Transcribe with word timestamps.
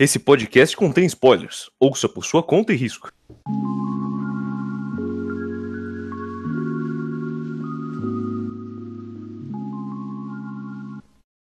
Esse 0.00 0.20
podcast 0.20 0.76
contém 0.76 1.06
spoilers. 1.06 1.68
Ouça 1.80 2.08
por 2.08 2.24
sua 2.24 2.40
conta 2.40 2.72
e 2.72 2.76
risco. 2.76 3.12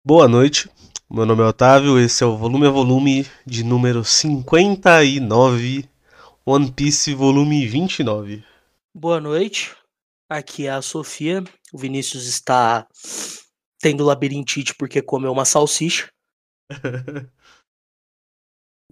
Boa 0.04 0.28
noite, 0.28 0.70
meu 1.10 1.26
nome 1.26 1.42
é 1.42 1.46
Otávio, 1.46 1.98
esse 1.98 2.22
é 2.22 2.26
o 2.26 2.36
volume 2.36 2.68
a 2.68 2.70
volume 2.70 3.26
de 3.44 3.64
número 3.64 4.04
59, 4.04 5.88
One 6.44 6.70
Piece 6.70 7.14
volume 7.14 7.66
29. 7.66 8.44
Boa 8.94 9.20
noite, 9.20 9.74
aqui 10.30 10.68
é 10.68 10.70
a 10.70 10.80
Sofia. 10.80 11.42
O 11.72 11.78
Vinícius 11.78 12.28
está 12.28 12.86
tendo 13.80 14.04
labirintite 14.04 14.72
porque 14.76 15.02
comeu 15.02 15.32
uma 15.32 15.44
salsicha. 15.44 16.06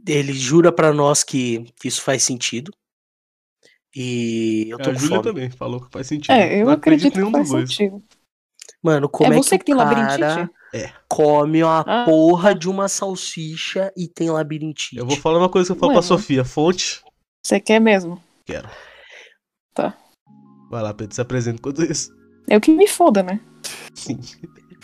Ele 0.07 0.33
jura 0.33 0.71
pra 0.73 0.93
nós 0.93 1.23
que, 1.23 1.65
que 1.81 1.89
isso 1.89 2.03
faz 2.03 2.23
sentido. 2.23 2.71
E 3.97 4.67
eu 4.69 4.79
tô 4.79 4.91
a 4.91 4.93
com 4.93 4.99
Júlia 4.99 5.17
fome. 5.17 5.29
também 5.29 5.51
falou 5.51 5.81
que 5.81 5.91
faz 5.91 6.07
sentido. 6.07 6.33
É, 6.33 6.61
eu 6.61 6.67
Não 6.67 6.73
acredito 6.73 7.15
nenhum 7.17 7.33
que 7.33 7.39
faz 7.45 7.49
sentido. 7.49 8.03
Mano, 8.83 9.09
como 9.09 9.33
é 9.33 9.37
é, 9.37 9.39
você 9.43 9.57
que, 9.57 9.59
que 9.59 9.65
tem 9.67 9.75
o 9.75 9.79
cara 9.79 9.91
labirintite? 10.19 10.55
come 11.09 11.63
uma 11.63 11.81
Ah. 11.87 12.05
porra 12.05 12.55
de 12.55 12.69
uma 12.69 12.89
salsicha 12.89 13.93
e 13.97 14.09
tem 14.09 14.31
labirintite? 14.31 14.97
Eu 14.97 15.07
vou 15.07 15.17
falar 15.17 15.39
uma 15.39 15.49
coisa 15.49 15.69
que 15.69 15.73
eu 15.73 15.81
falo 15.81 15.91
Ué, 15.93 15.95
pra 15.95 16.03
Sofia, 16.03 16.45
fonte. 16.45 17.03
Você 17.43 17.61
quer 17.61 17.81
mesmo? 17.81 18.23
Quero. 18.45 18.69
Tá. 19.73 19.97
Vai 20.71 20.83
lá, 20.83 20.93
Pedro, 20.93 21.15
se 21.15 21.21
apresenta 21.21 21.59
enquanto 21.59 21.83
isso. 21.83 22.13
Eu 22.49 22.61
que 22.61 22.71
me 22.73 22.87
foda, 22.89 23.23
né? 23.23 23.41
Sim. 23.95 24.19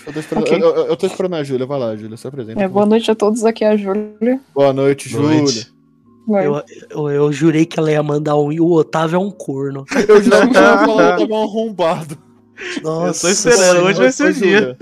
Eu 0.06 0.12
tô 0.12 0.20
esperando, 0.20 0.44
Ok. 0.44 0.56
eu, 0.56 0.60
eu- 0.74 0.86
eu 0.86 0.96
tô 0.96 1.06
esperando 1.06 1.34
a 1.34 1.44
Júlia. 1.44 1.66
Vai 1.66 1.78
lá, 1.78 1.94
Júlia, 1.96 2.16
se 2.16 2.26
apresenta. 2.26 2.60
É, 2.62 2.66
boa 2.68 2.86
noite 2.86 3.10
a 3.10 3.14
todos, 3.14 3.44
aqui 3.44 3.64
é 3.64 3.68
a 3.68 3.76
Júlia. 3.76 4.40
Boa 4.54 4.72
noite, 4.72 5.08
Júlia. 5.08 5.44
Eu, 6.28 6.62
eu, 6.90 7.10
eu 7.10 7.32
jurei 7.32 7.66
que 7.66 7.78
ela 7.78 7.90
ia 7.90 8.02
mandar 8.02 8.36
um 8.36 8.52
e 8.52 8.60
o 8.60 8.70
Otávio 8.70 9.16
é 9.16 9.18
um 9.18 9.30
corno. 9.30 9.84
Eu 10.08 10.22
jurava 10.22 10.46
que 10.50 10.56
ela 10.56 10.70
ia 10.80 10.86
falar 10.86 11.16
que 11.16 11.22
eu 11.24 11.28
tava 11.28 11.40
um 11.40 11.42
arrombado. 11.44 12.18
Nossa, 12.82 13.22
tô 13.26 13.28
esperando, 13.32 13.84
hoje 13.86 13.98
vai 13.98 14.12
ser 14.12 14.30
o 14.30 14.32
dia. 14.34 14.76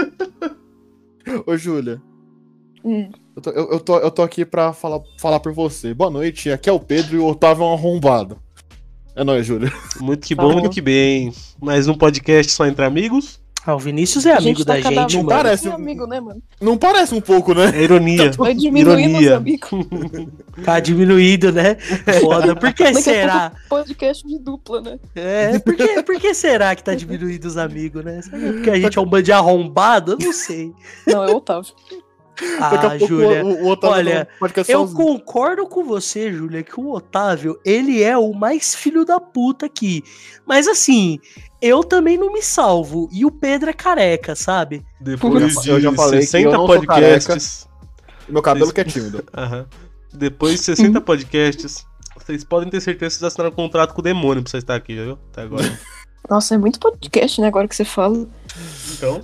Ô, 1.46 1.56
Júlia. 1.56 2.02
Hum. 2.84 3.10
Eu 3.36 3.42
tô, 3.42 3.50
eu, 3.50 3.70
eu 3.72 3.80
tô, 3.80 3.98
eu 3.98 4.10
tô 4.10 4.22
aqui 4.22 4.44
pra 4.44 4.72
falar, 4.72 5.00
falar 5.18 5.40
por 5.40 5.52
você. 5.52 5.94
Boa 5.94 6.10
noite, 6.10 6.50
aqui 6.50 6.68
é 6.68 6.72
o 6.72 6.80
Pedro 6.80 7.16
e 7.16 7.18
o 7.20 7.26
Otávio 7.26 7.62
é 7.64 7.66
um 7.66 7.72
arrombado. 7.72 8.38
É 9.14 9.24
nóis, 9.24 9.46
Júlia. 9.46 9.72
Muito 10.00 10.26
que 10.26 10.34
Tá 10.36 10.42
bom, 10.42 10.48
bom. 10.54 10.60
muito 10.60 10.70
que 10.74 10.80
bem. 10.80 11.32
Mais 11.60 11.88
um 11.88 11.94
podcast 11.94 12.52
só 12.52 12.66
entre 12.66 12.84
amigos. 12.84 13.40
Ah, 13.68 13.74
o 13.74 13.78
Vinícius 13.78 14.24
é 14.24 14.32
amigo 14.32 14.44
gente 14.60 14.64
tá 14.64 14.72
da 14.72 14.80
gente, 14.80 15.16
mano. 15.18 15.28
parece 15.28 15.64
Sim, 15.64 15.68
um- 15.68 15.74
amigo, 15.74 16.06
né, 16.06 16.18
mano? 16.20 16.42
Não 16.58 16.78
parece 16.78 17.14
um 17.14 17.20
pouco, 17.20 17.52
né? 17.52 17.70
É 17.74 17.82
ironia. 17.82 18.30
Vai 18.38 18.54
diminuindo 18.54 19.16
os 19.18 19.22
Ironia. 19.22 19.36
amigos. 19.36 19.68
Tá 20.64 20.80
diminuído, 20.80 21.52
né? 21.52 21.76
Foda. 22.20 22.56
Por 22.56 22.72
que 22.72 22.82
a 22.82 22.94
será? 22.94 23.52
podcast 23.68 24.26
de 24.26 24.38
dupla, 24.38 24.80
né? 24.80 24.98
É, 25.14 25.58
por 25.58 25.76
que, 25.76 26.02
por 26.02 26.18
que 26.18 26.32
será 26.34 26.74
que 26.74 26.82
tá 26.82 26.94
diminuindo 26.94 27.44
os 27.44 27.56
amigos, 27.58 28.02
né? 28.04 28.22
Será 28.22 28.38
é 28.38 28.52
porque 28.52 28.70
a 28.70 28.80
gente 28.80 28.98
é 28.98 29.00
um 29.02 29.06
bando 29.06 29.22
de 29.24 29.32
arrombado? 29.32 30.12
Eu 30.12 30.18
não 30.18 30.32
sei. 30.32 30.72
Não, 31.06 31.22
é 31.22 31.30
o 31.30 31.36
Otávio. 31.36 31.72
Daqui 32.60 32.76
a 32.76 32.78
Ah, 32.78 32.90
pouco 32.90 33.06
Júlia. 33.06 33.44
o, 33.44 33.64
o 33.64 33.68
Otávio 33.68 33.96
olha, 33.96 34.28
Eu 34.68 34.86
sozinho. 34.86 34.94
concordo 34.96 35.66
com 35.66 35.84
você, 35.84 36.32
Júlia, 36.32 36.62
que 36.62 36.78
o 36.78 36.90
Otávio, 36.92 37.58
ele 37.64 38.02
é 38.02 38.16
o 38.16 38.32
mais 38.32 38.74
filho 38.74 39.04
da 39.04 39.18
puta 39.20 39.66
aqui. 39.66 40.02
Mas 40.46 40.66
assim, 40.68 41.18
eu 41.60 41.82
também 41.82 42.16
não 42.16 42.32
me 42.32 42.42
salvo. 42.42 43.08
E 43.12 43.24
o 43.24 43.30
Pedro 43.30 43.70
é 43.70 43.72
careca, 43.72 44.34
sabe? 44.36 44.84
Depois 45.00 45.60
de 45.62 45.68
Eu 45.70 45.80
já 45.80 45.92
falei 45.92 46.20
que 46.20 46.26
60 46.26 46.54
eu 46.54 46.66
podcasts. 46.66 47.68
Meu 48.28 48.42
cabelo 48.42 48.72
que 48.72 48.80
é 48.80 48.84
tímido. 48.84 49.24
Aham. 49.36 49.66
Depois 50.12 50.54
de 50.54 50.58
60 50.64 51.00
podcasts, 51.02 51.84
vocês 52.16 52.42
podem 52.44 52.70
ter 52.70 52.80
certeza 52.80 53.14
que 53.14 53.18
vocês 53.20 53.22
assinaram 53.32 53.50
um 53.52 53.54
contrato 53.56 53.92
com 53.94 54.00
o 54.00 54.04
demônio 54.04 54.42
pra 54.42 54.50
você 54.50 54.58
estar 54.58 54.74
aqui, 54.74 54.94
viu? 54.94 55.18
Até 55.32 55.42
agora. 55.42 55.78
Nossa, 56.28 56.54
é 56.54 56.58
muito 56.58 56.78
podcast, 56.80 57.40
né? 57.40 57.46
Agora 57.48 57.66
que 57.68 57.74
você 57.76 57.84
fala. 57.84 58.26
Então, 58.92 59.22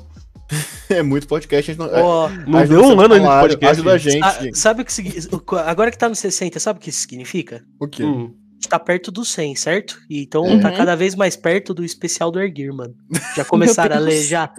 É 0.91 1.03
muito 1.03 1.27
podcast. 1.27 1.71
A 1.71 1.75
gente 1.75 1.79
não, 1.83 1.91
Ó, 2.03 2.29
não 2.47 2.67
deu 2.67 2.83
um 2.85 3.01
ano 3.01 3.15
ainda 3.15 3.29
de 3.29 3.41
podcast. 3.41 3.67
Ajuda 3.81 3.93
a 3.93 3.99
gente. 3.99 4.21
sa- 4.21 4.61
sabe 4.61 4.83
o 4.83 4.85
que 4.85 5.57
agora 5.67 5.91
que 5.91 5.99
tá 5.99 6.09
no 6.09 6.15
60, 6.15 6.59
sabe 6.61 6.79
o 6.79 6.83
que 6.83 6.91
isso 6.91 7.01
significa? 7.01 7.63
O 7.81 7.89
quê? 7.89 8.05
Hum. 8.05 8.33
A 8.35 8.55
gente 8.55 8.69
tá 8.69 8.79
perto 8.79 9.11
do 9.11 9.25
100, 9.25 9.57
certo? 9.57 9.99
E 10.09 10.23
então 10.23 10.43
Uhum. 10.43 10.61
tá 10.61 10.71
cada 10.73 10.95
vez 10.95 11.15
mais 11.15 11.37
perto 11.37 11.75
do 11.75 11.85
especial 11.85 12.31
do 12.31 12.41
Erguir, 12.41 12.73
mano. 12.73 12.95
Já 13.37 13.45
começaram 13.45 13.97
a 13.97 13.99
ler 13.99 14.23
já? 14.23 14.51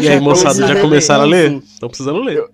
E 0.00 0.08
aí, 0.08 0.20
moçada, 0.20 0.66
já 0.66 0.78
a 0.78 0.80
começaram 0.80 1.24
a 1.24 1.26
ler. 1.26 1.52
Estão 1.64 1.88
precisando 1.88 2.20
ler. 2.20 2.44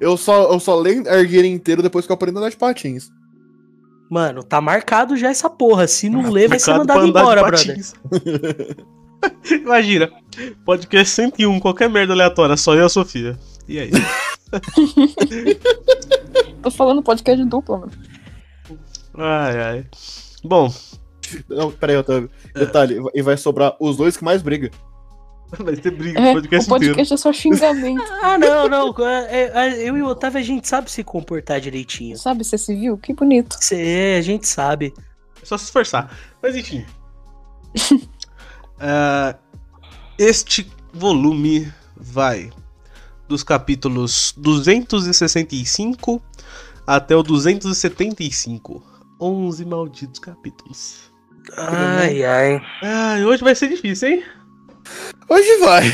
Eu 0.00 0.16
só, 0.16 0.52
eu 0.52 0.60
só 0.60 0.78
leio 0.78 1.06
Erguer 1.08 1.44
inteiro 1.44 1.82
depois 1.82 2.04
que 2.06 2.12
eu 2.12 2.14
aprendo 2.14 2.42
a 2.44 2.50
de 2.50 2.56
patins. 2.56 3.08
Mano, 4.10 4.42
tá 4.42 4.60
marcado 4.60 5.16
já 5.16 5.30
essa 5.30 5.48
porra. 5.48 5.86
Se 5.88 6.08
não 6.10 6.30
ler, 6.30 6.48
vai 6.48 6.58
ser 6.58 6.74
mandado 6.74 7.06
embora, 7.06 7.42
brother. 7.42 7.78
Imagina, 9.50 10.10
podcast 10.64 11.14
101, 11.14 11.60
qualquer 11.60 11.88
merda 11.88 12.12
aleatória, 12.12 12.56
só 12.56 12.74
eu 12.74 12.82
e 12.82 12.84
a 12.84 12.88
Sofia. 12.88 13.38
E 13.68 13.78
aí? 13.78 13.90
Tô 16.62 16.70
falando 16.70 17.02
podcast 17.02 17.42
de 17.42 17.48
dupla, 17.48 17.78
mano. 17.78 17.92
Ai, 19.16 19.60
ai. 19.60 19.86
Bom, 20.44 20.72
Não, 21.48 21.70
peraí, 21.70 21.96
Otávio. 21.96 22.30
É. 22.54 22.58
Detalhe, 22.60 22.98
e 23.14 23.22
vai 23.22 23.36
sobrar 23.36 23.76
os 23.80 23.96
dois 23.96 24.16
que 24.16 24.24
mais 24.24 24.42
brigam. 24.42 24.70
vai 25.58 25.76
ter 25.76 25.90
briga 25.90 26.18
É, 26.18 26.28
no 26.28 26.32
podcast, 26.40 26.66
o 26.66 26.74
podcast 26.74 27.14
é 27.14 27.16
só 27.16 27.32
xingamento. 27.32 28.02
Ah, 28.22 28.38
não, 28.38 28.68
não. 28.68 28.94
é- 29.06 29.50
é- 29.54 29.88
eu 29.88 29.96
e 29.96 30.02
o 30.02 30.06
Otávio, 30.06 30.40
a 30.40 30.42
gente 30.42 30.66
sabe 30.66 30.90
se 30.90 31.04
comportar 31.04 31.60
direitinho. 31.60 32.16
Sabe, 32.16 32.42
você 32.44 32.56
se 32.56 32.74
viu? 32.74 32.96
Que 32.96 33.12
bonito. 33.12 33.56
Cê, 33.60 34.16
a 34.18 34.22
gente 34.22 34.46
sabe. 34.48 34.86
inteiro. 34.86 35.08
É 35.42 35.46
só 35.46 35.58
se 35.58 35.64
esforçar. 35.64 36.10
Mas 36.42 36.56
enfim. 36.56 36.84
Ah, 38.84 39.38
este 40.18 40.68
volume 40.92 41.72
vai 41.96 42.50
dos 43.28 43.44
capítulos 43.44 44.34
265 44.36 46.20
até 46.84 47.14
o 47.14 47.22
275. 47.22 48.82
11 49.20 49.64
malditos 49.66 50.18
capítulos. 50.18 51.12
Ai, 51.56 52.24
ai. 52.24 52.60
Ai, 52.82 53.24
hoje 53.24 53.44
vai 53.44 53.54
ser 53.54 53.68
difícil, 53.68 54.08
hein? 54.08 54.24
Hoje 55.30 55.58
vai. 55.58 55.84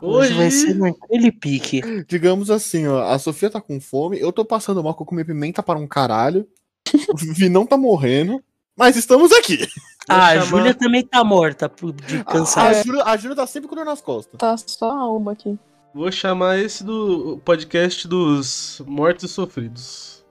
Hoje 0.00 0.32
vai 0.34 0.50
ser 0.52 0.74
naquele 0.76 1.32
pique. 1.32 1.82
Digamos 2.06 2.48
assim, 2.48 2.86
ó. 2.86 3.10
A 3.10 3.18
Sofia 3.18 3.50
tá 3.50 3.60
com 3.60 3.80
fome, 3.80 4.20
eu 4.20 4.32
tô 4.32 4.44
passando 4.44 4.84
mal 4.84 4.94
que 4.94 5.02
eu 5.02 5.06
comi 5.06 5.24
pimenta 5.24 5.64
para 5.64 5.80
um 5.80 5.86
caralho. 5.88 6.46
O 7.12 7.16
Vinão 7.16 7.66
tá 7.66 7.76
morrendo. 7.76 8.40
Mas 8.76 8.96
estamos 8.96 9.32
aqui. 9.32 9.66
Ah, 10.08 10.26
a 10.28 10.38
Júlia 10.38 10.74
também 10.74 11.02
tá 11.04 11.24
morta 11.24 11.68
por- 11.68 11.92
de 11.92 12.18
A, 12.18 12.20
a, 12.20 12.24
cansaço. 12.24 12.84
Júlia, 12.86 13.02
a 13.04 13.16
Júlia 13.16 13.36
tá 13.36 13.46
sempre 13.46 13.68
com 13.68 13.74
dor 13.74 13.84
nas 13.84 14.00
costas. 14.00 14.38
Tá 14.38 14.56
só 14.56 14.90
a 14.92 14.98
alma 15.00 15.32
aqui. 15.32 15.58
Vou 15.94 16.12
chamar 16.12 16.58
esse 16.58 16.84
do 16.84 17.40
podcast 17.44 18.06
dos 18.06 18.82
mortos 18.86 19.24
e 19.24 19.28
sofridos. 19.32 20.24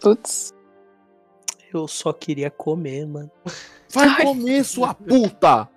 Putz. 0.00 0.52
Eu 1.72 1.86
só 1.86 2.12
queria 2.12 2.50
comer, 2.50 3.06
mano. 3.06 3.30
Vai 3.92 4.08
Ai. 4.08 4.22
comer, 4.24 4.64
sua 4.64 4.94
puta! 4.94 5.68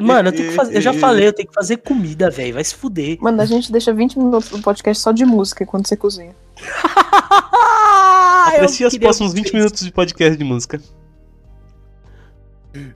Mano, 0.00 0.28
eu 0.28 0.32
tenho 0.32 0.48
que 0.50 0.54
fazer. 0.54 0.76
Eu 0.76 0.80
já 0.80 0.92
falei, 0.98 1.26
eu 1.28 1.32
tenho 1.32 1.48
que 1.48 1.54
fazer 1.54 1.78
comida, 1.78 2.30
velho. 2.30 2.54
Vai 2.54 2.62
se 2.64 2.74
fuder. 2.76 3.18
Mano, 3.20 3.42
a 3.42 3.44
gente 3.44 3.70
deixa 3.72 3.92
20 3.92 4.16
minutos 4.18 4.48
do 4.50 4.60
podcast 4.62 5.02
só 5.02 5.10
de 5.12 5.24
música 5.24 5.64
enquanto 5.64 5.88
você 5.88 5.96
cozinha. 5.96 6.34
Aprecie 8.46 8.84
Eu 8.84 8.88
os 8.88 8.96
próximos 8.98 9.32
20 9.32 9.42
vocês. 9.44 9.54
minutos 9.54 9.80
de 9.84 9.92
podcast 9.92 10.36
de 10.36 10.44
música. 10.44 10.80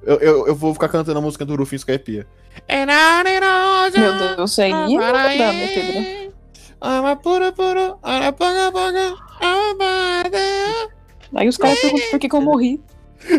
Eu, 0.04 0.16
eu, 0.20 0.46
eu 0.48 0.54
vou 0.54 0.72
ficar 0.72 0.88
cantando 0.88 1.18
a 1.18 1.22
música 1.22 1.44
do 1.44 1.54
Rufus 1.56 1.84
Caipia. 1.84 2.26
Meu 4.00 4.36
Deus, 4.36 4.58
aí 4.58 4.70
não 4.72 4.88
dá, 5.38 5.52
né, 5.52 5.66
Pedro? 5.74 6.34
Aí 11.34 11.48
os 11.48 11.56
caras 11.56 11.78
perguntam 11.80 12.10
por 12.10 12.18
que, 12.18 12.28
que 12.28 12.36
eu 12.36 12.40
morri. 12.40 12.80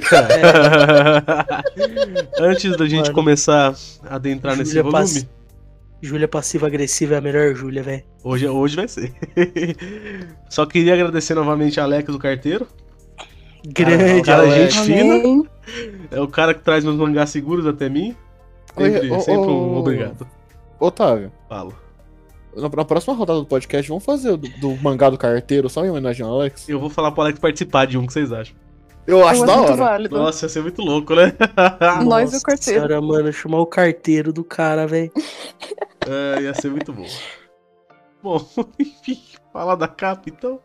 Antes 2.39 2.75
da 2.77 2.85
gente 2.85 3.03
Mano. 3.03 3.13
começar 3.13 3.73
a 4.03 4.15
adentrar 4.15 4.56
nesse 4.56 4.71
Júlia 4.71 4.83
volume, 4.83 5.00
Pass- 5.03 5.27
Júlia 6.01 6.27
passiva-agressiva 6.27 7.15
é 7.15 7.17
a 7.17 7.21
melhor 7.21 7.56
Júlia, 7.56 7.81
velho. 7.83 8.03
hoje, 8.23 8.47
hoje 8.47 8.75
vai 8.75 8.88
ser. 8.88 9.13
Só 10.50 10.65
queria 10.65 10.94
agradecer 10.94 11.33
novamente 11.35 11.79
a 11.79 11.83
Alex 11.83 12.11
do 12.11 12.19
carteiro. 12.19 12.67
Grande, 13.73 14.21
cara, 14.23 14.43
Alex. 14.43 14.73
gente 14.73 14.85
fina. 14.85 15.49
É 16.11 16.19
o 16.21 16.27
cara 16.27 16.53
que 16.53 16.61
traz 16.61 16.83
meus 16.83 16.95
mangás 16.95 17.29
seguros 17.29 17.65
até 17.65 17.89
mim. 17.89 18.15
Sempre, 18.77 19.11
Oi, 19.11 19.19
sempre 19.21 19.49
um 19.49 19.75
ô, 19.75 19.79
obrigado. 19.79 20.27
Otávio, 20.79 21.31
Falo. 21.49 21.73
na, 22.55 22.69
na 22.69 22.85
próxima 22.85 23.15
rodada 23.15 23.39
do 23.39 23.45
podcast, 23.45 23.89
vamos 23.89 24.05
fazer 24.05 24.31
o 24.31 24.37
do, 24.37 24.47
do 24.59 24.77
mangá 24.77 25.09
do 25.09 25.17
carteiro, 25.17 25.69
só 25.69 25.83
em 25.83 25.89
homenagem 25.89 26.25
ao 26.25 26.33
Alex? 26.33 26.69
Eu 26.69 26.79
vou 26.79 26.89
falar 26.89 27.11
pro 27.11 27.21
Alex 27.23 27.39
participar 27.39 27.85
de 27.87 27.97
um, 27.97 28.05
que 28.05 28.13
vocês 28.13 28.31
acham? 28.31 28.55
Eu 29.07 29.25
acho 29.25 29.45
da 29.45 29.55
hora. 29.55 29.75
válido. 29.75 30.17
Nossa, 30.17 30.45
ia 30.45 30.49
ser 30.49 30.61
muito 30.61 30.81
louco, 30.81 31.15
né? 31.15 31.33
Nós 32.05 32.33
e 32.33 32.37
o 32.37 32.41
carteiro. 32.41 32.81
Senhora, 32.81 33.01
mano, 33.01 33.31
chamar 33.31 33.59
o 33.59 33.65
carteiro 33.65 34.33
do 34.33 34.43
cara, 34.43 34.85
velho. 34.85 35.11
É, 36.05 36.41
ia 36.41 36.53
ser 36.53 36.69
muito 36.69 36.91
bom. 36.91 37.07
Bom, 38.21 38.45
enfim, 38.77 39.19
falar 39.53 39.75
da 39.75 39.87
capa 39.87 40.23
então. 40.27 40.59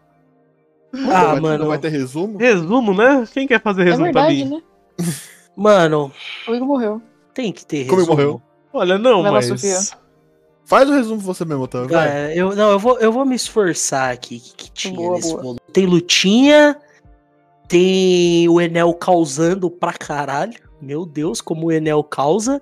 Ah, 1.11 1.41
mano. 1.41 1.59
Não 1.59 1.69
vai 1.69 1.79
ter 1.79 1.89
resumo? 1.89 2.39
Resumo, 2.39 2.94
né? 2.94 3.27
Quem 3.33 3.47
quer 3.47 3.61
fazer 3.62 3.83
É 3.83 3.85
resumo 3.87 4.12
pra 4.12 4.27
verdade, 4.27 4.44
mim? 4.44 4.62
né? 4.99 5.06
Mano, 5.56 6.12
O 6.49 6.55
Igor 6.55 6.67
morreu. 6.67 7.03
tem 7.35 7.53
que 7.53 7.65
ter 7.65 7.85
Como 7.87 7.99
resumo. 7.99 8.17
morreu? 8.17 8.43
Olha, 8.73 8.99
não, 8.99 9.23
Vai 9.23 9.33
mas. 9.33 9.47
Sofia. 9.47 9.79
Faz 10.65 10.89
o 10.89 10.93
resumo 10.93 11.21
você 11.21 11.44
mesmo, 11.44 11.65
Otávio. 11.65 11.89
vai. 11.89 12.09
É, 12.09 12.33
eu, 12.39 12.55
não, 12.55 12.71
eu 12.71 12.79
vou, 12.79 12.99
eu 12.99 13.12
vou 13.12 13.25
me 13.25 13.35
esforçar 13.35 14.11
aqui. 14.12 14.37
O 14.37 14.41
que, 14.41 14.53
que 14.65 14.71
tinha 14.71 14.94
Boa, 14.94 15.17
nesse 15.17 15.31
boa. 15.31 15.43
volume? 15.43 15.61
Tem 15.73 15.85
lutinha, 15.87 16.77
tem 17.69 18.49
o 18.49 18.61
Enel 18.61 18.94
causando 18.94 19.71
pra 19.71 19.93
caralho. 19.93 20.59
Meu 20.81 21.05
Deus, 21.06 21.41
como 21.41 21.67
o 21.67 21.73
Enel 21.73 22.03
causa. 22.03 22.61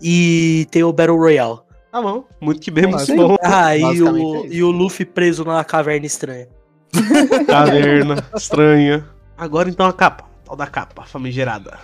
E 0.00 0.66
tem 0.70 0.82
o 0.84 0.92
Battle 0.92 1.16
Royale. 1.18 1.58
Tá 1.90 2.00
bom. 2.02 2.24
Muito 2.40 2.60
que 2.60 2.70
bem, 2.70 2.84
É 2.84 2.86
mas. 2.88 3.08
Ah, 3.42 3.76
e 3.76 3.82
o, 4.02 4.16
é 4.16 4.20
isso. 4.44 4.54
e 4.54 4.62
o 4.62 4.70
Luffy 4.70 5.04
preso 5.06 5.44
na 5.44 5.64
caverna 5.64 6.06
estranha. 6.06 6.48
Caverna, 7.46 8.16
estranha. 8.36 9.04
Agora 9.36 9.68
então 9.68 9.86
a 9.86 9.92
capa. 9.92 10.24
Tal 10.44 10.56
da 10.56 10.66
capa, 10.66 11.04
famigerada. 11.04 11.78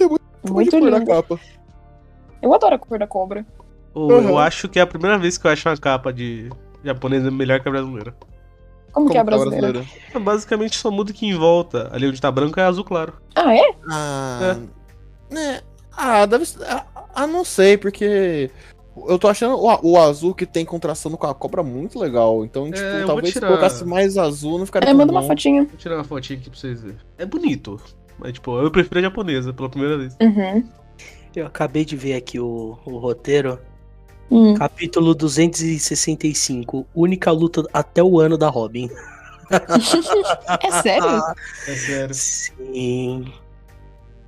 Muito 0.00 0.70
Pode 0.70 0.70
pôr 0.70 0.90
na 0.90 0.98
lindo. 0.98 1.10
capa. 1.10 1.40
Eu 2.42 2.54
adoro 2.54 2.74
a 2.74 2.78
cor 2.78 2.98
da 2.98 3.06
cobra. 3.06 3.46
Eu 3.94 4.02
Uhum. 4.02 4.38
acho 4.38 4.68
que 4.68 4.78
é 4.78 4.82
a 4.82 4.86
primeira 4.86 5.16
vez 5.18 5.38
que 5.38 5.46
eu 5.46 5.50
acho 5.50 5.68
uma 5.68 5.76
capa 5.76 6.12
de 6.12 6.50
japonesa 6.84 7.30
melhor 7.30 7.60
que 7.60 7.68
a 7.68 7.70
brasileira. 7.72 8.14
Como, 8.92 9.10
que 9.10 9.16
é 9.16 9.20
a 9.20 9.24
Como 9.24 9.38
brasileira? 9.50 9.84
É, 10.14 10.18
Basicamente 10.18 10.76
só 10.76 10.90
muda 10.90 11.12
que 11.12 11.26
em 11.26 11.34
volta. 11.34 11.88
Ali 11.92 12.06
onde 12.08 12.20
tá 12.20 12.30
branco 12.30 12.58
é 12.60 12.62
azul 12.64 12.84
claro. 12.84 13.14
Ah, 13.34 13.54
é? 13.54 13.74
Ah, 13.90 14.56
né? 15.30 15.60
Ah, 15.96 16.26
deve 16.26 16.44
ser. 16.46 16.62
Ah, 16.64 16.84
ah, 17.14 17.26
não 17.26 17.44
sei, 17.44 17.76
porque. 17.78 18.50
Eu 19.08 19.18
tô 19.18 19.28
achando 19.28 19.56
o, 19.56 19.90
o 19.92 19.98
azul 20.00 20.34
que 20.34 20.46
tem 20.46 20.64
contrastando 20.64 21.16
com 21.18 21.26
a 21.26 21.34
cobra 21.34 21.62
muito 21.62 21.98
legal. 21.98 22.44
Então, 22.44 22.64
tipo, 22.70 22.78
É, 22.84 22.98
vou 22.98 23.06
talvez 23.08 23.28
se 23.28 23.32
tirar- 23.34 23.48
colocasse 23.48 23.84
mais 23.84 24.16
azul 24.16 24.58
não 24.58 24.66
ficaria 24.66 24.88
É, 24.88 24.90
tão 24.92 24.98
manda 24.98 25.12
uma 25.12 25.20
bom. 25.20 25.26
fotinha. 25.28 25.64
Vou 25.64 25.76
tirar 25.76 25.96
uma 25.96 26.04
fotinha 26.04 26.38
aqui 26.38 26.48
pra 26.50 26.58
vocês 26.58 26.80
verem. 26.82 26.96
É 27.18 27.26
bonito. 27.26 27.80
Mas, 28.18 28.32
tipo, 28.32 28.58
eu 28.58 28.70
prefiro 28.70 28.98
a 28.98 29.02
japonesa 29.02 29.52
pela 29.52 29.68
primeira 29.68 29.98
vez. 29.98 30.16
Uhum. 30.20 30.64
Eu 31.34 31.46
acabei 31.46 31.84
de 31.84 31.94
ver 31.96 32.14
aqui 32.14 32.40
o, 32.40 32.78
o 32.86 32.96
roteiro. 32.98 33.58
Hum. 34.30 34.54
Capítulo 34.54 35.14
265. 35.14 36.86
Única 36.94 37.30
luta 37.30 37.62
até 37.72 38.02
o 38.02 38.18
ano 38.18 38.36
da 38.38 38.48
Robin. 38.48 38.88
É 40.62 40.70
sério? 40.82 41.08
É 41.68 41.74
sério. 41.74 42.14
Sim. 42.14 43.32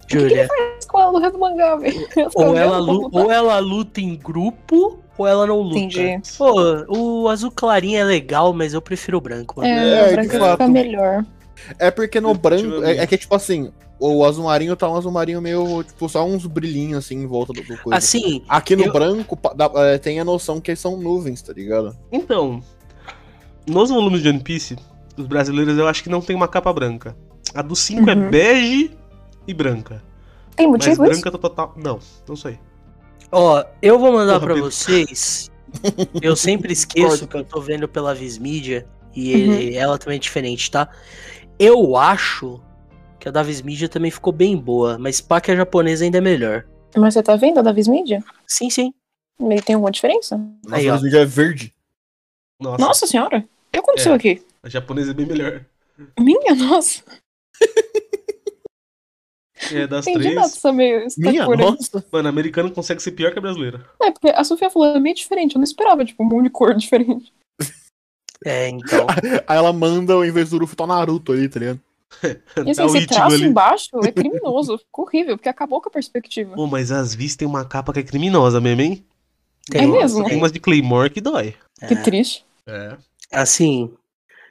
Que 0.09 0.17
que 0.17 0.21
Júlia. 0.29 0.49
com 0.89 0.99
ela 1.01 1.13
no 1.13 1.19
resto 1.19 1.33
do 1.35 1.39
mangá, 1.41 1.77
velho. 1.77 2.09
Ou 2.35 2.57
ela, 2.57 2.79
vendo 2.79 2.93
lu- 2.93 3.11
como- 3.11 3.25
ou 3.25 3.31
ela 3.31 3.59
luta 3.59 4.01
em 4.01 4.17
grupo, 4.17 4.99
ou 5.17 5.27
ela 5.27 5.47
não 5.47 5.61
luta. 5.61 5.79
Entendi. 5.79 6.21
Pô, 6.37 6.53
o 6.89 7.29
azul 7.29 7.51
clarinho 7.51 7.99
é 7.99 8.05
legal, 8.05 8.53
mas 8.53 8.75
eu 8.75 8.81
prefiro 8.83 9.19
o 9.19 9.21
branco. 9.21 9.61
mano. 9.61 9.69
É, 9.69 10.01
É, 10.01 10.05
o 10.05 10.09
de 10.09 10.13
branco 10.15 10.39
fato. 10.39 10.51
fica 10.53 10.69
melhor. 10.69 11.25
É 11.79 11.91
porque 11.91 12.21
no 12.21 12.33
branco. 12.35 12.83
É, 12.85 12.99
é 12.99 13.07
que, 13.07 13.19
tipo 13.19 13.35
assim, 13.35 13.71
o 14.01 14.25
azul 14.25 14.45
marinho 14.45 14.77
tá 14.77 14.89
um 14.89 14.97
azul 14.97 15.11
marinho 15.13 15.43
meio. 15.43 15.83
Tipo, 15.83 16.09
só 16.09 16.25
uns 16.25 16.47
brilhinhos 16.47 17.05
assim 17.05 17.17
em 17.17 17.27
volta 17.27 17.53
do, 17.53 17.61
do 17.63 17.77
coisa. 17.79 17.99
Assim, 17.99 18.43
Aqui 18.49 18.75
no 18.77 18.85
eu- 18.85 18.93
branco 18.93 19.39
dá- 19.57 19.71
é, 19.75 19.99
tem 19.99 20.21
a 20.21 20.25
noção 20.25 20.61
que 20.61 20.75
são 20.77 20.97
nuvens, 20.97 21.43
tá 21.43 21.53
ligado? 21.53 21.97
Então, 22.13 22.63
nos 23.67 23.91
volumes 23.91 24.23
de 24.23 24.29
One 24.29 24.41
Piece, 24.41 24.77
os 25.17 25.27
brasileiros 25.27 25.77
eu 25.77 25.87
acho 25.89 26.03
que 26.03 26.09
não 26.09 26.21
tem 26.21 26.35
uma 26.37 26.49
capa 26.49 26.73
branca. 26.73 27.17
A 27.55 27.61
do 27.63 27.75
5 27.75 28.09
é 28.09 28.15
Uhum. 28.15 28.31
bege 28.31 28.91
e 29.49 29.55
branca. 29.55 30.03
Tem 30.55 30.67
Mas 30.69 30.85
motivo 30.87 31.05
isso? 31.05 31.13
branca 31.23 31.31
tá 31.33 31.39
total. 31.39 31.75
Não, 31.77 31.99
não 32.29 32.37
sei. 32.37 32.59
ó, 33.33 33.65
eu 33.83 33.99
vou 33.99 34.13
mandar 34.13 34.39
Pedro. 34.41 34.61
vocês. 34.63 35.51
Eu 36.23 36.35
sempre 36.35 36.73
esqueço 36.73 37.27
que 37.29 37.37
eu 37.37 37.45
tô 37.45 37.61
vendo 37.61 37.87
pela 37.87 38.15
Vismídia. 38.15 38.87
E 39.15 39.35
Uhum. 39.35 39.53
ele- 39.53 39.75
ela 39.77 39.99
também 39.99 40.17
é 40.17 40.19
diferente, 40.19 40.71
tá? 40.71 40.89
Eu 41.59 41.95
acho 41.97 42.59
que 43.21 43.29
a 43.29 43.33
da 43.33 43.43
Vismídia 43.43 43.87
também 43.89 44.11
ficou 44.11 44.33
bem 44.33 44.57
boa, 44.57 44.97
mas 44.99 45.21
pá 45.21 45.41
que 45.43 45.51
a 45.51 45.57
japonesa 45.57 46.05
ainda 46.05 46.19
é 46.19 46.21
melhor. 46.23 46.65
Mas 46.97 47.13
você 47.15 47.23
tá 47.23 47.37
vendo 47.37 47.59
a 47.59 47.63
da 47.63 47.71
Vismídia? 47.73 48.25
Sim, 48.47 48.71
sim. 48.71 48.95
Ele 49.41 49.61
tem 49.61 49.75
alguma 49.75 49.91
diferença? 49.91 50.39
Nossa, 50.65 50.77
Aí, 50.77 50.89
mas 50.89 51.01
o 51.01 51.05
vídeo 51.05 51.19
é 51.19 51.25
verde. 51.27 51.75
Nossa, 52.61 52.83
Nossa 52.85 53.07
senhora! 53.07 53.39
O 53.41 53.71
que 53.73 53.79
aconteceu 53.79 54.13
É. 54.13 54.17
aqui? 54.17 54.43
a 54.63 54.69
japonesa 54.71 55.11
é 55.11 55.15
bem 55.15 55.27
melhor. 55.27 55.65
Minha 56.19 56.55
nossa! 56.55 57.03
É 59.75 59.87
das 59.87 60.07
Entendi 60.07 60.25
três. 60.25 60.35
nada 60.37 60.47
essa 60.49 60.73
Minha 60.73 61.47
nossa. 61.57 62.05
Mano, 62.13 62.29
americano 62.29 62.71
consegue 62.71 63.03
ser 63.03 63.13
pior 63.13 63.33
que 63.33 63.39
a 63.39 63.43
brasileira. 63.43 63.85
É, 64.03 64.11
porque 64.11 64.29
a 64.29 64.45
Sofia 64.45 64.71
falou, 64.71 64.89
é 64.97 65.01
meio 65.01 65.15
diferente. 65.15 65.55
Eu 65.55 65.59
não 65.59 65.65
esperava, 65.65 66.05
tipo, 66.05 66.23
um 66.23 66.27
monte 66.27 66.45
de 66.45 66.51
cor 66.51 66.75
diferente. 66.75 67.33
É, 68.45 68.69
então. 68.69 69.07
Aí 69.47 69.57
ela 69.57 69.73
manda, 69.73 70.15
ao 70.15 70.25
invés 70.25 70.51
do 70.51 70.59
Luffy, 70.59 70.77
tá 70.77 70.87
Naruto 70.87 71.33
ali, 71.33 71.49
tá 71.49 71.59
ligado? 71.61 71.81
E 72.65 72.71
assim, 72.71 72.75
Tá 72.75 72.87
esse 72.99 73.07
traço 73.07 73.35
ali. 73.37 73.45
embaixo 73.45 73.91
é 74.05 74.11
criminoso. 74.13 74.79
Ficou 74.79 75.05
horrível, 75.05 75.37
porque 75.37 75.49
acabou 75.49 75.81
com 75.81 75.89
a 75.89 75.93
perspectiva. 75.93 76.55
Pô, 76.55 76.67
mas 76.67 76.91
as 76.91 77.15
vis 77.15 77.37
tem 77.37 77.47
uma 77.47 77.65
capa 77.65 77.93
que 77.93 78.01
é 78.01 78.03
criminosa 78.03 78.61
mesmo, 78.61 78.81
hein? 78.83 79.05
É 79.75 79.87
mesmo? 79.87 80.25
Tem 80.25 80.39
umas 80.39 80.51
de 80.53 80.59
Claymore 80.61 81.11
que 81.11 81.21
dói. 81.21 81.55
Que 81.87 81.93
É. 81.95 82.03
triste. 82.03 82.45
É. 82.67 82.97
Assim, 83.31 83.93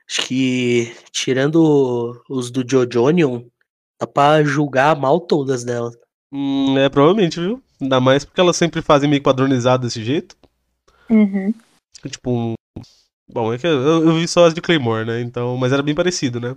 acho 0.07 0.21
que 0.27 0.95
tirando 1.11 2.21
os 2.29 2.51
do 2.51 2.63
Jojonion, 2.69 3.41
dá 3.99 4.07
pra 4.07 4.43
julgar 4.43 4.99
mal 4.99 5.19
todas 5.19 5.63
delas. 5.63 5.95
Hum, 6.31 6.77
é, 6.77 6.89
provavelmente, 6.89 7.39
viu? 7.39 7.61
Ainda 7.79 7.99
mais 7.99 8.25
porque 8.25 8.41
elas 8.41 8.57
sempre 8.57 8.81
fazem 8.81 9.09
meio 9.09 9.21
padronizado 9.21 9.85
desse 9.85 10.03
jeito. 10.03 10.35
Uhum. 11.09 11.53
Tipo 12.07 12.31
um. 12.31 12.53
Bom, 13.29 13.53
é 13.53 13.57
que 13.57 13.67
eu, 13.67 13.81
eu 14.05 14.13
vi 14.15 14.27
só 14.27 14.45
as 14.45 14.53
de 14.53 14.61
Claymore, 14.61 15.05
né? 15.05 15.21
Então, 15.21 15.57
mas 15.57 15.71
era 15.71 15.83
bem 15.83 15.93
parecido, 15.93 16.39
né? 16.39 16.55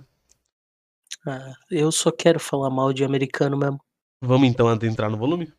Ah, 1.25 1.53
eu 1.69 1.91
só 1.91 2.11
quero 2.11 2.39
falar 2.39 2.69
mal 2.69 2.91
de 2.91 3.03
americano 3.03 3.57
mesmo. 3.57 3.79
Vamos 4.21 4.47
então 4.47 4.67
adentrar 4.67 5.09
no 5.09 5.17
volume. 5.17 5.51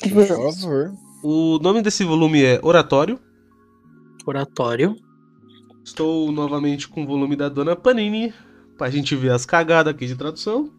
Por 0.00 0.26
favor. 0.26 0.92
O 1.22 1.58
nome 1.58 1.82
desse 1.82 2.04
volume 2.04 2.44
é 2.44 2.60
Oratório. 2.62 3.18
Oratório. 4.26 4.96
Estou 5.84 6.30
novamente 6.32 6.88
com 6.88 7.04
o 7.04 7.06
volume 7.06 7.36
da 7.36 7.48
Dona 7.48 7.76
Panini, 7.76 8.34
pra 8.76 8.90
gente 8.90 9.14
ver 9.16 9.32
as 9.32 9.44
cagadas 9.46 9.92
aqui 9.94 10.06
de 10.06 10.14
tradução. 10.16 10.70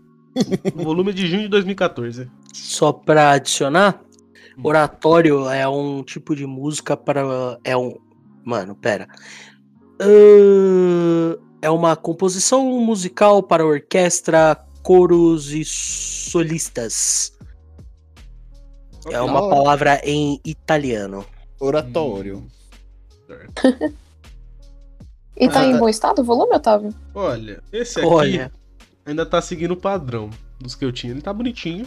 o 0.76 0.82
volume 0.84 1.12
é 1.12 1.14
de 1.14 1.28
junho 1.28 1.44
de 1.44 1.48
2014. 1.50 2.30
Só 2.54 2.92
pra 2.92 3.32
adicionar, 3.32 4.02
Hum. 4.58 4.62
oratório 4.64 5.48
é 5.50 5.68
um 5.68 6.04
tipo 6.04 6.36
de 6.36 6.46
música 6.46 6.98
para. 6.98 7.60
É 7.64 7.78
um. 7.78 7.96
Mano, 8.44 8.76
pera. 8.76 9.08
Ahn, 10.00 11.36
é 11.62 11.70
uma 11.70 11.96
composição 11.96 12.64
musical 12.80 13.44
para 13.44 13.66
orquestra, 13.66 14.58
coros 14.82 15.52
e 15.52 15.64
solistas. 15.64 17.38
É 19.12 19.22
uma 19.22 19.48
palavra 19.50 20.02
em 20.04 20.40
italiano. 20.44 21.26
Oratório. 21.60 22.46
Certo. 23.28 23.96
E 25.40 25.48
tá 25.48 25.62
Ah, 25.62 25.66
em 25.68 25.78
bom 25.78 25.88
estado 25.88 26.20
o 26.22 26.24
volume, 26.24 26.56
Otávio? 26.56 26.94
Olha, 27.14 27.62
esse 27.72 28.00
aqui 28.00 28.08
Olha, 28.08 28.52
ainda 29.06 29.26
tá 29.26 29.42
seguindo 29.42 29.72
o 29.72 29.78
padrão 29.78 30.30
dos 30.60 30.74
que 30.76 30.84
eu 30.84 30.92
tinha. 30.92 31.14
Ele 31.14 31.22
tá 31.22 31.32
bonitinho, 31.32 31.86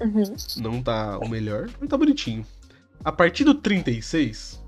Uhum. 0.00 0.24
não 0.56 0.82
tá 0.82 1.18
o 1.18 1.28
melhor, 1.28 1.68
mas 1.80 1.88
tá 1.88 1.96
bonitinho. 1.96 2.44
A 3.04 3.12
partir 3.12 3.44
do 3.44 3.54
36, 3.54 4.60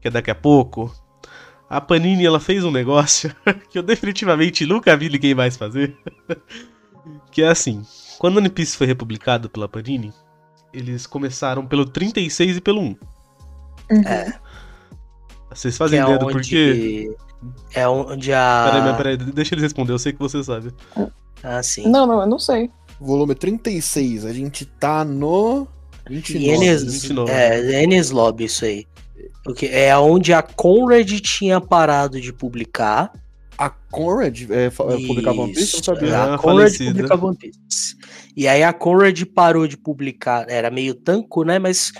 que 0.00 0.08
é 0.08 0.10
daqui 0.10 0.30
a 0.30 0.34
pouco, 0.34 0.94
a 1.68 1.80
Panini 1.80 2.26
ela 2.26 2.38
fez 2.38 2.62
um 2.62 2.70
negócio 2.70 3.34
que 3.70 3.78
eu 3.78 3.82
definitivamente 3.82 4.66
nunca 4.66 4.96
vi 4.96 5.08
ninguém 5.08 5.34
mais 5.34 5.56
fazer. 5.56 5.96
que 7.32 7.42
é 7.42 7.48
assim, 7.48 7.82
quando 8.18 8.36
One 8.36 8.50
Piece 8.50 8.76
foi 8.76 8.86
republicado 8.86 9.48
pela 9.48 9.68
Panini, 9.68 10.12
eles 10.72 11.06
começaram 11.06 11.66
pelo 11.66 11.86
36 11.86 12.58
e 12.58 12.60
pelo 12.60 12.82
1. 12.82 12.84
Uhum. 12.84 12.96
Vocês 15.50 15.74
que 15.74 15.78
fazem 15.78 16.00
é 16.00 16.02
ideia 16.02 16.18
do 16.18 16.26
porquê? 16.26 17.16
É 17.74 17.86
onde 17.88 18.32
a. 18.32 18.64
Peraí, 18.70 18.82
mas 18.82 18.96
peraí, 18.96 19.16
deixa 19.16 19.54
eles 19.54 19.62
responder, 19.62 19.92
eu 19.92 19.98
sei 19.98 20.12
que 20.12 20.18
você 20.18 20.42
sabe. 20.42 20.72
Ah, 21.42 21.62
sim. 21.62 21.88
Não, 21.88 22.06
não, 22.06 22.20
eu 22.20 22.26
não 22.26 22.38
sei. 22.38 22.70
Volume 23.00 23.34
36. 23.34 24.24
A 24.24 24.32
gente 24.32 24.64
tá 24.64 25.04
no. 25.04 25.68
29. 26.08 26.48
Enes, 26.64 26.82
29. 26.84 27.30
é, 27.32 27.82
Enes 27.82 28.10
Lobby, 28.10 28.44
isso 28.44 28.64
aí. 28.64 28.86
Porque 29.44 29.66
é 29.66 29.96
onde 29.96 30.32
a 30.32 30.42
Conrad 30.42 31.10
tinha 31.20 31.60
parado 31.60 32.20
de 32.20 32.32
publicar. 32.32 33.12
A 33.58 33.70
Conrad 33.70 34.42
é, 34.50 34.70
fa- 34.70 34.84
é, 34.84 34.96
publicava 35.06 35.40
One 35.40 35.52
Piece? 35.52 35.72
Não 35.72 35.80
Isso, 35.80 35.84
sabia. 35.84 36.08
é, 36.10 36.14
Ah, 36.14 36.34
a 36.34 36.38
Conrad 36.38 36.56
falecida. 36.58 36.90
publicava 36.92 37.26
One 37.26 37.36
Piece. 37.36 37.96
E 38.36 38.46
aí 38.46 38.62
a 38.62 38.72
Conrad 38.72 39.22
parou 39.34 39.66
de 39.66 39.76
publicar, 39.76 40.46
era 40.48 40.70
meio 40.70 40.94
tanco, 40.94 41.42
né? 41.42 41.58
Mas 41.58 41.92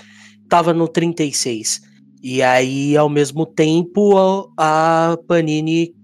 tava 0.49 0.73
no 0.73 0.87
36. 0.87 1.81
E 2.21 2.41
aí, 2.41 2.97
ao 2.97 3.07
mesmo 3.09 3.45
tempo, 3.45 4.17
a, 4.57 5.11
a 5.13 5.17
Panini 5.17 5.95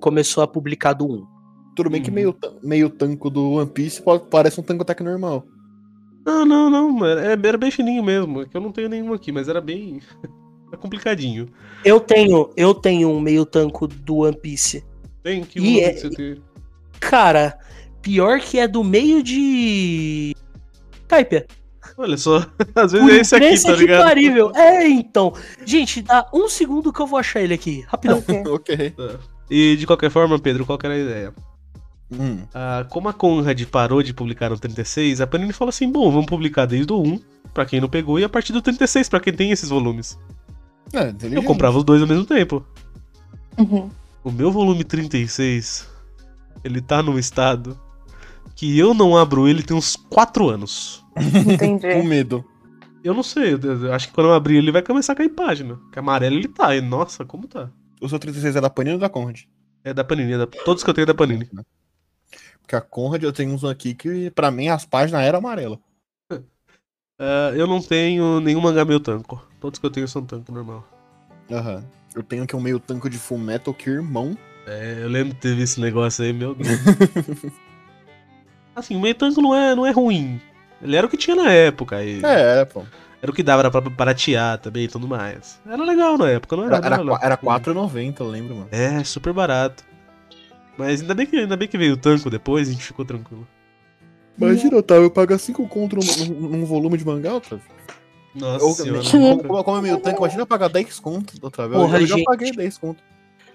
começou 0.00 0.42
a 0.42 0.46
publicar 0.48 0.92
do 0.94 1.06
1. 1.06 1.26
Tudo 1.76 1.90
bem 1.90 2.02
que 2.02 2.08
Uhum. 2.08 2.14
meio, 2.14 2.36
meio 2.62 2.90
tanco 2.90 3.30
do 3.30 3.52
One 3.52 3.70
Piece 3.70 4.02
parece 4.30 4.58
um 4.58 4.62
tanco 4.64 4.82
até 4.82 4.94
que 4.94 5.02
normal. 5.02 5.44
Não, 6.26 6.44
não, 6.44 6.68
não, 6.68 7.06
era, 7.06 7.22
era 7.46 7.56
bem 7.58 7.70
fininho 7.70 8.02
mesmo, 8.02 8.42
é 8.42 8.46
que 8.46 8.56
eu 8.56 8.60
não 8.60 8.72
tenho 8.72 8.88
nenhum 8.88 9.12
aqui, 9.12 9.30
mas 9.32 9.48
era 9.48 9.60
bem. 9.60 10.00
Era 10.70 10.76
complicadinho. 10.76 11.48
Eu 11.82 11.98
tenho, 11.98 12.50
eu 12.54 12.74
tenho 12.74 13.08
um 13.08 13.18
meio 13.20 13.46
tanco 13.46 13.86
do 13.88 14.16
One 14.16 14.36
Piece. 14.36 14.84
Tem 15.22 15.42
que 15.42 15.58
E 15.58 15.80
é- 15.80 15.94
que 15.94 16.00
você 16.00 16.10
tem. 16.10 16.42
Cara, 17.00 17.58
pior 18.02 18.38
que 18.38 18.58
é 18.58 18.68
do 18.68 18.84
meio 18.84 19.22
de. 19.22 20.34
Taipia. 21.06 21.46
Olha 21.98 22.16
só, 22.16 22.46
às 22.76 22.92
vezes 22.92 23.28
Por 23.28 23.42
é 23.42 23.50
esse 23.50 23.66
aqui, 23.66 23.72
tá 23.74 23.76
ligado? 23.76 24.04
parível. 24.04 24.52
É, 24.54 24.88
então. 24.88 25.34
Gente, 25.66 26.00
dá 26.00 26.28
um 26.32 26.48
segundo 26.48 26.92
que 26.92 27.00
eu 27.00 27.06
vou 27.08 27.18
achar 27.18 27.40
ele 27.40 27.52
aqui. 27.52 27.84
Rapidão. 27.88 28.18
Ok. 28.18 28.44
ok. 28.46 28.94
E 29.50 29.76
de 29.76 29.84
qualquer 29.84 30.08
forma, 30.08 30.38
Pedro, 30.38 30.64
qual 30.64 30.78
que 30.78 30.86
era 30.86 30.94
a 30.94 30.98
ideia? 30.98 31.34
Hum. 32.10 32.38
Ah, 32.54 32.86
como 32.88 33.08
a 33.08 33.12
Conrad 33.12 33.60
parou 33.64 34.02
de 34.02 34.14
publicar 34.14 34.48
no 34.48 34.58
36, 34.58 35.20
a 35.20 35.26
Panini 35.26 35.52
falou 35.52 35.70
assim: 35.70 35.90
bom, 35.90 36.10
vamos 36.10 36.26
publicar 36.26 36.66
desde 36.66 36.92
o 36.92 37.02
1, 37.02 37.20
pra 37.52 37.66
quem 37.66 37.80
não 37.80 37.88
pegou, 37.88 38.18
e 38.18 38.24
a 38.24 38.28
partir 38.28 38.52
do 38.52 38.62
36, 38.62 39.08
pra 39.08 39.20
quem 39.20 39.32
tem 39.32 39.50
esses 39.50 39.68
volumes. 39.68 40.16
É, 40.92 41.12
Eu 41.32 41.42
comprava 41.42 41.76
os 41.76 41.84
dois 41.84 42.00
ao 42.00 42.08
mesmo 42.08 42.24
tempo. 42.24 42.64
Uhum. 43.58 43.90
O 44.22 44.30
meu 44.30 44.50
volume 44.50 44.84
36, 44.84 45.86
ele 46.64 46.80
tá 46.80 47.02
num 47.02 47.18
estado 47.18 47.78
que 48.54 48.78
eu 48.78 48.94
não 48.94 49.16
abro 49.16 49.46
ele 49.46 49.62
tem 49.62 49.76
uns 49.76 49.94
4 49.94 50.48
anos. 50.48 51.04
Com 51.58 51.64
Entendi. 51.74 52.06
medo. 52.06 52.44
Eu 53.02 53.14
não 53.14 53.22
sei, 53.22 53.54
eu- 53.54 53.92
acho 53.92 54.08
que 54.08 54.14
quando 54.14 54.28
eu 54.28 54.34
abrir 54.34 54.56
ele 54.56 54.72
vai 54.72 54.82
começar 54.82 55.12
a 55.12 55.16
cair 55.16 55.28
página. 55.28 55.78
Que 55.92 55.98
amarelo 55.98 56.36
ele 56.36 56.48
tá, 56.48 56.74
e 56.74 56.80
nossa, 56.80 57.24
como 57.24 57.46
tá. 57.46 57.70
O 58.00 58.08
seu 58.08 58.18
36 58.18 58.56
é 58.56 58.60
da 58.60 58.70
Panini 58.70 58.94
ou 58.94 59.00
da 59.00 59.08
Conrad? 59.08 59.42
É 59.84 59.94
da 59.94 60.04
Panini, 60.04 60.32
é 60.32 60.38
da... 60.38 60.46
todos 60.46 60.82
que 60.82 60.90
eu 60.90 60.94
tenho 60.94 61.04
é 61.04 61.06
da 61.06 61.14
Panini. 61.14 61.48
Porque 62.60 62.76
a 62.76 62.80
Conrad 62.80 63.22
eu 63.22 63.32
tenho 63.32 63.52
uns 63.52 63.64
aqui 63.64 63.94
que, 63.94 64.30
pra 64.32 64.50
mim, 64.50 64.68
as 64.68 64.84
páginas 64.84 65.22
eram 65.22 65.38
amarelas. 65.38 65.78
Ah, 67.20 67.50
eu 67.56 67.66
não 67.66 67.82
tenho 67.82 68.38
nenhum 68.38 68.60
mangá 68.60 68.84
meu 68.84 69.00
tanco. 69.00 69.44
Todos 69.60 69.80
que 69.80 69.84
eu 69.84 69.90
tenho 69.90 70.06
são 70.06 70.24
tanco 70.24 70.52
normal. 70.52 70.86
Aham. 71.50 71.84
Eu 72.14 72.22
tenho 72.22 72.44
aqui 72.44 72.54
um 72.54 72.60
meio 72.60 72.78
tanco 72.78 73.10
de 73.10 73.18
Full 73.18 73.38
Metal 73.38 73.74
que 73.74 73.90
irmão. 73.90 74.38
É, 74.64 75.00
eu 75.02 75.08
lembro 75.08 75.34
de 75.34 75.40
ter 75.40 75.48
visto 75.56 75.72
esse 75.72 75.80
negócio 75.80 76.24
aí, 76.24 76.32
meu 76.32 76.54
Deus. 76.54 76.68
assim, 78.76 78.94
o 78.96 79.00
meio 79.00 79.16
tanco 79.16 79.42
não 79.42 79.52
é, 79.52 79.74
não 79.74 79.84
é 79.84 79.90
ruim. 79.90 80.40
Ele 80.82 80.96
era 80.96 81.06
o 81.06 81.10
que 81.10 81.16
tinha 81.16 81.36
na 81.36 81.50
época. 81.50 82.02
E 82.02 82.20
É, 82.24 82.64
pô. 82.64 82.84
Era 83.20 83.32
o 83.32 83.34
que 83.34 83.42
dava 83.42 83.68
pra 83.70 83.80
baratear 83.80 84.58
também 84.58 84.84
e 84.84 84.88
tudo 84.88 85.08
mais. 85.08 85.60
Era 85.66 85.82
legal 85.84 86.16
na 86.16 86.30
época, 86.30 86.56
não 86.56 86.64
era? 86.64 86.76
Era, 86.76 86.86
era, 87.00 87.18
era 87.20 87.36
4,90, 87.36 88.20
eu 88.20 88.28
lembro, 88.28 88.54
mano. 88.54 88.68
É, 88.70 89.02
super 89.02 89.32
barato. 89.32 89.84
Mas 90.76 91.00
ainda 91.00 91.14
bem, 91.14 91.26
que, 91.26 91.36
ainda 91.36 91.56
bem 91.56 91.66
que 91.66 91.76
veio 91.76 91.94
o 91.94 91.96
tanco 91.96 92.30
depois, 92.30 92.68
a 92.68 92.72
gente 92.72 92.84
ficou 92.84 93.04
tranquilo. 93.04 93.46
Imagina, 94.38 94.76
Otávio, 94.76 95.06
eu 95.06 95.10
pagar 95.10 95.36
5 95.36 95.66
conto 95.66 95.96
num, 95.96 96.64
volume 96.64 96.96
de 96.96 97.04
mangá, 97.04 97.34
Otávio. 97.34 97.64
Nossa 98.36 98.86
Eu- 98.86 99.02
senhora. 99.02 99.42
como, 99.42 99.64
como, 99.64 99.78
é 99.78 99.82
meio 99.82 99.98
tanque, 99.98 100.18
imagina 100.18 100.42
eu 100.42 100.46
pagar 100.46 100.68
10 100.68 101.00
conto, 101.00 101.34
Otávio. 101.42 101.74
Eu- 101.74 101.80
Porra, 101.80 101.98
eu, 102.00 102.06
já 102.06 102.14
gente. 102.16 102.24
paguei 102.24 102.52
10 102.52 102.78
conto. 102.78 103.02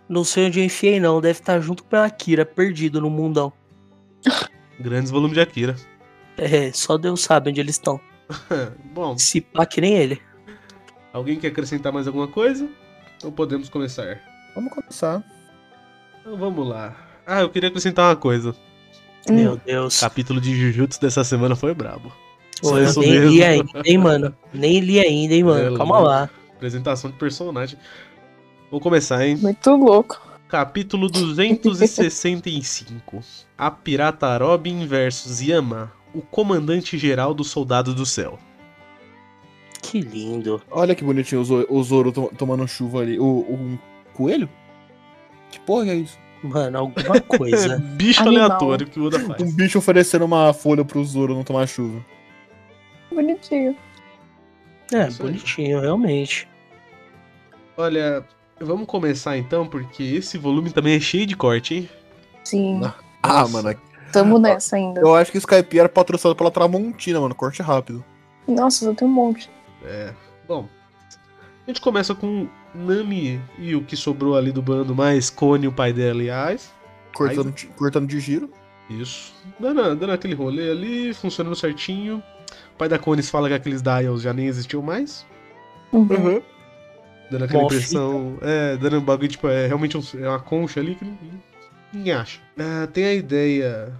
Não 0.09 0.25
sei 0.25 0.47
onde 0.47 0.59
eu 0.59 0.65
enfiei, 0.65 0.99
não. 0.99 1.21
Deve 1.21 1.39
estar 1.39 1.57
junto 1.61 1.85
com 1.85 1.95
a 1.95 2.03
Akira, 2.03 2.45
perdido 2.45 2.99
no 2.99 3.09
mundão. 3.09 3.53
Grandes 4.77 5.09
volumes 5.09 5.35
de 5.35 5.39
Akira. 5.41 5.77
É, 6.37 6.71
só 6.71 6.97
Deus 6.97 7.21
sabe 7.21 7.49
onde 7.49 7.59
eles 7.59 7.75
estão. 7.75 7.99
Bom, 8.93 9.17
Se 9.17 9.41
pá 9.41 9.65
que 9.65 9.81
nem 9.81 9.93
ele. 9.95 10.21
alguém 11.11 11.39
quer 11.39 11.47
acrescentar 11.49 11.91
mais 11.93 12.07
alguma 12.07 12.27
coisa? 12.27 12.67
Ou 13.23 13.31
podemos 13.31 13.69
começar? 13.69 14.19
Vamos 14.55 14.73
começar. 14.73 15.23
Então 16.21 16.37
vamos 16.37 16.67
lá. 16.67 16.95
Ah, 17.25 17.41
eu 17.41 17.49
queria 17.49 17.69
acrescentar 17.69 18.09
uma 18.09 18.15
coisa. 18.15 18.55
Hum. 19.29 19.33
Meu 19.35 19.57
Deus. 19.57 19.97
O 19.97 20.01
capítulo 20.01 20.41
de 20.41 20.53
Jujutsu 20.55 20.99
dessa 20.99 21.23
semana 21.23 21.55
foi 21.55 21.73
brabo. 21.73 22.11
Pô, 22.61 22.69
Só 22.69 22.77
eu 22.79 22.93
nem 22.99 23.11
mesmo. 23.11 23.29
li 23.29 23.43
ainda, 23.43 23.81
hein, 23.85 23.97
mano. 23.97 24.35
Nem 24.53 24.79
li 24.79 24.99
ainda, 24.99 25.33
hein, 25.33 25.43
mano. 25.43 25.75
É, 25.75 25.77
Calma 25.77 25.95
louco. 25.97 26.07
lá. 26.09 26.29
Apresentação 26.55 27.11
de 27.11 27.17
personagem. 27.17 27.77
Vou 28.71 28.79
começar, 28.79 29.25
hein? 29.25 29.35
Muito 29.37 29.69
louco. 29.75 30.21
Capítulo 30.47 31.09
265. 31.09 33.21
A 33.57 33.71
pirata 33.71 34.37
Robin 34.37 34.85
versus 34.85 35.41
Yama, 35.41 35.91
o 36.13 36.21
comandante 36.21 36.97
geral 36.97 37.33
dos 37.33 37.49
soldados 37.49 37.93
do 37.95 38.05
céu. 38.05 38.37
Que 39.81 39.99
lindo. 39.99 40.61
Olha 40.71 40.95
que 40.95 41.03
bonitinho 41.03 41.41
o 41.41 41.45
Zo- 41.45 41.65
o 41.69 41.83
Zoro 41.83 42.11
to- 42.11 42.31
tomando 42.37 42.67
chuva 42.67 43.01
ali. 43.01 43.19
O, 43.19 43.23
o 43.25 43.53
um 43.53 43.77
coelho? 44.13 44.49
Que 45.51 45.59
porra 45.59 45.89
é 45.91 45.95
isso? 45.95 46.17
Mano, 46.43 46.77
alguma 46.79 47.19
coisa. 47.21 47.77
Bicho 47.77 48.21
Animal. 48.21 48.45
aleatório 48.45 48.87
que 48.87 48.99
o 48.99 49.05
Oda 49.05 49.19
faz. 49.19 49.41
Um 49.41 49.51
bicho 49.51 49.77
oferecendo 49.77 50.25
uma 50.25 50.53
folha 50.53 50.83
pro 50.83 51.03
Zoro 51.03 51.33
não 51.35 51.43
tomar 51.43 51.67
chuva. 51.67 52.03
Bonitinho. 53.11 53.75
É, 54.91 55.07
Isso 55.07 55.21
aí. 55.21 55.29
bonitinho, 55.29 55.79
realmente. 55.81 56.47
Olha, 57.77 58.25
vamos 58.59 58.85
começar 58.87 59.37
então, 59.37 59.67
porque 59.67 60.03
esse 60.03 60.37
volume 60.37 60.69
também 60.71 60.95
é 60.95 60.99
cheio 60.99 61.25
de 61.25 61.35
corte, 61.35 61.75
hein? 61.75 61.89
Sim. 62.43 62.81
Ah, 63.21 63.39
Nossa. 63.41 63.61
mano. 63.61 63.79
Tamo 64.13 64.37
nessa 64.39 64.75
ainda. 64.75 65.01
Eu 65.01 65.15
acho 65.15 65.31
que 65.31 65.37
o 65.37 65.39
Skype 65.39 65.79
era 65.79 65.89
patrocinado 65.89 66.35
pela 66.35 66.51
Tramontina, 66.51 67.19
mano. 67.19 67.35
Corte 67.35 67.61
rápido. 67.61 68.03
Nossa, 68.47 68.85
eu 68.85 68.93
tenho 68.95 69.09
um 69.09 69.13
monte. 69.13 69.49
É. 69.83 70.13
Bom, 70.47 70.67
a 71.65 71.69
gente 71.69 71.81
começa 71.81 72.13
com 72.15 72.47
Nami 72.73 73.41
e 73.57 73.75
o 73.75 73.83
que 73.83 73.95
sobrou 73.95 74.35
ali 74.35 74.51
do 74.51 74.61
bando, 74.61 74.93
mais 74.95 75.29
Cone, 75.29 75.67
o 75.67 75.71
pai 75.71 75.91
dela 75.93 76.21
e 76.23 76.29
Ais. 76.29 76.71
Cortando, 77.15 77.51
de- 77.51 77.67
cortando 77.67 78.07
de 78.07 78.19
giro. 78.19 78.49
Isso. 78.89 79.33
Dando, 79.59 79.95
dando 79.95 80.11
aquele 80.11 80.33
rolê 80.35 80.69
ali, 80.71 81.13
funcionando 81.13 81.55
certinho. 81.55 82.21
O 82.73 82.77
pai 82.77 82.89
da 82.89 82.97
Cones 82.99 83.29
fala 83.29 83.47
que 83.47 83.53
aqueles 83.53 83.81
dials 83.81 84.21
já 84.21 84.33
nem 84.33 84.47
existiam 84.47 84.81
mais. 84.81 85.25
Uhum. 85.91 86.41
Dando 87.31 87.45
aquela 87.45 87.61
Mó 87.61 87.65
impressão. 87.67 88.37
É, 88.41 88.75
dando 88.77 88.97
um 88.97 89.01
bagulho, 89.01 89.29
tipo, 89.29 89.47
é 89.47 89.67
realmente 89.67 89.97
um- 89.97 90.03
é 90.21 90.27
uma 90.27 90.39
concha 90.39 90.79
ali 90.79 90.95
que 90.95 91.05
ninguém, 91.93 91.99
ninguém 91.99 92.13
acha. 92.13 92.39
Ah, 92.57 92.87
tem 92.87 93.05
a 93.05 93.13
ideia. 93.13 93.93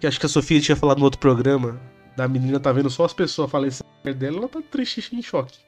Que 0.00 0.06
acho 0.06 0.20
que 0.20 0.26
a 0.26 0.28
Sofia 0.28 0.60
tinha 0.60 0.76
falado 0.76 0.98
no 0.98 1.04
outro 1.04 1.20
programa. 1.20 1.80
Da 2.16 2.26
menina 2.26 2.58
tá 2.58 2.72
vendo 2.72 2.90
só 2.90 3.04
as 3.04 3.12
pessoas 3.12 3.50
falecendo 3.50 3.88
perto 4.02 4.18
dela, 4.18 4.38
ela 4.38 4.48
tá 4.48 4.60
triste 4.70 5.14
em 5.14 5.22
choque. 5.22 5.58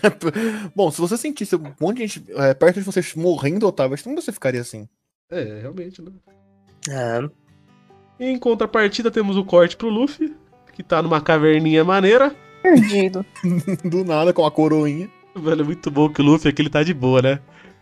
Bom, 0.74 0.90
se 0.90 1.00
você 1.00 1.16
sentisse 1.16 1.54
um 1.56 1.74
monte 1.80 1.98
de 1.98 2.06
gente 2.06 2.24
é, 2.34 2.54
perto 2.54 2.78
de 2.78 2.82
você 2.82 3.00
morrendo, 3.16 3.66
Otávio, 3.66 3.94
acho 3.94 4.04
que 4.04 4.14
você 4.14 4.32
ficaria 4.32 4.60
assim. 4.60 4.88
É, 5.30 5.60
realmente, 5.60 6.00
né? 6.00 6.10
É, 6.88 7.20
Em 8.18 8.38
contrapartida, 8.38 9.10
temos 9.10 9.36
o 9.36 9.44
corte 9.44 9.76
pro 9.76 9.90
Luffy, 9.90 10.34
que 10.72 10.82
tá 10.82 11.02
numa 11.02 11.20
caverninha 11.20 11.84
maneira. 11.84 12.34
Perdido. 12.62 13.24
Do 13.84 14.04
nada, 14.04 14.32
com 14.32 14.44
a 14.44 14.50
coroinha. 14.50 15.10
Velho, 15.36 15.60
é 15.60 15.64
muito 15.64 15.90
bom 15.90 16.08
que 16.08 16.22
o 16.22 16.24
Luffy 16.24 16.50
aqui 16.50 16.62
ele 16.62 16.70
tá 16.70 16.82
de 16.82 16.94
boa, 16.94 17.20
né? 17.20 17.40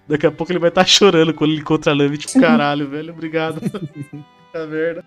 Daqui 0.09 0.27
a 0.27 0.31
pouco 0.31 0.53
ele 0.53 0.59
vai 0.59 0.69
estar 0.69 0.87
chorando 0.87 1.35
quando 1.35 1.51
ele 1.51 1.61
encontra 1.61 1.93
a 1.93 1.95
Nami, 1.95 2.19
tipo, 2.19 2.41
caralho, 2.41 2.89
velho, 2.89 3.13
obrigado. 3.13 3.61
Tá 4.53 4.65
merda. 4.65 5.05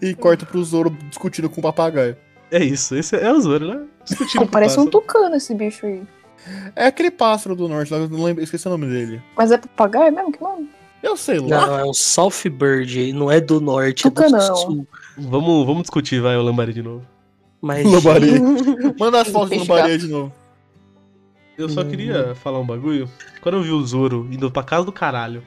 E 0.00 0.14
corta 0.14 0.46
pro 0.46 0.62
Zoro 0.62 0.96
discutindo 1.08 1.50
com 1.50 1.58
o 1.58 1.62
papagaio. 1.62 2.16
É 2.52 2.62
isso, 2.62 2.94
esse 2.94 3.16
é 3.16 3.32
o 3.32 3.40
Zoro, 3.40 3.66
né? 3.66 3.82
Discutindo 4.04 4.42
com 4.42 4.46
Parece 4.46 4.78
o 4.78 4.82
um 4.82 4.86
tucano 4.86 5.34
esse 5.34 5.52
bicho 5.54 5.86
aí. 5.86 6.02
É 6.76 6.86
aquele 6.86 7.10
pássaro 7.10 7.56
do 7.56 7.66
norte, 7.66 7.90
não 7.90 8.22
lembro, 8.22 8.44
esqueci 8.44 8.66
o 8.68 8.70
nome 8.70 8.86
dele. 8.86 9.20
Mas 9.36 9.50
é 9.50 9.58
papagaio 9.58 10.14
mesmo? 10.14 10.30
Que 10.30 10.40
nome? 10.40 10.68
Eu 11.02 11.16
sei 11.16 11.38
lá. 11.38 11.66
não, 11.66 11.78
é 11.78 11.84
um 11.84 11.94
South 11.94 12.48
Bird, 12.50 13.12
não 13.12 13.30
é 13.30 13.40
do 13.40 13.60
norte, 13.60 14.06
é 14.06 14.10
do 14.10 14.40
sul. 14.40 14.86
Vamos, 15.16 15.66
vamos 15.66 15.82
discutir, 15.82 16.20
vai, 16.20 16.36
o 16.36 16.42
Lambari 16.42 16.72
de 16.72 16.82
novo. 16.82 17.04
Mas, 17.60 17.84
Lambari. 17.84 18.40
Manda 18.98 19.20
as 19.20 19.28
fotos 19.28 19.58
do 19.58 19.66
gato. 19.66 19.98
de 19.98 20.06
novo. 20.06 20.32
Eu 21.62 21.68
só 21.68 21.82
Hum. 21.82 21.88
queria 21.88 22.34
falar 22.34 22.58
um 22.60 22.66
bagulho. 22.66 23.08
Quando 23.40 23.56
eu 23.58 23.62
vi 23.62 23.70
o 23.70 23.84
Zoro 23.86 24.28
indo 24.30 24.50
pra 24.50 24.62
casa 24.62 24.84
do 24.84 24.92
caralho, 24.92 25.42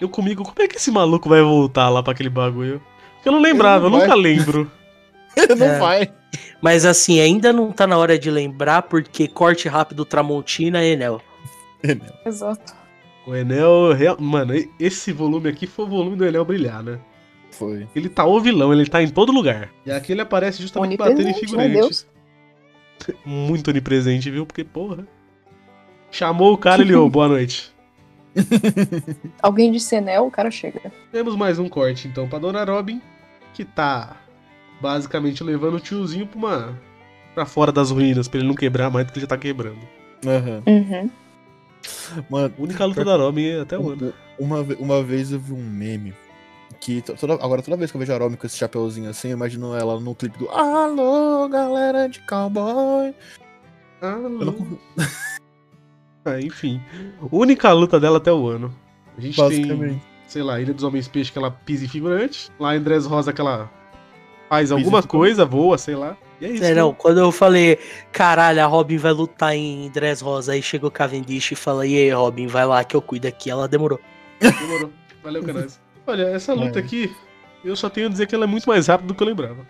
eu 0.00 0.08
comigo, 0.08 0.42
como 0.42 0.54
é 0.60 0.68
que 0.68 0.76
esse 0.76 0.90
maluco 0.90 1.28
vai 1.28 1.42
voltar 1.42 1.88
lá 1.88 2.02
pra 2.02 2.12
aquele 2.12 2.30
bagulho? 2.30 2.82
Porque 3.14 3.28
eu 3.28 3.32
não 3.32 3.40
lembrava, 3.40 3.86
eu 3.86 3.90
não 3.90 3.98
nunca 3.98 4.10
vai. 4.10 4.18
lembro. 4.18 4.70
Ele 5.36 5.54
não 5.54 5.66
É. 5.66 5.78
vai. 5.78 6.12
mas 6.60 6.84
assim, 6.84 7.18
ainda 7.20 7.52
não 7.52 7.72
tá 7.72 7.86
na 7.86 7.96
hora 7.96 8.18
de 8.18 8.30
lembrar, 8.30 8.82
porque 8.82 9.26
corte 9.28 9.68
rápido 9.68 10.04
Tramontina 10.04 10.84
e 10.84 10.92
Enel. 10.92 11.20
Exato. 12.26 12.74
O 13.26 13.34
Enel, 13.34 13.92
real- 13.92 14.16
mano, 14.20 14.52
esse 14.80 15.12
volume 15.12 15.48
aqui 15.48 15.66
foi 15.66 15.84
o 15.84 15.88
volume 15.88 16.16
do 16.16 16.24
Enel 16.26 16.44
brilhar, 16.44 16.82
né? 16.82 16.98
Foi. 17.52 17.86
Ele 17.94 18.08
tá 18.08 18.24
o 18.24 18.40
vilão, 18.40 18.72
ele 18.72 18.86
tá 18.86 19.02
em 19.02 19.08
todo 19.08 19.30
lugar. 19.32 19.70
E 19.86 19.90
aqui 19.92 20.12
ele 20.12 20.20
aparece 20.22 20.60
justamente 20.60 20.96
batendo 20.96 21.28
em 21.28 21.34
figurante. 21.34 22.06
Muito 23.24 23.68
onipresente, 23.70 24.30
viu? 24.30 24.44
Porque, 24.46 24.64
porra. 24.64 25.06
Chamou 26.12 26.52
o 26.52 26.58
cara 26.58 26.82
e 26.82 26.84
ele, 26.84 26.94
ô, 26.94 27.08
boa 27.08 27.26
noite. 27.26 27.72
Alguém 29.42 29.72
disse 29.72 29.96
Enel, 29.96 30.26
o 30.26 30.30
cara 30.30 30.50
chega. 30.50 30.92
Temos 31.10 31.34
mais 31.34 31.58
um 31.58 31.68
corte, 31.68 32.06
então, 32.06 32.28
pra 32.28 32.38
Dona 32.38 32.64
Robin, 32.64 33.00
que 33.54 33.64
tá 33.64 34.16
basicamente 34.80 35.42
levando 35.42 35.74
o 35.76 35.80
tiozinho 35.80 36.26
pra 36.26 36.38
uma. 36.38 36.78
pra 37.34 37.46
fora 37.46 37.72
das 37.72 37.90
ruínas, 37.90 38.28
pra 38.28 38.38
ele 38.38 38.48
não 38.48 38.54
quebrar 38.54 38.90
mais 38.90 39.06
do 39.06 39.12
que 39.12 39.18
ele 39.18 39.22
já 39.24 39.28
tá 39.28 39.36
quebrando. 39.38 39.80
Aham. 40.26 40.62
Uhum. 40.66 41.10
Mano, 42.30 42.54
A 42.56 42.62
única 42.62 42.84
luta 42.84 43.04
da 43.04 43.16
Robin 43.16 43.44
é 43.46 43.60
até 43.60 43.74
ano. 43.76 44.12
uma, 44.38 44.58
uma 44.78 45.02
vez 45.02 45.32
eu 45.32 45.40
vi 45.40 45.52
um 45.52 45.62
meme. 45.64 46.14
Que 46.80 47.00
to- 47.02 47.14
toda, 47.14 47.34
agora, 47.34 47.62
toda 47.62 47.76
vez 47.76 47.90
que 47.90 47.96
eu 47.96 47.98
vejo 48.00 48.12
a 48.12 48.18
Robin 48.18 48.36
com 48.36 48.46
esse 48.46 48.56
chapeuzinho 48.56 49.08
assim, 49.10 49.28
eu 49.28 49.32
imagino 49.36 49.74
ela 49.74 49.98
no 50.00 50.14
clipe 50.14 50.38
do 50.38 50.48
Alô, 50.50 51.48
galera 51.48 52.08
de 52.08 52.20
cowboy. 52.20 53.14
Ah, 54.00 54.16
Eu 54.20 54.28
não- 54.30 54.78
Ah, 56.24 56.40
enfim. 56.40 56.80
Única 57.30 57.72
luta 57.72 57.98
dela 57.98 58.18
até 58.18 58.32
o 58.32 58.46
ano. 58.46 58.74
A 59.16 59.20
gente 59.20 59.36
tem 59.36 59.44
Basicamente. 59.44 60.02
sei 60.26 60.42
lá, 60.42 60.60
Ilha 60.60 60.72
dos 60.72 60.84
Homens 60.84 61.08
Peixe 61.08 61.30
que 61.32 61.38
ela 61.38 61.50
pisa 61.50 61.84
em 61.84 61.88
figurante. 61.88 62.50
Lá 62.58 62.76
em 62.76 62.80
Dress 62.80 63.06
Rosa 63.06 63.32
que 63.32 63.40
ela 63.40 63.70
faz 64.48 64.70
alguma 64.70 65.02
coisa, 65.02 65.44
voa, 65.44 65.76
sei 65.78 65.94
lá. 65.96 66.16
E 66.40 66.44
é 66.46 66.50
isso. 66.50 66.64
É, 66.64 66.68
né? 66.70 66.74
não, 66.80 66.92
quando 66.94 67.18
eu 67.18 67.30
falei, 67.32 67.78
caralho, 68.12 68.62
a 68.62 68.66
Robin 68.66 68.96
vai 68.96 69.12
lutar 69.12 69.54
em 69.54 69.88
Dress 69.90 70.22
Rosa, 70.22 70.52
aí 70.52 70.62
chegou 70.62 70.88
o 70.88 70.92
Cavendish 70.92 71.52
e 71.52 71.54
fala, 71.54 71.86
e 71.86 71.96
aí, 71.96 72.10
Robin, 72.10 72.46
vai 72.46 72.64
lá 72.66 72.82
que 72.84 72.94
eu 72.96 73.02
cuido 73.02 73.26
aqui. 73.28 73.50
Ela 73.50 73.66
demorou. 73.68 74.00
Demorou. 74.40 74.90
Valeu, 75.22 75.42
canais. 75.44 75.80
Olha, 76.06 76.24
essa 76.24 76.52
luta 76.52 76.78
É. 76.80 76.82
aqui, 76.82 77.14
eu 77.64 77.76
só 77.76 77.88
tenho 77.88 78.06
a 78.08 78.10
dizer 78.10 78.26
que 78.26 78.34
ela 78.34 78.44
é 78.44 78.46
muito 78.48 78.68
mais 78.68 78.86
rápida 78.88 79.08
do 79.08 79.14
que 79.14 79.22
eu 79.22 79.26
lembrava. 79.26 79.66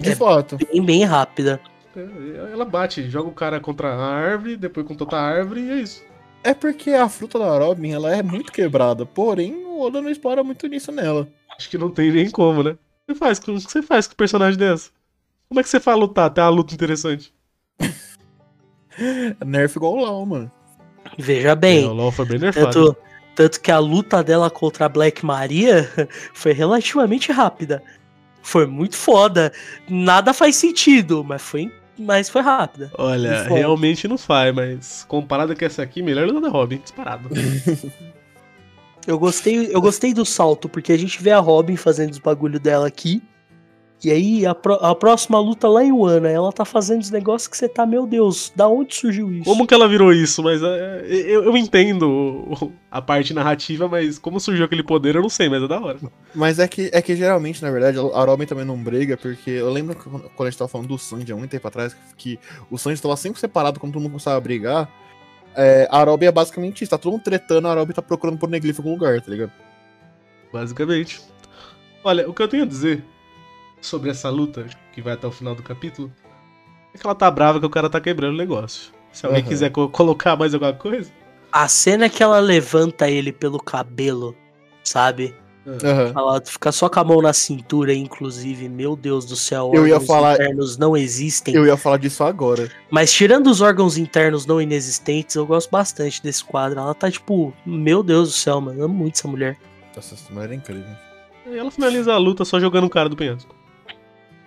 De 0.00 0.10
É. 0.10 0.16
fato. 0.16 0.56
Bem, 0.56 0.82
bem 0.82 1.04
rápida. 1.04 1.60
É, 1.96 2.52
Ela 2.52 2.64
bate, 2.64 3.08
joga 3.08 3.28
o 3.28 3.34
cara 3.34 3.60
contra 3.60 3.88
a 3.88 4.06
árvore, 4.14 4.56
depois 4.56 4.86
contra 4.86 5.04
outra 5.04 5.18
árvore 5.20 5.60
e 5.60 5.70
é 5.70 5.74
isso. 5.80 6.02
É 6.44 6.54
porque 6.54 6.90
a 6.90 7.08
fruta 7.08 7.38
da 7.38 7.56
Robin, 7.58 7.92
ela 7.92 8.14
é 8.14 8.22
muito 8.22 8.52
quebrada. 8.52 9.06
Porém, 9.06 9.54
o 9.64 9.80
Oda 9.80 10.02
não 10.02 10.10
explora 10.10 10.42
muito 10.42 10.66
nisso 10.66 10.90
nela. 10.90 11.28
Acho 11.56 11.68
que 11.70 11.78
não 11.78 11.90
tem 11.90 12.10
nem 12.10 12.30
como, 12.30 12.62
né? 12.62 12.70
O 12.72 12.74
que 12.74 13.12
você 13.12 13.14
faz 13.14 13.38
com, 13.38 13.52
o 13.52 13.56
que 13.56 13.70
você 13.70 13.82
faz 13.82 14.06
com 14.08 14.14
personagem 14.14 14.58
dessa? 14.58 14.90
Como 15.48 15.60
é 15.60 15.62
que 15.62 15.68
você 15.68 15.78
faz 15.78 15.98
lutar 15.98 16.26
até 16.26 16.42
uma 16.42 16.48
luta 16.50 16.74
interessante? 16.74 17.32
Nerf 19.44 19.76
igual 19.76 19.94
o 19.94 20.00
Lau, 20.00 20.26
mano. 20.26 20.50
Veja 21.18 21.50
É, 21.50 21.54
bem, 21.54 21.86
o 21.86 21.92
LoL 21.92 22.12
foi 22.12 22.24
bem 22.24 22.38
nerfado. 22.38 22.94
tanto, 22.94 22.96
tanto 23.34 23.60
que 23.60 23.70
a 23.70 23.78
luta 23.78 24.22
dela 24.22 24.50
contra 24.50 24.86
a 24.86 24.88
Black 24.88 25.24
Maria 25.24 25.88
foi 26.32 26.52
relativamente 26.52 27.30
rápida. 27.32 27.82
Foi 28.42 28.66
muito 28.66 28.96
foda. 28.96 29.52
Nada 29.88 30.32
faz 30.32 30.56
sentido, 30.56 31.22
mas 31.24 31.42
foi, 31.42 31.70
mas 32.02 32.28
foi 32.28 32.42
rápida. 32.42 32.90
Olha, 32.98 33.44
realmente 33.44 34.06
não 34.06 34.18
faz, 34.18 34.54
mas 34.54 35.04
comparado 35.08 35.56
com 35.56 35.64
essa 35.64 35.82
aqui, 35.82 36.02
melhor 36.02 36.26
luta 36.26 36.40
da 36.40 36.48
Robin, 36.48 36.78
disparado. 36.78 37.28
Eu 39.06 39.18
gostei, 39.18 39.74
eu 39.74 39.80
gostei 39.80 40.14
do 40.14 40.24
salto, 40.24 40.68
porque 40.68 40.92
a 40.92 40.96
gente 40.96 41.20
vê 41.20 41.32
a 41.32 41.40
Robin 41.40 41.76
fazendo 41.76 42.12
os 42.12 42.18
bagulho 42.18 42.60
dela 42.60 42.86
aqui. 42.86 43.20
E 44.04 44.10
aí, 44.10 44.44
a, 44.44 44.52
pró- 44.52 44.80
a 44.82 44.94
próxima 44.96 45.38
luta 45.38 45.68
lá 45.68 45.84
em 45.84 45.92
Wano, 45.92 46.26
ela 46.26 46.52
tá 46.52 46.64
fazendo 46.64 47.02
os 47.02 47.10
negócios 47.10 47.46
que 47.46 47.56
você 47.56 47.68
tá, 47.68 47.86
meu 47.86 48.04
Deus, 48.04 48.52
da 48.56 48.66
onde 48.66 48.96
surgiu 48.96 49.32
isso? 49.32 49.44
Como 49.44 49.64
que 49.64 49.72
ela 49.72 49.86
virou 49.86 50.12
isso? 50.12 50.42
Mas 50.42 50.60
é, 50.60 51.04
eu, 51.08 51.44
eu 51.44 51.56
entendo 51.56 52.72
a 52.90 53.00
parte 53.00 53.32
narrativa, 53.32 53.86
mas 53.86 54.18
como 54.18 54.40
surgiu 54.40 54.64
aquele 54.64 54.82
poder 54.82 55.14
eu 55.14 55.22
não 55.22 55.28
sei, 55.28 55.48
mas 55.48 55.62
é 55.62 55.68
da 55.68 55.80
hora. 55.80 55.98
Mas 56.34 56.58
é 56.58 56.66
que, 56.66 56.90
é 56.92 57.00
que 57.00 57.14
geralmente, 57.14 57.62
na 57.62 57.70
verdade, 57.70 57.96
a 57.98 58.24
Robin 58.24 58.44
também 58.44 58.64
não 58.64 58.76
briga, 58.76 59.16
porque 59.16 59.50
eu 59.50 59.70
lembro 59.70 59.94
que 59.94 60.02
quando 60.02 60.48
a 60.48 60.50
gente 60.50 60.58
tava 60.58 60.68
falando 60.68 60.88
do 60.88 60.98
Sanji 60.98 61.32
há 61.32 61.36
muito 61.36 61.50
tempo 61.52 61.68
atrás, 61.68 61.94
que 62.16 62.40
o 62.70 62.76
Sanji 62.78 63.00
tava 63.00 63.16
sempre 63.16 63.38
separado 63.38 63.78
quando 63.78 63.92
todo 63.92 64.02
mundo 64.02 64.10
começava 64.10 64.36
a 64.36 64.40
brigar. 64.40 64.90
É, 65.54 65.86
a 65.90 66.02
Robin 66.02 66.26
é 66.26 66.32
basicamente 66.32 66.82
isso, 66.82 66.90
tá 66.90 66.98
todo 66.98 67.12
mundo 67.12 67.22
tretando, 67.22 67.68
a 67.68 67.74
Robin 67.74 67.92
tá 67.92 68.02
procurando 68.02 68.38
por 68.38 68.48
neglifo 68.48 68.80
em 68.80 68.84
algum 68.84 68.94
lugar, 68.98 69.20
tá 69.20 69.30
ligado? 69.30 69.52
Basicamente. 70.52 71.20
Olha, 72.02 72.28
o 72.28 72.34
que 72.34 72.42
eu 72.42 72.48
tenho 72.48 72.64
a 72.64 72.66
dizer 72.66 73.04
sobre 73.82 74.08
essa 74.10 74.30
luta, 74.30 74.64
que 74.94 75.02
vai 75.02 75.12
até 75.12 75.26
o 75.26 75.30
final 75.30 75.54
do 75.54 75.62
capítulo, 75.62 76.10
é 76.94 76.98
que 76.98 77.06
ela 77.06 77.14
tá 77.14 77.30
brava 77.30 77.60
que 77.60 77.66
o 77.66 77.70
cara 77.70 77.90
tá 77.90 78.00
quebrando 78.00 78.32
o 78.34 78.38
negócio. 78.38 78.90
Se 79.12 79.26
alguém 79.26 79.42
Aham. 79.42 79.48
quiser 79.50 79.70
co- 79.70 79.88
colocar 79.90 80.36
mais 80.36 80.54
alguma 80.54 80.72
coisa. 80.72 81.10
A 81.50 81.68
cena 81.68 82.08
que 82.08 82.22
ela 82.22 82.38
levanta 82.38 83.10
ele 83.10 83.30
pelo 83.32 83.58
cabelo, 83.62 84.34
sabe? 84.82 85.34
Aham. 85.66 86.12
Ela 86.16 86.40
fica 86.44 86.72
só 86.72 86.88
com 86.88 86.98
a 86.98 87.04
mão 87.04 87.20
na 87.22 87.32
cintura, 87.32 87.94
inclusive, 87.94 88.68
meu 88.68 88.96
Deus 88.96 89.24
do 89.26 89.36
céu, 89.36 89.70
Eu 89.74 89.86
ia 89.86 89.94
órgãos 89.94 90.06
falar- 90.08 90.34
internos 90.34 90.76
não 90.78 90.96
existem. 90.96 91.54
Eu 91.54 91.66
ia 91.66 91.76
falar 91.76 91.98
disso 91.98 92.24
agora. 92.24 92.70
Mas 92.90 93.12
tirando 93.12 93.48
os 93.48 93.60
órgãos 93.60 93.96
internos 93.98 94.44
não 94.46 94.60
inexistentes, 94.60 95.36
eu 95.36 95.46
gosto 95.46 95.70
bastante 95.70 96.22
desse 96.22 96.42
quadro. 96.44 96.80
Ela 96.80 96.94
tá 96.94 97.10
tipo, 97.10 97.52
meu 97.66 98.02
Deus 98.02 98.28
do 98.30 98.34
céu, 98.34 98.60
mano, 98.60 98.80
eu 98.80 98.84
amo 98.86 98.94
muito 98.94 99.16
essa 99.16 99.28
mulher. 99.28 99.56
Nossa, 99.94 100.14
essa 100.14 100.32
mulher 100.32 100.50
é 100.50 100.54
incrível. 100.54 100.84
E 101.46 101.56
ela 101.58 101.70
finaliza 101.70 102.12
a 102.14 102.18
luta 102.18 102.44
só 102.44 102.58
jogando 102.58 102.84
o 102.84 102.90
cara 102.90 103.08
do 103.08 103.16
penhasco. 103.16 103.54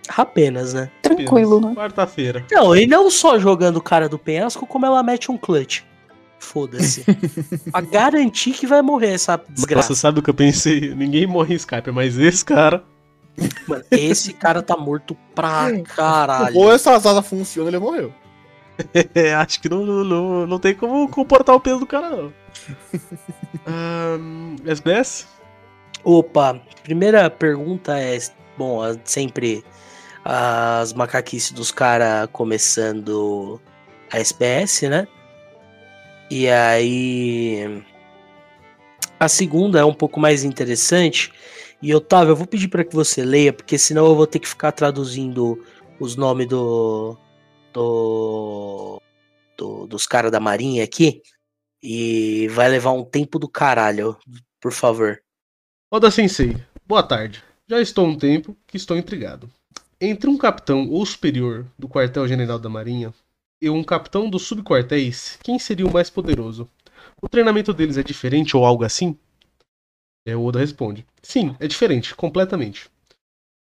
Apenas, 0.10 0.74
né? 0.74 0.90
Tranquilo, 1.02 1.58
Apenas. 1.58 1.70
né? 1.76 1.82
Quarta-feira. 1.82 2.46
Não, 2.52 2.76
e 2.76 2.86
não 2.86 3.10
só 3.10 3.40
jogando 3.40 3.78
o 3.78 3.82
cara 3.82 4.08
do 4.08 4.20
penhasco, 4.20 4.66
como 4.68 4.86
ela 4.86 5.02
mete 5.04 5.32
um 5.32 5.38
clutch. 5.38 5.82
Foda-se. 6.40 7.04
pra 7.72 7.82
garantir 7.82 8.52
que 8.52 8.68
vai 8.68 8.82
morrer 8.82 9.14
essa 9.14 9.42
desgraça. 9.50 9.90
Nossa, 9.90 10.00
sabe 10.00 10.20
o 10.20 10.22
que 10.24 10.30
eu 10.30 10.34
pensei? 10.34 10.94
Ninguém 10.94 11.26
morre 11.26 11.54
em 11.54 11.58
Skype, 11.58 11.92
mas 11.92 12.18
esse 12.20 12.44
cara. 12.46 12.84
Mano, 13.68 13.84
esse 13.92 14.32
cara 14.34 14.62
tá 14.62 14.78
morto 14.78 15.18
pra 15.34 15.70
caralho. 15.96 16.56
Ou 16.56 16.72
essa 16.72 16.94
asada 16.94 17.22
funciona, 17.22 17.70
ele 17.70 17.80
morreu. 17.80 18.14
É, 19.16 19.34
acho 19.34 19.62
que 19.62 19.70
não, 19.70 19.86
não, 19.86 20.04
não, 20.04 20.48
não 20.48 20.60
tem 20.60 20.76
como 20.76 21.08
comportar 21.08 21.56
o 21.56 21.62
peso 21.62 21.80
do 21.80 21.86
cara, 21.88 22.10
não. 22.10 22.34
Ahn, 23.66 24.58
SBS? 24.66 25.28
Opa, 26.04 26.60
primeira 26.84 27.30
pergunta 27.30 27.98
é, 27.98 28.18
bom, 28.58 28.82
a- 28.84 28.96
sempre 29.06 29.64
as 30.28 30.92
macaquices 30.94 31.52
dos 31.52 31.72
caras 31.72 32.28
começando 32.32 33.62
a 34.12 34.18
SPS, 34.20 34.90
né? 34.90 35.08
E 36.32 36.50
aí 36.50 37.84
a 39.20 39.28
segunda 39.30 39.80
é 39.80 39.86
um 39.86 39.94
pouco 39.94 40.20
mais 40.20 40.44
interessante. 40.44 41.32
E 41.80 41.94
Otávio, 41.94 42.32
eu 42.32 42.36
vou 42.36 42.48
pedir 42.48 42.68
para 42.70 42.84
que 42.84 42.96
você 42.96 43.24
leia, 43.24 43.54
porque 43.54 43.78
senão 43.78 44.08
eu 44.08 44.16
vou 44.16 44.26
ter 44.26 44.40
que 44.40 44.48
ficar 44.48 44.72
traduzindo 44.72 45.64
os 46.00 46.16
nomes 46.16 46.48
do, 46.48 47.16
do, 47.72 49.00
do- 49.56 49.86
dos 49.86 50.08
caras 50.08 50.32
da 50.32 50.40
marinha 50.40 50.84
aqui. 50.84 51.22
E 51.84 52.48
vai 52.48 52.68
levar 52.68 52.94
um 52.94 53.04
tempo 53.04 53.38
do 53.38 53.48
caralho, 53.48 54.18
por 54.60 54.72
favor. 54.72 55.22
Oda 55.92 56.10
Sensei, 56.10 56.58
boa 56.88 57.04
tarde. 57.04 57.44
Já 57.70 57.80
estou 57.80 58.08
um 58.08 58.18
tempo 58.18 58.58
que 58.66 58.76
estou 58.78 58.98
intrigado. 58.98 59.48
Entre 60.00 60.30
um 60.30 60.38
capitão 60.38 60.90
ou 60.90 61.06
superior 61.06 61.66
do 61.80 61.88
quartel-general 61.88 62.60
da 62.60 62.68
Marinha 62.68 63.14
e 63.62 63.70
um 63.70 63.82
capitão 63.82 64.30
dos 64.30 64.44
subquartéis, 64.44 65.40
quem 65.42 65.58
seria 65.58 65.88
o 65.88 65.94
mais 65.94 66.10
poderoso? 66.10 66.70
O 67.22 67.30
treinamento 67.30 67.74
deles 67.74 67.98
é 67.98 68.04
diferente 68.04 68.58
ou 68.58 68.66
algo 68.66 68.84
assim? 68.84 69.18
É, 70.28 70.36
o 70.36 70.44
Oda 70.44 70.60
responde: 70.60 71.06
Sim, 71.24 71.56
é 71.62 71.68
diferente, 71.68 72.14
completamente. 72.14 72.90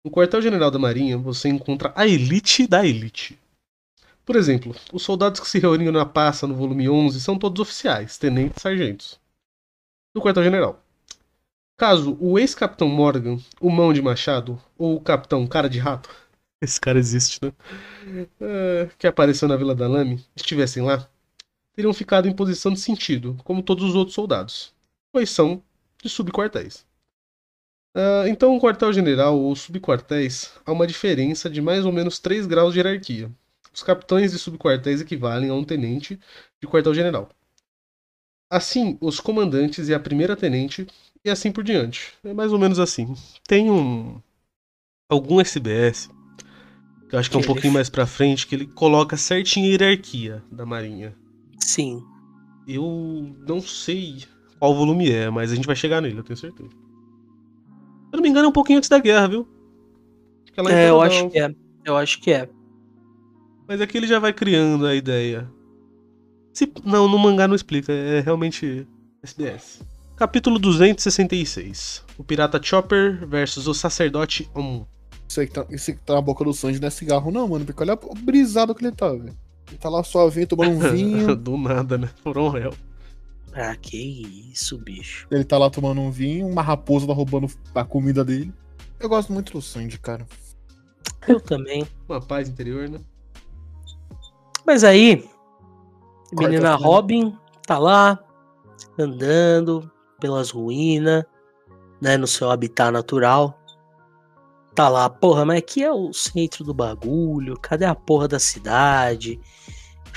No 0.03 0.09
quartel-general 0.09 0.71
da 0.71 0.79
Marinha, 0.79 1.15
você 1.15 1.47
encontra 1.47 1.93
a 1.95 2.07
elite 2.07 2.65
da 2.65 2.83
elite. 2.83 3.39
Por 4.25 4.35
exemplo, 4.35 4.75
os 4.91 5.03
soldados 5.03 5.39
que 5.39 5.47
se 5.47 5.59
reuniram 5.59 5.91
na 5.91 6.07
pasta 6.07 6.47
no 6.47 6.55
volume 6.55 6.89
11 6.89 7.21
são 7.21 7.37
todos 7.37 7.61
oficiais, 7.61 8.17
tenentes 8.17 8.57
e 8.57 8.61
sargentos. 8.61 9.19
No 10.15 10.23
quartel-general. 10.23 10.84
Caso 11.77 12.17
o 12.21 12.39
ex-capitão 12.39 12.87
Morgan, 12.87 13.37
o 13.59 13.69
mão 13.69 13.91
de 13.91 14.01
machado, 14.01 14.61
ou 14.77 14.95
o 14.95 15.01
capitão 15.01 15.45
cara 15.45 15.69
de 15.69 15.77
rato, 15.77 16.09
esse 16.61 16.79
cara 16.79 16.97
existe, 16.97 17.39
né? 17.43 17.51
É, 18.39 18.89
que 18.97 19.07
apareceu 19.07 19.47
na 19.47 19.57
Vila 19.57 19.75
da 19.75 19.87
Lame, 19.87 20.23
estivessem 20.35 20.83
lá, 20.83 21.07
teriam 21.75 21.93
ficado 21.93 22.27
em 22.27 22.35
posição 22.35 22.71
de 22.71 22.79
sentido, 22.79 23.37
como 23.43 23.61
todos 23.61 23.83
os 23.83 23.95
outros 23.95 24.15
soldados, 24.15 24.73
pois 25.11 25.29
são 25.29 25.61
de 26.01 26.09
subquartéis. 26.09 26.85
Ah, 27.95 28.25
então, 28.27 28.55
o 28.55 28.61
quartel-general 28.61 29.39
ou 29.39 29.55
subquartéis 29.55 30.51
há 30.65 30.71
uma 30.73 30.85
diferença 30.85 31.49
de 31.49 31.61
mais 31.61 31.85
ou 31.85 31.93
menos 31.93 32.19
3 32.19 32.45
graus 32.45 32.73
de 32.73 32.79
hierarquia. 32.79 33.31
Os 33.73 33.81
capitães 33.81 34.31
de 34.33 34.39
subquartéis 34.39 34.99
equivalem 34.99 35.49
a 35.49 35.53
um 35.53 35.63
tenente 35.63 36.19
de 36.61 36.67
quartel-general. 36.67 37.29
Assim, 38.49 38.97
os 38.99 39.19
comandantes 39.19 39.87
e 39.87 39.93
a 39.93 39.99
primeira 39.99 40.35
tenente 40.35 40.85
e 41.25 41.29
assim 41.29 41.51
por 41.51 41.63
diante. 41.63 42.13
É 42.23 42.33
mais 42.33 42.53
ou 42.53 42.59
menos 42.59 42.79
assim. 42.79 43.13
Tem 43.47 43.69
um. 43.69 44.21
Algum 45.09 45.39
SBS, 45.39 46.09
que 47.09 47.15
eu 47.15 47.19
acho 47.19 47.29
que 47.29 47.35
é 47.35 47.39
um 47.39 47.41
ele- 47.41 47.47
pouquinho 47.47 47.73
mais 47.73 47.89
pra 47.89 48.05
frente, 48.07 48.47
que 48.47 48.55
ele 48.55 48.65
coloca 48.67 49.17
certinho 49.17 49.65
a 49.67 49.69
hierarquia 49.69 50.43
da 50.51 50.65
Marinha. 50.65 51.15
Sim. 51.59 52.03
Eu 52.67 53.35
não 53.47 53.61
sei 53.61 54.23
qual 54.59 54.75
volume 54.75 55.11
é, 55.11 55.29
mas 55.29 55.51
a 55.51 55.55
gente 55.55 55.67
vai 55.67 55.75
chegar 55.75 56.01
nele, 56.01 56.17
eu 56.17 56.23
tenho 56.23 56.37
certeza. 56.37 56.69
Se 56.69 56.75
eu 58.13 58.17
não 58.17 58.21
me 58.23 58.29
engano, 58.29 58.45
é 58.45 58.49
um 58.49 58.53
pouquinho 58.53 58.77
antes 58.77 58.89
da 58.89 58.97
guerra, 58.97 59.27
viu? 59.27 59.47
Aquela 60.51 60.71
É, 60.71 60.89
eu 60.89 61.01
acho 61.01 61.29
que 61.29 61.39
é. 61.39 61.55
Eu 61.83 61.95
acho 61.97 62.19
que 62.21 62.31
é. 62.31 62.49
Mas 63.67 63.81
aqui 63.81 63.97
ele 63.97 64.07
já 64.07 64.17
vai 64.17 64.33
criando 64.33 64.85
a 64.87 64.95
ideia. 64.95 65.47
Se... 66.53 66.71
Não, 66.83 67.07
no 67.07 67.19
mangá 67.19 67.47
não 67.47 67.55
explica, 67.55 67.91
é 67.91 68.21
realmente 68.21 68.87
SBS. 69.21 69.81
Capítulo 70.15 70.57
266. 70.57 72.05
O 72.17 72.23
pirata 72.23 72.61
Chopper 72.63 73.27
versus 73.27 73.67
o 73.67 73.73
sacerdote 73.73 74.49
Om. 74.55 74.85
Isso 75.27 75.41
aí 75.41 75.47
que 75.47 75.53
tá, 75.53 75.65
isso 75.69 75.91
aí 75.91 75.97
que 75.97 76.03
tá 76.03 76.13
na 76.13 76.21
boca 76.21 76.45
do 76.45 76.53
Sanji 76.53 76.79
não 76.79 76.87
é 76.87 76.91
cigarro, 76.91 77.31
não, 77.31 77.45
mano. 77.49 77.65
Porque 77.65 77.83
olha 77.83 77.99
o 78.01 78.15
brisado 78.15 78.73
que 78.73 78.85
ele 78.85 78.95
tá, 78.95 79.09
velho. 79.09 79.35
Ele 79.67 79.77
tá 79.77 79.89
lá 79.89 80.01
suavinho, 80.03 80.47
tomando 80.47 80.71
um 80.71 80.79
vinho. 80.79 81.35
Do 81.35 81.57
nada, 81.57 81.97
né? 81.97 82.09
Foram 82.23 82.47
réu. 82.47 82.73
Ah, 83.53 83.75
que 83.75 84.51
isso, 84.53 84.77
bicho. 84.77 85.27
ele 85.31 85.43
tá 85.43 85.57
lá 85.57 85.69
tomando 85.69 85.99
um 85.99 86.11
vinho, 86.11 86.47
uma 86.47 86.61
raposa 86.61 87.07
tá 87.07 87.13
roubando 87.13 87.47
a 87.73 87.83
comida 87.83 88.23
dele. 88.23 88.53
Eu 88.99 89.09
gosto 89.09 89.33
muito 89.33 89.51
do 89.51 89.61
Sanji, 89.61 89.97
cara. 89.97 90.25
Eu 91.27 91.41
também. 91.41 91.85
Uma 92.07 92.21
paz 92.21 92.47
interior, 92.47 92.87
né? 92.87 92.99
Mas 94.65 94.83
aí, 94.83 95.27
a 96.37 96.41
menina. 96.41 96.75
Robin 96.75 97.35
tá 97.65 97.77
lá, 97.77 98.19
andando 98.97 99.91
pelas 100.25 100.49
ruínas. 100.49 101.23
né, 102.01 102.17
no 102.17 102.27
seu 102.27 102.49
habitat 102.51 102.91
natural. 102.91 103.57
Tá 104.73 104.89
lá, 104.89 105.09
porra, 105.09 105.45
mas 105.45 105.59
aqui 105.59 105.81
é 105.83 105.91
o 105.91 106.11
centro 106.11 106.63
do 106.63 106.73
bagulho, 106.73 107.57
cadê 107.61 107.85
a 107.85 107.95
porra 107.95 108.27
da 108.27 108.37
cidade? 108.39 109.39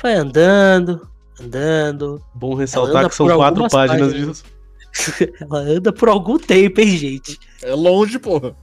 Vai 0.02 0.14
andando, 0.14 1.08
andando. 1.40 2.20
Bom 2.34 2.54
ressaltar 2.54 3.08
que 3.08 3.14
são 3.14 3.28
quatro 3.28 3.68
páginas 3.68 4.12
páginas. 4.12 4.44
de. 4.44 5.32
Ela 5.40 5.58
anda 5.60 5.92
por 5.92 6.08
algum 6.08 6.38
tempo, 6.38 6.80
hein, 6.80 6.96
gente? 6.96 7.38
É 7.62 7.72
longe, 7.74 8.18
porra. 8.18 8.56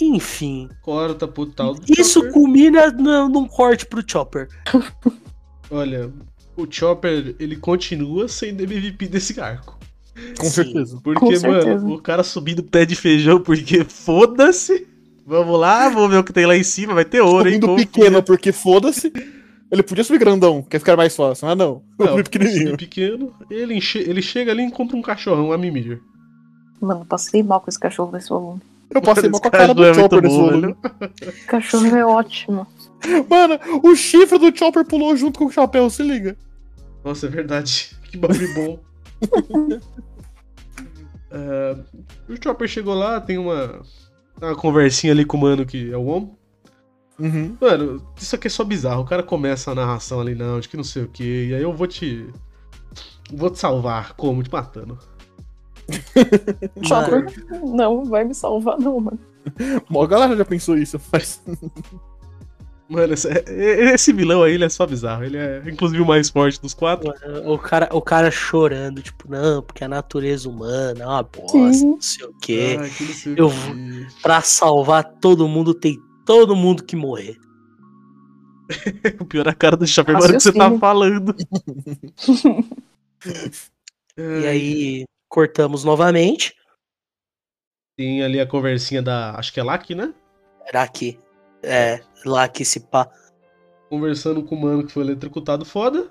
Enfim, 0.00 0.68
Corta 0.82 1.28
pro 1.28 1.46
tal 1.46 1.74
do 1.74 1.84
isso 1.88 2.14
Chopper. 2.18 2.32
culmina 2.32 2.90
num 2.90 3.46
corte 3.46 3.86
pro 3.86 4.02
Chopper. 4.04 4.48
Olha, 5.70 6.10
o 6.56 6.66
Chopper, 6.68 7.36
ele 7.38 7.54
continua 7.56 8.26
sendo 8.26 8.64
MVP 8.64 9.06
desse 9.06 9.40
arco. 9.40 9.73
Com 10.38 10.44
Sim. 10.44 10.50
certeza. 10.50 11.00
Porque, 11.02 11.20
Com 11.20 11.36
certeza. 11.36 11.68
mano, 11.80 11.94
o 11.94 12.00
cara 12.00 12.22
subindo 12.22 12.62
pé 12.62 12.84
de 12.84 12.94
feijão, 12.94 13.40
porque 13.40 13.84
foda-se. 13.84 14.86
Vamos 15.26 15.58
lá, 15.58 15.88
vamos 15.88 16.10
ver 16.10 16.18
o 16.18 16.24
que 16.24 16.32
tem 16.32 16.46
lá 16.46 16.56
em 16.56 16.62
cima, 16.62 16.92
vai 16.94 17.04
ter 17.04 17.20
ouro, 17.20 17.48
hein? 17.48 17.54
Subindo 17.60 17.76
pequeno, 17.76 18.22
porque 18.22 18.52
foda-se. 18.52 19.12
Ele 19.70 19.82
podia 19.82 20.04
subir 20.04 20.18
grandão, 20.18 20.62
quer 20.62 20.78
ficar 20.78 20.96
mais 20.96 21.16
fácil, 21.16 21.48
mas 21.48 21.56
não. 21.56 21.82
Não, 21.98 22.08
Subir 22.08 22.24
pequenininho. 22.24 22.70
subir 22.70 22.76
pequeno. 22.76 23.34
Ele, 23.50 23.74
enche- 23.74 23.98
ele 24.06 24.20
chega 24.22 24.52
ali 24.52 24.62
e 24.62 24.66
encontra 24.66 24.96
um 24.96 25.02
cachorrão, 25.02 25.50
a 25.52 25.58
Mimir. 25.58 26.00
Mano, 26.80 27.04
passei 27.06 27.42
mal 27.42 27.60
com 27.60 27.70
esse 27.70 27.78
cachorro 27.80 28.12
nesse 28.12 28.28
volume. 28.28 28.60
Eu 28.90 29.00
passei 29.00 29.28
mal 29.30 29.40
com 29.40 29.48
a 29.48 29.50
cara 29.50 29.74
do 29.74 29.82
cachorro 29.82 29.98
é 29.98 30.02
Chopper 30.02 30.22
nesse 30.22 30.36
bom, 30.36 30.50
volume. 30.50 30.76
O 31.42 31.46
cachorro 31.48 31.96
é 31.96 32.04
ótimo. 32.06 32.66
Mano, 33.28 33.58
o 33.82 33.96
chifre 33.96 34.38
do 34.38 34.56
Chopper 34.56 34.84
pulou 34.84 35.16
junto 35.16 35.38
com 35.38 35.46
o 35.46 35.50
chapéu, 35.50 35.88
se 35.90 36.02
liga. 36.02 36.36
Nossa, 37.02 37.26
é 37.26 37.28
verdade. 37.30 37.90
Que 38.10 38.16
bagulho 38.18 38.54
bom. 38.54 38.78
Ah, 41.30 41.76
o 42.28 42.42
Chopper 42.42 42.68
chegou 42.68 42.94
lá, 42.94 43.20
tem 43.20 43.38
uma, 43.38 43.82
uma 44.40 44.54
conversinha 44.54 45.12
ali 45.12 45.24
com 45.24 45.36
o 45.36 45.40
mano 45.40 45.66
que 45.66 45.92
é 45.92 45.96
o 45.96 46.04
homem. 46.04 46.30
Uhum. 47.18 47.56
Mano, 47.60 48.06
isso 48.16 48.34
aqui 48.34 48.46
é 48.46 48.50
só 48.50 48.64
bizarro. 48.64 49.02
O 49.02 49.06
cara 49.06 49.22
começa 49.22 49.70
a 49.70 49.74
narração 49.74 50.20
ali, 50.20 50.34
não, 50.34 50.60
de 50.60 50.68
que 50.68 50.76
não 50.76 50.84
sei 50.84 51.02
o 51.02 51.08
que, 51.08 51.48
e 51.48 51.54
aí 51.54 51.62
eu 51.62 51.72
vou 51.72 51.86
te. 51.86 52.28
Vou 53.32 53.50
te 53.50 53.58
salvar, 53.58 54.14
como? 54.14 54.42
Te 54.42 54.52
matando. 54.52 54.98
Chopper, 56.82 57.26
não 57.62 58.04
vai 58.04 58.24
me 58.24 58.34
salvar, 58.34 58.78
não, 58.78 59.00
mano. 59.00 59.18
Mó 59.88 60.06
galera 60.06 60.36
já 60.36 60.44
pensou 60.44 60.76
isso, 60.76 61.00
mas. 61.12 61.42
Mano, 62.88 63.14
esse, 63.14 63.28
esse 63.28 64.12
vilão 64.12 64.42
aí, 64.42 64.52
ele 64.54 64.64
é 64.64 64.68
só 64.68 64.86
bizarro. 64.86 65.24
Ele 65.24 65.38
é, 65.38 65.62
inclusive, 65.66 66.02
o 66.02 66.06
mais 66.06 66.28
forte 66.28 66.60
dos 66.60 66.74
quatro. 66.74 67.12
O 67.46 67.58
cara, 67.58 67.88
o 67.90 68.02
cara 68.02 68.30
chorando, 68.30 69.00
tipo, 69.00 69.30
não, 69.30 69.62
porque 69.62 69.82
a 69.82 69.88
natureza 69.88 70.48
humana 70.48 71.02
é 71.02 71.06
uma 71.06 71.22
bosta, 71.22 71.72
Sim. 71.72 71.90
não 71.92 72.00
sei 72.00 72.26
o 72.26 72.34
quê. 72.34 72.78
Sei 73.14 73.32
o 73.32 73.38
Eu. 73.38 73.50
Pra 74.22 74.42
salvar 74.42 75.04
todo 75.20 75.48
mundo, 75.48 75.72
tem 75.72 75.98
todo 76.26 76.54
mundo 76.54 76.84
que 76.84 76.96
morrer. 76.96 77.38
O 79.20 79.26
pior 79.26 79.46
é 79.46 79.50
a 79.50 79.54
cara 79.54 79.76
do 79.76 79.84
na 79.84 80.18
hora 80.18 80.32
que 80.32 80.40
você 80.40 80.52
tá 80.52 80.78
falando. 80.78 81.34
E 84.16 84.46
aí, 84.46 85.04
cortamos 85.28 85.82
novamente. 85.82 86.54
Tem 87.96 88.22
ali 88.22 88.38
a 88.38 88.46
conversinha 88.46 89.02
da. 89.02 89.36
Acho 89.36 89.52
que 89.52 89.58
é 89.58 89.62
Laki, 89.62 89.94
né? 89.94 90.14
Era 90.66 90.82
aqui. 90.82 91.18
É, 91.64 92.00
lá 92.24 92.46
que 92.48 92.64
se 92.64 92.80
pá. 92.80 93.08
Conversando 93.88 94.42
com 94.42 94.54
o 94.54 94.60
mano 94.60 94.84
que 94.84 94.92
foi 94.92 95.02
eletrocutado 95.02 95.64
foda. 95.64 96.08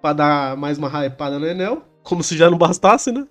Pra 0.00 0.12
dar 0.12 0.56
mais 0.56 0.78
uma 0.78 0.88
hypada 1.06 1.38
no 1.38 1.46
Enel. 1.46 1.82
Como 2.02 2.22
se 2.22 2.36
já 2.36 2.50
não 2.50 2.58
bastasse, 2.58 3.12
né? 3.12 3.26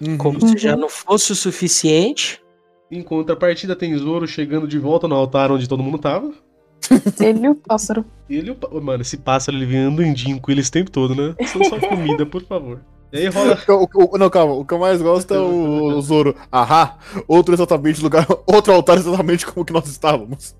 Uhum. 0.00 0.18
Como 0.18 0.48
se 0.48 0.56
já 0.56 0.76
não 0.76 0.88
fosse 0.88 1.32
o 1.32 1.36
suficiente. 1.36 2.42
Em 2.90 3.02
contrapartida, 3.02 3.76
tem 3.76 3.96
Zoro 3.96 4.26
chegando 4.26 4.66
de 4.66 4.78
volta 4.78 5.06
no 5.06 5.14
altar 5.14 5.52
onde 5.52 5.68
todo 5.68 5.82
mundo 5.82 5.98
tava. 5.98 6.32
Ele 7.20 7.46
e 7.46 7.48
o 7.48 7.54
pássaro. 7.54 8.04
Ele, 8.28 8.48
e 8.48 8.50
o 8.50 8.54
pá- 8.56 8.68
mano, 8.80 9.02
esse 9.02 9.16
pássaro 9.18 9.56
ele 9.56 9.66
vem 9.66 9.80
andandinho 9.80 10.40
com 10.40 10.50
ele 10.50 10.60
esse 10.60 10.70
tempo 10.70 10.90
todo, 10.90 11.14
né? 11.14 11.34
Só, 11.46 11.62
só 11.64 11.78
comida, 11.78 12.24
por 12.26 12.42
favor. 12.42 12.80
E 13.12 13.18
aí 13.18 13.26
rola. 13.28 13.58
O- 13.68 14.14
o- 14.14 14.18
não, 14.18 14.30
calma. 14.30 14.54
O 14.54 14.64
que 14.64 14.74
eu 14.74 14.78
mais 14.78 15.00
gosto 15.02 15.34
é 15.34 15.38
o, 15.38 15.96
o 15.96 16.00
Zoro. 16.02 16.34
Ahá, 16.50 16.96
outro 17.26 17.54
exatamente 17.54 18.02
lugar. 18.02 18.26
Outro 18.46 18.72
altar 18.72 18.96
exatamente 18.98 19.46
como 19.46 19.64
que 19.64 19.72
nós 19.72 19.86
estávamos. 19.88 20.54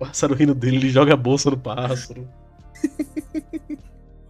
O 0.00 0.04
pássaro 0.06 0.34
rindo 0.34 0.54
dele, 0.54 0.76
ele 0.76 0.90
joga 0.90 1.14
a 1.14 1.16
bolsa 1.16 1.50
no 1.50 1.56
pássaro. 1.58 2.28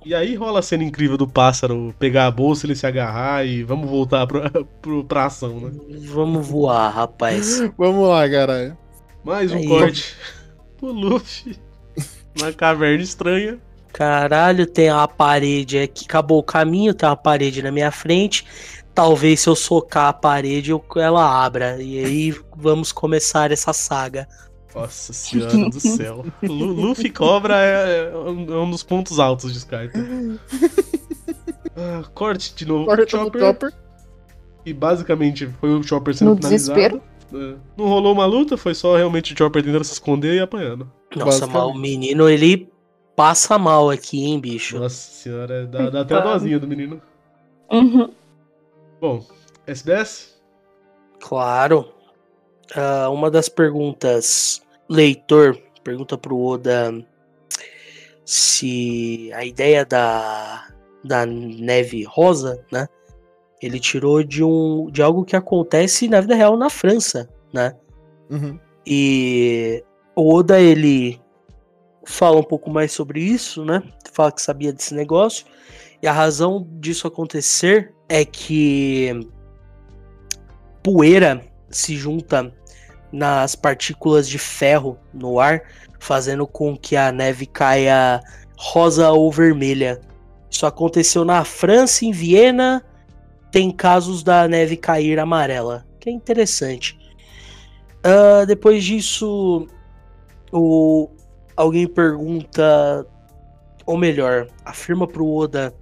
E 0.07 0.15
aí 0.15 0.35
rola 0.35 0.59
a 0.59 0.63
cena 0.63 0.85
incrível 0.85 1.17
do 1.17 1.27
pássaro 1.27 1.95
pegar 1.99 2.27
a 2.27 2.31
bolsa, 2.31 2.67
ele 2.67 2.75
se 2.77 2.87
agarrar 2.87 3.47
e 3.47 3.63
vamos 3.63 3.89
voltar 3.89 4.27
pra, 4.27 4.51
pro, 4.83 5.03
pra 5.03 5.25
ação, 5.25 5.59
né? 5.61 5.71
Vamos 6.13 6.47
voar, 6.47 6.91
rapaz. 6.91 7.61
Vamos 7.79 8.07
lá, 8.07 8.29
caralho. 8.29 8.77
Mais 9.25 9.51
um 9.51 9.57
Aí. 9.57 9.67
corte 9.67 10.15
pro 10.77 10.93
Luffy 10.93 11.57
na 12.39 12.53
caverna 12.53 13.03
estranha. 13.03 13.59
Caralho, 13.95 14.67
tem 14.67 14.91
uma 14.93 15.07
parede 15.09 15.79
aqui. 15.79 16.05
Acabou 16.05 16.39
o 16.41 16.43
caminho, 16.43 16.93
tem 16.93 17.09
uma 17.09 17.17
parede 17.17 17.63
na 17.63 17.71
minha 17.71 17.91
frente. 17.93 18.45
Talvez 18.93 19.41
se 19.41 19.49
eu 19.49 19.55
socar 19.57 20.09
a 20.09 20.13
parede, 20.13 20.71
eu- 20.71 20.85
ela 20.97 21.45
abra. 21.45 21.81
E 21.81 22.05
aí 22.05 22.35
vamos 22.57 22.91
começar 22.93 23.51
essa 23.53 23.73
saga. 23.73 24.27
Nossa 24.75 25.13
senhora 25.13 25.71
do 25.71 25.79
céu. 25.81 26.27
Lu- 26.43 26.73
Luffy 26.73 27.09
Cobra 27.09 27.55
é, 27.57 28.11
é 28.13 28.17
um 28.17 28.53
é 28.53 28.59
um 28.59 28.69
dos 28.71 28.83
pontos 28.83 29.21
altos 29.21 29.53
de 29.53 29.59
Skype. 29.59 29.97
Ah, 31.77 32.03
corte 32.15 32.53
de 32.55 32.67
novo 32.67 32.85
no 32.95 33.09
Chopper. 33.09 33.41
Chopper. 33.41 33.73
E 34.67 34.73
basicamente 34.73 35.49
foi 35.61 35.71
o 35.71 35.83
Chopper 35.83 36.15
sendo 36.15 36.31
No 36.33 36.37
finalizado. 36.37 36.79
desespero. 36.81 37.03
É. 37.33 37.55
Não 37.77 37.87
rolou 37.87 38.13
uma 38.13 38.27
luta, 38.27 38.57
foi 38.57 38.75
só 38.75 38.97
realmente 38.97 39.35
o 39.35 39.39
Chopper 39.39 39.63
tentando 39.63 39.85
se 39.85 39.93
esconder 39.93 40.35
e 40.35 40.41
apanhando. 40.41 40.91
Nossa, 41.17 41.47
mas 41.47 41.63
o 41.63 41.75
menino, 41.75 42.29
ele 42.29 42.69
passa 43.17 43.59
mal 43.59 43.91
aqui, 43.91 44.25
hein, 44.25 44.41
bicho? 44.41 44.79
Nossa 44.79 44.95
senhora, 44.95 45.67
dá, 45.67 45.91
dá 45.91 46.01
até 46.03 46.15
a 46.15 46.21
dozinha 46.21 46.59
do 46.59 46.67
menino. 46.67 47.01
Uhum. 47.71 48.11
Bom, 49.01 49.27
SBS? 49.67 50.35
Claro. 51.21 51.93
Ah, 52.75 53.09
uma 53.11 53.31
das 53.31 53.49
perguntas, 53.49 54.63
leitor, 54.89 55.57
pergunta 55.83 56.17
pro 56.17 56.39
Oda 56.39 57.05
se 58.25 59.31
a 59.35 59.45
ideia 59.45 59.85
da, 59.85 60.69
da 61.05 61.27
neve 61.27 62.05
rosa, 62.05 62.65
né? 62.73 62.87
Ele 63.61 63.79
tirou 63.79 64.23
de 64.23 64.43
um 64.43 64.91
de 64.91 65.03
algo 65.03 65.25
que 65.25 65.37
acontece 65.37 66.09
na 66.09 66.21
vida 66.21 66.35
real 66.35 66.57
na 66.57 66.71
França, 66.71 67.29
né? 67.53 67.75
Uhum. 68.31 68.59
E 68.87 69.85
o 70.17 70.35
Oda 70.35 70.61
ele 70.61 71.21
fala 72.07 72.39
um 72.39 72.43
pouco 72.43 72.71
mais 72.71 72.93
sobre 72.93 73.21
isso, 73.21 73.65
né? 73.65 73.83
Fala 74.13 74.33
que 74.33 74.43
sabia 74.43 74.73
desse 74.73 74.95
negócio. 74.95 75.47
E 76.03 76.07
a 76.07 76.13
razão 76.13 76.67
disso 76.73 77.07
acontecer 77.07 77.93
é 78.09 78.25
que 78.25 79.29
poeira 80.83 81.41
se 81.71 81.97
junta 81.97 82.53
nas 83.11 83.55
partículas 83.55 84.29
de 84.29 84.39
ferro 84.39 84.99
no 85.13 85.39
ar, 85.39 85.63
fazendo 85.99 86.47
com 86.47 86.77
que 86.77 86.97
a 86.97 87.11
neve 87.11 87.47
caia 87.47 88.21
rosa 88.57 89.11
ou 89.11 89.31
vermelha. 89.31 90.01
Isso 90.51 90.67
aconteceu 90.67 91.25
na 91.25 91.45
França, 91.45 92.05
em 92.05 92.13
Viena. 92.13 92.85
Tem 93.51 93.71
casos 93.71 94.23
da 94.23 94.47
neve 94.47 94.77
cair 94.77 95.19
amarela, 95.19 95.87
que 96.01 96.11
é 96.11 96.13
interessante. 96.13 96.99
Ah, 98.03 98.45
depois 98.45 98.85
disso, 98.85 99.67
o, 100.53 101.09
alguém 101.57 101.87
pergunta, 101.87 103.07
ou 103.87 103.97
melhor, 103.97 104.49
afirma 104.65 105.07
pro 105.07 105.27
Oda 105.27 105.75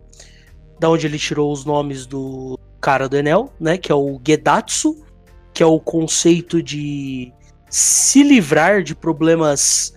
da 0.78 0.90
onde 0.90 1.06
ele 1.06 1.18
tirou 1.18 1.52
os 1.52 1.64
nomes 1.64 2.06
do 2.06 2.58
cara 2.80 3.08
do 3.08 3.16
Enel, 3.16 3.52
né? 3.60 3.78
Que 3.78 3.92
é 3.92 3.94
o 3.94 4.20
Gedatsu, 4.26 5.04
que 5.54 5.62
é 5.62 5.66
o 5.66 5.78
conceito 5.78 6.62
de 6.62 7.32
se 7.70 8.22
livrar 8.22 8.82
de 8.82 8.94
problemas 8.94 9.94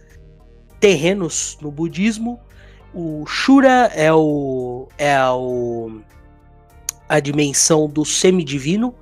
terrenos 0.79 1.57
no 1.61 1.71
budismo. 1.71 2.39
O 2.93 3.25
Shura 3.25 3.91
é 3.93 4.13
o 4.13 4.87
é 4.97 5.19
o 5.31 6.01
a 7.09 7.19
dimensão 7.19 7.89
do 7.89 8.05
semidivino 8.05 8.93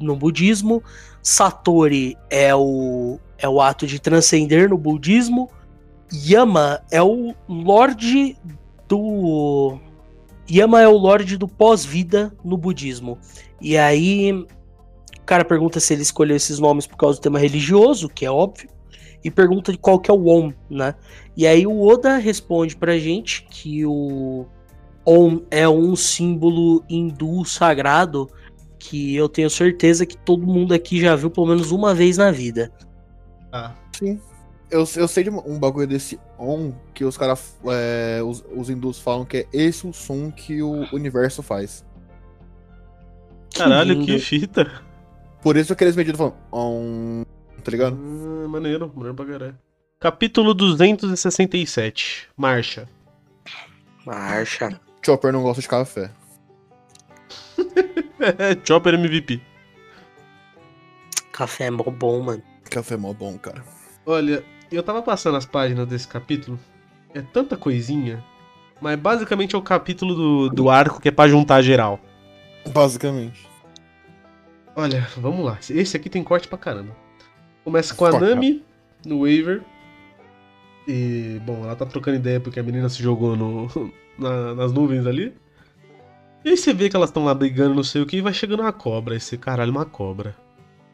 no 0.00 0.14
budismo. 0.14 0.82
Satori 1.22 2.16
é 2.28 2.54
o 2.54 3.18
é 3.38 3.48
o 3.48 3.60
ato 3.60 3.86
de 3.86 3.98
transcender 3.98 4.68
no 4.68 4.76
budismo. 4.76 5.50
Yama 6.14 6.82
é 6.90 7.02
o 7.02 7.34
lorde 7.48 8.36
do 8.88 9.78
Yama 10.50 10.80
é 10.80 10.88
o 10.88 10.96
lorde 10.96 11.36
do 11.36 11.48
pós-vida 11.48 12.32
no 12.44 12.56
budismo. 12.56 13.18
E 13.60 13.76
aí 13.76 14.32
o 14.32 14.46
cara 15.24 15.44
pergunta 15.44 15.80
se 15.80 15.94
ele 15.94 16.02
escolheu 16.02 16.36
esses 16.36 16.58
nomes 16.58 16.86
por 16.86 16.96
causa 16.96 17.18
do 17.18 17.22
tema 17.22 17.38
religioso, 17.38 18.08
que 18.08 18.26
é 18.26 18.30
óbvio, 18.30 18.68
e 19.24 19.30
pergunta 19.30 19.72
de 19.72 19.78
qual 19.78 19.98
que 19.98 20.10
é 20.10 20.14
o 20.14 20.26
Om, 20.26 20.52
né? 20.68 20.94
E 21.34 21.46
aí 21.46 21.66
o 21.66 21.80
Oda 21.80 22.18
responde 22.18 22.76
pra 22.76 22.98
gente 22.98 23.46
que 23.50 23.86
o 23.86 24.44
Om 25.04 25.40
é 25.50 25.66
um 25.66 25.96
símbolo 25.96 26.84
hindu 26.88 27.44
sagrado 27.44 28.28
que 28.78 29.16
eu 29.16 29.30
tenho 29.30 29.48
certeza 29.48 30.04
que 30.04 30.16
todo 30.16 30.46
mundo 30.46 30.74
aqui 30.74 31.00
já 31.00 31.16
viu 31.16 31.30
pelo 31.30 31.46
menos 31.46 31.72
uma 31.72 31.94
vez 31.94 32.18
na 32.18 32.30
vida. 32.30 32.70
Ah, 33.50 33.72
Sim. 33.98 34.20
Eu, 34.74 34.84
eu 34.96 35.06
sei 35.06 35.22
de 35.22 35.30
um 35.30 35.56
bagulho 35.56 35.86
desse 35.86 36.18
on 36.36 36.72
que 36.92 37.04
os 37.04 37.16
caras, 37.16 37.56
é, 37.64 38.20
os, 38.24 38.44
os 38.52 38.68
hindus 38.68 38.98
falam 38.98 39.24
que 39.24 39.36
é 39.36 39.46
esse 39.52 39.86
o 39.86 39.92
som 39.92 40.32
que 40.32 40.64
o 40.64 40.92
universo 40.92 41.44
faz. 41.44 41.86
caralho, 43.54 43.94
lindo. 43.94 44.04
que 44.04 44.18
fita. 44.18 44.82
Por 45.40 45.56
isso 45.56 45.76
que 45.76 45.84
eles 45.84 45.94
mediram 45.94 46.18
falando 46.18 46.34
on, 46.52 47.22
tá 47.62 47.70
ligado? 47.70 47.96
Ah, 47.96 48.48
maneiro, 48.48 48.90
maneiro 48.96 49.14
pra 49.14 49.24
caralho. 49.24 49.58
Capítulo 50.00 50.52
267. 50.52 52.30
Marcha. 52.36 52.88
Marcha. 54.04 54.80
Chopper 55.06 55.32
não 55.32 55.44
gosta 55.44 55.62
de 55.62 55.68
café. 55.68 56.10
Chopper 58.66 58.94
MVP. 58.94 59.40
Café 61.32 61.66
é 61.66 61.70
mó 61.70 61.84
bom, 61.84 62.20
mano. 62.22 62.42
Café 62.64 62.94
é 62.94 62.96
mó 62.96 63.12
bom, 63.12 63.38
cara. 63.38 63.64
Olha, 64.04 64.44
eu 64.70 64.82
tava 64.82 65.02
passando 65.02 65.36
as 65.36 65.46
páginas 65.46 65.86
desse 65.86 66.06
capítulo. 66.08 66.58
É 67.14 67.20
tanta 67.22 67.56
coisinha. 67.56 68.22
Mas 68.80 68.98
basicamente 68.98 69.54
é 69.54 69.58
o 69.58 69.62
capítulo 69.62 70.14
do, 70.14 70.48
do 70.50 70.68
arco 70.70 71.00
que 71.00 71.08
é 71.08 71.12
pra 71.12 71.28
juntar 71.28 71.62
geral. 71.62 72.00
Basicamente. 72.72 73.48
Olha, 74.76 75.06
vamos 75.16 75.44
lá. 75.44 75.58
Esse 75.70 75.96
aqui 75.96 76.10
tem 76.10 76.24
corte 76.24 76.48
pra 76.48 76.58
caramba. 76.58 76.96
Começa 77.62 77.94
com 77.94 78.04
a. 78.04 78.18
Nami 78.18 78.62
no 79.06 79.20
waiver. 79.20 79.62
E, 80.88 81.40
bom, 81.46 81.64
ela 81.64 81.76
tá 81.76 81.86
trocando 81.86 82.16
ideia 82.16 82.40
porque 82.40 82.58
a 82.60 82.62
menina 82.62 82.88
se 82.88 83.02
jogou 83.02 83.36
no, 83.36 83.68
na- 84.18 84.54
nas 84.54 84.72
nuvens 84.72 85.06
ali. 85.06 85.32
E 86.44 86.50
aí 86.50 86.56
você 86.56 86.74
vê 86.74 86.90
que 86.90 86.96
elas 86.96 87.08
estão 87.08 87.24
lá 87.24 87.32
brigando, 87.32 87.74
não 87.74 87.84
sei 87.84 88.02
o 88.02 88.06
que, 88.06 88.18
e 88.18 88.20
vai 88.20 88.34
chegando 88.34 88.60
uma 88.60 88.72
cobra. 88.72 89.14
Esse 89.16 89.38
caralho, 89.38 89.70
uma 89.70 89.86
cobra. 89.86 90.36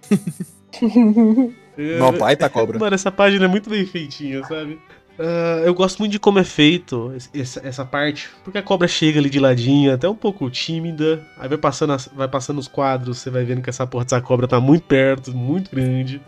É, 1.78 1.96
Uma 1.96 2.12
baita 2.12 2.48
cobra. 2.48 2.78
Mano, 2.78 2.94
essa 2.94 3.10
página 3.10 3.44
é 3.44 3.48
muito 3.48 3.70
bem 3.70 3.84
feitinha, 3.86 4.44
sabe? 4.46 4.78
Ah, 5.18 5.62
eu 5.64 5.74
gosto 5.74 5.98
muito 5.98 6.12
de 6.12 6.18
como 6.18 6.38
é 6.38 6.44
feito 6.44 7.12
essa, 7.34 7.60
essa 7.66 7.84
parte, 7.84 8.30
porque 8.42 8.56
a 8.58 8.62
cobra 8.62 8.88
chega 8.88 9.18
ali 9.18 9.28
de 9.28 9.38
ladinho, 9.38 9.92
até 9.92 10.08
um 10.08 10.14
pouco 10.14 10.48
tímida, 10.48 11.22
aí 11.38 11.46
vai 11.48 11.58
passando, 11.58 11.92
as- 11.92 12.08
vai 12.14 12.26
passando 12.26 12.58
os 12.58 12.66
quadros, 12.68 13.18
você 13.18 13.28
vai 13.30 13.44
vendo 13.44 13.60
que 13.60 13.68
essa 13.68 13.86
porra 13.86 14.04
dessa 14.04 14.20
cobra 14.20 14.48
tá 14.48 14.58
muito 14.60 14.84
perto, 14.84 15.36
muito 15.36 15.70
grande. 15.74 16.22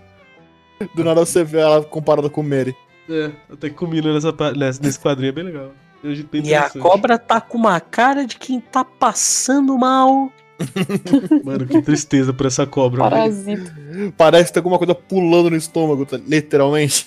Do 0.94 1.04
nada 1.04 1.24
você 1.24 1.42
vê 1.44 1.60
ela 1.60 1.82
comparada 1.82 2.28
com 2.28 2.40
o 2.40 2.44
Mary. 2.44 2.74
É, 3.08 3.30
até 3.50 3.68
que 3.70 3.74
combina 3.74 4.12
nessa, 4.12 4.32
nessa- 4.56 4.82
nesse 4.82 4.98
quadrinho, 5.00 5.30
é 5.30 5.32
bem 5.32 5.44
legal. 5.44 5.72
É 6.04 6.08
E 6.44 6.54
a 6.54 6.68
cobra 6.68 7.16
tá 7.18 7.40
com 7.40 7.56
uma 7.56 7.78
cara 7.80 8.26
de 8.26 8.36
quem 8.36 8.60
tá 8.60 8.84
passando 8.84 9.78
mal. 9.78 10.30
Mano, 11.44 11.66
que 11.66 11.82
tristeza 11.82 12.32
por 12.32 12.46
essa 12.46 12.66
cobra. 12.66 13.08
velho. 13.08 13.10
Parasita. 13.10 13.74
Parece 14.16 14.46
que 14.46 14.52
tem 14.54 14.60
alguma 14.60 14.78
coisa 14.78 14.94
pulando 14.94 15.50
no 15.50 15.56
estômago, 15.56 16.04
tá- 16.06 16.20
literalmente. 16.26 17.06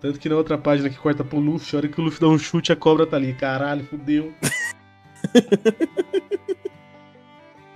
Tanto 0.00 0.18
que 0.20 0.28
na 0.28 0.36
outra 0.36 0.56
página 0.56 0.88
que 0.88 0.96
corta 0.96 1.24
pro 1.24 1.40
Luffy, 1.40 1.74
a 1.74 1.78
hora 1.78 1.88
que 1.88 2.00
o 2.00 2.04
Luffy 2.04 2.20
dá 2.20 2.28
um 2.28 2.38
chute, 2.38 2.70
a 2.72 2.76
cobra 2.76 3.04
tá 3.06 3.16
ali. 3.16 3.32
Caralho, 3.34 3.84
fudeu. 3.84 4.32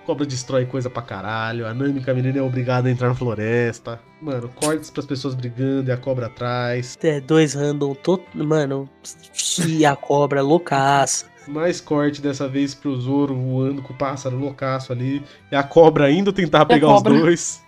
cobra 0.05 0.27
destrói 0.27 0.67
coisa 0.67 0.91
pra 0.91 1.03
caralho. 1.03 1.67
A 1.67 1.75
Nami, 1.75 2.01
que 2.01 2.11
a 2.11 2.15
menina 2.15 2.39
é 2.39 2.43
obrigada 2.43 2.89
a 2.89 2.93
entrar 2.93 3.09
na 3.09 3.15
floresta. 3.15 4.01
Mano, 4.21 4.49
cortes 4.55 4.91
pras 4.91 5.07
pessoas 5.07 5.35
brigando 5.35 5.91
e 5.91 5.93
a 5.93 5.97
cobra 5.97 6.27
atrás. 6.27 6.97
É, 7.03 7.21
dois 7.21 7.55
random, 7.55 7.95
to... 7.95 8.21
mano. 8.35 8.89
E 9.67 9.85
a 9.85 9.97
cobra 9.97 10.43
loucaça. 10.43 11.27
Mais 11.49 11.81
corte 11.81 12.21
dessa 12.23 12.47
vez 12.47 12.75
pro 12.75 12.95
Zoro 13.01 13.35
voando 13.35 13.83
com 13.83 13.93
o 13.93 13.97
pássaro 13.97 14.39
loucaço 14.39 14.93
ali. 14.93 15.23
E 15.51 15.57
a 15.57 15.63
cobra 15.63 16.05
ainda 16.07 16.33
tentar 16.33 16.67
pegar 16.67 16.89
os 16.89 16.95
cobra. 16.95 17.19
dois. 17.19 17.61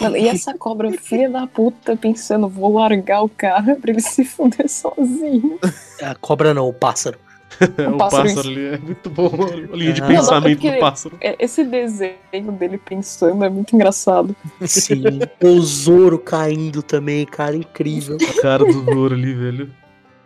Mano, 0.00 0.16
e 0.16 0.28
essa 0.28 0.52
cobra 0.58 0.92
filha 0.92 1.30
da 1.30 1.46
puta 1.46 1.96
pensando, 1.96 2.48
vou 2.48 2.74
largar 2.74 3.22
o 3.22 3.28
cara 3.28 3.74
pra 3.76 3.90
ele 3.90 4.00
se 4.00 4.24
fuder 4.24 4.68
sozinho. 4.68 5.58
A 6.02 6.14
cobra 6.14 6.52
não, 6.52 6.68
o 6.68 6.74
pássaro. 6.74 7.18
É, 7.60 7.64
o 7.88 7.96
pássaro 7.96 8.28
pássaro 8.28 8.48
ali 8.48 8.66
é 8.66 8.78
muito 8.78 9.10
bom. 9.10 9.30
A 9.72 9.76
linha 9.76 9.92
de 9.92 10.02
Ah. 10.02 10.06
pensamento 10.06 10.64
Não, 10.64 10.72
do 10.72 10.78
pássaro. 10.80 11.16
É, 11.20 11.36
Esse 11.44 11.64
desenho 11.64 12.52
dele 12.58 12.78
pensando 12.78 13.44
é 13.44 13.48
muito 13.48 13.74
engraçado. 13.74 14.34
Sim. 14.66 15.02
o 15.42 15.60
Zoro 15.60 16.18
caindo 16.18 16.82
também, 16.82 17.24
cara, 17.26 17.56
incrível. 17.56 18.16
A 18.36 18.40
cara 18.40 18.64
do 18.64 18.72
Zoro 18.84 19.14
ali, 19.14 19.34
velho. 19.34 19.70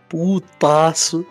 Putaço. 0.09 1.27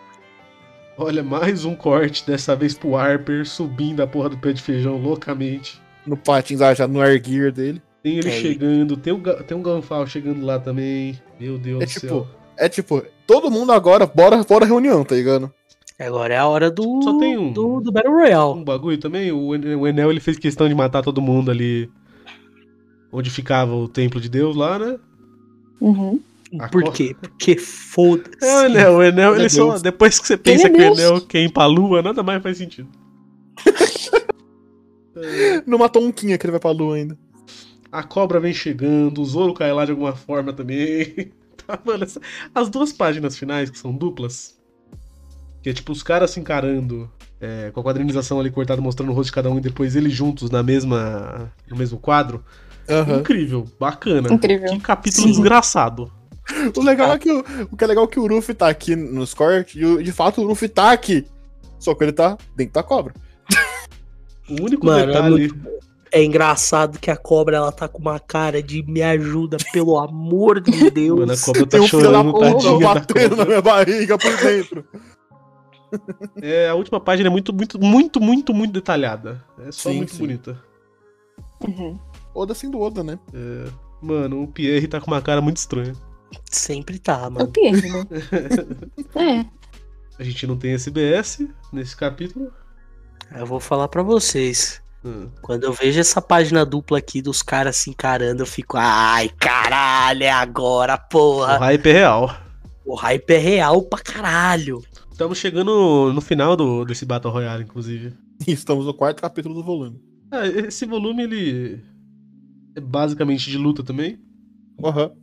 Olha, 0.97 1.23
mais 1.23 1.65
um 1.65 1.75
corte, 1.75 2.25
dessa 2.25 2.55
vez 2.55 2.73
pro 2.73 2.95
Harper 2.95 3.45
subindo 3.45 4.01
a 4.01 4.07
porra 4.07 4.29
do 4.29 4.37
pé 4.37 4.53
de 4.53 4.61
feijão 4.61 4.97
loucamente. 4.97 5.81
No 6.05 6.15
patins, 6.15 6.61
ah, 6.61 6.73
já 6.73 6.87
no 6.87 7.01
air 7.01 7.21
gear 7.23 7.51
dele. 7.51 7.81
Tem 8.01 8.17
ele 8.17 8.29
É, 8.29 8.31
chegando, 8.31 8.95
tem, 8.95 9.11
o, 9.11 9.19
tem 9.19 9.57
um 9.57 9.61
Ganfal 9.61 10.05
chegando 10.07 10.45
lá 10.45 10.59
também. 10.59 11.19
Meu 11.39 11.57
Deus 11.57 11.81
É 11.81 11.85
do 11.85 11.89
tipo, 11.91 12.07
céu. 12.07 12.27
É 12.57 12.69
tipo, 12.69 13.03
todo 13.27 13.49
mundo 13.51 13.71
agora, 13.73 14.05
bora, 14.05 14.41
bora 14.43 14.65
reunião, 14.65 15.03
tá 15.03 15.15
ligado? 15.15 15.51
Agora 15.99 16.33
é 16.33 16.37
a 16.37 16.45
hora 16.47 16.69
do. 16.69 17.01
Só 17.03 17.17
tem 17.17 17.37
um. 17.37 17.53
Do, 17.53 17.79
do 17.79 17.91
Battle 17.91 18.13
Royale. 18.13 18.59
Um 18.59 18.63
bagulho 18.63 18.97
também, 18.97 19.31
o, 19.31 19.47
o 19.79 19.87
Enel 19.87 20.11
ele 20.11 20.19
fez 20.19 20.37
questão 20.37 20.67
de 20.67 20.75
matar 20.75 21.01
todo 21.01 21.21
mundo 21.21 21.49
ali. 21.51 21.89
Onde 23.11 23.29
ficava 23.29 23.73
o 23.73 23.87
templo 23.87 24.19
de 24.19 24.27
Deus 24.27 24.55
lá, 24.57 24.77
né? 24.77 24.99
Uhum. 25.79 26.19
A 26.59 26.67
Por 26.67 26.83
co- 26.83 26.91
quê? 26.91 27.15
Porque 27.19 27.57
foda-se. 27.57 28.45
É 28.45 28.59
o 28.59 28.65
Enel, 28.65 28.93
o 28.97 29.03
Enel, 29.03 29.35
ele 29.35 29.49
só. 29.49 29.69
Deus. 29.69 29.81
Depois 29.81 30.19
que 30.19 30.27
você 30.27 30.33
Ele 30.33 30.41
pensa 30.43 30.67
é 30.67 30.69
que 30.69 30.77
o. 30.81 30.83
Enel 30.83 31.21
quer 31.21 31.43
ir 31.43 31.51
pra 31.53 31.65
lua, 31.65 32.01
nada 32.01 32.21
mais 32.23 32.43
faz 32.43 32.57
sentido. 32.57 32.89
É, 35.17 35.63
Não 35.65 35.77
matou 35.77 36.03
um 36.03 36.11
Quinha 36.11 36.37
que 36.37 36.45
ele 36.45 36.51
vai 36.51 36.59
pra 36.59 36.71
lua 36.71 36.95
ainda. 36.97 37.17
a 37.91 38.03
cobra 38.03 38.37
vem 38.39 38.53
chegando, 38.53 39.21
o 39.21 39.25
Zoro 39.25 39.53
cai 39.53 39.71
lá 39.71 39.85
de 39.85 39.91
alguma 39.91 40.13
forma 40.15 40.51
também. 40.53 41.31
Tá, 41.65 41.79
mano, 41.83 42.03
essa- 42.03 42.21
as 42.53 42.69
duas 42.69 42.93
páginas 42.93 43.35
finais, 43.39 43.71
que 43.71 43.79
são 43.79 43.91
duplas, 43.91 44.54
que 45.65 45.69
é 45.71 45.73
tipo 45.73 45.91
os 45.91 46.03
caras 46.03 46.29
se 46.29 46.39
encarando, 46.39 47.09
é, 47.41 47.71
com 47.71 47.79
a 47.79 47.83
quadrinização 47.83 48.39
ali 48.39 48.51
cortada 48.51 48.79
mostrando 48.79 49.09
o 49.09 49.15
rosto 49.15 49.29
de 49.29 49.33
cada 49.33 49.49
um 49.49 49.57
e 49.57 49.61
depois 49.61 49.95
eles 49.95 50.13
juntos 50.13 50.51
na 50.51 50.61
mesma, 50.61 51.51
no 51.67 51.75
mesmo 51.75 51.97
quadro. 51.97 52.45
Aham. 52.87 53.21
Incrível, 53.21 53.65
bacana. 53.79 54.31
Incrível. 54.31 54.69
Que 54.69 54.79
capítulo 54.79 55.23
Sim. 55.23 55.31
desgraçado. 55.31 56.11
O 56.77 56.83
legal 56.83 57.13
é 57.13 57.17
que 57.17 57.31
o, 57.31 57.43
o 57.71 57.75
que 57.75 57.83
é 57.83 57.87
legal 57.87 58.03
é 58.03 58.07
que 58.07 58.19
o 58.19 58.27
Ruffy 58.27 58.53
tá 58.53 58.67
aqui 58.69 58.95
nos 58.95 59.33
cortes 59.33 59.81
e 59.81 59.83
o- 59.83 60.03
de 60.03 60.11
fato 60.11 60.39
o 60.39 60.47
Ruffy 60.47 60.69
tá 60.69 60.91
aqui. 60.91 61.25
Só 61.79 61.95
que 61.95 62.03
ele 62.03 62.11
tá 62.13 62.37
dentro 62.55 62.73
da 62.75 62.83
cobra. 62.83 63.15
O 64.47 64.61
único 64.63 64.85
Mano, 64.85 64.99
é 64.99 65.07
detalhe. 65.07 65.51
É 66.11 66.23
engraçado 66.23 66.99
que 66.99 67.09
a 67.09 67.17
cobra 67.17 67.57
ela 67.57 67.71
tá 67.71 67.87
com 67.87 67.97
uma 67.97 68.19
cara 68.19 68.61
de 68.61 68.83
me 68.83 69.01
ajuda, 69.01 69.57
pelo 69.73 69.97
amor 69.97 70.61
de 70.61 70.91
Deus. 70.91 71.17
Mano, 71.25 71.33
a 71.33 71.37
cobra 71.37 71.61
tá 71.65 71.69
Tem 71.71 71.81
um 71.81 71.87
filho 71.87 72.03
da 72.03 72.07
chorando, 72.09 72.31
puta 72.33 72.51
tadinha 72.53 72.77
da 72.79 72.93
batendo 72.93 73.35
na 73.35 73.45
minha 73.45 73.61
barriga 73.63 74.15
por 74.15 74.37
dentro. 74.37 74.85
É, 76.41 76.69
a 76.69 76.75
última 76.75 76.99
página 76.99 77.27
é 77.29 77.31
muito, 77.31 77.53
muito, 77.53 77.79
muito, 77.79 78.19
muito, 78.21 78.53
muito 78.53 78.73
detalhada. 78.73 79.43
É 79.59 79.71
só 79.71 79.89
Sim, 79.89 79.97
muito 79.97 80.13
sim. 80.13 80.19
bonita. 80.19 80.61
Uhum. 81.67 81.99
Oda 82.33 82.53
sendo 82.53 82.79
Oda, 82.79 83.03
né? 83.03 83.17
É, 83.33 83.69
mano, 84.01 84.43
o 84.43 84.47
Pierre 84.47 84.87
tá 84.87 84.99
com 84.99 85.07
uma 85.11 85.21
cara 85.21 85.41
muito 85.41 85.57
estranha. 85.57 85.93
Sempre 86.49 86.99
tá, 86.99 87.21
É 87.23 87.27
o 87.27 87.31
mano. 87.31 87.47
Pierre, 87.47 87.89
né? 87.89 88.05
é. 89.15 89.45
A 90.19 90.23
gente 90.23 90.45
não 90.47 90.57
tem 90.57 90.73
SBS 90.73 91.45
nesse 91.71 91.95
capítulo. 91.95 92.51
Eu 93.35 93.45
vou 93.45 93.59
falar 93.59 93.87
pra 93.87 94.03
vocês. 94.03 94.81
Hum. 95.03 95.29
Quando 95.41 95.63
eu 95.65 95.73
vejo 95.73 95.99
essa 95.99 96.21
página 96.21 96.65
dupla 96.65 96.97
aqui 96.97 97.21
dos 97.21 97.41
caras 97.43 97.75
se 97.75 97.89
encarando, 97.89 98.41
eu 98.41 98.45
fico, 98.47 98.75
ai, 98.77 99.29
caralho, 99.39 100.23
é 100.23 100.31
agora, 100.31 100.95
O 100.95 101.09
porra. 101.09 101.57
hype 101.57 101.87
é 101.89 101.93
real. 101.93 102.35
O 102.85 102.95
hype 102.95 103.29
é 103.31 103.37
real 103.37 103.81
pra 103.83 103.99
caralho. 103.99 104.81
Estamos 105.15 105.37
chegando 105.37 106.11
no 106.11 106.19
final 106.19 106.57
do, 106.57 106.83
desse 106.83 107.05
Battle 107.05 107.31
Royale, 107.31 107.63
inclusive. 107.63 108.13
Estamos 108.45 108.85
no 108.85 108.93
quarto 108.93 109.21
capítulo 109.21 109.55
do 109.55 109.63
volume. 109.63 109.97
Ah, 110.29 110.45
esse 110.45 110.85
volume, 110.85 111.23
ele 111.23 111.81
é 112.75 112.81
basicamente 112.81 113.49
de 113.49 113.57
luta 113.57 113.81
também. 113.81 114.19
Aham. 114.83 115.13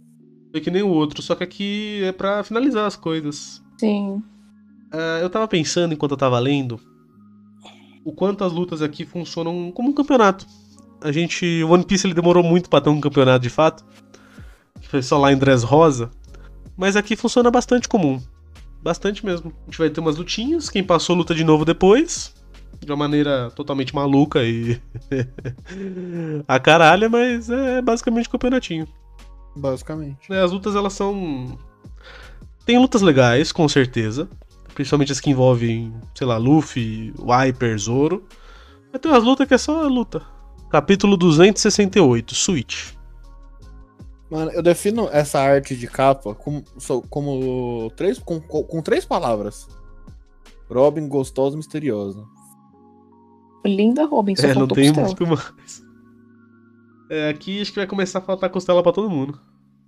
É 0.54 0.60
que 0.60 0.70
nem 0.70 0.80
o 0.82 0.88
outro, 0.88 1.20
só 1.20 1.34
que 1.34 1.44
aqui 1.44 2.00
é 2.04 2.10
pra 2.10 2.42
finalizar 2.42 2.86
as 2.86 2.96
coisas. 2.96 3.62
Sim. 3.76 4.22
Ah, 4.90 5.18
eu 5.20 5.28
tava 5.28 5.46
pensando 5.46 5.92
enquanto 5.92 6.12
eu 6.12 6.16
tava 6.16 6.38
lendo 6.38 6.80
o 8.02 8.14
quanto 8.14 8.44
as 8.44 8.52
lutas 8.54 8.80
aqui 8.80 9.04
funcionam 9.04 9.70
como 9.72 9.90
um 9.90 9.94
campeonato. 9.94 10.46
A 11.02 11.12
gente. 11.12 11.62
O 11.64 11.68
One 11.68 11.84
Piece 11.84 12.06
ele 12.06 12.14
demorou 12.14 12.42
muito 12.42 12.70
pra 12.70 12.80
ter 12.80 12.88
um 12.88 12.98
campeonato 12.98 13.42
de 13.42 13.50
fato. 13.50 13.84
Foi 14.84 15.02
só 15.02 15.18
lá 15.18 15.30
em 15.34 15.36
Dress 15.36 15.66
Rosa. 15.66 16.10
Mas 16.78 16.96
aqui 16.96 17.14
funciona 17.14 17.50
bastante 17.50 17.86
comum. 17.86 18.18
Bastante 18.82 19.24
mesmo. 19.24 19.52
A 19.62 19.64
gente 19.66 19.78
vai 19.78 19.88
ter 19.88 20.00
umas 20.00 20.16
lutinhas, 20.16 20.68
quem 20.68 20.82
passou 20.82 21.14
luta 21.14 21.34
de 21.34 21.44
novo 21.44 21.64
depois. 21.64 22.34
De 22.80 22.90
uma 22.90 22.96
maneira 22.96 23.50
totalmente 23.54 23.94
maluca 23.94 24.42
e. 24.42 24.80
a 26.48 26.58
caralha, 26.58 27.08
mas 27.08 27.48
é 27.48 27.80
basicamente 27.80 28.28
um 28.28 28.32
campeonatinho. 28.32 28.88
Basicamente. 29.54 30.28
né, 30.28 30.42
as 30.42 30.50
lutas 30.50 30.74
elas 30.74 30.92
são. 30.94 31.56
Tem 32.66 32.78
lutas 32.78 33.02
legais, 33.02 33.52
com 33.52 33.68
certeza. 33.68 34.28
Principalmente 34.74 35.12
as 35.12 35.20
que 35.20 35.30
envolvem, 35.30 35.94
sei 36.14 36.26
lá, 36.26 36.36
Luffy, 36.38 37.12
Viper, 37.12 37.78
Zoro. 37.78 38.24
Mas 38.90 39.00
tem 39.00 39.10
umas 39.12 39.22
lutas 39.22 39.46
que 39.46 39.54
é 39.54 39.58
só 39.58 39.86
luta. 39.86 40.22
Capítulo 40.70 41.16
268, 41.16 42.34
Switch. 42.34 42.94
Mano, 44.32 44.50
eu 44.52 44.62
defino 44.62 45.10
essa 45.12 45.38
arte 45.38 45.76
de 45.76 45.86
capa 45.86 46.34
como, 46.34 46.64
só- 46.78 47.02
como 47.02 47.90
três, 47.94 48.18
com, 48.18 48.40
com, 48.40 48.80
três 48.80 49.04
palavras. 49.04 49.68
Robin, 50.70 51.06
gostosa 51.06 51.54
e 51.54 51.58
misteriosa. 51.58 52.24
Linda 53.64 54.06
Robin, 54.06 54.34
só 54.34 54.46
É, 54.46 54.54
não 54.54 54.66
tem 54.66 54.86
costela. 54.92 55.06
muito 55.06 55.26
mais. 55.26 55.82
É, 57.10 57.28
aqui 57.28 57.60
acho 57.60 57.72
que 57.72 57.78
vai 57.78 57.86
começar 57.86 58.20
a 58.20 58.22
faltar 58.22 58.48
costela 58.48 58.82
pra 58.82 58.90
todo 58.92 59.10
mundo. 59.10 59.38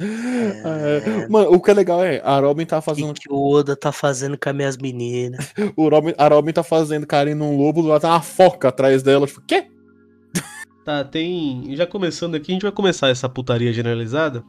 É, 0.00 1.26
Mano, 1.28 1.50
o 1.52 1.60
que 1.60 1.72
é 1.72 1.74
legal 1.74 2.04
é, 2.04 2.20
a 2.24 2.38
Robin 2.38 2.64
tá 2.64 2.78
O 2.78 2.80
que, 2.80 2.84
fazendo. 2.86 3.14
que 3.14 3.32
o 3.32 3.36
Oda 3.50 3.74
tá 3.74 3.90
fazendo 3.90 4.38
com 4.38 4.48
as 4.48 4.54
minhas 4.54 4.76
meninas? 4.76 5.52
O 5.76 5.88
Robin, 5.88 6.14
a 6.16 6.28
Robin 6.28 6.52
tá 6.52 6.62
fazendo 6.62 7.04
carinho 7.04 7.38
num 7.38 7.56
lobo, 7.56 7.82
lado 7.82 8.02
tá 8.02 8.10
uma 8.10 8.22
foca 8.22 8.68
atrás 8.68 9.02
dela. 9.02 9.26
Tipo, 9.26 9.40
quê? 9.40 9.66
Tá, 10.88 11.04
tem. 11.04 11.76
Já 11.76 11.86
começando 11.86 12.34
aqui, 12.34 12.50
a 12.50 12.54
gente 12.54 12.62
vai 12.62 12.72
começar 12.72 13.08
essa 13.08 13.28
putaria 13.28 13.70
generalizada. 13.74 14.42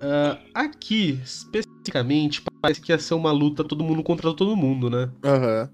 Ah, 0.00 0.38
aqui, 0.54 1.20
especificamente, 1.22 2.42
parece 2.62 2.80
que 2.80 2.90
ia 2.90 2.98
ser 2.98 3.12
uma 3.12 3.30
luta 3.30 3.62
todo 3.62 3.84
mundo 3.84 4.02
contra 4.02 4.32
todo 4.32 4.56
mundo, 4.56 4.88
né? 4.88 5.10
Aham. 5.22 5.68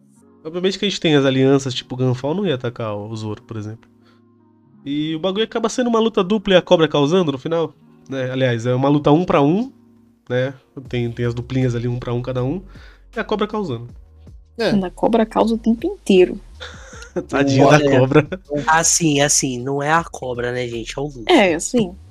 Obviamente 0.45 0.77
que 0.77 0.85
a 0.87 0.89
gente 0.89 1.01
tem 1.01 1.15
as 1.15 1.25
alianças, 1.25 1.73
tipo 1.73 1.95
o 1.95 1.99
Gunfall 1.99 2.35
não 2.35 2.45
ia 2.45 2.57
atacar 2.57 2.97
o 2.97 3.15
Zoro, 3.15 3.41
por 3.45 3.57
exemplo. 3.57 3.89
E 4.85 5.15
o 5.15 5.21
bagulho 5.21 5.45
acaba 5.45 5.69
sendo 5.69 5.87
uma 5.87 6.01
luta 6.01 6.25
dupla 6.25 6.55
e 6.55 6.57
a 6.57 6.63
cobra 6.63 6.89
causando 6.89 7.31
no 7.31 7.39
final. 7.39 7.73
Né? 8.11 8.33
Aliás, 8.33 8.67
é 8.67 8.75
uma 8.75 8.89
luta 8.89 9.13
um 9.13 9.25
pra 9.25 9.41
um, 9.41 9.73
né? 10.29 10.53
Tem, 10.89 11.09
tem 11.13 11.25
as 11.25 11.33
duplinhas 11.33 11.77
ali, 11.77 11.87
um 11.87 12.01
pra 12.01 12.13
um 12.13 12.21
cada 12.21 12.43
um. 12.43 12.61
E 13.15 13.21
a 13.21 13.23
cobra 13.23 13.47
causando. 13.47 13.87
Quando 14.57 14.85
a 14.85 14.91
cobra 14.91 15.25
causa 15.25 15.55
o 15.55 15.59
tempo 15.59 15.87
inteiro. 15.87 16.41
Tadinha 17.29 17.65
da 17.65 17.71
Olha. 17.71 18.01
cobra. 18.01 18.29
Assim, 18.67 19.21
assim, 19.21 19.59
não 19.59 19.83
é 19.83 19.91
a 19.91 20.05
cobra, 20.05 20.53
né, 20.53 20.67
gente? 20.67 20.95
É 20.97 21.01
o 21.01 21.05
Luffy. 21.05 21.25
É, 21.29 21.55
assim. 21.55 21.95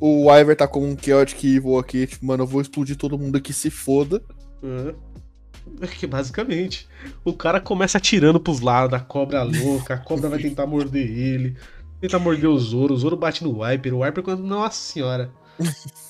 O 0.00 0.34
Iver 0.34 0.56
tá 0.56 0.66
com 0.66 0.84
um 0.84 0.96
Chaotic 1.00 1.44
Evil 1.44 1.78
aqui, 1.78 2.04
tipo, 2.04 2.26
mano, 2.26 2.42
eu 2.42 2.46
vou 2.46 2.60
explodir 2.60 2.96
todo 2.96 3.18
mundo 3.18 3.36
aqui, 3.36 3.52
se 3.52 3.70
foda. 3.70 4.20
É. 4.64 5.86
Que 5.86 6.06
basicamente, 6.08 6.88
o 7.24 7.32
cara 7.32 7.60
começa 7.60 7.98
atirando 7.98 8.40
pros 8.40 8.60
lados, 8.60 8.98
a 8.98 9.00
cobra 9.00 9.38
é 9.38 9.42
louca, 9.42 9.94
a 9.94 9.98
cobra 9.98 10.28
vai 10.28 10.40
tentar 10.40 10.66
morder 10.66 11.08
ele, 11.08 11.56
tenta 12.00 12.18
morder 12.18 12.50
o 12.50 12.58
Zoro, 12.58 12.94
o 12.94 12.96
Zoro 12.96 13.16
bate 13.16 13.44
no 13.44 13.62
Wiper, 13.62 13.94
o 13.94 14.02
Wiper 14.02 14.24
quando. 14.24 14.42
Nossa 14.42 14.80
senhora. 14.92 15.30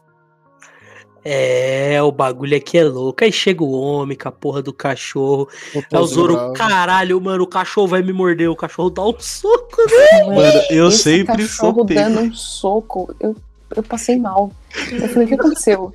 É, 1.24 2.00
o 2.02 2.10
bagulho 2.10 2.56
aqui 2.56 2.78
é 2.78 2.84
louco. 2.84 3.22
Aí 3.22 3.30
chega 3.32 3.62
o 3.62 3.72
homem 3.72 4.16
com 4.16 4.28
a 4.28 4.32
porra 4.32 4.62
do 4.62 4.72
cachorro. 4.72 5.48
É 5.92 5.98
o 5.98 6.06
Zoro, 6.06 6.52
caralho, 6.54 7.20
mano, 7.20 7.44
o 7.44 7.46
cachorro 7.46 7.88
vai 7.88 8.02
me 8.02 8.12
morder. 8.12 8.50
O 8.50 8.56
cachorro 8.56 8.88
dá 8.90 9.04
um 9.04 9.14
soco, 9.18 9.76
né? 9.90 10.24
Mano, 10.34 10.60
eu 10.70 10.88
Esse 10.88 11.02
sempre 11.02 11.46
sou 11.46 11.68
cachorro 11.74 11.86
pego. 11.86 12.00
dando 12.00 12.20
um 12.20 12.32
soco, 12.32 13.14
eu, 13.20 13.36
eu 13.76 13.82
passei 13.82 14.18
mal. 14.18 14.50
Eu 14.90 15.08
falei, 15.08 15.24
o 15.24 15.28
que 15.28 15.34
aconteceu? 15.34 15.92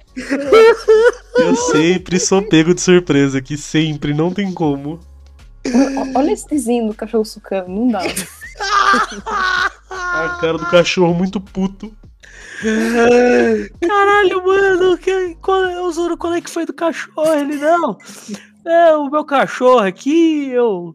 Eu 1.38 1.56
sempre 1.56 2.20
sou 2.20 2.42
pego 2.44 2.74
de 2.76 2.82
surpresa 2.82 3.38
aqui, 3.40 3.58
sempre, 3.58 4.14
não 4.14 4.32
tem 4.32 4.52
como. 4.54 5.00
O- 5.66 6.18
Olha 6.20 6.32
esse 6.32 6.48
desenho 6.48 6.88
do 6.88 6.94
cachorro 6.94 7.26
sucando, 7.26 7.70
não 7.70 7.88
dá. 7.88 8.02
A 9.90 10.38
cara 10.40 10.58
do 10.58 10.66
cachorro 10.68 11.14
muito 11.14 11.42
puto. 11.42 11.92
Caralho, 13.88 14.46
mano, 14.46 14.98
que, 14.98 15.36
qual, 15.42 15.62
o 15.86 15.92
Zoro, 15.92 16.18
qual 16.18 16.34
é 16.34 16.42
que 16.42 16.50
foi 16.50 16.66
do 16.66 16.74
cachorro? 16.74 17.34
Ele, 17.34 17.56
não. 17.58 17.98
É, 18.66 18.96
o 18.96 19.10
meu 19.10 19.24
cachorro 19.24 19.80
aqui, 19.80 20.50
eu, 20.50 20.94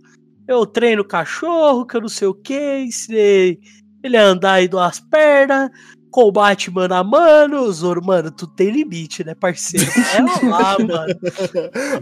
eu 0.48 0.66
treino 0.66 1.04
cachorro, 1.04 1.86
que 1.86 1.96
eu 1.96 2.00
não 2.00 2.08
sei 2.08 2.28
o 2.28 2.34
que, 2.34 2.78
ensinei 2.78 3.60
ele 4.02 4.16
a 4.16 4.24
andar 4.24 4.52
aí 4.54 4.68
duas 4.68 4.98
pernas, 4.98 5.70
combate 6.10 6.70
mano 6.70 6.94
a 6.94 7.04
mano. 7.04 7.62
O 7.62 7.72
Zoro, 7.72 8.04
mano, 8.04 8.30
tu 8.30 8.46
tem 8.46 8.70
limite, 8.70 9.24
né, 9.24 9.34
parceiro? 9.34 9.90
É 10.14 10.46
lá, 10.46 10.76
mano. 10.80 11.14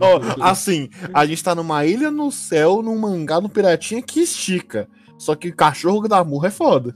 Ó, 0.00 0.42
assim, 0.42 0.88
a 1.12 1.26
gente 1.26 1.42
tá 1.42 1.54
numa 1.54 1.84
ilha 1.84 2.10
no 2.10 2.30
céu, 2.30 2.82
num 2.82 2.98
mangá, 2.98 3.40
no 3.40 3.48
piratinha 3.48 4.02
que 4.02 4.20
estica. 4.20 4.88
Só 5.18 5.34
que 5.34 5.52
cachorro 5.52 6.08
da 6.08 6.22
murra 6.22 6.48
é 6.48 6.52
foda. 6.52 6.94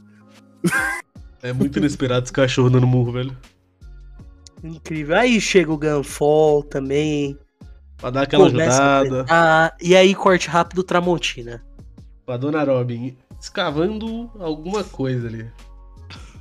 É 1.43 1.53
muito 1.53 1.79
inesperado 1.79 2.25
esse 2.25 2.33
cachorro 2.33 2.71
dando 2.71 2.87
murro, 2.87 3.13
velho. 3.13 3.37
Incrível. 4.63 5.17
Aí 5.17 5.41
chega 5.41 5.73
o 5.73 5.79
Gunfall 5.79 6.63
também. 6.63 7.37
Pra 7.97 8.11
dar 8.11 8.23
aquela 8.23 8.51
começa 8.51 8.71
ajudada. 9.01 9.23
enfrentar, 9.23 9.77
e 9.81 9.97
aí 9.97 10.15
corte 10.15 10.49
rápido 10.49 10.83
Tramontina. 10.83 11.63
Pra 12.25 12.37
Dona 12.37 12.63
Robin 12.65 13.17
escavando 13.41 14.31
alguma 14.39 14.85
coisa 14.85 15.27
ali. 15.27 15.51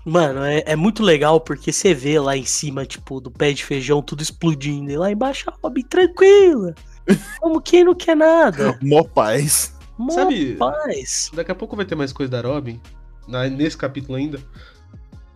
Mano, 0.06 0.44
é, 0.44 0.64
é 0.66 0.76
muito 0.76 1.04
legal 1.04 1.40
porque 1.40 1.72
você 1.72 1.94
vê 1.94 2.20
lá 2.20 2.36
em 2.38 2.46
cima, 2.46 2.86
tipo, 2.86 3.20
do 3.20 3.30
pé 3.30 3.52
de 3.54 3.64
feijão 3.64 4.02
tudo 4.02 4.22
explodindo. 4.22 4.92
E 4.92 4.98
lá 4.98 5.12
embaixo 5.12 5.50
a 5.50 5.54
Robin 5.64 5.84
tranquila. 5.84 6.74
Como 7.40 7.60
quem 7.62 7.84
não 7.84 7.96
quer 7.96 8.16
nada. 8.16 8.78
Mó 8.82 9.04
paz. 9.04 9.76
Mó 9.98 10.12
Sabe- 10.12 10.56
paz. 10.56 11.30
Daqui 11.34 11.52
a 11.52 11.56
pouco 11.56 11.76
vai 11.76 11.86
ter 11.86 11.96
mais 11.96 12.14
coisa 12.14 12.32
da 12.32 12.42
Robin. 12.42 12.80
na- 13.28 13.48
Nesse 13.48 13.78
capítulo 13.78 14.16
ainda. 14.18 14.40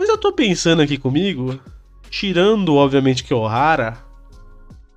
Mas 0.06 0.12
eu 0.12 0.20
tô 0.20 0.32
pensando 0.32 0.84
aqui 0.84 1.00
comigo. 1.00 1.60
Tirando, 2.12 2.76
obviamente, 2.76 3.24
que 3.24 3.34
Ohara. 3.34 3.98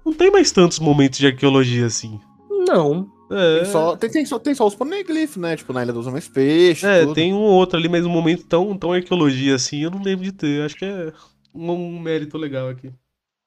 Não 0.05 0.12
tem 0.12 0.31
mais 0.31 0.53
tantos 0.53 0.79
momentos 0.79 1.18
de 1.18 1.27
arqueologia 1.29 1.87
assim. 1.87 2.21
Não. 2.51 3.11
É, 3.31 3.61
Tem, 3.62 3.73
só, 3.73 3.97
tem, 3.97 4.11
tem 4.11 4.27
só, 4.27 4.38
tem 4.38 4.55
só 4.55 4.66
os 4.66 4.75
poneglyphs, 4.75 5.38
né? 5.38 5.57
Tipo, 5.57 5.73
na 5.73 5.83
Ilha 5.83 5.94
dos 5.94 6.07
Homens 6.07 6.29
Peixes. 6.29 6.85
é 6.85 7.01
tudo. 7.01 7.14
tem 7.14 7.33
um 7.33 7.38
ou 7.38 7.55
outro 7.55 7.79
ali, 7.79 7.88
mas 7.88 8.05
um 8.05 8.11
momento 8.11 8.44
tão, 8.44 8.77
tão 8.77 8.92
arqueologia 8.92 9.55
assim, 9.55 9.83
eu 9.83 9.90
não 9.90 10.03
lembro 10.03 10.27
de 10.27 10.33
ter. 10.33 10.62
Acho 10.62 10.77
que 10.77 10.85
é 10.85 11.11
um, 11.55 11.73
um 11.73 11.99
mérito 11.99 12.37
legal 12.37 12.68
aqui. 12.68 12.92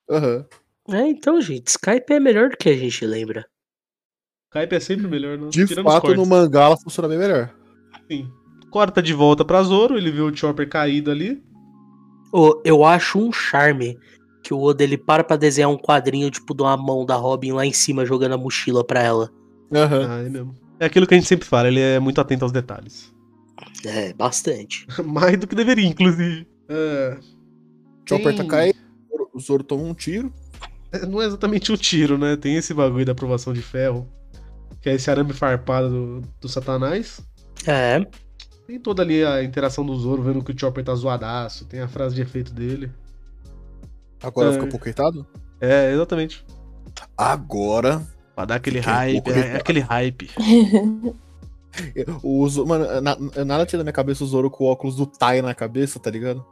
Aham. 0.10 0.44
É, 0.90 1.08
então, 1.08 1.40
gente, 1.40 1.68
Skype 1.68 2.12
é 2.12 2.20
melhor 2.20 2.50
do 2.50 2.58
que 2.58 2.70
a 2.70 2.76
gente 2.76 3.06
lembra. 3.06 3.46
Skype 4.52 4.76
é 4.76 4.80
sempre 4.80 5.08
melhor, 5.08 5.38
não? 5.38 5.50
De 5.50 5.64
Tirando 5.68 5.86
os 5.88 5.94
fato, 5.94 6.16
no 6.16 6.26
mangá 6.26 6.64
ela 6.64 6.78
funciona 6.78 7.08
bem 7.08 7.20
melhor. 7.20 7.54
Sim. 8.10 8.28
Corta 8.72 9.00
de 9.00 9.14
volta 9.14 9.46
pra 9.46 9.62
Zoro, 9.62 9.96
ele 9.96 10.10
vê 10.10 10.22
o 10.22 10.36
Chopper 10.36 10.68
caído 10.68 11.12
ali. 11.12 11.51
Eu 12.64 12.86
acho 12.86 13.20
um 13.20 13.32
charme 13.32 13.98
que 14.44 14.54
o 14.54 14.62
Oda 14.62 14.84
ele 14.84 14.98
para 14.98 15.24
pra 15.24 15.36
desenhar 15.38 15.70
um 15.70 15.78
quadrinho, 15.78 16.30
tipo, 16.32 16.54
de 16.54 16.64
uma 16.64 16.76
mão 16.76 17.06
da 17.06 17.16
Robin 17.16 17.52
lá 17.52 17.66
em 17.66 17.74
cima 17.74 18.06
jogando 18.06 18.34
a 18.34 18.38
mochila 18.38 18.84
pra 18.84 19.02
ela. 19.02 19.30
Aham. 19.74 20.08
Ah, 20.10 20.22
é 20.22 20.30
mesmo. 20.30 20.56
É 20.80 20.86
aquilo 20.86 21.06
que 21.06 21.14
a 21.14 21.18
gente 21.18 21.28
sempre 21.28 21.48
fala, 21.48 21.68
ele 21.68 21.80
é 21.80 22.00
muito 22.00 22.20
atento 22.20 22.44
aos 22.44 22.52
detalhes. 22.52 23.14
É, 23.86 24.14
bastante. 24.14 24.88
Mais 25.06 25.38
do 25.38 25.48
que 25.48 25.56
deveria, 25.56 25.88
inclusive. 25.88 26.48
É, 26.68 27.18
Chopper 28.08 28.36
tá 28.36 28.46
caindo, 28.46 28.76
o 29.34 29.40
Zoro 29.40 29.64
toma 29.64 29.84
um 29.84 29.94
tiro. 29.94 30.34
é, 30.92 31.06
não 31.06 31.22
é 31.22 31.26
exatamente 31.26 31.72
um 31.72 31.78
tiro, 31.78 32.18
né? 32.18 32.36
Tem 32.36 32.56
esse 32.56 32.74
bagulho 32.74 33.06
da 33.06 33.12
aprovação 33.12 33.54
de 33.54 33.62
ferro. 33.62 34.08
Que 34.82 34.90
é 34.90 34.96
esse 34.96 35.12
arame 35.12 35.34
farpado 35.34 35.90
do, 35.90 36.22
do 36.42 36.50
Satanás. 36.50 37.22
É. 37.68 38.04
Tem 38.72 38.80
toda 38.80 39.02
ali 39.02 39.22
a 39.22 39.44
interação 39.44 39.86
do 39.86 39.94
Zoro 40.00 40.22
vendo 40.24 40.42
que 40.42 40.54
o 40.54 40.58
Chopper 40.58 40.82
tá 40.82 40.96
zoadaço. 40.96 41.66
Tem 41.66 41.82
a 41.82 41.90
frase 41.90 42.16
de 42.16 42.22
efeito 42.22 42.54
dele. 42.54 42.90
Agora 44.24 44.50
É. 44.52 44.54
fica 44.54 44.68
poquetado? 44.68 45.28
É, 45.60 45.92
exatamente. 45.92 46.46
Agora. 47.18 48.02
Pra 48.34 48.46
dar 48.46 48.56
aquele 48.56 48.80
hype. 48.80 49.30
É, 49.30 49.40
é 49.40 49.56
aquele 49.58 49.82
hype. 49.82 50.30
O 52.22 52.48
Zoro, 52.50 52.68
mano, 52.68 52.86
na- 53.02 53.18
nada 53.46 53.66
tira 53.66 53.78
da 53.80 53.84
minha 53.86 53.94
cabeça 53.94 54.24
o 54.26 54.28
Zoro 54.28 54.50
com 54.52 54.66
o 54.66 54.68
óculos 54.68 54.96
do 54.98 55.06
Tai 55.06 55.42
na 55.42 55.54
cabeça, 55.56 56.00
tá 56.00 56.10
ligado? 56.12 56.46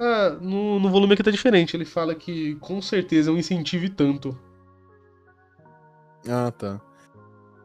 Ah, 0.00 0.36
no, 0.40 0.78
no 0.80 0.88
volume 0.90 1.12
aqui 1.12 1.22
tá 1.22 1.30
diferente. 1.30 1.76
Ele 1.76 1.84
fala 1.86 2.14
que 2.14 2.54
com 2.56 2.80
certeza 2.80 3.30
é 3.30 3.32
um 3.32 3.36
incentivo 3.38 3.84
e 3.84 3.90
tanto. 3.90 4.34
Ah, 6.28 6.50
tá. 6.50 6.80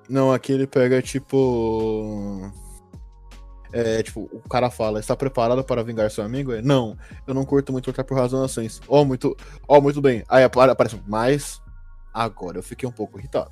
Não, 0.10 0.32
aqui 0.34 0.52
ele 0.52 0.68
pega 0.68 1.02
tipo. 1.02 2.52
É, 3.74 4.04
tipo, 4.04 4.30
o 4.34 4.42
cara 4.50 4.70
fala, 4.70 5.00
está 5.00 5.16
preparado 5.16 5.64
para 5.64 5.84
vingar 5.84 6.12
seu 6.12 6.24
amigo? 6.24 6.52
É, 6.52 6.62
não, 6.62 6.98
eu 7.26 7.34
não 7.34 7.46
curto 7.46 7.72
muito 7.72 7.88
lutar 7.88 8.04
por 8.06 8.18
razões. 8.18 8.82
Ó, 8.88 9.06
muito. 9.06 9.36
Ó, 9.68 9.80
muito 9.80 10.02
bem. 10.02 10.24
Aí 10.28 10.44
apare- 10.44 10.72
aparece, 10.72 11.00
mas. 11.08 11.62
Agora 12.14 12.58
eu 12.58 12.64
fiquei 12.64 12.88
um 12.88 12.92
pouco 12.92 13.18
irritado. 13.18 13.52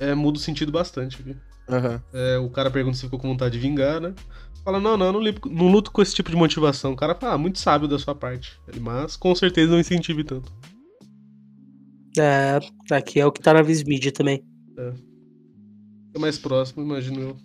É, 0.00 0.14
muda 0.14 0.38
o 0.38 0.40
sentido 0.40 0.72
bastante 0.72 1.20
aqui. 1.20 1.36
Aham. 1.68 2.02
É, 2.12 2.38
o 2.38 2.50
cara 2.50 2.70
pergunta 2.70 2.96
se 2.96 3.02
ficou 3.04 3.18
com 3.18 3.28
vontade 3.28 3.54
de 3.54 3.60
vingar, 3.60 4.00
né? 4.00 4.14
Fala, 4.64 4.80
não, 4.80 4.96
não, 4.96 5.06
eu 5.06 5.12
não, 5.12 5.20
li- 5.20 5.38
não 5.46 5.68
luto 5.68 5.92
com 5.92 6.02
esse 6.02 6.14
tipo 6.14 6.30
de 6.30 6.36
motivação. 6.36 6.92
O 6.92 6.96
cara 6.96 7.14
fala, 7.14 7.34
ah, 7.34 7.38
muito 7.38 7.58
sábio 7.58 7.86
da 7.86 7.98
sua 7.98 8.14
parte. 8.14 8.60
Ele, 8.66 8.80
mas 8.80 9.16
com 9.16 9.32
certeza 9.34 9.70
não 9.70 9.78
incentive 9.78 10.24
tanto. 10.24 10.52
É, 12.18 12.58
aqui 12.90 13.20
é 13.20 13.26
o 13.26 13.30
que 13.30 13.40
tá 13.40 13.54
na 13.54 13.62
Vismídia 13.62 14.10
também. 14.10 14.42
É 16.14 16.18
mais 16.18 16.38
próximo, 16.38 16.82
imagino 16.82 17.20
eu. 17.20 17.36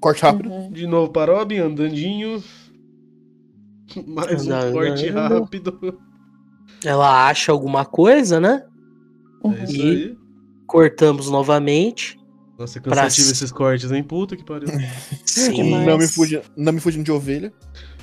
Corte 0.00 0.22
rápido. 0.22 0.50
Uhum. 0.50 0.72
De 0.72 0.86
novo 0.86 1.12
para 1.12 1.32
Robin, 1.34 1.58
andandinho. 1.58 2.42
Mais 4.06 4.46
um 4.46 4.52
Andando. 4.52 4.72
corte 4.72 5.08
rápido. 5.10 6.00
Ela 6.84 7.28
acha 7.28 7.52
alguma 7.52 7.84
coisa, 7.84 8.40
né? 8.40 8.64
É 9.44 9.64
isso 9.64 9.76
E- 9.76 9.82
aí. 9.82 10.16
Cortamos 10.66 11.28
novamente. 11.28 12.16
Nossa, 12.58 12.78
é 12.78 12.80
Pra 12.82 12.94
cansativo 12.94 13.30
esses 13.32 13.50
cortes, 13.50 13.90
hein? 13.90 14.02
Puta 14.04 14.36
que 14.36 14.44
pariu. 14.44 14.68
Sim. 15.26 15.52
Demais. 15.54 15.86
Não 15.86 15.98
me, 15.98 16.06
fugi, 16.06 16.40
não 16.56 16.72
me 16.72 16.80
fugindo 16.80 17.04
de 17.04 17.10
ovelha. 17.10 17.52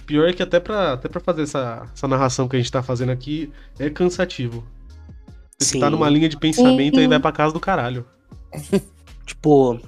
Pior 0.06 0.28
é 0.28 0.34
que 0.34 0.44
até 0.44 0.60
pra, 0.60 0.94
até 0.94 1.08
pra 1.08 1.20
fazer 1.22 1.44
essa, 1.44 1.90
essa 1.94 2.08
narração 2.08 2.48
que 2.48 2.56
a 2.56 2.60
gente 2.60 2.72
tá 2.72 2.82
fazendo 2.84 3.12
aqui 3.12 3.52
é 3.80 3.90
cansativo. 3.90 4.66
Você 5.60 5.74
Sim. 5.74 5.80
tá 5.80 5.90
numa 5.90 6.10
linha 6.10 6.28
de 6.30 6.38
pensamento 6.38 6.96
Sim. 6.98 7.04
e 7.04 7.08
vai 7.08 7.20
pra 7.20 7.32
casa 7.32 7.54
do 7.54 7.60
caralho. 7.60 8.06
Tipo, 9.26 9.80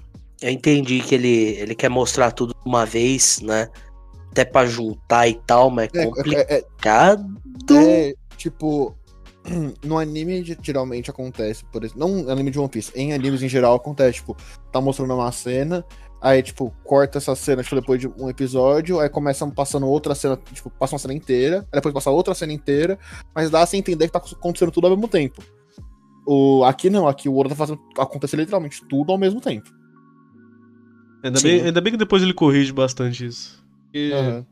eu 0.41 0.49
entendi 0.51 0.99
que 1.01 1.15
ele, 1.15 1.55
ele 1.57 1.75
quer 1.75 1.89
mostrar 1.89 2.31
tudo 2.31 2.53
de 2.53 2.59
uma 2.69 2.85
vez, 2.85 3.41
né? 3.41 3.67
Até 4.31 4.45
pra 4.45 4.65
juntar 4.65 5.27
e 5.27 5.33
tal, 5.45 5.69
mas 5.69 5.89
é 5.93 6.01
É, 6.03 6.05
complicado. 6.05 7.41
é, 7.71 8.09
é, 8.09 8.13
tipo, 8.37 8.95
no 9.83 9.97
anime 9.97 10.43
ge- 10.43 10.57
geralmente 10.61 11.09
acontece, 11.09 11.65
por 11.65 11.83
exemplo, 11.83 11.99
não 12.07 12.23
no 12.23 12.31
anime 12.31 12.51
de 12.51 12.59
One 12.59 12.69
Piece, 12.69 12.91
em 12.95 13.13
animes 13.13 13.41
em 13.41 13.49
geral 13.49 13.75
acontece, 13.75 14.19
tipo, 14.19 14.37
tá 14.71 14.79
mostrando 14.79 15.13
uma 15.15 15.31
cena, 15.31 15.83
aí, 16.21 16.43
tipo, 16.43 16.71
corta 16.83 17.17
essa 17.17 17.35
cena, 17.35 17.63
tipo, 17.63 17.75
depois 17.75 17.99
de 17.99 18.07
um 18.07 18.29
episódio, 18.29 18.99
aí 18.99 19.09
começa 19.09 19.47
passando 19.47 19.87
outra 19.87 20.13
cena, 20.13 20.37
tipo, 20.53 20.69
passa 20.69 20.93
uma 20.93 20.99
cena 20.99 21.13
inteira, 21.13 21.59
aí 21.71 21.77
depois 21.79 21.93
passa 21.93 22.11
outra 22.11 22.33
cena 22.35 22.53
inteira, 22.53 22.99
mas 23.33 23.49
dá 23.49 23.63
a 23.63 23.77
entender 23.77 24.05
que 24.07 24.13
tá 24.13 24.19
acontecendo 24.19 24.71
tudo 24.71 24.85
ao 24.87 24.91
mesmo 24.91 25.07
tempo. 25.07 25.41
O, 26.25 26.63
aqui 26.65 26.89
não, 26.89 27.07
aqui 27.07 27.27
o 27.27 27.35
Oda 27.35 27.49
tá 27.49 27.55
fazendo 27.55 27.79
acontecer 27.97 28.37
literalmente 28.37 28.85
tudo 28.87 29.11
ao 29.11 29.17
mesmo 29.17 29.41
tempo. 29.41 29.71
Ainda 31.23 31.41
bem, 31.41 31.61
ainda 31.61 31.81
bem 31.81 31.91
que 31.93 31.97
depois 31.97 32.23
ele 32.23 32.33
corrige 32.33 32.71
bastante 32.71 33.25
isso. 33.25 33.63
Porque 33.85 34.11
Aham. 34.13 34.45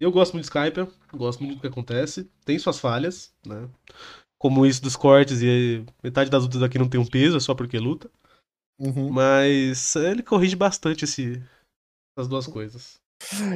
eu 0.00 0.10
gosto 0.12 0.34
muito 0.34 0.44
de 0.44 0.50
Skype, 0.50 0.88
gosto 1.14 1.42
muito 1.42 1.56
do 1.56 1.60
que 1.60 1.66
acontece, 1.66 2.28
tem 2.44 2.58
suas 2.58 2.78
falhas, 2.78 3.32
né? 3.46 3.68
Como 4.38 4.66
isso 4.66 4.82
dos 4.82 4.96
cortes 4.96 5.40
e 5.40 5.84
metade 6.02 6.28
das 6.30 6.42
lutas 6.42 6.62
aqui 6.62 6.78
não 6.78 6.88
tem 6.88 7.00
um 7.00 7.06
peso, 7.06 7.36
é 7.36 7.40
só 7.40 7.54
porque 7.54 7.78
luta. 7.78 8.10
Uhum. 8.78 9.10
Mas 9.10 9.94
ele 9.94 10.22
corrige 10.22 10.56
bastante 10.56 11.04
esse, 11.04 11.40
essas 12.16 12.28
duas 12.28 12.46
coisas. 12.46 13.00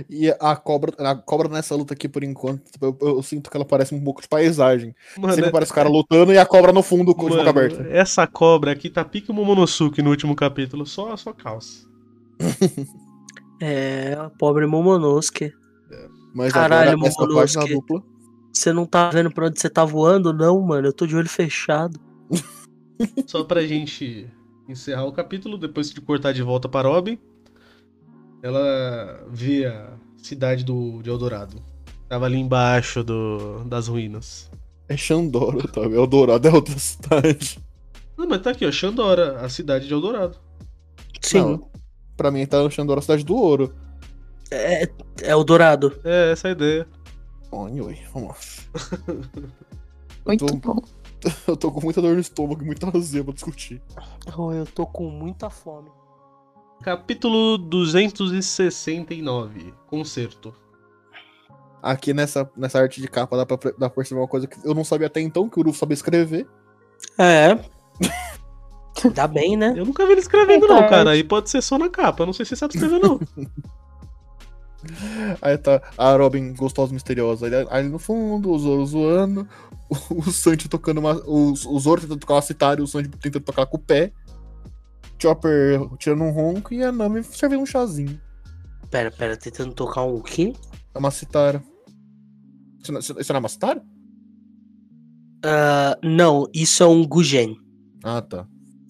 E 0.08 0.30
a 0.40 0.54
cobra, 0.54 0.92
a 0.98 1.16
cobra 1.16 1.48
nessa 1.48 1.74
luta 1.74 1.92
aqui, 1.92 2.08
por 2.08 2.22
enquanto, 2.22 2.70
tipo, 2.70 2.86
eu, 2.86 2.96
eu 3.00 3.22
sinto 3.22 3.50
que 3.50 3.56
ela 3.56 3.64
parece 3.64 3.92
um 3.94 4.02
pouco 4.02 4.22
de 4.22 4.28
paisagem. 4.28 4.94
Mano, 5.18 5.34
Sempre 5.34 5.48
é- 5.48 5.52
parece 5.52 5.72
o 5.72 5.74
cara 5.74 5.88
lutando 5.88 6.32
e 6.32 6.38
a 6.38 6.46
cobra 6.46 6.72
no 6.72 6.84
fundo 6.84 7.12
com 7.14 7.24
de 7.24 7.30
boca 7.30 7.38
Mano, 7.38 7.50
aberta. 7.50 7.82
essa 7.90 8.24
cobra 8.26 8.70
aqui 8.70 8.88
tá 8.88 9.04
pique 9.04 9.30
o 9.30 9.34
Momonosuke 9.34 10.00
no 10.02 10.10
último 10.10 10.36
capítulo, 10.36 10.86
só, 10.86 11.16
só 11.16 11.32
calça. 11.32 11.84
É, 13.58 14.12
a 14.12 14.28
pobre 14.28 14.66
Momonosuke. 14.66 15.50
Mas 16.34 16.52
Caralho, 16.52 16.90
agora 16.90 17.08
essa 17.08 17.20
Momonosuke. 17.20 17.54
página 17.54 17.74
dupla. 17.74 18.02
Você 18.52 18.72
não 18.72 18.86
tá 18.86 19.10
vendo 19.10 19.30
pra 19.30 19.46
onde 19.46 19.58
você 19.58 19.70
tá 19.70 19.84
voando? 19.84 20.32
Não, 20.32 20.60
mano. 20.60 20.88
Eu 20.88 20.92
tô 20.92 21.06
de 21.06 21.16
olho 21.16 21.28
fechado. 21.28 21.98
Só 23.26 23.44
pra 23.44 23.66
gente 23.66 24.30
encerrar 24.68 25.04
o 25.04 25.12
capítulo, 25.12 25.56
depois 25.56 25.90
de 25.90 26.00
cortar 26.00 26.32
de 26.32 26.42
volta 26.42 26.68
para 26.68 26.88
Robin, 26.88 27.18
ela 28.42 29.24
vê 29.30 29.66
a 29.66 29.94
cidade 30.18 30.64
do, 30.64 31.00
de 31.02 31.08
Eldorado. 31.08 31.62
Tava 32.08 32.26
ali 32.26 32.38
embaixo 32.38 33.02
do, 33.02 33.64
das 33.64 33.88
ruínas. 33.88 34.50
É 34.88 34.96
Xandora, 34.96 35.66
tá? 35.68 35.80
Eldorado 35.80 36.46
é 36.46 36.52
outra 36.52 36.78
cidade. 36.78 37.58
Não, 38.16 38.28
mas 38.28 38.40
tá 38.40 38.50
aqui, 38.50 38.66
ó, 38.66 38.72
Xandora, 38.72 39.40
a 39.40 39.48
cidade 39.48 39.86
de 39.86 39.92
Eldorado. 39.92 40.38
Sim. 41.20 41.40
Não. 41.40 41.75
Pra 42.16 42.30
mim, 42.30 42.46
tá 42.46 42.68
Xandora, 42.70 43.00
a 43.00 43.02
cidade 43.02 43.24
do 43.24 43.34
ouro. 43.36 43.74
É, 44.50 44.88
é 45.22 45.34
o 45.36 45.42
Dourado. 45.44 45.98
É, 46.04 46.32
essa 46.32 46.48
é 46.48 46.50
a 46.50 46.52
ideia. 46.52 46.86
Oi, 47.50 47.80
oi, 47.80 47.98
vamos 48.12 48.28
lá. 48.28 48.36
Muito 50.26 50.46
tô- 50.46 50.56
bom. 50.56 50.82
Eu 51.48 51.56
tô 51.56 51.72
com 51.72 51.80
muita 51.80 52.00
dor 52.00 52.14
no 52.14 52.20
estômago 52.20 52.62
e 52.62 52.66
muita 52.66 52.86
azia 52.96 53.24
pra 53.24 53.32
discutir. 53.32 53.82
Oh, 54.36 54.52
eu 54.52 54.64
tô 54.66 54.86
com 54.86 55.08
muita 55.10 55.50
fome. 55.50 55.90
Capítulo 56.82 57.58
269, 57.58 59.74
Concerto. 59.88 60.54
Aqui 61.82 62.12
nessa, 62.14 62.48
nessa 62.56 62.78
arte 62.78 63.00
de 63.00 63.08
capa 63.08 63.36
dá 63.38 63.44
pra, 63.46 63.56
dá 63.72 63.88
pra 63.88 63.90
perceber 63.90 64.20
uma 64.20 64.28
coisa 64.28 64.46
que 64.46 64.56
eu 64.64 64.72
não 64.74 64.84
sabia 64.84 65.08
até 65.08 65.20
então, 65.20 65.48
que 65.48 65.56
o 65.58 65.60
Uruf 65.60 65.78
sabia 65.78 65.94
escrever. 65.94 66.46
É. 67.18 67.58
Dá 69.14 69.26
bem, 69.26 69.56
né? 69.56 69.74
Eu 69.76 69.84
nunca 69.84 70.04
vi 70.06 70.12
ele 70.12 70.20
escrevendo, 70.20 70.66
não, 70.66 70.88
cara. 70.88 71.10
Aí 71.10 71.22
pode 71.22 71.50
ser 71.50 71.62
só 71.62 71.78
na 71.78 71.88
capa. 71.88 72.22
Eu 72.22 72.26
não 72.26 72.32
sei 72.32 72.44
se 72.44 72.50
você 72.50 72.56
sabe 72.56 72.74
escrever, 72.74 72.98
não. 72.98 73.20
Aí 75.42 75.58
tá 75.58 75.82
a 75.98 76.16
Robin 76.16 76.54
gostosa 76.54 76.92
misteriosa 76.92 77.46
ali, 77.46 77.56
ali 77.70 77.88
no 77.88 77.98
fundo, 77.98 78.50
o 78.50 78.58
Zoro 78.58 78.86
zoando, 78.86 79.48
o, 79.88 80.20
o 80.20 80.30
Sanji 80.30 80.68
tocando 80.68 80.98
uma. 80.98 81.16
O, 81.26 81.52
o 81.52 81.80
Zoro 81.80 82.00
tentando 82.00 82.20
tocar 82.20 82.34
uma 82.34 82.42
citária, 82.42 82.84
o 82.84 82.86
Sanji 82.86 83.08
tentando 83.08 83.44
tocar 83.44 83.66
com 83.66 83.76
o 83.76 83.80
pé. 83.80 84.12
Chopper 85.18 85.80
tirando 85.98 86.24
um 86.24 86.30
ronco 86.30 86.74
e 86.74 86.82
a 86.82 86.92
Nami 86.92 87.24
servindo 87.24 87.62
um 87.62 87.66
chazinho. 87.66 88.20
Pera, 88.90 89.10
pera, 89.10 89.36
tentando 89.36 89.72
tocar 89.72 90.02
um 90.02 90.20
quê? 90.20 90.52
É 90.94 90.98
uma 90.98 91.10
citara. 91.10 91.62
Isso 92.82 92.92
não, 92.92 93.00
isso 93.00 93.32
não 93.32 93.36
é 93.36 93.40
uma 93.40 93.48
citara? 93.48 93.82
Ah, 95.44 95.98
não, 96.02 96.48
isso 96.52 96.82
é 96.82 96.86
um 96.86 97.06
Gujen. 97.06 97.56
Ah, 98.04 98.20
tá. 98.20 98.46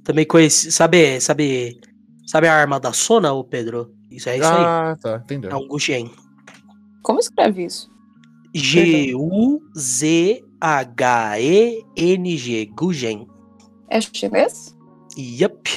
Também 0.06 0.24
conheci. 0.24 0.70
Sabe, 0.70 1.20
sabe. 1.20 1.80
Sabe 2.26 2.46
a 2.48 2.54
arma 2.54 2.78
da 2.80 2.92
Sona, 2.92 3.32
ô 3.32 3.42
Pedro? 3.44 3.92
Isso 4.10 4.28
é 4.28 4.36
isso 4.38 4.46
aí. 4.46 4.64
ah, 4.64 4.96
tá. 5.02 5.16
Entendeu. 5.24 5.50
É 5.50 5.56
um 5.56 5.66
Gujen. 5.66 6.10
Como 7.02 7.18
escreve 7.18 7.64
isso? 7.64 7.90
G-U-Z-H-E-N-G. 11.36 12.66
Gujen. 12.74 13.26
É 13.90 14.00
chinês? 14.00 14.76
Yup. 15.16 15.68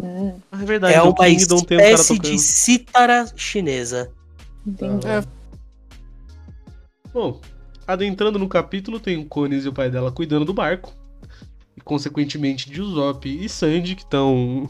Hum, 0.00 0.40
Ah, 0.52 0.62
é 0.62 0.64
verdade. 0.64 0.94
É 0.94 0.98
no 0.98 1.06
uma 1.10 1.14
Kingdom 1.14 1.56
um 1.56 1.64
cara 1.64 1.82
espécie 1.82 2.16
tocando. 2.16 2.32
de 2.32 2.38
cítara 2.38 3.26
chinesa. 3.36 4.12
entendi. 4.66 5.06
É. 5.06 5.22
Bom, 7.12 7.40
adentrando 7.86 8.38
no 8.38 8.48
capítulo, 8.48 9.00
tem 9.00 9.16
o 9.16 9.24
Cones 9.26 9.64
e 9.64 9.68
o 9.68 9.72
pai 9.72 9.90
dela 9.90 10.12
cuidando 10.12 10.44
do 10.44 10.54
barco. 10.54 10.92
E, 11.78 11.80
consequentemente, 11.80 12.68
de 12.68 12.82
Usopp 12.82 13.24
e 13.28 13.48
Sandy, 13.48 13.94
que 13.94 14.02
estão 14.02 14.68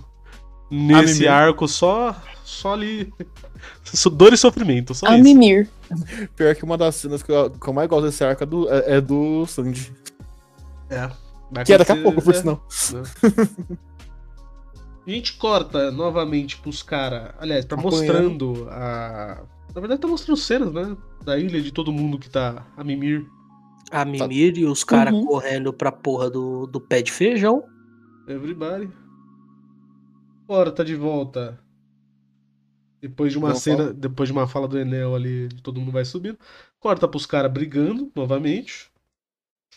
nesse 0.71 1.15
Mimir. 1.15 1.33
arco 1.33 1.67
só, 1.67 2.15
só 2.45 2.75
ali. 2.75 3.13
Dor 4.13 4.35
e 4.35 4.37
sofrimento, 4.37 4.95
só 4.95 5.07
A 5.07 5.15
isso. 5.15 5.25
Mimir. 5.25 5.69
Pior 6.37 6.55
que 6.55 6.65
uma 6.65 6.77
das 6.77 6.97
cenas 6.97 7.23
que 7.23 7.33
eu, 7.33 7.51
que 7.51 7.67
eu 7.67 7.73
mais 7.73 7.89
gosto 7.89 8.05
desse 8.05 8.23
arco 8.23 8.43
é 8.43 8.47
do, 8.47 8.71
é, 8.71 8.97
é 8.97 9.01
do 9.01 9.47
Sanji. 9.47 9.93
É. 10.91 11.11
Vai 11.51 11.65
Que 11.65 11.73
é 11.73 11.79
daqui 11.79 11.93
a 11.93 12.03
pouco, 12.03 12.21
por 12.21 12.35
é. 12.35 12.39
sinal. 12.39 12.63
A 15.07 15.11
gente 15.11 15.33
corta 15.39 15.91
novamente 15.91 16.59
pros 16.59 16.83
caras. 16.83 17.33
Aliás, 17.39 17.65
tá 17.65 17.75
mostrando 17.77 18.69
a. 18.71 19.43
Na 19.75 19.81
verdade, 19.81 20.03
tá 20.03 20.09
mostrando 20.09 20.37
cenas, 20.37 20.73
né? 20.73 20.95
Da 21.25 21.39
ilha 21.39 21.63
de 21.63 21.73
todo 21.73 21.91
mundo 21.91 22.19
que 22.19 22.29
tá 22.29 22.67
a 22.77 22.85
mimir. 22.85 23.27
A 23.91 24.05
Mimir 24.05 24.59
e 24.59 24.65
os 24.67 24.85
caras 24.85 25.15
Uhum. 25.15 25.25
correndo 25.27 25.73
pra 25.73 25.91
porra 25.91 26.29
do, 26.31 26.67
do 26.67 26.81
pé 26.81 27.01
de 27.03 27.11
feijão. 27.13 27.65
Everybody. 28.27 28.91
Ora, 30.47 30.71
tá 30.71 30.83
de 30.85 30.95
volta. 30.95 31.59
Depois 33.01 33.33
de 33.33 33.39
uma 33.39 33.51
Não 33.51 33.57
cena, 33.57 33.79
fala. 33.85 33.93
depois 33.95 34.29
de 34.29 34.33
uma 34.33 34.47
fala 34.49 34.67
do 34.69 34.79
Enel 34.79 35.15
ali, 35.15 35.49
de 35.49 35.63
todo 35.63 35.81
mundo 35.81 35.93
vai 35.93 36.05
subindo. 36.05 36.39
Corta 36.81 37.07
pros 37.09 37.25
caras 37.27 37.51
brigando 37.53 38.11
novamente. 38.15 38.91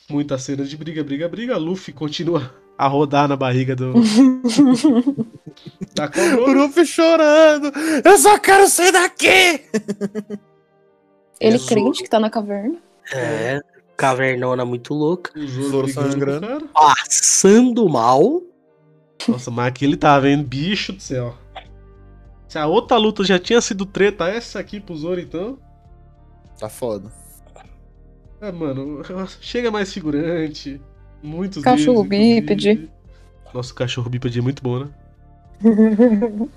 Muitas 0.10 0.44
cenas 0.44 0.70
de 0.70 0.76
briga, 0.76 1.04
briga, 1.04 1.30
briga. 1.30 1.58
Luffy 1.58 1.94
continua 1.94 2.54
a 2.78 2.88
rodar 2.88 3.28
na 3.28 3.36
barriga 3.38 3.76
do, 3.76 3.94
da 5.96 6.06
O 6.06 6.12
cobra. 6.12 6.54
Luffy 6.64 6.86
chorando! 6.86 7.72
Eu 8.04 8.18
só 8.18 8.38
quero 8.40 8.68
sair 8.68 8.92
daqui! 8.92 9.62
Ele 11.40 11.58
Zoro. 11.58 11.70
crente 11.70 12.04
que 12.04 12.10
tá 12.10 12.20
na 12.20 12.30
caverna. 12.30 12.78
É, 13.14 13.62
cavernona 14.02 14.66
muito 14.66 14.94
louca. 14.94 15.32
O 15.40 15.48
Zoro 15.48 15.88
sangrando. 15.88 16.68
Passando 16.74 17.88
mal. 17.88 18.42
Nossa, 19.28 19.52
mas 19.52 19.68
aqui 19.68 19.86
ele 19.86 19.96
tava 19.96 20.22
vendo, 20.22 20.44
bicho 20.44 20.92
do 20.94 21.02
céu. 21.02 21.38
Se 22.48 22.58
a 22.58 22.66
outra 22.66 22.98
luta 22.98 23.24
já 23.24 23.38
tinha 23.38 23.62
sido 23.62 23.86
treta, 23.86 24.28
essa 24.28 24.60
aqui 24.60 24.80
pro 24.80 24.96
Zoro 24.96 25.22
então. 25.22 25.60
Tá 26.60 26.68
foda. 26.68 27.12
É, 28.42 28.52
mano, 28.52 29.04
chega 29.40 29.70
mais 29.70 29.94
figurante. 29.94 30.82
Muitos 31.22 31.64
Cachorro 31.64 32.04
deles, 32.04 32.42
bípede. 32.42 32.90
Nossa, 33.54 33.72
o 33.72 33.76
cachorro 33.76 34.10
bípede 34.10 34.40
é 34.40 34.42
muito 34.42 34.64
bom, 34.64 34.80
né? 34.80 34.90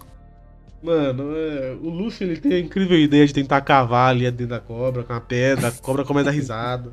Mano, 0.83 1.35
é, 1.35 1.77
o 1.83 1.89
Luffy 1.89 2.27
ele 2.27 2.37
tem 2.39 2.53
a 2.53 2.59
incrível 2.61 2.99
ideia 2.99 3.27
de 3.27 3.33
tentar 3.33 3.63
cavar 3.63 4.11
ali 4.11 4.31
dentro 4.31 4.49
da 4.49 4.61
cobra 4.61 5.03
com 5.03 5.15
a 5.15 5.21
pedra, 5.21 5.69
a 5.69 5.73
cobra 5.73 6.05
começa 6.05 6.29
a 6.29 6.31
dar 6.31 6.37
risada. 6.37 6.93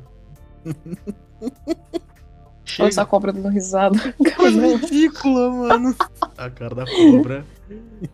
Olha 2.78 2.88
essa 2.88 3.04
cobra 3.04 3.32
dando 3.32 3.48
risada. 3.48 3.98
Coisa 4.36 4.76
ridícula, 4.76 5.50
mano. 5.50 5.94
a 6.36 6.50
cara 6.50 6.74
da 6.74 6.84
cobra. 6.86 7.44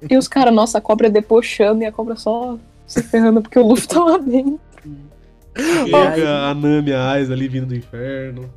E 0.08 0.16
os 0.16 0.26
caras, 0.26 0.54
nossa, 0.54 0.78
a 0.78 0.80
cobra 0.80 1.06
é 1.06 1.10
debochando 1.10 1.82
e 1.82 1.86
a 1.86 1.92
cobra 1.92 2.16
só 2.16 2.58
se 2.86 3.02
ferrando 3.02 3.42
porque 3.42 3.58
o 3.58 3.66
Luffy 3.66 3.88
tá 3.88 4.02
lá 4.02 4.18
dentro. 4.18 4.60
Chega 5.56 6.50
a 6.50 6.54
Nami, 6.54 6.92
a 6.92 7.10
Ais 7.10 7.30
ali 7.30 7.48
vindo 7.48 7.66
do 7.66 7.76
inferno. 7.76 8.50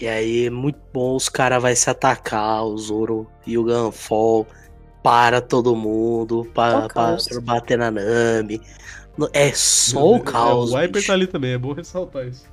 E 0.00 0.08
aí, 0.08 0.48
muito 0.48 0.78
bom, 0.92 1.14
os 1.14 1.28
caras 1.28 1.62
vão 1.62 1.74
se 1.76 1.90
atacar, 1.90 2.64
o 2.64 2.76
Zoro 2.78 3.26
e 3.46 3.58
o 3.58 3.64
Gunfall. 3.64 4.46
para 5.02 5.40
todo 5.42 5.76
mundo, 5.76 6.46
para, 6.54 6.88
caos. 6.88 7.28
bater 7.42 7.76
na 7.76 7.90
Nami. 7.90 8.60
É 9.34 9.52
só 9.52 10.14
o 10.14 10.20
caos. 10.20 10.72
É, 10.72 10.76
o 10.76 10.80
Viper 10.80 10.92
bicho. 10.92 11.06
tá 11.06 11.12
ali 11.12 11.26
também, 11.26 11.52
é 11.52 11.58
bom 11.58 11.72
ressaltar 11.72 12.26
isso. 12.26 12.49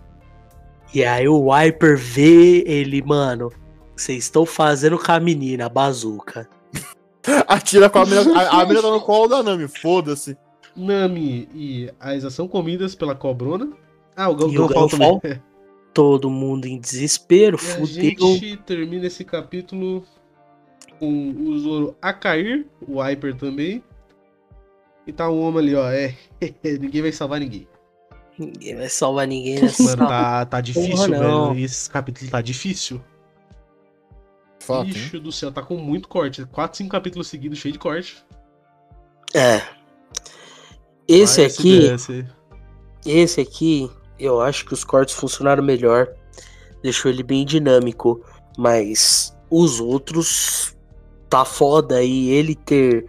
E 0.93 1.03
aí 1.03 1.27
o 1.27 1.51
Viper 1.53 1.97
vê 1.97 2.63
ele, 2.65 3.01
mano. 3.01 3.51
Vocês 3.95 4.23
estão 4.23 4.45
fazendo 4.45 4.97
com 4.97 5.11
a 5.11 5.19
menina, 5.19 5.65
a 5.65 5.69
bazuca. 5.69 6.47
Atira 7.47 7.89
com 7.89 7.99
a 7.99 8.05
mina. 8.05 8.21
A, 8.39 8.61
a 8.61 8.65
mina 8.65 8.81
tá 8.81 8.91
no 8.91 9.01
colo 9.01 9.27
da 9.27 9.43
Nami, 9.43 9.67
foda-se. 9.67 10.37
Nami 10.75 11.49
e 11.53 11.91
Aiza 11.99 12.29
são 12.29 12.47
comidas 12.47 12.93
pela 12.95 13.15
cobrona. 13.15 13.69
Ah, 14.15 14.29
o 14.29 14.33
o 14.33 14.35
Galfal 14.35 14.87
também. 14.87 15.09
Galfal? 15.09 15.43
Todo 15.93 16.29
mundo 16.29 16.67
em 16.67 16.79
desespero, 16.79 17.57
E 17.59 17.65
a 17.65 17.73
fudeu. 17.75 17.87
gente 17.87 18.57
termina 18.57 19.07
esse 19.07 19.23
capítulo 19.25 20.05
com 20.99 21.31
o 21.31 21.57
Zoro 21.59 21.95
a 21.99 22.13
cair, 22.13 22.67
o 22.87 23.03
Viper 23.03 23.35
também. 23.35 23.83
E 25.07 25.11
tá 25.11 25.27
um 25.27 25.41
homem 25.41 25.59
ali, 25.59 25.75
ó. 25.75 25.89
É, 25.89 26.13
ninguém 26.79 27.01
vai 27.01 27.11
salvar 27.11 27.39
ninguém. 27.39 27.67
Ninguém 28.37 28.75
vai 28.75 28.89
salvar 28.89 29.27
ninguém 29.27 29.61
nessa. 29.61 29.83
Mano, 29.83 30.07
tá, 30.07 30.45
tá 30.45 30.61
difícil, 30.61 31.07
não. 31.07 31.53
velho. 31.53 31.65
Esse 31.65 31.89
capítulo 31.89 32.29
tá 32.29 32.41
difícil. 32.41 33.01
Fato, 34.59 34.87
hein? 34.87 34.93
Bicho 34.93 35.19
do 35.19 35.31
céu, 35.31 35.51
tá 35.51 35.63
com 35.63 35.77
muito 35.77 36.07
corte. 36.07 36.45
4, 36.45 36.77
5 36.77 36.89
capítulos 36.89 37.27
seguidos, 37.27 37.57
cheio 37.57 37.71
de 37.71 37.79
corte. 37.79 38.23
É. 39.33 39.61
Esse 41.07 41.41
Vai, 41.41 41.49
aqui, 41.49 42.25
esse 43.05 43.41
aqui, 43.41 43.89
eu 44.19 44.41
acho 44.41 44.65
que 44.65 44.73
os 44.73 44.83
cortes 44.83 45.15
funcionaram 45.15 45.63
melhor. 45.63 46.07
Deixou 46.83 47.09
ele 47.09 47.23
bem 47.23 47.45
dinâmico. 47.45 48.23
Mas 48.57 49.35
os 49.49 49.79
outros 49.79 50.75
tá 51.29 51.45
foda 51.45 52.03
e 52.03 52.29
ele 52.29 52.55
ter. 52.55 53.05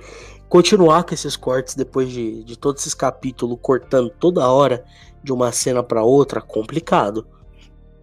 Continuar 0.48 1.04
com 1.04 1.12
esses 1.12 1.36
cortes 1.36 1.74
depois 1.74 2.10
de, 2.10 2.42
de 2.44 2.56
todos 2.56 2.80
esses 2.80 2.94
capítulos, 2.94 3.58
cortando 3.60 4.08
toda 4.08 4.48
hora 4.48 4.82
de 5.28 5.32
uma 5.34 5.52
cena 5.52 5.82
pra 5.82 6.02
outra, 6.02 6.40
complicado. 6.40 7.26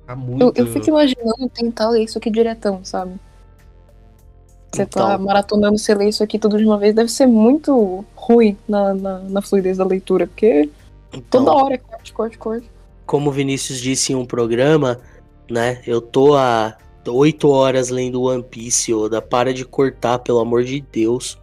Tá 0.05 0.15
muito. 0.15 0.43
Eu, 0.43 0.53
eu 0.55 0.67
fico 0.67 0.89
imaginando 0.89 1.49
tentar 1.49 1.89
ler 1.89 2.03
isso 2.03 2.17
aqui 2.19 2.29
diretão, 2.29 2.81
sabe? 2.85 3.19
Você 4.71 4.85
tá 4.85 5.15
Então. 5.15 5.25
maratonando, 5.25 5.77
você 5.77 5.95
lê 5.95 6.09
isso 6.09 6.23
aqui 6.23 6.37
tudo 6.37 6.57
de 6.57 6.65
uma 6.65 6.77
vez, 6.77 6.93
deve 6.93 7.09
ser 7.09 7.25
muito 7.27 8.05
ruim 8.15 8.57
na, 8.67 8.93
na, 8.93 9.19
na 9.19 9.41
fluidez 9.41 9.77
da 9.77 9.85
leitura, 9.85 10.27
porque 10.27 10.69
Então, 11.13 11.43
toda 11.45 11.53
hora 11.53 11.75
é 11.75 11.77
corte, 11.77 12.13
corte, 12.13 12.37
corte. 12.37 12.71
como 13.05 13.29
o 13.29 13.33
Vinícius 13.33 13.79
disse 13.79 14.13
em 14.13 14.15
um 14.15 14.25
programa, 14.25 14.99
né? 15.49 15.81
Eu 15.87 16.01
tô 16.01 16.35
há 16.35 16.77
oito 17.07 17.49
horas 17.49 17.89
lendo 17.89 18.23
One 18.23 18.43
Piece, 18.43 18.93
Oda. 18.93 19.21
Para 19.21 19.53
de 19.53 19.65
cortar, 19.65 20.19
pelo 20.19 20.39
amor 20.39 20.63
de 20.63 20.81
Deus. 20.91 21.39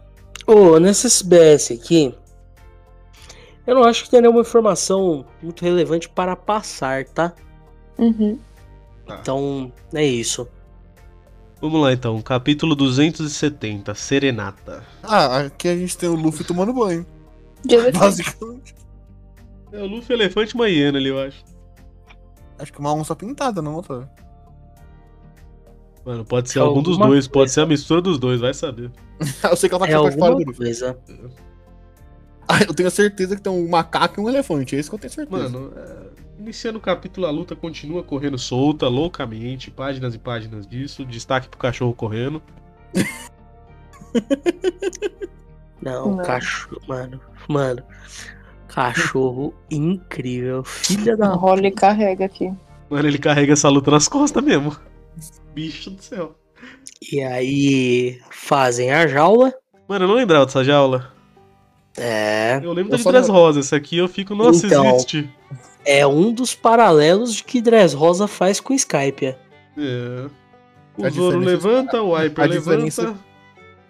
Ô, 0.47 0.79
nessa 0.79 1.07
SBS 1.07 1.71
aqui, 1.73 2.13
eu 3.65 3.75
não 3.75 3.83
acho 3.83 4.03
que 4.03 4.09
tem 4.09 4.21
nenhuma 4.21 4.41
informação 4.41 5.25
muito 5.41 5.63
relevante 5.63 6.09
para 6.09 6.35
passar, 6.35 7.05
tá? 7.05 7.33
Uhum. 7.97 8.39
Então, 9.07 9.71
é 9.93 10.03
isso. 10.05 10.47
Vamos 11.61 11.81
lá 11.81 11.93
então, 11.93 12.21
capítulo 12.21 12.75
270, 12.75 13.93
Serenata. 13.95 14.83
Ah, 15.01 15.39
aqui 15.41 15.67
a 15.69 15.75
gente 15.75 15.97
tem 15.97 16.09
o 16.09 16.15
Luffy 16.15 16.45
tomando 16.45 16.73
banho. 16.73 17.05
Basicamente. 17.97 18.75
É 19.71 19.79
o 19.81 19.87
Luffy 19.87 20.13
Elefante 20.13 20.55
Maiano 20.57 20.97
ali, 20.97 21.09
eu 21.09 21.19
acho. 21.19 21.43
Acho 22.59 22.71
que 22.73 22.79
uma 22.79 22.93
onça 22.93 23.15
pintada, 23.15 23.61
não, 23.61 23.75
Otávio? 23.77 24.09
Mano, 26.05 26.25
pode 26.25 26.49
ser 26.49 26.59
É 26.59 26.61
algum 26.61 26.81
dos 26.83 26.97
dois, 26.97 27.27
pode 27.27 27.31
coisa. 27.45 27.53
ser 27.53 27.61
a 27.61 27.65
mistura 27.65 28.01
dos 28.01 28.19
dois, 28.19 28.41
vai 28.41 28.53
saber. 28.53 28.91
Eu 29.49 29.55
sei 29.55 29.69
que 29.69 29.75
ela 29.75 29.87
tá 29.87 29.91
É 29.93 29.97
com 29.97 30.05
a 30.05 30.09
história 30.09 30.35
do 30.35 30.43
Luffy. 30.45 30.55
coisa. 30.55 30.97
Ah, 32.47 32.61
eu 32.67 32.73
tenho 32.73 32.91
certeza 32.91 33.35
que 33.35 33.41
tem 33.41 33.51
um 33.51 33.69
macaco 33.69 34.19
e 34.19 34.23
um 34.23 34.29
elefante, 34.29 34.75
é 34.75 34.79
isso 34.79 34.89
que 34.89 34.95
eu 34.95 34.99
tenho 34.99 35.13
certeza. 35.13 35.49
Mano, 35.49 35.73
é, 35.75 36.07
iniciando 36.39 36.77
o 36.77 36.81
capítulo, 36.81 37.25
a 37.25 37.31
luta 37.31 37.55
continua 37.55 38.03
correndo 38.03 38.37
solta, 38.37 38.87
loucamente, 38.87 39.71
páginas 39.71 40.13
e 40.13 40.19
páginas 40.19 40.67
disso. 40.67 41.05
Destaque 41.05 41.47
pro 41.47 41.57
cachorro 41.59 41.93
correndo. 41.93 42.41
Não, 45.81 46.15
Não. 46.15 46.23
cachorro, 46.23 46.81
mano. 46.87 47.19
Mano, 47.47 47.83
cachorro 48.67 49.53
incrível. 49.69 50.63
Filha 50.63 51.17
da 51.17 51.27
A 51.27 51.33
Holly 51.33 51.71
carrega 51.71 52.25
aqui. 52.25 52.51
Mano, 52.89 53.07
ele 53.07 53.17
carrega 53.17 53.53
essa 53.53 53.67
luta 53.69 53.91
nas 53.91 54.07
costas 54.07 54.43
mesmo. 54.43 54.75
Bicho 55.53 55.89
do 55.91 56.01
céu. 56.01 56.35
E 57.11 57.21
aí 57.21 58.21
fazem 58.31 58.91
a 58.91 59.05
jaula. 59.07 59.53
Mano, 59.87 60.05
eu 60.05 60.09
não 60.09 60.15
lembrava 60.15 60.45
dessa 60.45 60.63
jaula. 60.63 61.11
É. 61.97 62.59
Eu 62.63 62.73
lembro 62.73 62.93
Eu 62.93 62.97
de 62.97 63.03
Dress 63.03 63.29
Rosa. 63.29 63.59
Essa 63.59 63.75
aqui 63.75 63.97
eu 63.97 64.07
fico, 64.07 64.33
nossa, 64.35 64.65
Então. 64.65 64.85
existe. 64.95 65.29
É 65.85 66.05
um 66.07 66.31
dos 66.33 66.55
paralelos 66.55 67.35
de 67.35 67.43
que 67.43 67.61
Dress 67.61 67.93
Rosa 67.95 68.27
faz 68.27 68.59
com 68.59 68.73
Skype. 68.73 69.25
É. 69.77 70.29
O 70.97 71.05
A 71.05 71.09
Zoro 71.09 71.39
diferença- 71.39 71.67
levanta, 71.67 72.01
o 72.01 72.13
Hyper 72.15 72.43
a 72.43 72.47
levanta. 72.47 72.83
diferença- 72.85 73.15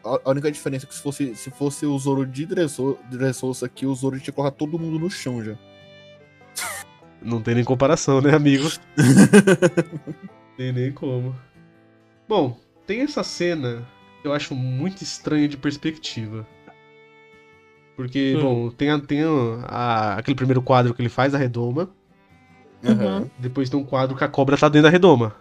A 0.03 0.29
única 0.31 0.51
diferença 0.51 0.85
é 0.85 0.87
que 0.87 0.95
se 0.95 1.01
fosse, 1.01 1.33
se 1.35 1.49
fosse 1.51 1.85
o 1.85 1.97
Zoro 1.97 2.25
de 2.25 2.45
Dressrosa 2.45 3.65
aqui, 3.67 3.85
o 3.85 3.95
Zoro 3.95 4.15
tinha 4.17 4.25
que 4.25 4.31
colocar 4.33 4.51
todo 4.55 4.77
mundo 4.77 4.99
no 4.99 5.09
chão 5.09 5.41
já. 5.43 5.55
Não 7.21 7.41
tem 7.41 7.55
nem 7.55 7.63
comparação, 7.63 8.19
né, 8.19 8.33
amigo? 8.35 8.69
tem 10.57 10.73
nem 10.73 10.91
como. 10.91 11.33
Bom, 12.27 12.57
tem 12.85 13.01
essa 13.01 13.23
cena 13.23 13.87
que 14.21 14.27
eu 14.27 14.33
acho 14.33 14.53
muito 14.53 15.01
estranha 15.03 15.47
de 15.47 15.55
perspectiva. 15.57 16.45
Porque, 17.95 18.33
Hum. 18.37 18.41
bom, 18.41 18.69
tem, 18.71 18.89
a- 18.89 18.99
tem 18.99 19.23
a- 19.23 19.65
a- 19.67 20.13
aquele 20.17 20.35
primeiro 20.35 20.61
quadro 20.61 20.93
que 20.93 21.01
ele 21.01 21.09
faz, 21.09 21.33
a 21.35 21.37
redoma. 21.37 21.89
Uhum. 22.83 23.29
Depois 23.39 23.69
tem 23.69 23.79
um 23.79 23.83
quadro 23.85 24.15
que 24.15 24.23
a 24.23 24.27
cobra 24.27 24.57
tá 24.57 24.67
dentro 24.67 24.83
da 24.83 24.89
redoma. 24.89 25.35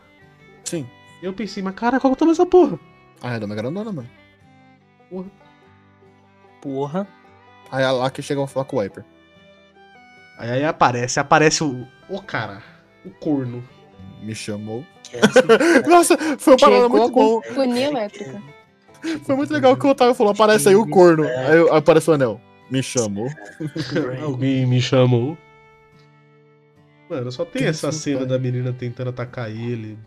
Sim. 0.64 0.86
E 1.22 1.24
eu 1.24 1.32
pensei, 1.32 1.62
mas 1.62 1.74
cara, 1.74 1.98
qual 1.98 2.14
que 2.14 2.24
tá 2.24 2.30
essa 2.30 2.46
porra? 2.46 2.78
A 3.22 3.30
redoma 3.30 3.54
é 3.54 3.56
grandona, 3.56 3.90
mano. 3.92 4.08
Porra. 6.60 7.06
Aí 7.70 7.82
a 7.84 7.90
Laki 7.90 8.22
chega 8.22 8.42
a 8.42 8.46
falar 8.46 8.66
com 8.66 8.76
o 8.76 8.82
Viper. 8.82 9.04
Aí, 10.38 10.50
aí 10.50 10.64
aparece, 10.64 11.18
aparece 11.20 11.64
o. 11.64 11.86
O 12.08 12.20
cara, 12.22 12.62
o 13.04 13.10
corno. 13.10 13.62
Me 14.22 14.34
chamou. 14.34 14.84
Que 15.02 15.16
é 15.16 15.20
Nossa, 15.88 16.16
foi 16.38 16.52
uma 16.54 16.58
parada 16.58 16.88
muito 16.88 17.10
com 17.12 17.20
bom. 17.20 17.40
companhia 17.42 17.86
elétrica. 17.88 18.42
Foi 19.24 19.36
muito 19.36 19.52
legal 19.52 19.76
que 19.76 19.86
o 19.86 19.90
Otávio 19.90 20.14
falou, 20.14 20.32
aparece 20.32 20.68
aí 20.68 20.76
o 20.76 20.86
corno. 20.86 21.24
Aí, 21.24 21.46
aí 21.46 21.68
aparece 21.70 22.10
o 22.10 22.14
anel. 22.14 22.40
Me 22.70 22.82
chamou. 22.82 23.28
Alguém 24.22 24.66
me 24.66 24.80
chamou. 24.80 25.36
Mano, 27.10 27.30
só 27.30 27.44
tem 27.44 27.66
essa 27.66 27.92
cena 27.92 28.24
da 28.24 28.38
menina 28.38 28.72
tentando 28.72 29.10
atacar 29.10 29.50
ele. 29.50 29.98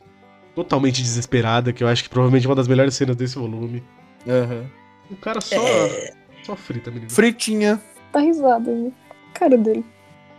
Totalmente 0.56 1.02
desesperada, 1.02 1.72
que 1.72 1.84
eu 1.84 1.88
acho 1.88 2.04
que 2.04 2.10
provavelmente 2.10 2.46
é 2.46 2.50
uma 2.50 2.56
das 2.56 2.68
melhores 2.68 2.96
cenas 2.96 3.16
desse 3.16 3.38
volume. 3.38 3.84
Aham. 4.28 4.66
O 5.12 5.16
cara 5.18 5.40
só. 5.42 5.56
É. 5.56 6.14
Só 6.44 6.56
frita 6.56 6.90
a 6.90 6.94
menina. 6.94 7.12
Fritinha. 7.12 7.80
Tá 8.12 8.20
risada 8.20 8.72
ainda. 8.72 8.92
Cara 9.34 9.58
dele. 9.58 9.86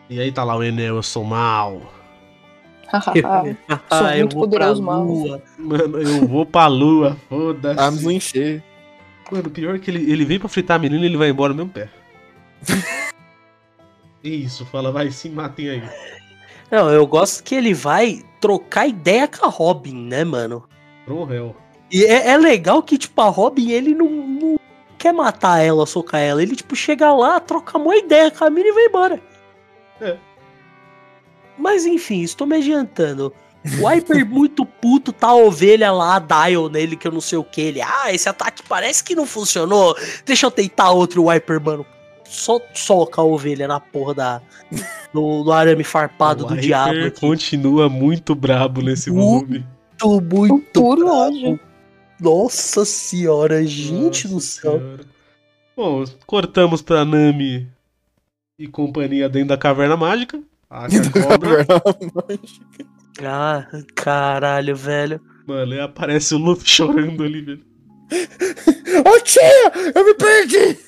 E 0.09 0.21
aí 0.21 0.33
tá 0.33 0.43
lá 0.43 0.57
o 0.57 0.65
Enel, 0.65 0.97
eu 0.97 1.03
sou 1.03 1.23
mal. 1.23 1.93
Hahaha. 2.93 3.57
Ah, 3.91 4.17
eu 4.17 4.21
muito 4.21 4.37
vou 4.37 4.49
pra 4.49 4.59
poderoso, 4.59 4.83
mal. 4.83 5.05
lua. 5.05 5.43
Mano, 5.59 6.01
eu 6.03 6.27
vou 6.27 6.47
pra 6.47 6.67
lua, 6.67 7.17
Vamos 7.29 7.47
foda-se. 7.63 8.15
encher. 8.15 8.63
Mano, 9.31 9.49
o 9.49 9.51
pior 9.51 9.75
é 9.75 9.79
que 9.79 9.91
ele, 9.91 10.11
ele 10.11 10.25
vem 10.25 10.39
pra 10.39 10.49
fritar 10.49 10.77
a 10.77 10.79
menina 10.79 11.03
e 11.03 11.07
ele 11.09 11.17
vai 11.17 11.29
embora 11.31 11.53
no 11.53 11.57
mesmo 11.59 11.73
pé. 11.73 11.89
Isso, 14.23 14.65
fala, 14.67 14.91
vai, 14.91 15.11
se 15.11 15.29
matem 15.29 15.71
aí. 15.71 15.83
Não, 16.71 16.91
eu 16.91 17.07
gosto 17.07 17.45
que 17.45 17.55
ele 17.55 17.73
vai 17.73 18.25
trocar 18.41 18.87
ideia 18.89 19.29
com 19.29 19.47
a 19.47 19.49
Robin, 19.49 19.95
né, 19.95 20.25
mano? 20.25 20.65
From 21.05 21.33
hell. 21.33 21.57
E 21.93 22.05
é, 22.05 22.31
é 22.31 22.37
legal 22.37 22.83
que, 22.83 22.99
tipo, 22.99 23.21
a 23.21 23.29
Robin, 23.29 23.71
ele 23.71 23.95
não, 23.95 24.09
não 24.09 24.59
quer 24.99 25.13
matar 25.13 25.61
ela, 25.61 25.87
socar 25.87 26.21
ela. 26.21 26.43
Ele, 26.43 26.57
tipo, 26.57 26.75
chega 26.75 27.13
lá, 27.13 27.39
troca 27.39 27.79
uma 27.79 27.97
ideia 27.97 28.31
com 28.31 28.45
a 28.45 28.51
mina 28.51 28.69
e 28.69 28.73
vai 28.73 28.85
embora. 28.87 29.21
É. 30.01 30.17
Mas, 31.59 31.87
enfim, 31.87 32.23
estou 32.23 32.47
me 32.47 32.57
adiantando. 32.57 33.33
O 33.81 33.87
Hyper 33.87 34.25
muito 34.29 34.65
puto, 34.65 35.13
tá 35.13 35.29
a 35.29 35.35
ovelha 35.35 35.91
lá, 35.91 36.17
a 36.17 36.19
dial 36.19 36.69
nele, 36.69 36.97
que 36.97 37.09
eu 37.09 37.13
não 37.13 37.21
sei 37.21 37.39
o 37.39 37.45
que. 37.45 37.61
Ele, 37.61 37.83
ah, 37.83 38.13
esse 38.13 38.29
ataque 38.29 38.63
parece 38.69 39.03
que 39.03 39.15
não 39.15 39.27
funcionou. 39.27 39.97
Deixa 40.25 40.47
eu 40.47 40.51
tentar 40.51 40.91
outro. 40.91 41.25
O 41.25 41.29
Hyper, 41.31 41.61
mano, 41.61 41.87
só 42.25 42.61
soca 42.75 43.21
a 43.21 43.25
ovelha 43.25 43.67
na 43.67 43.81
porra 43.81 44.15
da, 44.15 44.43
do, 45.13 45.43
do 45.43 45.53
arame 45.53 45.83
farpado 45.85 46.45
O 46.45 46.49
do 46.49 46.55
Hyper 46.55 46.63
diabo. 46.65 47.05
aqui. 47.07 47.21
continua 47.21 47.89
muito 47.89 48.35
brabo 48.35 48.83
nesse 48.83 49.11
volume. 49.11 49.65
Muito, 50.03 50.21
muito 50.37 50.61
puro 50.73 51.05
bravo. 51.05 51.21
ódio. 51.21 51.61
Nossa 52.21 52.85
senhora, 52.85 53.65
gente 53.67 54.27
Nossa 54.29 54.29
do 54.29 54.41
céu. 54.41 54.79
Senhora. 54.79 55.05
Bom, 55.77 56.05
cortamos 56.27 56.81
pra 56.81 57.05
Nami 57.05 57.69
e 58.59 58.67
companhia 58.67 59.29
dentro 59.29 59.49
da 59.49 59.59
caverna 59.59 59.97
mágica. 59.97 60.41
Acha 60.77 61.01
a 61.09 61.23
cobra. 61.23 61.67
Ah, 63.25 63.67
caralho, 63.95 64.77
velho. 64.77 65.21
Mano, 65.47 65.73
aí 65.73 65.81
aparece 65.81 66.35
o 66.35 66.39
Luffy 66.39 66.69
chorando 66.69 67.25
ali, 67.25 67.41
velho. 67.41 67.65
Ô 69.07 69.21
tia, 69.21 69.93
eu 69.95 70.05
me 70.05 70.15
perdi! 70.15 70.79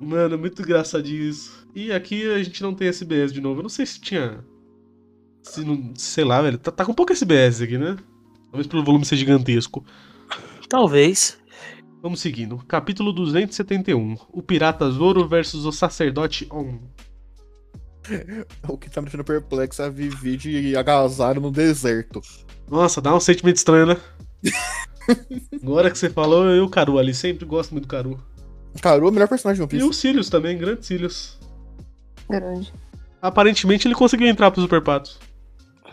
Mano, 0.00 0.38
muito 0.38 0.62
engraçadinho 0.62 1.24
isso. 1.24 1.66
E 1.74 1.90
aqui 1.90 2.30
a 2.30 2.40
gente 2.44 2.62
não 2.62 2.72
tem 2.72 2.86
SBS 2.86 3.32
de 3.32 3.40
novo. 3.40 3.58
Eu 3.58 3.64
não 3.64 3.68
sei 3.68 3.84
se 3.84 4.00
tinha. 4.00 4.44
Se 5.42 5.64
não. 5.64 5.92
Sei 5.96 6.22
lá, 6.22 6.40
velho. 6.40 6.56
Tá, 6.56 6.70
tá 6.70 6.84
com 6.84 6.94
pouco 6.94 7.12
SBS 7.12 7.60
aqui, 7.60 7.76
né? 7.76 7.96
Talvez 8.52 8.68
pelo 8.68 8.84
volume 8.84 9.04
ser 9.04 9.16
gigantesco. 9.16 9.84
Talvez. 10.68 11.38
Vamos 12.00 12.20
seguindo. 12.20 12.58
Capítulo 12.68 13.12
271. 13.12 14.16
O 14.30 14.42
Pirata 14.42 14.88
Zoro 14.90 15.26
versus 15.26 15.64
o 15.64 15.72
Sacerdote 15.72 16.46
On. 16.52 16.78
O 18.68 18.76
que 18.76 18.90
tá 18.90 19.00
me 19.00 19.06
deixando 19.06 19.24
perplexo 19.24 19.82
é 19.82 19.86
a 19.86 19.88
Vivi 19.88 20.36
de 20.36 20.76
agasalho 20.76 21.40
no 21.40 21.50
deserto. 21.50 22.20
Nossa, 22.70 23.00
dá 23.00 23.14
um 23.14 23.20
sentimento 23.20 23.56
estranho, 23.56 23.86
né? 23.86 23.96
Agora 25.62 25.90
que 25.90 25.98
você 25.98 26.08
falou, 26.10 26.46
eu 26.46 26.56
e 26.56 26.60
o 26.60 26.68
Caru 26.68 26.98
ali. 26.98 27.14
Sempre 27.14 27.44
gosto 27.44 27.72
muito 27.72 27.84
do 27.84 27.88
Caru. 27.88 28.18
Caru 28.80 29.06
é 29.06 29.10
o 29.10 29.12
melhor 29.12 29.28
personagem 29.28 29.58
de 29.58 29.62
One 29.62 29.82
E 29.82 29.86
Piece. 29.86 29.90
o 29.90 29.92
Sirius 29.92 30.30
também, 30.30 30.56
grandes 30.56 30.86
Sirius. 30.86 31.38
Grande. 32.28 32.72
Aparentemente 33.20 33.86
ele 33.86 33.94
conseguiu 33.94 34.26
entrar 34.26 34.50
pro 34.50 34.60
Super 34.60 34.82
Patos. 34.82 35.18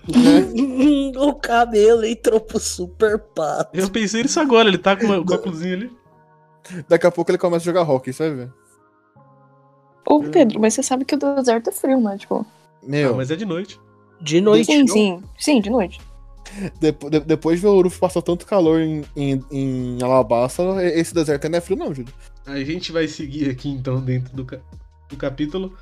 o 1.17 1.35
cabelo 1.35 2.05
entrou 2.05 2.39
pro 2.39 2.59
super 2.59 3.19
pato. 3.19 3.77
Eu 3.77 3.89
pensei 3.89 4.23
nisso 4.23 4.39
agora, 4.39 4.67
ele 4.67 4.77
tá 4.77 4.95
com 4.95 5.05
o 5.05 5.19
óculosinho 5.21 5.75
ali. 5.75 5.91
Daqui 6.87 7.05
a 7.05 7.11
pouco 7.11 7.29
ele 7.31 7.37
começa 7.37 7.63
a 7.63 7.65
jogar 7.65 7.89
hockey, 7.89 8.11
você 8.11 8.29
vai 8.29 8.45
ver. 8.45 8.53
Ô, 10.05 10.23
Pedro, 10.23 10.59
mas 10.59 10.73
você 10.73 10.83
sabe 10.83 11.05
que 11.05 11.15
o 11.15 11.17
deserto 11.17 11.69
é 11.69 11.73
frio, 11.73 11.99
né? 12.01 12.17
Tipo. 12.17 12.45
Meu, 12.83 13.13
Ah, 13.13 13.17
mas 13.17 13.29
é 13.31 13.35
de 13.35 13.45
noite. 13.45 13.79
De 14.19 14.41
noite. 14.41 14.65
Sim, 14.65 14.87
sim. 14.87 15.23
Sim, 15.37 15.61
de 15.61 15.69
noite. 15.69 15.99
depo- 16.79 17.09
de- 17.09 17.19
depois 17.21 17.57
de 17.57 17.61
ver 17.61 17.69
o 17.69 17.81
Luffy 17.81 17.99
passar 17.99 18.21
tanto 18.21 18.45
calor 18.45 18.81
em, 18.81 19.03
em, 19.15 19.41
em 19.51 20.03
Alabasta, 20.03 20.63
esse 20.83 21.13
deserto 21.13 21.45
ainda 21.45 21.57
não 21.57 21.57
é 21.59 21.61
frio, 21.61 21.77
não, 21.77 21.93
Júlio. 21.93 22.13
A 22.45 22.57
gente 22.63 22.91
vai 22.91 23.07
seguir 23.07 23.49
aqui 23.49 23.69
então 23.69 24.01
dentro 24.01 24.35
do, 24.35 24.43
ca- 24.43 24.59
do 25.09 25.15
capítulo 25.15 25.73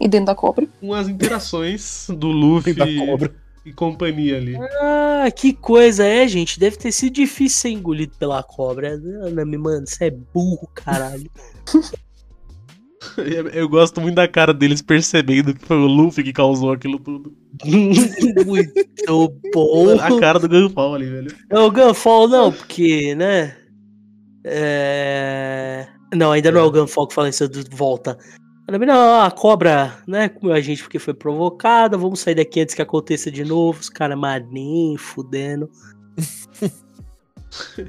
E 0.00 0.06
dentro 0.08 0.26
da 0.26 0.34
cobra. 0.34 0.66
com 0.80 0.92
as 0.92 1.08
interações 1.08 2.06
do 2.10 2.26
Luffy 2.28 2.74
Da 2.74 2.84
cobra. 3.06 3.34
e 3.64 3.72
companhia 3.72 4.36
ali. 4.36 4.56
Ah, 4.80 5.30
que 5.34 5.52
coisa 5.54 6.04
é, 6.04 6.26
gente. 6.28 6.58
Deve 6.60 6.76
ter 6.76 6.92
sido 6.92 7.14
difícil 7.14 7.58
ser 7.60 7.68
engolido 7.70 8.14
pela 8.18 8.42
cobra. 8.42 8.90
Ana, 9.22 9.44
me 9.44 9.56
mano, 9.56 9.86
você 9.86 10.06
é 10.06 10.10
burro, 10.10 10.68
caralho. 10.74 11.30
Eu, 13.52 13.68
gosto 13.68 14.00
muito 14.00 14.14
da 14.14 14.28
cara 14.28 14.52
deles 14.52 14.82
percebendo 14.82 15.54
que 15.54 15.64
foi 15.64 15.76
o 15.76 15.86
Luffy 15.86 16.24
que 16.24 16.32
causou 16.32 16.72
aquilo 16.72 16.98
tudo. 16.98 17.34
Muito 18.46 19.40
bom. 19.52 19.98
A 20.00 20.20
cara 20.20 20.38
do 20.38 20.48
Gunfall 20.48 20.94
ali, 20.94 21.08
velho. 21.08 21.34
É 21.48 21.58
o 21.58 21.70
Gunfall, 21.70 22.28
não, 22.28 22.52
porque, 22.52 23.14
né? 23.14 23.56
É... 24.44 25.86
Não, 26.14 26.32
ainda 26.32 26.50
não 26.50 26.60
é 26.60 26.64
o 26.64 26.70
Gunfall 26.70 27.06
que 27.06 27.14
fala 27.14 27.28
isso 27.28 27.48
de 27.48 27.64
volta. 27.70 28.18
Não, 28.68 29.20
a 29.20 29.30
cobra, 29.30 29.98
né? 30.06 30.28
Comeu 30.28 30.54
a 30.54 30.60
gente 30.60 30.82
porque 30.82 30.98
foi 30.98 31.14
provocada. 31.14 31.98
Vamos 31.98 32.20
sair 32.20 32.34
daqui 32.34 32.60
antes 32.60 32.74
que 32.74 32.82
aconteça 32.82 33.30
de 33.30 33.44
novo. 33.44 33.80
Os 33.80 33.90
caras 33.90 34.18
maninho, 34.18 34.98
fudendo. 34.98 35.70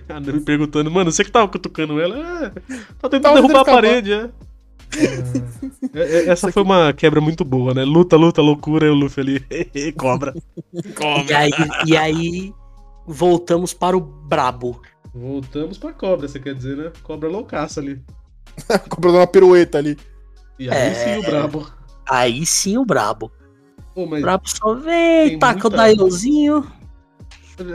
A 0.09 0.19
Nami 0.19 0.41
perguntando, 0.41 0.91
mano, 0.91 1.11
você 1.11 1.23
que 1.23 1.31
tava 1.31 1.47
cutucando 1.47 1.99
ela? 1.99 2.45
É, 2.45 2.49
tá 2.99 3.09
tentando 3.09 3.21
Tava 3.21 3.41
derrubar 3.41 3.61
a 3.61 3.65
parede, 3.65 4.13
é. 4.13 4.29
É, 5.93 5.99
é, 5.99 6.29
Essa 6.29 6.51
foi 6.51 6.63
uma 6.63 6.93
quebra 6.93 7.21
muito 7.21 7.43
boa, 7.45 7.73
né? 7.73 7.83
Luta, 7.83 8.15
luta, 8.15 8.41
loucura, 8.41 8.85
e 8.87 8.89
o 8.89 8.93
Luffy 8.93 9.21
ali, 9.21 9.91
cobra. 9.97 10.33
E 11.27 11.33
aí, 11.33 11.51
e 11.87 11.97
aí 11.97 12.53
voltamos 13.07 13.73
para 13.73 13.95
o 13.97 13.99
Brabo. 14.01 14.81
Voltamos 15.13 15.77
pra 15.77 15.93
cobra, 15.93 16.27
você 16.27 16.39
quer 16.39 16.53
dizer, 16.53 16.75
né? 16.75 16.91
Cobra 17.03 17.29
loucaça 17.29 17.79
ali. 17.79 18.01
Cobra 18.89 19.11
dando 19.11 19.19
uma 19.21 19.27
pirueta 19.27 19.77
ali. 19.77 19.97
E 20.59 20.69
aí 20.69 20.77
É. 20.77 20.93
sim 20.93 21.17
o 21.19 21.23
brabo. 21.23 21.67
Aí 22.09 22.45
sim 22.45 22.77
o 22.77 22.85
Brabo. 22.85 23.31
Pô, 23.93 24.03
O 24.03 24.09
mas 24.09 24.21
Brabo 24.21 24.47
só 24.49 24.73
vem, 24.75 25.37
taca 25.39 25.53
muita- 25.53 25.67
o 25.67 25.69
Daiozinho. 25.71 26.65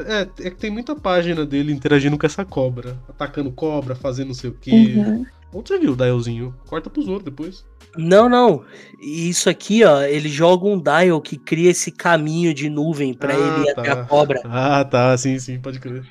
é, 0.06 0.46
é 0.46 0.50
que 0.50 0.56
tem 0.56 0.70
muita 0.70 0.94
página 0.94 1.44
dele 1.46 1.72
interagindo 1.72 2.16
com 2.18 2.24
essa 2.26 2.44
cobra. 2.44 2.98
Atacando 3.08 3.50
cobra, 3.50 3.94
fazendo 3.94 4.28
não 4.28 4.34
sei 4.34 4.50
o 4.50 4.54
quê. 4.54 4.94
Uhum. 4.96 5.26
Onde 5.52 5.68
você 5.68 5.78
viu 5.78 5.92
o 5.92 5.96
Dialzinho? 5.96 6.54
Corta 6.68 6.88
pros 6.88 7.08
outros 7.08 7.24
depois. 7.24 7.64
Não, 7.96 8.28
não. 8.28 8.64
Isso 9.00 9.50
aqui, 9.50 9.82
ó, 9.84 10.00
ele 10.02 10.28
joga 10.28 10.66
um 10.66 10.80
dial 10.80 11.20
que 11.20 11.36
cria 11.36 11.70
esse 11.70 11.90
caminho 11.90 12.54
de 12.54 12.70
nuvem 12.70 13.12
pra 13.12 13.34
Ah, 13.34 13.36
ele 13.36 13.68
ir 13.68 13.74
tá. 13.74 13.80
até 13.82 13.90
a 13.90 14.04
cobra. 14.04 14.40
Ah, 14.44 14.84
tá, 14.84 15.16
sim, 15.18 15.38
sim, 15.40 15.60
pode 15.60 15.80
crer. 15.80 16.06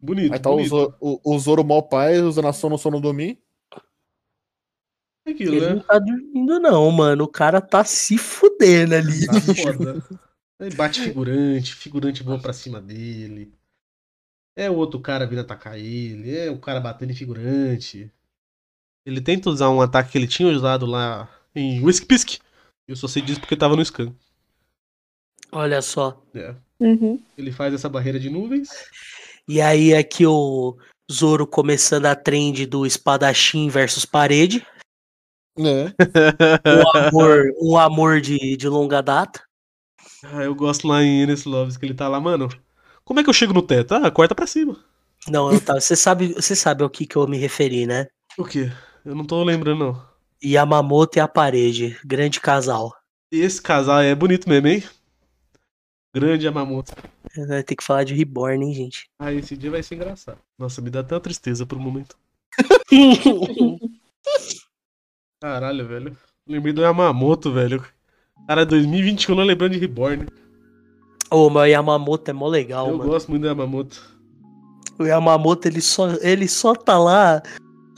Bonito, 0.00 0.32
Aí 0.34 0.38
tá 0.38 0.50
o 0.50 0.56
bonito. 0.56 0.68
Zoro, 0.68 0.94
o, 1.00 1.34
o 1.34 1.38
Zoro 1.38 1.64
Mó 1.64 1.80
Pai 1.80 2.20
usando 2.20 2.48
a 2.48 2.52
sono 2.52 2.76
sono 2.76 3.00
dormir. 3.00 3.38
É 5.26 5.30
aquilo, 5.30 5.54
Ele 5.56 5.66
não 5.70 5.76
né? 5.76 5.84
tá 5.86 5.98
dormindo, 5.98 6.60
não, 6.60 6.90
mano. 6.90 7.24
O 7.24 7.28
cara 7.28 7.60
tá 7.60 7.82
se 7.84 8.18
fudendo 8.18 8.94
ali. 8.94 9.26
Tá 9.26 9.40
foda. 9.40 10.04
Aí 10.60 10.74
bate 10.74 11.00
figurante, 11.00 11.74
figurante 11.74 12.22
voa 12.22 12.38
pra 12.38 12.52
cima 12.52 12.80
dele. 12.80 13.52
É 14.56 14.68
o 14.68 14.74
outro 14.74 14.98
cara 15.00 15.24
vindo 15.26 15.40
atacar 15.40 15.78
ele, 15.78 16.36
é 16.36 16.50
o 16.50 16.58
cara 16.58 16.80
batendo 16.80 17.12
em 17.12 17.14
figurante. 17.14 18.12
Ele 19.08 19.22
tenta 19.22 19.48
usar 19.48 19.70
um 19.70 19.80
ataque 19.80 20.12
que 20.12 20.18
ele 20.18 20.26
tinha 20.26 20.50
usado 20.50 20.84
lá 20.84 21.26
em 21.54 21.82
Whisk 21.82 22.04
Pisk. 22.04 22.40
Eu 22.86 22.94
só 22.94 23.08
sei 23.08 23.22
disso 23.22 23.40
porque 23.40 23.56
tava 23.56 23.74
no 23.74 23.82
scan. 23.82 24.14
Olha 25.50 25.80
só. 25.80 26.22
É. 26.34 26.54
Uhum. 26.78 27.18
Ele 27.38 27.50
faz 27.50 27.72
essa 27.72 27.88
barreira 27.88 28.20
de 28.20 28.28
nuvens. 28.28 28.68
E 29.48 29.62
aí 29.62 29.94
aqui 29.94 30.26
o 30.26 30.76
Zoro 31.10 31.46
começando 31.46 32.04
a 32.04 32.14
trend 32.14 32.66
do 32.66 32.84
espadachim 32.84 33.70
versus 33.70 34.04
parede. 34.04 34.66
Né? 35.56 35.94
Um 36.66 36.98
amor, 36.98 37.44
um 37.62 37.78
amor 37.78 38.20
de, 38.20 38.58
de 38.58 38.68
longa 38.68 39.00
data. 39.00 39.42
Ah, 40.22 40.44
eu 40.44 40.54
gosto 40.54 40.86
lá 40.86 41.02
em 41.02 41.22
Enes 41.22 41.46
Loves 41.46 41.78
que 41.78 41.86
ele 41.86 41.94
tá 41.94 42.08
lá, 42.08 42.20
mano. 42.20 42.50
Como 43.06 43.18
é 43.18 43.24
que 43.24 43.30
eu 43.30 43.34
chego 43.34 43.54
no 43.54 43.62
teto? 43.62 43.94
Ah, 43.94 44.10
corta 44.10 44.34
pra 44.34 44.46
cima. 44.46 44.76
Não, 45.26 45.50
eu 45.50 45.58
tava, 45.58 45.80
você 45.80 45.96
sabe, 45.96 46.34
você 46.34 46.54
sabe 46.54 46.82
ao 46.82 46.90
que 46.90 47.06
que 47.06 47.16
eu 47.16 47.26
me 47.26 47.38
referi, 47.38 47.86
né? 47.86 48.06
O 48.36 48.44
quê? 48.44 48.70
Eu 49.04 49.14
não 49.14 49.24
tô 49.24 49.42
lembrando, 49.44 49.78
não. 49.84 50.02
Yamamoto 50.44 51.18
e 51.18 51.20
a 51.20 51.28
parede, 51.28 51.98
grande 52.04 52.40
casal. 52.40 52.94
Esse 53.30 53.60
casal 53.60 54.00
é 54.00 54.14
bonito 54.14 54.48
mesmo, 54.48 54.68
hein? 54.68 54.82
Grande 56.14 56.46
Yamamoto. 56.46 56.92
Vai 57.46 57.62
ter 57.62 57.76
que 57.76 57.84
falar 57.84 58.04
de 58.04 58.14
Reborn, 58.14 58.64
hein, 58.64 58.74
gente? 58.74 59.10
Ah, 59.18 59.32
esse 59.32 59.56
dia 59.56 59.70
vai 59.70 59.82
ser 59.82 59.96
engraçado. 59.96 60.38
Nossa, 60.58 60.80
me 60.80 60.90
dá 60.90 61.00
até 61.00 61.14
uma 61.14 61.20
tristeza 61.20 61.66
por 61.66 61.76
um 61.76 61.80
momento. 61.80 62.16
Caralho, 65.40 65.86
velho. 65.86 66.16
Lembrei 66.46 66.72
do 66.72 66.80
Yamamoto, 66.82 67.52
velho. 67.52 67.84
Cara, 68.46 68.64
2021 68.64 69.38
eu 69.38 69.44
lembrando 69.44 69.72
de 69.72 69.78
Reborn. 69.78 70.26
Ô, 71.30 71.50
mas 71.50 71.64
o 71.64 71.66
Yamamoto 71.66 72.30
é 72.30 72.34
mó 72.34 72.48
legal, 72.48 72.88
eu 72.88 72.96
mano. 72.96 73.10
gosto 73.10 73.28
muito 73.28 73.42
do 73.42 73.48
Yamamoto. 73.48 74.18
O 74.98 75.04
Yamamoto, 75.04 75.68
ele 75.68 75.80
só, 75.82 76.08
ele 76.22 76.48
só 76.48 76.74
tá 76.74 76.98
lá. 76.98 77.42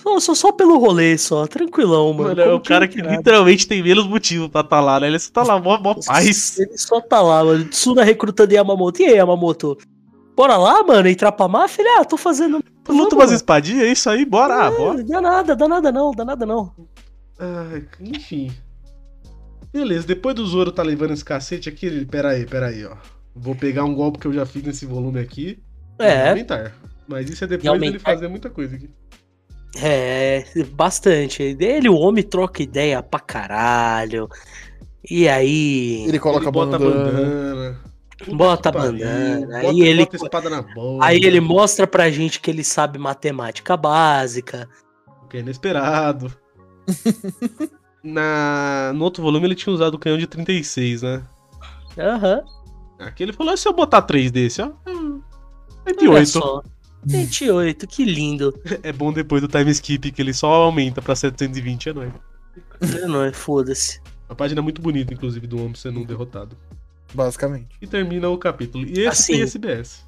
Só, 0.02 0.18
só, 0.18 0.34
só 0.34 0.52
pelo 0.52 0.78
rolê, 0.78 1.16
só. 1.18 1.46
Tranquilão, 1.46 2.12
mano. 2.12 2.30
Mano, 2.30 2.40
é 2.40 2.54
o 2.54 2.60
cara 2.60 2.88
que 2.88 3.02
nada. 3.02 3.16
literalmente 3.16 3.68
tem 3.68 3.82
menos 3.82 4.06
motivo 4.06 4.48
pra 4.48 4.62
tá 4.62 4.80
lá, 4.80 4.98
né? 4.98 5.08
Ele 5.08 5.18
só 5.18 5.30
tá 5.30 5.42
lá, 5.42 5.60
mó, 5.60 5.78
mó 5.78 5.94
paz. 5.94 6.58
Ele 6.58 6.78
só 6.78 7.00
tá 7.00 7.20
lá, 7.20 7.44
mano. 7.44 7.64
Tsuna 7.66 8.02
recrutando 8.02 8.54
Yamamoto. 8.54 9.02
E 9.02 9.06
aí, 9.06 9.16
Yamamoto? 9.16 9.76
Bora 10.34 10.56
lá, 10.56 10.82
mano, 10.82 11.06
entrar 11.06 11.32
pra 11.32 11.48
máfia? 11.48 11.82
Ele, 11.82 11.90
ah, 11.98 12.04
tô 12.04 12.16
fazendo. 12.16 12.64
Luta 12.88 13.14
umas 13.14 13.30
espadinhas, 13.30 13.82
é 13.82 13.92
isso 13.92 14.08
aí, 14.08 14.24
bora, 14.24 14.66
ah, 14.66 14.70
bora. 14.70 15.04
Dá 15.04 15.20
nada, 15.20 15.54
dá 15.54 15.68
nada 15.68 15.92
não, 15.92 16.12
dá 16.12 16.24
nada 16.24 16.46
não. 16.46 16.72
Ai, 17.38 17.86
enfim. 18.00 18.50
Beleza, 19.70 20.06
depois 20.06 20.34
do 20.34 20.46
Zoro 20.46 20.72
tá 20.72 20.82
levando 20.82 21.12
esse 21.12 21.24
cacete 21.24 21.68
aqui, 21.68 21.86
ele. 21.86 22.06
Pera 22.06 22.30
aí, 22.30 22.46
pera 22.46 22.68
aí, 22.68 22.84
ó. 22.86 22.96
Vou 23.34 23.54
pegar 23.54 23.84
um 23.84 23.94
golpe 23.94 24.18
que 24.18 24.26
eu 24.26 24.32
já 24.32 24.46
fiz 24.46 24.62
nesse 24.62 24.86
volume 24.86 25.20
aqui. 25.20 25.62
É. 25.98 26.30
Aumentar. 26.30 26.74
Mas 27.06 27.28
isso 27.28 27.44
é 27.44 27.46
depois 27.46 27.78
dele 27.78 27.98
fazer 27.98 28.28
muita 28.28 28.48
coisa 28.48 28.76
aqui. 28.76 28.88
É, 29.76 30.44
bastante. 30.72 31.42
Ele, 31.42 31.88
o 31.88 31.94
homem, 31.96 32.22
troca 32.24 32.62
ideia 32.62 33.02
pra 33.02 33.20
caralho. 33.20 34.28
E 35.08 35.28
aí. 35.28 36.04
Ele 36.08 36.18
coloca 36.18 36.40
ele 36.42 36.48
a 36.48 36.52
bota 36.52 36.76
a 36.76 36.78
bandana. 36.78 37.12
bandana. 37.12 37.80
Bota 38.36 38.68
a 38.68 38.72
pariu, 38.72 38.92
bandana, 38.92 39.46
Bota, 39.46 39.56
aí 39.70 39.80
ele- 39.80 40.04
bota 40.04 40.16
a 40.16 40.20
espada 40.24 40.50
na 40.50 40.60
boca. 40.62 41.06
Aí 41.06 41.24
ele 41.24 41.40
mostra 41.40 41.86
pra 41.86 42.10
gente 42.10 42.38
que 42.38 42.50
ele 42.50 42.62
sabe 42.62 42.98
matemática 42.98 43.76
básica. 43.78 44.68
O 45.24 45.28
que 45.28 45.38
é 45.38 45.40
inesperado. 45.40 46.30
Na... 48.04 48.92
No 48.94 49.04
outro 49.04 49.22
volume 49.22 49.46
ele 49.46 49.54
tinha 49.54 49.72
usado 49.72 49.94
o 49.94 49.98
canhão 49.98 50.18
de 50.18 50.26
36, 50.26 51.02
né? 51.02 51.22
Aham. 51.98 52.42
Aqui 52.98 53.22
ele 53.22 53.32
falou: 53.32 53.54
"E 53.54 53.56
se 53.56 53.66
eu 53.68 53.72
botar 53.72 54.02
três 54.02 54.30
desse, 54.30 54.60
ó. 54.62 54.70
hum, 54.86 55.22
Olha 55.86 55.94
28. 55.98 56.26
só. 56.28 56.62
28, 57.04 57.86
que 57.86 58.04
lindo. 58.04 58.54
É 58.82 58.92
bom 58.92 59.12
depois 59.12 59.42
do 59.42 59.48
time 59.48 59.70
skip 59.70 60.10
que 60.12 60.22
ele 60.22 60.32
só 60.34 60.48
aumenta 60.48 61.00
pra 61.00 61.14
720, 61.14 61.88
é 61.88 61.92
nóis. 61.92 62.12
É 63.28 63.32
foda-se. 63.32 64.00
Uma 64.28 64.36
página 64.36 64.62
muito 64.62 64.80
bonita, 64.80 65.12
inclusive, 65.12 65.46
do 65.46 65.58
homem 65.58 65.74
sendo 65.74 66.00
um 66.00 66.04
derrotado. 66.04 66.56
Basicamente. 67.12 67.68
E 67.80 67.86
termina 67.86 68.28
o 68.28 68.38
capítulo. 68.38 68.86
E 68.86 69.00
esse 69.00 69.06
Assim. 69.08 69.32
tem 69.34 69.42
SBS. 69.42 70.06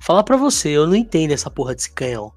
Falar 0.00 0.22
pra 0.22 0.36
você, 0.36 0.68
eu 0.68 0.86
não 0.86 0.94
entendo 0.94 1.32
essa 1.32 1.50
porra 1.50 1.74
desse 1.74 1.90
canhão. 1.90 2.32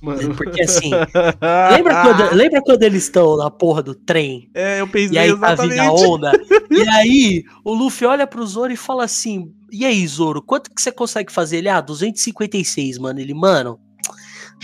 Mano. 0.00 0.34
Porque 0.34 0.62
assim, 0.62 0.90
Lembra 1.70 2.02
quando, 2.02 2.34
lembra 2.34 2.62
quando 2.62 2.82
eles 2.82 3.02
estão 3.02 3.36
na 3.36 3.50
porra 3.50 3.82
do 3.82 3.94
trem? 3.94 4.48
É, 4.54 4.80
eu 4.80 4.88
pensei 4.88 5.16
E 5.16 5.18
aí 5.18 5.28
tá 5.28 5.52
exatamente. 5.52 5.80
vindo 5.80 5.82
a 5.82 5.92
onda. 5.92 6.32
e 6.70 6.88
aí 6.88 7.44
o 7.64 7.74
Luffy 7.74 8.06
olha 8.06 8.26
pro 8.26 8.46
Zoro 8.46 8.72
e 8.72 8.76
fala 8.76 9.04
assim: 9.04 9.52
E 9.70 9.84
aí, 9.84 10.06
Zoro, 10.06 10.42
quanto 10.42 10.70
que 10.74 10.80
você 10.80 10.90
consegue 10.90 11.32
fazer? 11.32 11.58
Ele, 11.58 11.68
ah, 11.68 11.80
256, 11.80 12.98
mano. 12.98 13.20
Ele, 13.20 13.34
mano, 13.34 13.78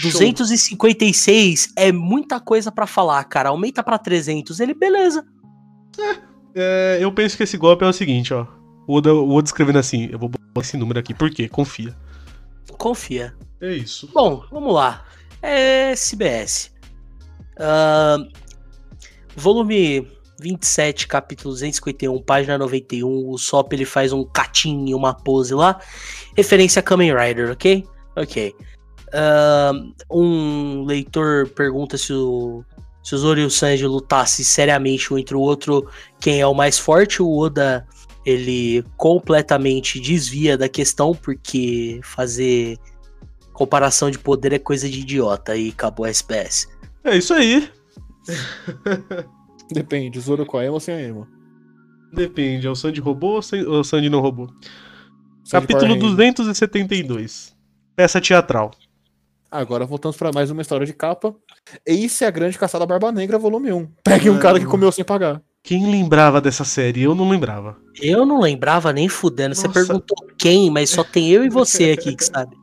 256 0.01 1.73
é 1.77 1.91
muita 1.91 2.39
coisa 2.39 2.71
pra 2.71 2.87
falar, 2.87 3.23
cara. 3.25 3.49
Aumenta 3.49 3.83
pra 3.83 3.99
300. 3.99 4.61
Ele, 4.61 4.75
beleza. 4.75 5.25
É, 6.55 6.99
eu 7.01 7.11
penso 7.13 7.37
que 7.37 7.43
esse 7.43 7.57
golpe 7.57 7.85
é 7.85 7.89
o 7.89 7.93
seguinte, 7.93 8.35
ó. 8.35 8.47
O 8.87 8.97
Oda, 8.97 9.15
o 9.15 9.35
Oda 9.35 9.47
escrevendo 9.47 9.79
assim, 9.79 10.09
eu 10.11 10.19
vou 10.19 10.29
botar 10.29 10.61
esse 10.61 10.77
número 10.77 10.99
aqui, 10.99 11.15
por 11.15 11.31
quê? 11.31 11.49
Confia. 11.49 11.97
Confia. 12.79 13.35
É 13.61 13.75
isso. 13.75 14.09
Bom, 14.13 14.45
vamos 14.51 14.73
lá. 14.75 15.05
É 15.43 15.93
SBS. 15.93 16.73
Ahn, 17.59 18.29
volume 19.35 20.07
27, 20.39 21.07
capítulo 21.07 21.55
251, 21.55 22.23
página 22.23 22.59
91. 22.59 23.31
O 23.31 23.39
Sop 23.39 23.73
ele 23.73 23.85
faz 23.85 24.13
um 24.13 24.25
catim 24.25 24.87
e 24.89 24.95
uma 24.95 25.15
pose 25.15 25.55
lá. 25.55 25.81
Referência 26.37 26.81
a 26.81 26.83
Kamen 26.83 27.15
Rider, 27.15 27.51
ok? 27.51 27.85
Ok. 28.17 28.55
Ahn, 29.13 29.93
um 30.11 30.85
leitor 30.85 31.49
pergunta 31.51 31.97
se 31.97 32.13
o, 32.13 32.65
se 33.03 33.15
o 33.15 33.19
Zoro 33.19 33.41
e 33.41 33.45
o 33.45 33.51
Sanji 33.51 33.87
lutassem 33.87 34.45
seriamente 34.45 35.13
um 35.13 35.19
entre 35.19 35.37
o 35.37 35.41
outro, 35.41 35.89
quem 36.21 36.41
é 36.41 36.47
o 36.47 36.55
mais 36.55 36.79
forte. 36.79 37.23
O 37.23 37.39
Oda 37.39 37.87
ele 38.25 38.85
completamente 38.97 40.01
desvia 40.01 40.59
da 40.59 40.69
questão, 40.69 41.15
porque 41.15 42.01
fazer 42.03 42.77
comparação 43.53 44.11
de 44.11 44.19
poder 44.19 44.53
é 44.53 44.59
coisa 44.59 44.89
de 44.89 45.01
idiota 45.01 45.57
e 45.57 45.71
acabou 45.71 46.05
a 46.05 46.11
SPS. 46.11 46.69
É 47.05 47.17
isso 47.17 47.33
aí. 47.33 47.71
Depende, 49.73 50.21
Zoro 50.21 50.47
com 50.47 50.59
a 50.59 50.65
emo 50.65 50.75
ou 50.75 50.81
sem 50.81 50.95
a 50.95 51.03
emo? 51.03 51.27
Depende, 52.13 52.67
é 52.67 52.71
o 52.71 52.75
Sandy 52.77 53.01
roubou 53.01 53.41
ou 53.67 53.81
o 53.81 53.85
Sandy 53.85 54.09
não 54.09 54.21
roubou? 54.21 54.49
Sandy 55.45 55.67
Capítulo 55.67 55.99
Power 55.99 56.17
Rangers. 56.17 56.35
272. 56.35 57.57
Peça 57.95 58.21
teatral. 58.21 58.71
Agora 59.51 59.87
voltamos 59.87 60.17
pra 60.17 60.33
mais 60.33 60.51
uma 60.51 60.63
história 60.63 60.87
de 60.87 60.93
capa. 60.93 61.35
Ace 61.87 62.25
é 62.25 62.27
a 62.27 62.31
grande 62.31 62.59
caçada 62.59 62.85
Barba 62.85 63.13
Negra, 63.13 63.39
volume 63.39 63.73
1. 63.73 63.89
Pegue 64.05 64.29
um 64.29 64.39
cara 64.39 64.59
que 64.59 64.67
comeu 64.67 64.91
sem 64.91 65.05
pagar. 65.05 65.41
Quem 65.63 65.91
lembrava 65.91 66.41
dessa 66.41 66.65
série? 66.65 67.03
Eu 67.03 67.15
não 67.15 67.29
lembrava. 67.29 67.77
Eu 68.01 68.25
não 68.25 68.41
lembrava 68.41 68.93
nem 68.93 69.09
fudendo. 69.09 69.55
Você 69.55 69.67
Nossa. 69.67 69.81
perguntou 69.81 70.17
quem, 70.39 70.71
mas 70.71 70.91
só 70.91 71.03
tem 71.03 71.31
eu 71.31 71.45
e 71.45 71.49
você 71.49 71.91
aqui 71.91 72.15
que 72.15 72.25
sabe. 72.25 72.57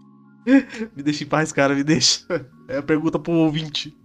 Me 0.95 1.03
deixa 1.03 1.23
em 1.23 1.27
paz, 1.27 1.51
cara, 1.51 1.73
me 1.73 1.83
deixa. 1.83 2.25
É 2.67 2.77
a 2.77 2.83
pergunta 2.83 3.17
pro 3.17 3.31
ouvinte. 3.31 3.95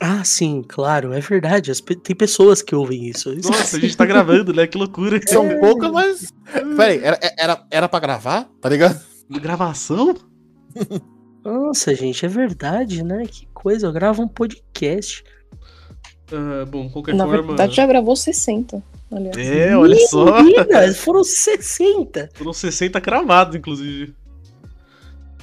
Ah, 0.00 0.24
sim, 0.24 0.62
claro, 0.66 1.12
é 1.12 1.20
verdade. 1.20 1.70
as 1.70 1.80
pe- 1.80 1.94
tem 1.94 2.16
pessoas 2.16 2.62
que 2.62 2.74
ouvem 2.74 3.06
isso. 3.08 3.32
Isso- 3.34 3.50
Nossa, 3.52 3.76
a 3.76 3.80
gente 3.80 3.96
tá 3.96 4.06
gravando, 4.06 4.52
né? 4.52 4.66
Que 4.66 4.78
loucura. 4.78 5.20
São 5.28 5.46
poucas, 5.60 5.90
mas. 5.92 6.32
Peraí, 6.76 7.00
era, 7.04 7.18
era, 7.38 7.66
era 7.70 7.88
pra 7.88 8.00
gravar? 8.00 8.48
Tá 8.60 8.68
ligado? 8.70 8.98
Gravação? 9.30 10.14
Nossa, 11.44 11.94
gente, 11.94 12.24
é 12.24 12.28
verdade, 12.28 13.02
né? 13.02 13.24
Que 13.26 13.46
coisa. 13.52 13.86
Eu 13.86 13.92
gravo 13.92 14.22
um 14.22 14.28
podcast. 14.28 15.22
Ah, 16.32 16.64
bom, 16.66 16.88
qualquer 16.88 17.14
Na 17.14 17.24
forma. 17.26 17.42
verdade, 17.48 17.74
já 17.74 17.86
gravou 17.86 18.14
60. 18.16 18.82
Aliás. 19.12 19.36
É, 19.36 19.76
olha 19.76 19.96
só. 20.08 20.42
Menina, 20.42 20.92
foram 20.94 21.24
60. 21.24 22.30
Foram 22.34 22.52
60 22.52 23.00
cravados, 23.00 23.56
inclusive. 23.56 24.14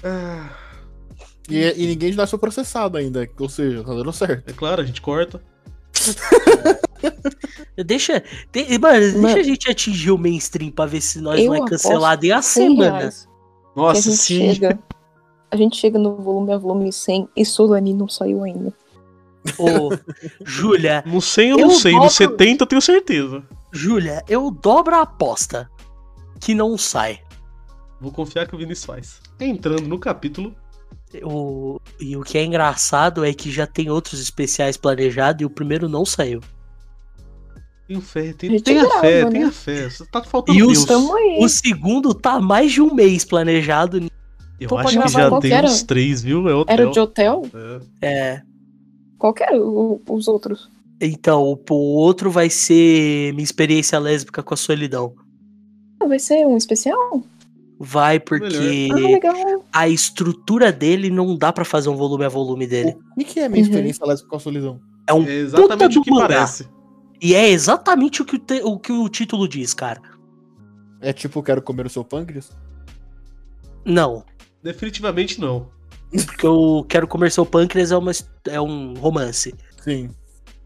Ah, 0.03 0.49
E, 1.49 1.73
e 1.83 1.87
ninguém 1.87 2.11
de 2.11 2.17
nós 2.17 2.29
foi 2.29 2.39
processado 2.39 2.97
ainda. 2.97 3.27
Ou 3.39 3.47
seja, 3.49 3.83
tá 3.83 3.93
dando 3.93 4.11
certo. 4.13 4.49
é 4.49 4.53
claro, 4.53 4.81
a 4.81 4.85
gente 4.85 5.01
corta. 5.01 5.41
Deixa, 7.85 8.23
de- 8.51 8.79
mano, 8.79 8.99
deixa 8.99 9.17
Mano. 9.19 9.37
a 9.39 9.43
gente 9.43 9.69
atingir 9.69 10.09
o 10.11 10.17
mainstream 10.17 10.71
pra 10.71 10.85
ver 10.87 10.99
se 11.01 11.21
nós 11.21 11.39
Eu 11.39 11.47
não 11.53 11.55
é 11.65 11.69
cancelado 11.69 12.25
em 12.25 12.31
a 12.31 12.41
100 12.41 12.69
semana. 12.75 12.99
que 12.99 13.05
a 13.05 13.11
Nossa, 13.75 14.01
gente 14.01 14.17
sim. 14.17 14.53
chega. 14.53 14.79
A 15.49 15.55
gente 15.55 15.77
chega 15.77 15.97
no 15.97 16.17
volume 16.17 16.51
a 16.51 16.57
volume 16.57 16.91
100 16.91 17.29
e 17.33 17.45
Solani 17.45 17.93
não 17.93 18.09
saiu 18.09 18.43
ainda. 18.43 18.73
Ô, 19.57 19.91
Júlia, 20.43 21.01
No 21.05 21.21
100 21.21 21.49
eu 21.51 21.57
não 21.57 21.63
Eu 21.69 21.71
sei, 21.71 21.93
no 21.93 21.99
dobro- 21.99 22.13
70 22.13 22.63
eu 22.63 22.67
tenho 22.67 22.81
certeza. 22.81 23.41
Júlia, 23.71 24.21
eu 24.27 24.51
dobro 24.51 24.93
a 24.95 25.03
aposta 25.03 25.69
que 26.41 26.53
não 26.53 26.77
sai. 26.77 27.21
Vou 28.01 28.11
confiar 28.11 28.45
que 28.45 28.53
o 28.55 28.57
Vinícius 28.57 28.83
faz. 28.85 29.21
Entrando 29.39 29.83
no 29.87 29.97
capítulo. 29.97 30.53
O, 31.24 31.80
e 31.99 32.18
o 32.18 32.22
que 32.22 32.38
é 32.38 32.43
engraçado 32.43 33.24
é 33.24 33.34
que 33.34 33.49
já 33.49 33.66
tem 33.66 33.89
outros 33.89 34.20
especiais 34.20 34.76
planejados 34.76 35.41
e 35.41 35.45
o 35.45 35.49
primeiro 35.49 35.88
não 35.88 36.05
saiu. 36.05 36.41
Tenho 37.88 38.01
fé, 38.01 38.34
gente 38.51 38.64
tenha 38.64 38.84
grava, 38.84 38.99
fé, 38.99 39.24
né? 39.24 39.32
tenha 39.32 39.51
fé. 39.51 39.88
Tá 40.12 40.22
faltando 40.22 40.58
E 40.60 40.62
aí. 41.16 41.38
O 41.39 41.47
segundo 41.47 42.14
tá 42.14 42.39
mais 42.39 42.74
de 42.74 42.82
um 42.82 42.93
mês 42.93 43.24
planejado. 43.24 43.97
Eu 44.60 44.68
pra 44.70 44.82
acho 44.82 44.99
que 44.99 45.08
já 45.08 45.39
tem 45.39 45.53
era? 45.53 45.68
uns 45.68 45.84
três, 45.84 46.22
viu? 46.22 46.49
É 46.49 46.53
hotel. 46.53 46.74
Era 46.74 46.91
de 46.91 46.99
hotel? 46.99 47.43
É. 48.01 48.08
É. 48.34 48.41
Qual 49.18 49.34
que 49.34 49.43
era 49.43 49.58
o- 49.58 50.01
os 50.10 50.28
outros? 50.28 50.70
Então, 50.99 51.43
o, 51.43 51.60
o 51.70 51.95
outro 51.95 52.30
vai 52.30 52.49
ser 52.49 53.32
minha 53.34 53.43
experiência 53.43 53.97
lésbica 53.99 54.43
com 54.43 54.53
a 54.53 54.58
solidão. 54.58 55.14
Ah, 55.99 56.08
Vai 56.08 56.20
ser 56.20 56.45
um 56.45 56.58
especial? 56.58 57.24
Vai 57.80 58.19
porque 58.19 58.89
Ah, 59.71 59.82
a 59.82 59.88
estrutura 59.89 60.71
dele 60.71 61.09
não 61.11 61.38
dá 61.38 61.53
pra 61.53 61.63
fazer 61.63 61.89
um 61.89 61.95
volume 61.95 62.25
a 62.25 62.30
volume 62.30 62.65
dele. 62.65 62.97
O 63.15 63.23
que, 63.23 63.39
é 63.39 63.45
a 63.45 63.49
minha 63.49 63.61
Uhum. 63.63 63.69
experiência 63.69 64.05
lésbica 64.05 64.30
com 64.30 64.36
a 64.36 64.39
solidão? 64.39 64.80
É 65.07 65.13
um 65.13 65.23
É 65.23 65.32
exatamente 65.36 65.78
puta 65.93 65.99
o 65.99 66.03
que 66.03 66.09
do 66.09 66.15
mangá. 66.15 66.28
parece. 66.28 66.67
E 67.21 67.36
é 67.36 67.49
exatamente 67.49 68.21
o 68.21 68.25
que 68.25 68.36
o, 68.36 68.39
te- 68.39 68.61
o 68.63 68.78
que 68.80 68.91
o 68.91 69.07
título 69.09 69.47
diz, 69.47 69.73
cara. 69.73 70.01
É 71.01 71.13
tipo, 71.13 71.41
quero 71.43 71.61
comer 71.61 71.86
o 71.86 71.89
seu 71.89 72.03
pâncreas? 72.03 72.51
Não. 73.86 74.23
Definitivamente 74.63 75.39
não. 75.39 75.67
Porque 76.11 76.45
eu 76.45 76.86
quero 76.89 77.07
comer 77.07 77.32
seu 77.32 77.45
pâncreas 77.45 77.91
é, 77.91 77.97
uma, 77.97 78.11
é 78.47 78.59
um 78.61 78.93
romance. 78.95 79.53
Sim. 79.84 80.09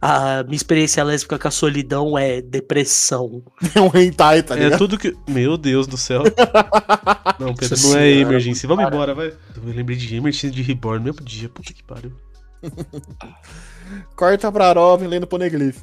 A 0.02 0.42
minha 0.44 0.56
experiência 0.56 1.04
lésbica 1.04 1.38
com 1.38 1.48
a 1.48 1.52
solidão 1.52 2.18
é 2.18 2.42
depressão. 2.42 3.44
É 3.76 3.80
um 3.80 3.92
hentai, 3.96 4.42
tá 4.42 4.56
é 4.56 4.64
ligado? 4.64 4.80
tudo 4.80 4.98
que. 4.98 5.16
Meu 5.30 5.56
Deus 5.58 5.86
do 5.86 5.96
céu. 5.96 6.24
Não, 7.40 7.54
Pedro, 7.56 7.70
Nossa 7.70 7.88
não 7.88 7.98
é 7.98 8.02
senhora, 8.02 8.08
emergência. 8.08 8.68
Vamos 8.68 8.84
para. 8.84 8.96
embora, 8.96 9.16
vai. 9.16 9.28
Eu 9.28 9.74
lembrei 9.74 9.96
de 9.98 10.16
emergência 10.16 10.52
de 10.52 10.62
Reborn 10.62 11.00
no 11.00 11.06
mesmo 11.06 11.26
dia. 11.26 11.50
Puta 11.50 11.74
que 11.74 11.84
pariu. 11.84 12.12
Corta 14.16 14.52
pra 14.52 14.74
Robin 14.74 15.08
lendo 15.08 15.26
Poneglyph. 15.26 15.80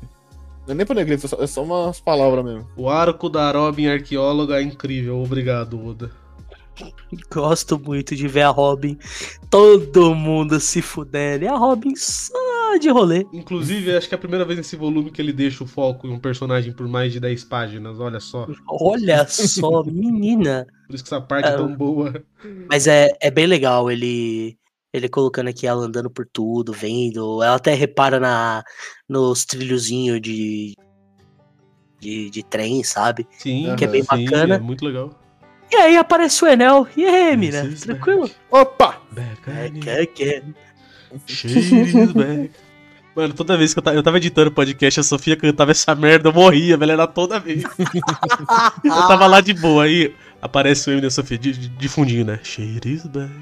Não 0.66 0.73
é 0.73 0.75
nem 0.75 0.87
Poneglyph, 0.87 1.25
é 1.25 1.29
só, 1.29 1.37
é 1.41 1.47
só 1.47 1.62
umas 1.64 2.01
palavras 2.01 2.45
mesmo. 2.45 2.66
O 2.77 2.89
arco 2.89 3.29
da 3.29 3.51
Robin 3.51 3.87
arqueóloga 3.87 4.61
é 4.61 4.62
incrível. 4.62 5.21
Obrigado, 5.21 5.85
Oda. 5.85 6.11
Gosto 7.31 7.79
muito 7.79 8.14
de 8.14 8.29
ver 8.29 8.43
a 8.43 8.51
Robin, 8.51 8.97
todo 9.51 10.14
mundo 10.14 10.61
se 10.61 10.81
fudendo. 10.81 11.45
E 11.45 11.49
a 11.49 11.57
Robin 11.57 11.97
só 11.97 12.35
de 12.77 12.89
rolê. 12.91 13.25
Inclusive, 13.33 13.97
acho 13.97 14.09
que 14.09 14.14
é 14.14 14.16
a 14.16 14.21
primeira 14.21 14.45
vez 14.45 14.59
nesse 14.59 14.75
volume 14.77 15.11
que 15.11 15.23
ele 15.23 15.33
deixa 15.33 15.62
o 15.62 15.66
foco 15.66 16.07
em 16.07 16.11
um 16.12 16.19
personagem 16.19 16.73
por 16.73 16.89
mais 16.89 17.12
de 17.12 17.21
10 17.21 17.45
páginas. 17.45 18.01
Olha 18.01 18.21
só. 18.21 18.47
Olha 18.69 19.27
só, 19.29 19.83
menina. 19.87 20.66
Por 20.87 20.95
isso 20.95 21.05
que 21.05 21.09
essa 21.14 21.21
parte 21.21 21.47
é 21.49 21.53
Ah, 21.55 21.57
tão 21.57 21.75
boa. 21.75 22.23
Mas 22.69 22.87
é, 22.87 23.11
é 23.21 23.31
bem 23.31 23.47
legal 23.47 23.91
ele 23.91 24.57
ele 24.93 25.09
colocando 25.09 25.49
aqui 25.49 25.66
ela 25.66 25.85
andando 25.85 26.11
por 26.11 26.27
tudo, 26.33 26.73
vendo. 26.73 27.43
Ela 27.43 27.57
até 27.57 27.75
repara 27.75 28.19
na 28.19 28.64
nos 29.09 29.45
trilhozinhos 29.45 30.21
de, 30.21 30.75
de 32.01 32.31
de 32.31 32.43
trem, 32.43 32.83
sabe? 32.83 33.27
Sim, 33.39 33.75
Que 33.77 33.85
é 33.85 33.89
bem 33.89 34.03
sim, 34.03 34.25
bacana. 34.25 34.55
É 34.57 34.59
muito 34.59 34.85
legal. 34.85 35.11
E 35.71 35.77
aí 35.77 35.97
aparece 35.99 36.43
o 36.43 36.49
Enel. 36.49 36.89
E 36.97 37.05
aí, 37.05 37.37
mina? 37.37 37.62
Is 37.66 37.83
Tranquilo? 37.83 38.31
Opa! 38.51 39.03
Back 39.12 39.43
É, 39.87 40.01
again. 40.03 40.55
É, 41.13 42.07
back. 42.07 42.51
Mano, 43.19 43.35
toda 43.35 43.57
vez 43.57 43.75
que 43.75 43.81
eu 43.81 43.83
tava, 43.83 43.97
eu 43.97 44.03
tava 44.03 44.17
editando 44.19 44.49
o 44.49 44.53
podcast, 44.53 45.01
a 45.01 45.03
Sofia 45.03 45.37
cantava 45.37 45.73
essa 45.73 45.93
merda, 45.93 46.29
eu 46.29 46.33
morria, 46.33 46.77
velho, 46.77 46.93
era 46.93 47.05
toda 47.05 47.41
vez. 47.41 47.65
eu 48.85 48.91
tava 49.09 49.27
lá 49.27 49.41
de 49.41 49.53
boa, 49.55 49.85
aí 49.85 50.15
aparece 50.41 50.89
o 50.89 50.93
M 50.93 51.01
da 51.01 51.11
Sofia 51.11 51.37
de, 51.37 51.53
de, 51.53 51.89
fundinho, 51.89 52.25
né? 52.25 52.39
Shade 52.45 52.93
is 52.93 53.07
back. 53.07 53.33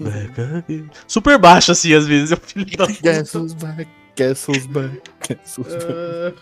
Back. 0.00 0.84
Super 1.06 1.38
baixo, 1.38 1.72
assim, 1.72 1.94
às 1.94 2.06
vezes, 2.06 2.32
eu 2.32 2.36
filho 2.36 2.66
da 2.76 2.86
Guess 2.86 3.34
who's 3.34 3.54
back? 3.54 3.88
Guess 4.16 4.48
who's 4.48 4.66
back? 4.66 5.00
Guess 5.26 5.58
who's 5.58 5.74
back? 5.74 5.86
Ah, 5.90 6.32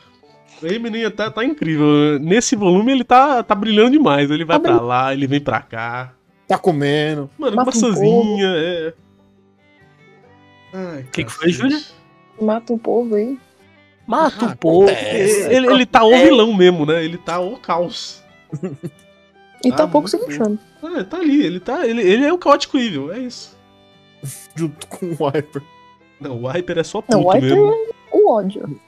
O 0.63 0.67
Eminem 0.67 1.09
tá, 1.13 1.31
tá 1.31 1.45
incrível. 1.45 2.19
Nesse 2.19 2.57
volume 2.57 2.91
ele 2.91 3.05
tá, 3.05 3.45
tá 3.45 3.55
brilhando 3.55 3.93
demais. 3.93 4.31
Ele 4.31 4.45
vai 4.45 4.59
Tá 4.59 4.69
pra 4.69 4.81
lá, 4.81 5.13
ele 5.13 5.29
vem 5.29 5.41
pra 5.41 5.61
cá. 5.61 6.13
Tá 6.49 6.59
comendo. 6.59 7.31
Mano, 7.39 7.61
um 7.61 7.65
maçãzinha, 7.65 8.53
é. 8.57 8.95
Ai, 10.73 11.05
Que 11.13 11.25
que 11.25 11.31
foi. 11.33 11.51
Júlia? 11.51 11.81
Mata 12.41 12.73
um 12.73 12.79
povo 12.79 13.15
aí. 13.15 13.39
Mata 14.07 14.47
Ah, 14.47 14.49
um 14.51 14.57
pouco. 14.57 14.91
acontece. 14.91 15.53
Ele, 15.53 15.67
ele 15.69 15.87
tá 15.87 16.05
o 16.05 16.11
vilão 16.11 16.53
mesmo, 16.55 16.85
né? 16.87 17.05
Ele 17.05 17.19
tá 17.19 17.39
o 17.41 17.57
caos. 17.59 18.23
E 19.65 19.71
Ah, 19.71 19.77
tá 19.77 19.87
pouco 19.87 20.09
se 20.09 20.17
lixando. 20.17 20.59
Ah, 20.83 20.89
ele 20.97 21.05
tá 21.05 21.19
ali, 21.19 21.45
ele 21.47 21.61
tá. 21.61 21.87
Ele, 21.87 22.03
ele 22.03 22.25
é 22.25 22.33
o 22.33 22.39
caótico 22.39 22.77
evil, 22.79 23.13
é 23.13 23.21
isso. 23.21 23.57
Junto 24.57 24.87
com 24.89 25.07
o 25.07 25.11
Viper. 25.11 25.63
Não, 26.21 26.43
o 26.43 26.47
Hyper 26.49 26.79
é 26.79 26.83
só 26.85 27.01
puto 27.01 27.17
Não, 27.17 27.25
o 27.25 27.31
Hyper 27.31 27.43
mesmo. 27.57 27.73
é 28.13 28.17
o 28.17 28.31
ódio. 28.31 28.81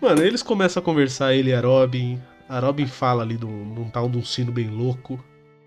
Mano, 0.00 0.22
eles 0.22 0.42
começam 0.42 0.80
a 0.80 0.84
conversar, 0.84 1.34
ele 1.34 1.50
e 1.50 1.54
a 1.54 1.60
Robin. 1.60 2.20
A 2.48 2.58
Robin 2.58 2.86
fala 2.86 3.22
ali 3.22 3.36
de 3.36 3.46
um 3.46 3.74
de 3.74 3.80
um 3.80 3.88
tal 3.90 4.08
de 4.08 4.18
um 4.18 4.24
sino 4.24 4.50
bem 4.52 4.68
louco. 4.68 5.18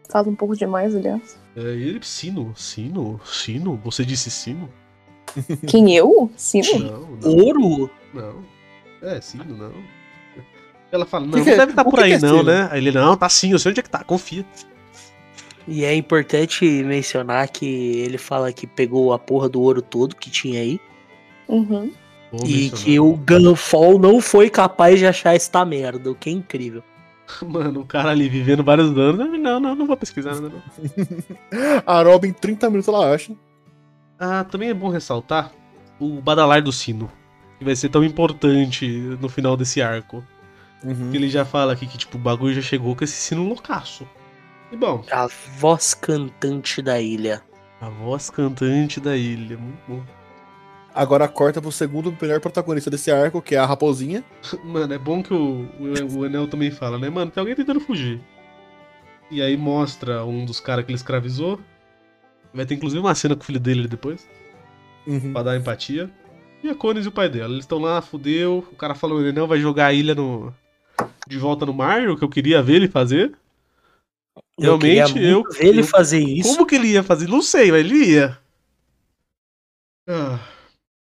Fala 0.09 0.27
um 0.27 0.35
pouco 0.35 0.55
demais, 0.55 0.95
aliás. 0.95 1.39
É, 1.55 1.61
ele, 1.61 1.99
sino, 2.03 2.53
sino, 2.55 3.19
sino? 3.25 3.79
Você 3.83 4.03
disse 4.05 4.29
sino? 4.29 4.69
Quem 5.67 5.95
eu? 5.95 6.29
Sino? 6.35 6.79
Não, 6.79 7.01
não, 7.21 7.45
Ouro? 7.45 7.89
não. 8.13 8.43
É, 9.01 9.19
sino, 9.21 9.45
não. 9.55 9.73
Ela 10.91 11.05
fala, 11.05 11.25
não, 11.25 11.31
Que 11.33 11.37
não 11.39 11.43
que 11.45 11.49
é- 11.51 11.57
deve 11.57 11.71
estar 11.71 11.81
o 11.81 11.89
por 11.89 11.97
que 11.99 12.03
aí 12.05 12.09
que 12.11 12.25
é 12.25 12.27
não, 12.27 12.37
sino? 12.39 12.43
né? 12.51 12.67
Aí 12.71 12.79
ele, 12.79 12.91
não, 12.91 13.15
tá 13.17 13.27
sim, 13.29 13.51
eu 13.51 13.59
sei 13.59 13.71
onde 13.71 13.79
é 13.79 13.83
que 13.83 13.89
tá, 13.89 14.03
confia. 14.03 14.45
E 15.67 15.83
é 15.83 15.95
importante 15.95 16.63
mencionar 16.83 17.49
que 17.49 17.65
ele 17.65 18.17
fala 18.17 18.53
que 18.53 18.67
pegou 18.67 19.11
a 19.13 19.19
porra 19.19 19.49
do 19.49 19.61
ouro 19.61 19.81
todo 19.81 20.15
que 20.15 20.29
tinha 20.29 20.61
aí. 20.61 20.79
Uhum. 21.47 21.91
E 22.45 22.69
mencionar. 22.69 22.83
que 22.85 22.99
o 22.99 23.13
Gunfall 23.15 23.97
não 23.97 24.21
foi 24.21 24.49
capaz 24.49 24.99
de 24.99 25.07
achar 25.07 25.35
esta 25.35 25.65
merda, 25.65 26.11
o 26.11 26.15
que 26.15 26.29
é 26.29 26.33
incrível. 26.33 26.83
Mano, 27.47 27.81
o 27.81 27.85
cara 27.85 28.11
ali 28.11 28.29
vivendo 28.29 28.63
vários 28.63 28.95
anos. 28.97 29.17
Não, 29.39 29.59
não, 29.59 29.75
não 29.75 29.87
vou 29.87 29.97
pesquisar 29.97 30.35
nada, 30.35 30.49
não. 30.49 30.61
A 31.85 32.01
Robin, 32.03 32.31
30 32.31 32.69
minutos 32.69 32.87
ela 32.87 33.13
acha. 33.13 33.33
Ah, 34.19 34.43
também 34.43 34.69
é 34.69 34.73
bom 34.73 34.89
ressaltar 34.89 35.51
o 35.99 36.21
badalar 36.21 36.61
do 36.61 36.71
sino. 36.71 37.11
Que 37.57 37.65
vai 37.65 37.75
ser 37.75 37.89
tão 37.89 38.03
importante 38.03 38.87
no 39.19 39.27
final 39.29 39.55
desse 39.57 39.81
arco. 39.81 40.23
Uhum. 40.83 41.09
Que 41.11 41.17
ele 41.17 41.29
já 41.29 41.43
fala 41.45 41.73
aqui 41.73 41.87
que, 41.87 41.97
tipo, 41.97 42.17
o 42.17 42.21
bagulho 42.21 42.53
já 42.53 42.61
chegou 42.61 42.95
com 42.95 43.03
esse 43.03 43.13
sino 43.15 43.47
loucaço. 43.47 44.07
E 44.71 44.75
bom, 44.77 45.03
A 45.11 45.27
voz 45.57 45.93
cantante 45.93 46.81
da 46.81 46.99
ilha. 47.01 47.41
a 47.81 47.89
voz 47.89 48.29
cantante 48.29 48.99
da 48.99 49.15
ilha. 49.15 49.57
Muito 49.57 49.79
bom. 49.87 50.03
Agora 50.95 51.27
corta 51.27 51.61
pro 51.61 51.71
segundo 51.73 52.15
melhor 52.21 52.39
protagonista 52.39 52.89
desse 52.89 53.11
arco, 53.11 53.41
que 53.41 53.53
é 53.53 53.57
a 53.57 53.65
Raposinha. 53.65 54.23
Mano, 54.63 54.93
é 54.93 54.97
bom 54.97 55.21
que 55.21 55.33
o, 55.33 55.67
o, 55.79 56.17
o 56.19 56.25
Enel 56.25 56.47
também 56.47 56.71
fala, 56.71 56.97
né? 56.97 57.09
Mano, 57.09 57.29
tem 57.29 57.41
alguém 57.41 57.55
tentando 57.55 57.81
fugir. 57.81 58.21
E 59.29 59.41
aí 59.41 59.57
mostra 59.57 60.23
um 60.23 60.45
dos 60.45 60.59
caras 60.61 60.85
que 60.85 60.91
ele 60.91 60.95
escravizou. 60.97 61.59
Vai 62.53 62.65
ter 62.65 62.75
inclusive 62.75 63.01
uma 63.01 63.13
cena 63.13 63.35
com 63.35 63.41
o 63.41 63.45
filho 63.45 63.59
dele 63.59 63.81
ali 63.81 63.89
depois. 63.89 64.25
Uhum. 65.05 65.33
Pra 65.33 65.43
dar 65.43 65.57
empatia. 65.57 66.09
E 66.63 66.69
a 66.69 66.75
Cones 66.75 67.05
e 67.05 67.09
o 67.09 67.11
pai 67.11 67.27
dela. 67.27 67.51
Eles 67.51 67.65
estão 67.65 67.79
lá, 67.79 68.01
fudeu. 68.01 68.65
O 68.71 68.75
cara 68.75 68.95
falou, 68.95 69.19
o 69.19 69.27
Enel 69.27 69.47
vai 69.47 69.59
jogar 69.59 69.87
a 69.87 69.93
ilha 69.93 70.15
no... 70.15 70.53
de 71.27 71.37
volta 71.37 71.65
no 71.65 71.73
mar, 71.73 72.07
o 72.07 72.15
que 72.17 72.23
eu 72.23 72.29
queria 72.29 72.61
ver 72.63 72.75
ele 72.75 72.87
fazer. 72.87 73.33
Eu 74.57 74.79
queria 74.79 75.05
Realmente, 75.05 75.21
eu- 75.29 75.43
ver 75.51 75.65
ele 75.67 75.81
eu- 75.81 75.85
fazer 75.85 76.19
isso. 76.23 76.49
Como 76.53 76.65
que 76.65 76.75
ele 76.75 76.87
ia 76.87 77.03
fazer? 77.03 77.27
Não 77.27 77.41
sei, 77.41 77.69
mas 77.71 77.81
ele 77.81 77.95
ia. 78.11 78.37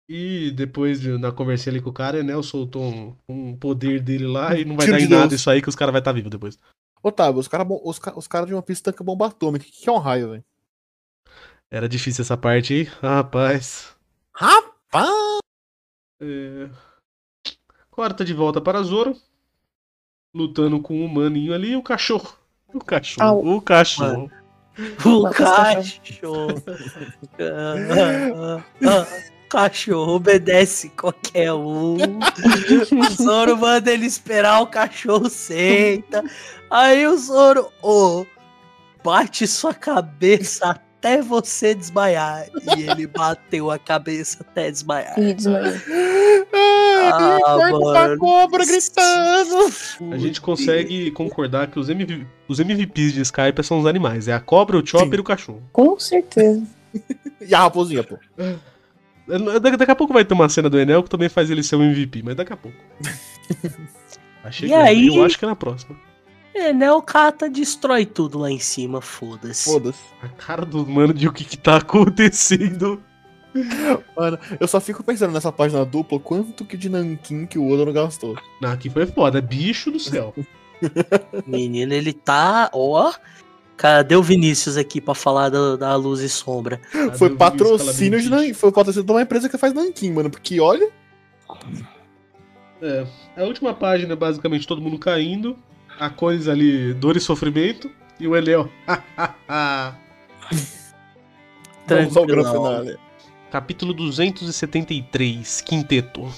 Ah. 0.08 0.12
E 0.14 0.50
depois, 0.50 1.00
de- 1.00 1.16
na 1.18 1.32
conversa 1.32 1.70
ali 1.70 1.80
com 1.80 1.90
o 1.90 1.92
cara, 1.92 2.18
Enel 2.18 2.42
soltou 2.42 2.82
um, 2.82 3.16
um 3.28 3.56
poder 3.56 4.00
dele 4.00 4.26
lá 4.26 4.56
e 4.56 4.64
não 4.64 4.76
vai 4.76 4.86
Tiro 4.86 4.98
dar 4.98 5.02
em 5.02 5.06
de 5.06 5.12
nada 5.14 5.28
Deus. 5.28 5.40
isso 5.40 5.48
aí 5.50 5.62
que 5.62 5.68
os 5.68 5.76
caras 5.76 5.92
vão 5.92 5.98
estar 6.00 6.12
vivos 6.12 6.30
depois. 6.30 6.58
Otávio, 7.02 7.40
os 7.40 7.48
caras 7.48 7.66
os 7.84 7.98
ca- 7.98 8.12
os 8.16 8.26
cara 8.28 8.46
de 8.46 8.54
uma 8.54 8.62
pista 8.62 8.90
tancam 8.92 9.04
bomba 9.06 9.26
atômica. 9.26 9.64
O 9.64 9.68
que 9.68 9.82
que 9.82 9.88
é 9.88 9.92
um 9.92 9.98
raio, 9.98 10.30
velho? 10.30 10.44
Era 11.70 11.88
difícil 11.88 12.22
essa 12.22 12.36
parte 12.36 12.74
aí. 12.74 12.88
Ah, 13.02 13.16
rapaz. 13.16 13.96
Rapaz! 14.34 15.38
É... 16.20 16.68
Corta 17.90 18.24
de 18.24 18.34
volta 18.34 18.60
para 18.60 18.82
Zoro. 18.82 19.16
Lutando 20.34 20.80
com 20.80 21.04
o 21.04 21.08
maninho 21.08 21.52
ali 21.54 21.72
e 21.72 21.76
o 21.76 21.82
cachorro. 21.82 22.36
O 22.72 22.78
cachorro. 22.78 23.26
Au. 23.28 23.46
O 23.56 23.60
cachorro. 23.62 24.30
O 25.04 25.22
Mata 25.22 25.80
os 25.80 25.98
cachorro. 25.98 26.48
Ah, 27.38 27.74
ah, 27.92 28.64
ah, 28.88 29.31
cachorro 29.52 30.14
obedece 30.14 30.88
qualquer 30.88 31.52
um. 31.52 31.96
O 31.96 33.22
Zoro 33.22 33.58
manda 33.58 33.92
ele 33.92 34.06
esperar, 34.06 34.62
o 34.62 34.66
cachorro 34.66 35.28
senta. 35.28 36.24
Aí 36.70 37.06
o 37.06 37.16
Zoro, 37.18 37.68
ô, 37.82 38.24
bate 39.04 39.46
sua 39.46 39.74
cabeça 39.74 40.70
até 40.70 41.20
você 41.20 41.74
desmaiar. 41.74 42.46
E 42.78 42.88
ele 42.88 43.06
bateu 43.06 43.70
a 43.70 43.78
cabeça 43.78 44.38
até 44.40 44.70
desmaiar. 44.70 45.18
E 45.18 45.34
desmaiou. 45.34 45.74
Ah, 47.04 47.70
mano. 47.72 48.18
cobra 48.18 48.64
gritando! 48.64 49.56
A 50.12 50.16
gente 50.16 50.40
consegue 50.40 51.10
concordar 51.10 51.66
que 51.66 51.78
os, 51.78 51.90
MV 51.90 52.26
os 52.48 52.58
MVPs 52.58 53.12
de 53.12 53.20
Skype 53.20 53.62
são 53.62 53.80
os 53.80 53.86
animais. 53.86 54.28
É 54.28 54.32
a 54.32 54.40
cobra, 54.40 54.78
o 54.78 54.86
chopper 54.86 55.10
Sim. 55.10 55.16
e 55.16 55.20
o 55.20 55.24
cachorro. 55.24 55.62
Com 55.72 55.98
certeza. 55.98 56.62
E 57.44 57.52
a 57.52 57.58
raposinha, 57.58 58.04
pô. 58.04 58.16
Da- 59.26 59.58
Daqui 59.58 59.90
a 59.90 59.96
pouco 59.96 60.12
vai 60.12 60.24
ter 60.24 60.34
uma 60.34 60.48
cena 60.48 60.68
do 60.68 60.78
Enel 60.78 61.02
que 61.02 61.10
também 61.10 61.28
faz 61.28 61.50
ele 61.50 61.62
ser 61.62 61.76
um 61.76 61.82
MVP, 61.82 62.22
mas 62.24 62.36
daqui 62.36 62.52
a 62.52 62.56
pouco. 62.56 62.76
Achei 64.44 64.68
E 64.68 64.70
que 64.72 64.74
aí? 64.74 65.06
Eu 65.06 65.24
acho 65.24 65.38
que 65.38 65.44
é 65.44 65.48
na 65.48 65.56
próxima. 65.56 65.96
Enel 66.54 67.00
Kata 67.00 67.48
destrói 67.48 68.04
tudo 68.04 68.38
lá 68.38 68.50
em 68.50 68.58
cima, 68.58 69.00
foda-se. 69.00 69.64
Foda-se. 69.64 70.02
A 70.22 70.28
cara 70.28 70.66
do 70.66 70.86
mano 70.86 71.14
de 71.14 71.26
o 71.26 71.32
que, 71.32 71.44
que 71.44 71.56
tá 71.56 71.76
acontecendo. 71.76 73.02
Mano, 74.16 74.38
eu 74.58 74.66
só 74.66 74.80
fico 74.80 75.02
pensando 75.04 75.32
nessa 75.32 75.52
página 75.52 75.84
dupla, 75.84 76.18
quanto 76.18 76.64
que 76.64 76.74
de 76.74 76.88
nanquim 76.88 77.44
que 77.44 77.58
o 77.58 77.70
Oda 77.70 77.84
não 77.84 77.92
gastou. 77.92 78.34
Não, 78.62 78.70
aqui 78.70 78.88
foi 78.88 79.04
foda, 79.04 79.42
bicho 79.42 79.90
do 79.90 80.00
céu. 80.00 80.34
Menino, 81.46 81.92
ele 81.92 82.14
tá, 82.14 82.70
ó. 82.72 83.12
Cadê 83.82 84.14
o 84.14 84.22
Vinícius 84.22 84.76
aqui 84.76 85.00
pra 85.00 85.12
falar 85.12 85.48
da, 85.48 85.74
da 85.74 85.96
luz 85.96 86.20
e 86.20 86.28
sombra? 86.28 86.76
Cadê 86.92 87.18
Foi 87.18 87.34
patrocínio 87.34 88.20
de 88.20 88.30
nanquim. 88.30 88.54
Foi 88.54 88.70
patrocínio 88.70 89.04
de 89.04 89.10
uma 89.10 89.22
empresa 89.22 89.48
que 89.48 89.58
faz 89.58 89.74
nanquim, 89.74 90.12
mano. 90.12 90.30
Porque 90.30 90.60
olha. 90.60 90.88
É, 92.80 93.04
a 93.36 93.42
última 93.42 93.74
página 93.74 94.12
é 94.12 94.16
basicamente 94.16 94.68
todo 94.68 94.80
mundo 94.80 95.00
caindo, 95.00 95.58
a 95.98 96.08
Cones 96.08 96.46
ali, 96.46 96.94
dor 96.94 97.16
e 97.16 97.20
sofrimento, 97.20 97.90
e 98.20 98.28
o 98.28 98.36
Enel. 98.36 98.70
Vamos 101.84 102.16
ao 102.16 102.24
grande 102.24 102.52
finale. 102.52 102.96
Capítulo 103.50 103.92
273, 103.92 105.60
Quinteto. 105.60 106.32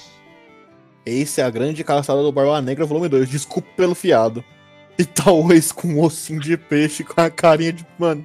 Esse 1.04 1.42
é 1.42 1.44
a 1.44 1.50
grande 1.50 1.84
caçada 1.84 2.22
do 2.22 2.32
Barba 2.32 2.62
Negra, 2.62 2.86
volume 2.86 3.10
2. 3.10 3.28
Desculpa 3.28 3.68
pelo 3.76 3.94
fiado. 3.94 4.42
E 4.98 5.04
talvez 5.04 5.72
com 5.72 5.88
um 5.88 6.00
ossinho 6.02 6.38
de 6.40 6.56
peixe, 6.56 7.02
com 7.02 7.20
a 7.20 7.28
carinha 7.28 7.72
de. 7.72 7.86
Mano. 7.98 8.24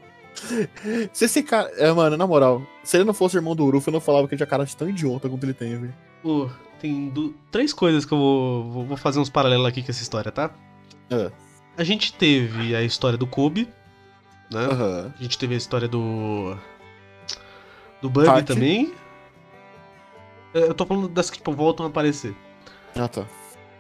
Se 1.11 1.25
esse 1.25 1.41
cara. 1.43 1.69
É, 1.77 1.91
mano, 1.91 2.15
na 2.15 2.27
moral. 2.27 2.61
Se 2.83 2.95
ele 2.97 3.03
não 3.05 3.13
fosse 3.13 3.35
irmão 3.35 3.55
do 3.55 3.65
Uruf, 3.65 3.87
eu 3.87 3.93
não 3.93 3.99
falava 3.99 4.27
que 4.27 4.33
ele 4.35 4.37
tinha 4.39 4.47
cara 4.47 4.65
de 4.65 4.75
tão 4.77 4.87
idiota 4.87 5.27
quanto 5.27 5.43
ele 5.43 5.53
tem, 5.53 5.77
velho. 5.79 5.93
Pô, 6.21 6.49
tem 6.79 7.09
du- 7.09 7.33
três 7.51 7.73
coisas 7.73 8.05
que 8.05 8.13
eu 8.13 8.17
vou, 8.17 8.63
vou- 8.71 8.85
vou 8.85 8.97
fazer 8.97 9.19
uns 9.19 9.29
paralelos 9.29 9.65
aqui 9.65 9.81
com 9.81 9.89
essa 9.91 10.01
história, 10.03 10.31
tá? 10.31 10.51
É. 11.09 11.31
A 11.77 11.83
gente 11.83 12.13
teve 12.13 12.75
a 12.75 12.83
história 12.83 13.17
do 13.17 13.25
Kobe, 13.25 13.67
né? 14.51 14.65
Aham. 14.65 15.13
A 15.19 15.23
gente 15.23 15.37
teve 15.39 15.55
a 15.55 15.57
história 15.57 15.87
do. 15.87 16.55
Do 18.01 18.09
Bug 18.09 18.43
também. 18.43 18.93
É, 20.53 20.59
Eu 20.59 20.73
tô 20.73 20.85
falando 20.85 21.07
das 21.09 21.29
que 21.29 21.37
tipo, 21.37 21.51
voltam 21.51 21.85
a 21.85 21.89
aparecer. 21.89 22.35
Ah, 22.95 23.07
tá. 23.07 23.25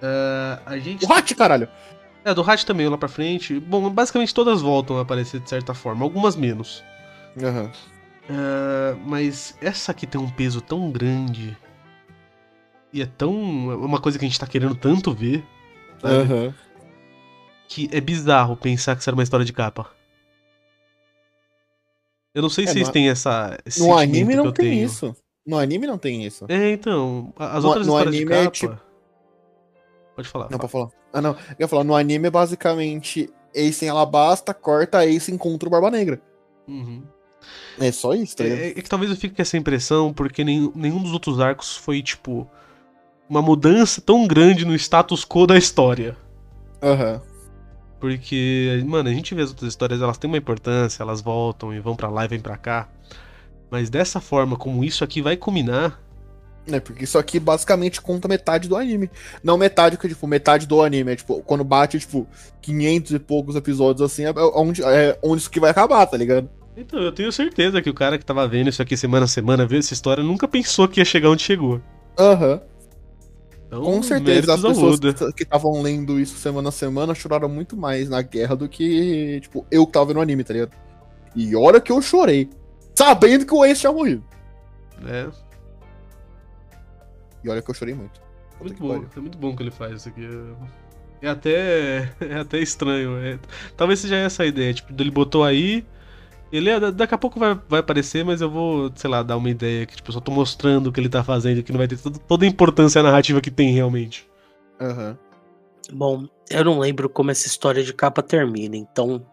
É, 0.01 0.59
a 0.65 0.77
gente. 0.77 1.05
O 1.05 1.13
Hat, 1.13 1.33
caralho! 1.35 1.67
É, 2.29 2.33
do 2.33 2.41
Hatch 2.41 2.63
também 2.63 2.87
lá 2.87 2.97
pra 2.97 3.07
frente. 3.09 3.59
Bom, 3.59 3.89
basicamente 3.89 4.33
todas 4.33 4.61
voltam 4.61 4.97
a 4.97 5.01
aparecer 5.01 5.39
de 5.39 5.49
certa 5.49 5.73
forma, 5.73 6.03
algumas 6.05 6.35
menos. 6.35 6.83
Aham. 7.41 7.71
É, 8.29 8.95
mas 9.05 9.57
essa 9.61 9.91
aqui 9.91 10.05
tem 10.05 10.19
um 10.21 10.29
peso 10.29 10.61
tão 10.61 10.91
grande. 10.91 11.57
E 12.93 13.01
é 13.01 13.05
tão. 13.05 13.71
é 13.71 13.75
uma 13.75 13.99
coisa 13.99 14.17
que 14.19 14.25
a 14.25 14.27
gente 14.27 14.39
tá 14.39 14.47
querendo 14.47 14.75
tanto 14.75 15.13
ver. 15.13 15.43
sabe? 16.01 16.13
Aham. 16.15 16.53
Que 17.67 17.87
é 17.91 18.01
bizarro 18.01 18.55
pensar 18.57 18.95
que 18.95 19.01
isso 19.01 19.09
era 19.09 19.15
uma 19.15 19.23
história 19.23 19.45
de 19.45 19.53
capa. 19.53 19.87
Eu 22.33 22.41
não 22.41 22.49
sei 22.49 22.65
É, 22.65 22.67
se 22.67 22.73
vocês 22.73 22.87
no- 22.87 22.93
têm 22.93 23.09
essa. 23.09 23.57
No 23.79 23.97
anime 23.97 24.35
não 24.35 24.51
tem 24.51 24.71
tenho. 24.71 24.85
isso. 24.85 25.15
No 25.45 25.57
anime 25.57 25.87
não 25.87 25.97
tem 25.97 26.23
isso. 26.25 26.45
É, 26.47 26.71
então. 26.71 27.33
As 27.37 27.63
No- 27.63 27.69
outras 27.69 27.87
no 27.87 27.93
histórias 27.93 28.15
de 28.15 28.23
é 28.23 28.25
capa. 28.27 28.51
tipo- 28.51 28.79
Pode 30.19 30.27
falar. 30.27 30.49
Não, 30.51 30.57
fala. 30.57 30.59
pra 30.59 30.67
falar. 30.67 30.89
Ah, 31.13 31.21
não. 31.21 31.31
Eu 31.31 31.55
ia 31.61 31.67
falar, 31.67 31.85
no 31.85 31.95
anime 31.95 32.27
é 32.27 32.31
basicamente 32.31 33.29
Ace 33.55 33.85
em 33.85 33.87
Alabasta, 33.87 34.53
corta 34.53 35.05
Ace 35.05 35.31
encontra 35.31 35.69
o 35.69 35.71
Barba 35.71 35.89
Negra. 35.89 36.21
Uhum. 36.67 37.03
É 37.79 37.89
só 37.89 38.13
isso, 38.13 38.35
tá? 38.35 38.43
É, 38.43 38.71
é 38.71 38.73
que 38.73 38.89
talvez 38.89 39.09
eu 39.09 39.15
fique 39.15 39.33
com 39.33 39.41
essa 39.41 39.55
impressão 39.55 40.11
porque 40.11 40.43
nenhum, 40.43 40.73
nenhum 40.75 41.01
dos 41.01 41.13
outros 41.13 41.39
arcos 41.39 41.77
foi, 41.77 42.01
tipo, 42.01 42.45
uma 43.29 43.41
mudança 43.41 44.01
tão 44.01 44.27
grande 44.27 44.65
no 44.65 44.75
status 44.75 45.23
quo 45.23 45.47
da 45.47 45.57
história. 45.57 46.17
Aham. 46.83 47.21
Porque, 47.97 48.83
mano, 48.85 49.07
a 49.07 49.13
gente 49.13 49.33
vê 49.33 49.41
as 49.41 49.51
outras 49.51 49.69
histórias, 49.69 50.01
elas 50.01 50.17
têm 50.17 50.29
uma 50.29 50.37
importância, 50.37 51.01
elas 51.01 51.21
voltam 51.21 51.73
e 51.73 51.79
vão 51.79 51.95
pra 51.95 52.09
lá 52.09 52.25
e 52.25 52.27
vêm 52.27 52.41
pra 52.41 52.57
cá. 52.57 52.89
Mas 53.71 53.89
dessa 53.89 54.19
forma, 54.19 54.57
como 54.57 54.83
isso 54.83 55.01
aqui 55.01 55.21
vai 55.21 55.37
culminar, 55.37 55.97
É, 56.71 56.79
porque 56.79 57.03
isso 57.03 57.17
aqui 57.17 57.39
basicamente 57.39 58.01
conta 58.01 58.27
metade 58.27 58.67
do 58.67 58.75
anime. 58.75 59.09
Não 59.43 59.57
metade, 59.57 59.97
que 59.97 60.07
tipo, 60.07 60.27
metade 60.27 60.67
do 60.67 60.81
anime. 60.81 61.11
É 61.11 61.15
tipo, 61.15 61.41
quando 61.43 61.63
bate, 61.63 61.99
tipo, 61.99 62.27
500 62.61 63.11
e 63.13 63.19
poucos 63.19 63.55
episódios 63.55 64.01
assim, 64.01 64.25
é 64.25 64.33
onde, 64.55 64.83
é 64.83 65.17
onde 65.23 65.41
isso 65.41 65.51
que 65.51 65.59
vai 65.59 65.71
acabar, 65.71 66.05
tá 66.05 66.17
ligado? 66.17 66.49
Então, 66.75 66.99
eu 67.01 67.11
tenho 67.11 67.31
certeza 67.31 67.81
que 67.81 67.89
o 67.89 67.93
cara 67.93 68.17
que 68.17 68.25
tava 68.25 68.47
vendo 68.47 68.69
isso 68.69 68.81
aqui 68.81 68.95
semana 68.95 69.25
a 69.25 69.27
semana, 69.27 69.65
viu 69.65 69.79
essa 69.79 69.93
história, 69.93 70.23
nunca 70.23 70.47
pensou 70.47 70.87
que 70.87 71.01
ia 71.01 71.05
chegar 71.05 71.29
onde 71.29 71.43
chegou. 71.43 71.81
Aham. 72.17 72.61
Então, 73.67 73.83
Com 73.83 74.01
certeza 74.01 74.55
as 74.55 74.61
pessoas 74.61 74.99
que 75.35 75.43
estavam 75.43 75.79
lendo 75.81 76.19
isso 76.19 76.39
semana 76.39 76.69
a 76.69 76.71
semana 76.71 77.13
choraram 77.13 77.47
muito 77.47 77.77
mais 77.77 78.09
na 78.09 78.19
guerra 78.21 78.55
do 78.55 78.67
que, 78.67 79.39
tipo, 79.41 79.63
eu 79.69 79.85
que 79.85 79.91
tava 79.91 80.07
vendo 80.07 80.17
o 80.17 80.21
anime, 80.21 80.43
tá 80.43 80.53
ligado? 80.53 80.71
E 81.35 81.55
olha 81.55 81.79
que 81.79 81.91
eu 81.91 82.01
chorei. 82.01 82.49
Sabendo 82.95 83.45
que 83.45 83.53
o 83.53 83.63
Ace 83.63 83.81
tinha 83.81 83.93
morrido. 83.93 84.23
É, 85.05 85.27
E 87.43 87.49
olha 87.49 87.61
que 87.61 87.69
eu 87.69 87.73
chorei 87.75 87.93
muito. 87.93 88.19
Puta 88.57 88.63
muito 88.63 88.79
bom. 88.81 88.87
pariu. 88.89 89.09
É 89.15 89.19
muito 89.19 89.37
bom 89.37 89.55
que 89.55 89.63
ele 89.63 89.71
faz 89.71 89.93
isso 89.97 90.09
aqui. 90.09 90.25
É 90.25 90.79
é 91.21 91.29
até, 91.29 92.11
é 92.21 92.35
até 92.39 92.59
estranho. 92.59 93.17
é- 93.17 93.39
talvez 93.75 93.99
seja 93.99 94.15
essa 94.15 94.43
a 94.43 94.45
ideia. 94.45 94.73
Tipo, 94.73 94.93
ele 95.01 95.11
botou 95.11 95.43
aí. 95.43 95.85
Ele 96.51 96.69
é- 96.69 96.91
daqui 96.91 97.13
a 97.13 97.17
pouco 97.17 97.39
vai, 97.39 97.59
vai 97.69 97.79
aparecer, 97.81 98.23
mas 98.25 98.41
eu 98.41 98.49
vou, 98.49 98.91
sei 98.95 99.09
lá, 99.09 99.21
dar 99.21 99.37
uma 99.37 99.49
ideia 99.49 99.85
que 99.85 99.95
tipo, 99.95 100.09
eu 100.09 100.13
só 100.13 100.19
tô 100.19 100.31
mostrando 100.31 100.87
o 100.87 100.91
que 100.91 100.99
ele 100.99 101.09
tá 101.09 101.23
fazendo, 101.23 101.61
que 101.61 101.71
não 101.71 101.77
vai 101.77 101.87
ter 101.87 101.97
todo- 101.97 102.17
toda 102.19 102.43
a 102.45 102.47
importância 102.47 103.03
narrativa 103.03 103.39
que 103.41 103.51
tem 103.51 103.71
realmente. 103.73 104.27
Aham. 104.81 105.17
Bom, 105.91 106.27
eu 106.49 106.63
não 106.65 106.79
lembro 106.79 107.09
como 107.09 107.31
essa 107.31 107.47
história 107.47 107.83
de 107.83 107.93
capa 107.93 108.21
termina, 108.23 108.75
então. 108.75 109.25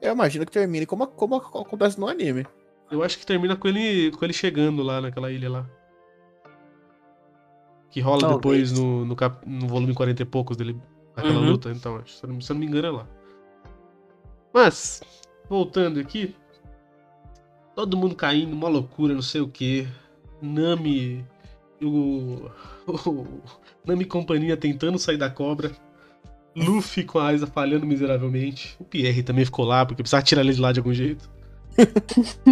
Eu 0.00 0.12
imagino 0.14 0.44
que 0.44 0.50
termine 0.52 0.84
como, 0.86 1.06
como 1.06 1.36
acontece 1.36 1.98
no 1.98 2.08
anime. 2.08 2.44
Eu 2.90 3.02
acho 3.02 3.18
que 3.18 3.24
termina 3.26 3.54
com 3.56 3.68
ele, 3.68 4.10
com 4.12 4.24
ele 4.24 4.32
chegando 4.32 4.82
lá 4.82 5.00
naquela 5.00 5.30
ilha 5.30 5.48
lá. 5.50 5.66
Que 7.92 8.00
rola 8.00 8.20
Talvez. 8.22 8.70
depois 8.70 8.72
no, 8.72 9.04
no, 9.04 9.14
cap- 9.14 9.46
no 9.46 9.68
volume 9.68 9.94
40 9.94 10.22
e 10.22 10.24
poucos 10.24 10.56
dele, 10.56 10.76
aquela 11.14 11.38
Uhum. 11.38 11.50
luta. 11.50 11.70
Então, 11.70 11.96
acho, 11.96 12.14
se, 12.14 12.24
eu 12.24 12.30
não, 12.32 12.40
se 12.40 12.50
eu 12.50 12.54
não 12.54 12.60
me 12.60 12.66
engano, 12.66 12.86
é 12.88 12.90
lá. 12.90 13.06
Mas, 14.52 15.02
voltando 15.48 16.00
aqui. 16.00 16.34
Todo 17.76 17.96
mundo 17.96 18.14
caindo, 18.14 18.52
uma 18.54 18.68
loucura, 18.68 19.14
não 19.14 19.22
sei 19.22 19.40
o 19.40 19.48
que. 19.48 19.86
Nami 20.40 21.24
e 21.80 21.84
o, 21.86 22.50
o. 22.86 23.26
Nami 23.84 24.02
e 24.02 24.06
companhia 24.06 24.56
tentando 24.56 24.98
sair 24.98 25.16
da 25.18 25.30
cobra. 25.30 25.70
Luffy 26.54 27.04
com 27.04 27.18
a 27.18 27.28
Aiza 27.28 27.46
falhando 27.46 27.86
miseravelmente. 27.86 28.76
O 28.78 28.84
Pierre 28.84 29.22
também 29.22 29.44
ficou 29.44 29.64
lá, 29.64 29.86
porque 29.86 30.02
precisava 30.02 30.22
tirar 30.22 30.42
ele 30.42 30.52
de 30.52 30.60
lá 30.60 30.70
de 30.72 30.80
algum 30.80 30.92
jeito. 30.92 31.30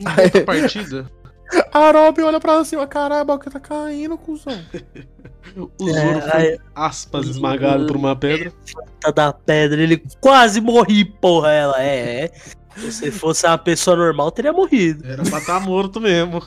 Em 0.00 0.06
outra 0.24 0.44
partida, 0.44 1.10
A 1.72 1.90
Robin 1.90 2.22
olha 2.22 2.40
pra 2.40 2.64
cima, 2.64 2.86
caralho, 2.86 3.30
o 3.30 3.38
que 3.38 3.50
tá 3.50 3.60
caindo, 3.60 4.16
cuzão. 4.16 4.52
o 5.56 5.70
Zoro 5.78 5.98
É, 5.98 6.30
foi, 6.30 6.58
aspas, 6.74 7.26
esmagado 7.26 7.86
por 7.86 7.96
uma 7.96 8.16
pedra. 8.16 8.52
Tá 9.00 9.10
da 9.10 9.32
pedra, 9.34 9.82
ele 9.82 10.02
quase 10.18 10.62
morri, 10.62 11.04
porra. 11.04 11.50
Ela 11.50 11.82
é. 11.82 12.24
é. 12.24 12.32
Se 12.74 12.90
você 12.90 13.10
fosse 13.10 13.46
uma 13.46 13.58
pessoa 13.58 13.94
normal, 13.94 14.30
teria 14.30 14.50
morrido. 14.50 15.06
Era 15.06 15.22
pra 15.22 15.38
estar 15.38 15.60
morto 15.60 16.00
mesmo. 16.00 16.42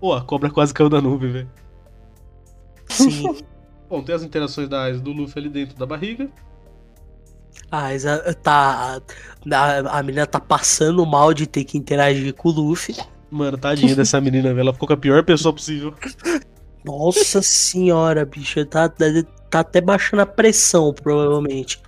Pô, 0.00 0.12
a 0.12 0.22
cobra 0.22 0.50
quase 0.50 0.74
caiu 0.74 0.88
da 0.88 1.00
nuvem, 1.00 1.30
velho. 1.30 1.50
Sim. 2.88 3.36
Bom, 3.88 4.02
tem 4.02 4.16
as 4.16 4.24
interações 4.24 4.68
da 4.68 4.82
Aiza 4.82 4.98
e 4.98 5.02
do 5.02 5.12
Luffy 5.12 5.38
ali 5.38 5.48
dentro 5.48 5.78
da 5.78 5.86
barriga. 5.86 6.28
A 7.70 7.94
Isa 7.94 8.34
tá. 8.42 9.00
A, 9.52 9.98
a 9.98 10.02
menina 10.02 10.26
tá 10.26 10.40
passando 10.40 11.06
mal 11.06 11.32
de 11.32 11.46
ter 11.46 11.62
que 11.62 11.78
interagir 11.78 12.34
com 12.34 12.48
o 12.48 12.52
Luffy. 12.52 12.96
Mano, 13.30 13.58
tadinha 13.58 13.94
dessa 13.96 14.20
menina, 14.20 14.48
velho. 14.50 14.60
Ela 14.60 14.72
ficou 14.72 14.86
com 14.86 14.94
a 14.94 14.96
pior 14.96 15.22
pessoa 15.24 15.52
possível. 15.52 15.94
Nossa 16.84 17.42
senhora, 17.42 18.24
bicho. 18.24 18.64
Tá, 18.66 18.88
tá, 18.88 19.04
até 19.52 19.80
baixando 19.80 20.22
a 20.22 20.26
pressão, 20.26 20.92
provavelmente. 20.92 21.80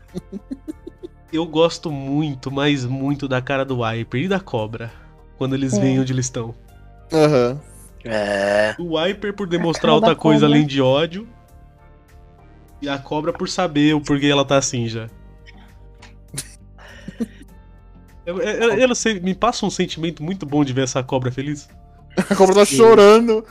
Eu 1.33 1.45
gosto 1.47 1.91
muito, 1.91 2.51
mas 2.51 2.85
muito 2.85 3.29
da 3.29 3.43
cara 3.43 3.65
do 3.65 3.79
Viper 3.85 4.23
e 4.23 4.29
da 4.29 4.41
cobra. 4.41 4.91
Quando 5.37 5.55
eles 5.55 5.75
É. 5.75 5.81
veem 5.81 6.01
onde 6.01 6.13
eles 6.13 6.27
estão. 6.27 6.55
Aham. 7.13 7.61
É. 8.05 8.75
O 8.79 8.99
Viper 9.03 9.35
por 9.35 9.47
demonstrar 9.47 9.93
outra 9.95 10.15
coisa 10.15 10.47
cobra. 10.47 10.57
além 10.57 10.67
de 10.67 10.81
ódio. 10.81 11.29
E 12.81 12.89
a 12.89 12.99
cobra 12.99 13.33
por 13.33 13.49
saber 13.49 13.95
o 13.95 14.01
porquê 14.01 14.27
ela 14.27 14.45
tá 14.45 14.57
assim 14.57 14.87
já. 14.87 15.09
Eu, 18.27 18.41
eu, 18.41 18.75
eu 18.81 18.89
não 18.89 18.95
sei, 18.95 19.21
me 19.21 19.35
passa 19.35 19.65
um 19.65 19.71
sentimento 19.71 20.23
muito 20.23 20.45
bom 20.45 20.65
de 20.65 20.73
ver 20.73 20.83
essa 20.83 21.03
cobra 21.03 21.31
feliz. 21.31 21.69
A 22.29 22.35
cobra 22.35 22.55
tá 22.57 22.65
Sim. 22.67 22.77
chorando. 22.77 23.45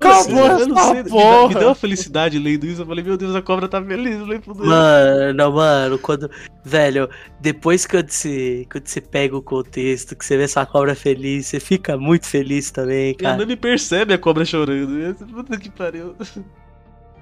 Acabou 0.00 0.46
eu 0.46 0.66
não 0.68 0.76
essa 0.76 0.84
sei, 0.88 0.94
me, 0.94 1.02
dá- 1.04 1.10
porra. 1.10 1.48
me 1.48 1.54
deu 1.54 1.68
uma 1.68 1.74
felicidade 1.74 2.38
lendo 2.38 2.66
isso. 2.66 2.82
Eu 2.82 2.86
falei, 2.86 3.04
meu 3.04 3.16
Deus, 3.16 3.34
a 3.36 3.42
cobra 3.42 3.68
tá 3.68 3.80
feliz. 3.82 4.16
Eu. 4.18 4.54
Mano, 4.56 5.52
mano, 5.52 5.98
quando. 5.98 6.28
Velho, 6.64 7.08
depois 7.40 7.86
que 7.86 8.02
você, 8.02 8.66
quando 8.70 8.86
você 8.86 9.00
pega 9.00 9.36
o 9.36 9.42
contexto, 9.42 10.16
que 10.16 10.24
você 10.24 10.36
vê 10.36 10.42
essa 10.44 10.66
cobra 10.66 10.94
feliz, 10.94 11.46
você 11.46 11.60
fica 11.60 11.96
muito 11.96 12.26
feliz 12.26 12.70
também, 12.70 13.12
E 13.12 13.14
a 13.14 13.30
cara. 13.30 13.36
Nami 13.38 13.56
percebe 13.56 14.12
a 14.12 14.18
cobra 14.18 14.44
chorando. 14.44 14.98
Eu, 14.98 15.14
Puta 15.14 15.56
que 15.56 15.70
pariu. 15.70 16.14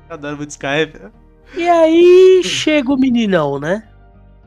Adoro 0.09 0.38
muito 0.38 0.51
Skype. 0.51 0.98
E 1.57 1.68
aí 1.68 2.42
chega 2.44 2.92
o 2.92 2.96
meninão, 2.96 3.59
né? 3.61 3.89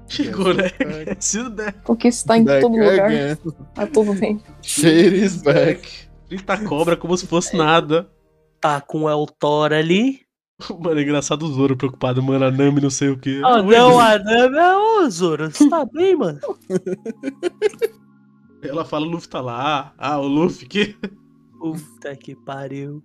Né? 0.55 1.15
Se 1.19 1.39
o 1.39 1.49
der. 1.49 1.73
Porque 1.83 2.07
está 2.07 2.37
em 2.37 2.43
Back 2.43 2.61
todo 2.61 2.73
lugar, 2.73 3.05
again. 3.05 3.37
a 3.75 3.87
todo 3.87 4.19
tempo. 4.19 4.43
Shade 4.61 5.15
is 5.15 5.41
back. 5.41 5.89
Frita 6.27 6.53
a 6.53 6.63
cobra 6.63 6.95
como 6.95 7.17
se 7.17 7.25
fosse 7.27 7.55
nada. 7.55 8.09
Tá 8.59 8.79
com 8.81 9.03
o 9.03 9.09
El 9.09 9.25
Thor 9.39 9.73
ali. 9.73 10.21
Mano, 10.79 10.99
é 10.99 11.03
engraçado 11.03 11.43
o 11.43 11.51
Zoro 11.51 11.75
preocupado, 11.75 12.21
mano. 12.21 12.45
A 12.45 12.51
Nami 12.51 12.79
não 12.79 12.89
sei 12.89 13.09
o 13.09 13.17
que. 13.17 13.41
Ah, 13.43 13.61
não, 13.61 13.99
a 13.99 14.17
Nami. 14.19 14.57
Ô, 14.57 15.09
Zoro, 15.09 15.51
você 15.51 15.67
tá 15.69 15.85
bem, 15.85 16.15
mano? 16.15 16.39
Ela 18.63 18.85
fala, 18.85 19.05
o 19.05 19.09
Luffy 19.09 19.27
tá 19.27 19.41
lá. 19.41 19.93
Ah, 19.97 20.19
o 20.19 20.27
Luffy 20.27 20.67
que. 20.67 20.95
Puta 21.59 22.15
que 22.15 22.35
pariu. 22.35 23.03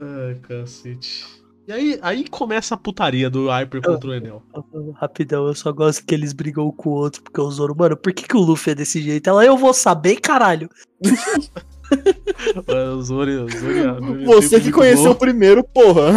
Ai, 0.00 0.34
cacete. 0.40 1.24
E 1.66 1.72
aí, 1.72 1.98
aí 2.00 2.28
começa 2.28 2.74
a 2.76 2.78
putaria 2.78 3.28
do 3.28 3.48
Hyper 3.48 3.82
contra 3.82 4.10
o 4.10 4.14
Enel. 4.14 4.42
Rapidão, 4.94 5.48
eu 5.48 5.54
só 5.54 5.72
gosto 5.72 6.04
que 6.06 6.14
eles 6.14 6.32
brigam 6.32 6.70
com 6.70 6.90
o 6.90 6.92
outro, 6.92 7.22
porque 7.22 7.40
o 7.40 7.50
Zoro, 7.50 7.74
mano, 7.76 7.96
por 7.96 8.12
que, 8.12 8.28
que 8.28 8.36
o 8.36 8.40
Luffy 8.40 8.70
é 8.70 8.74
desse 8.76 9.02
jeito? 9.02 9.28
Ela, 9.28 9.44
eu 9.44 9.56
vou 9.56 9.74
saber, 9.74 10.20
caralho. 10.20 10.70
o 12.96 13.02
Zoro, 13.02 13.46
o 13.46 13.50
Zoro 13.50 14.18
e 14.18 14.22
é 14.22 14.24
Você 14.26 14.60
que 14.60 14.70
conheceu 14.70 15.12
bom. 15.12 15.18
primeiro, 15.18 15.64
porra. 15.64 16.12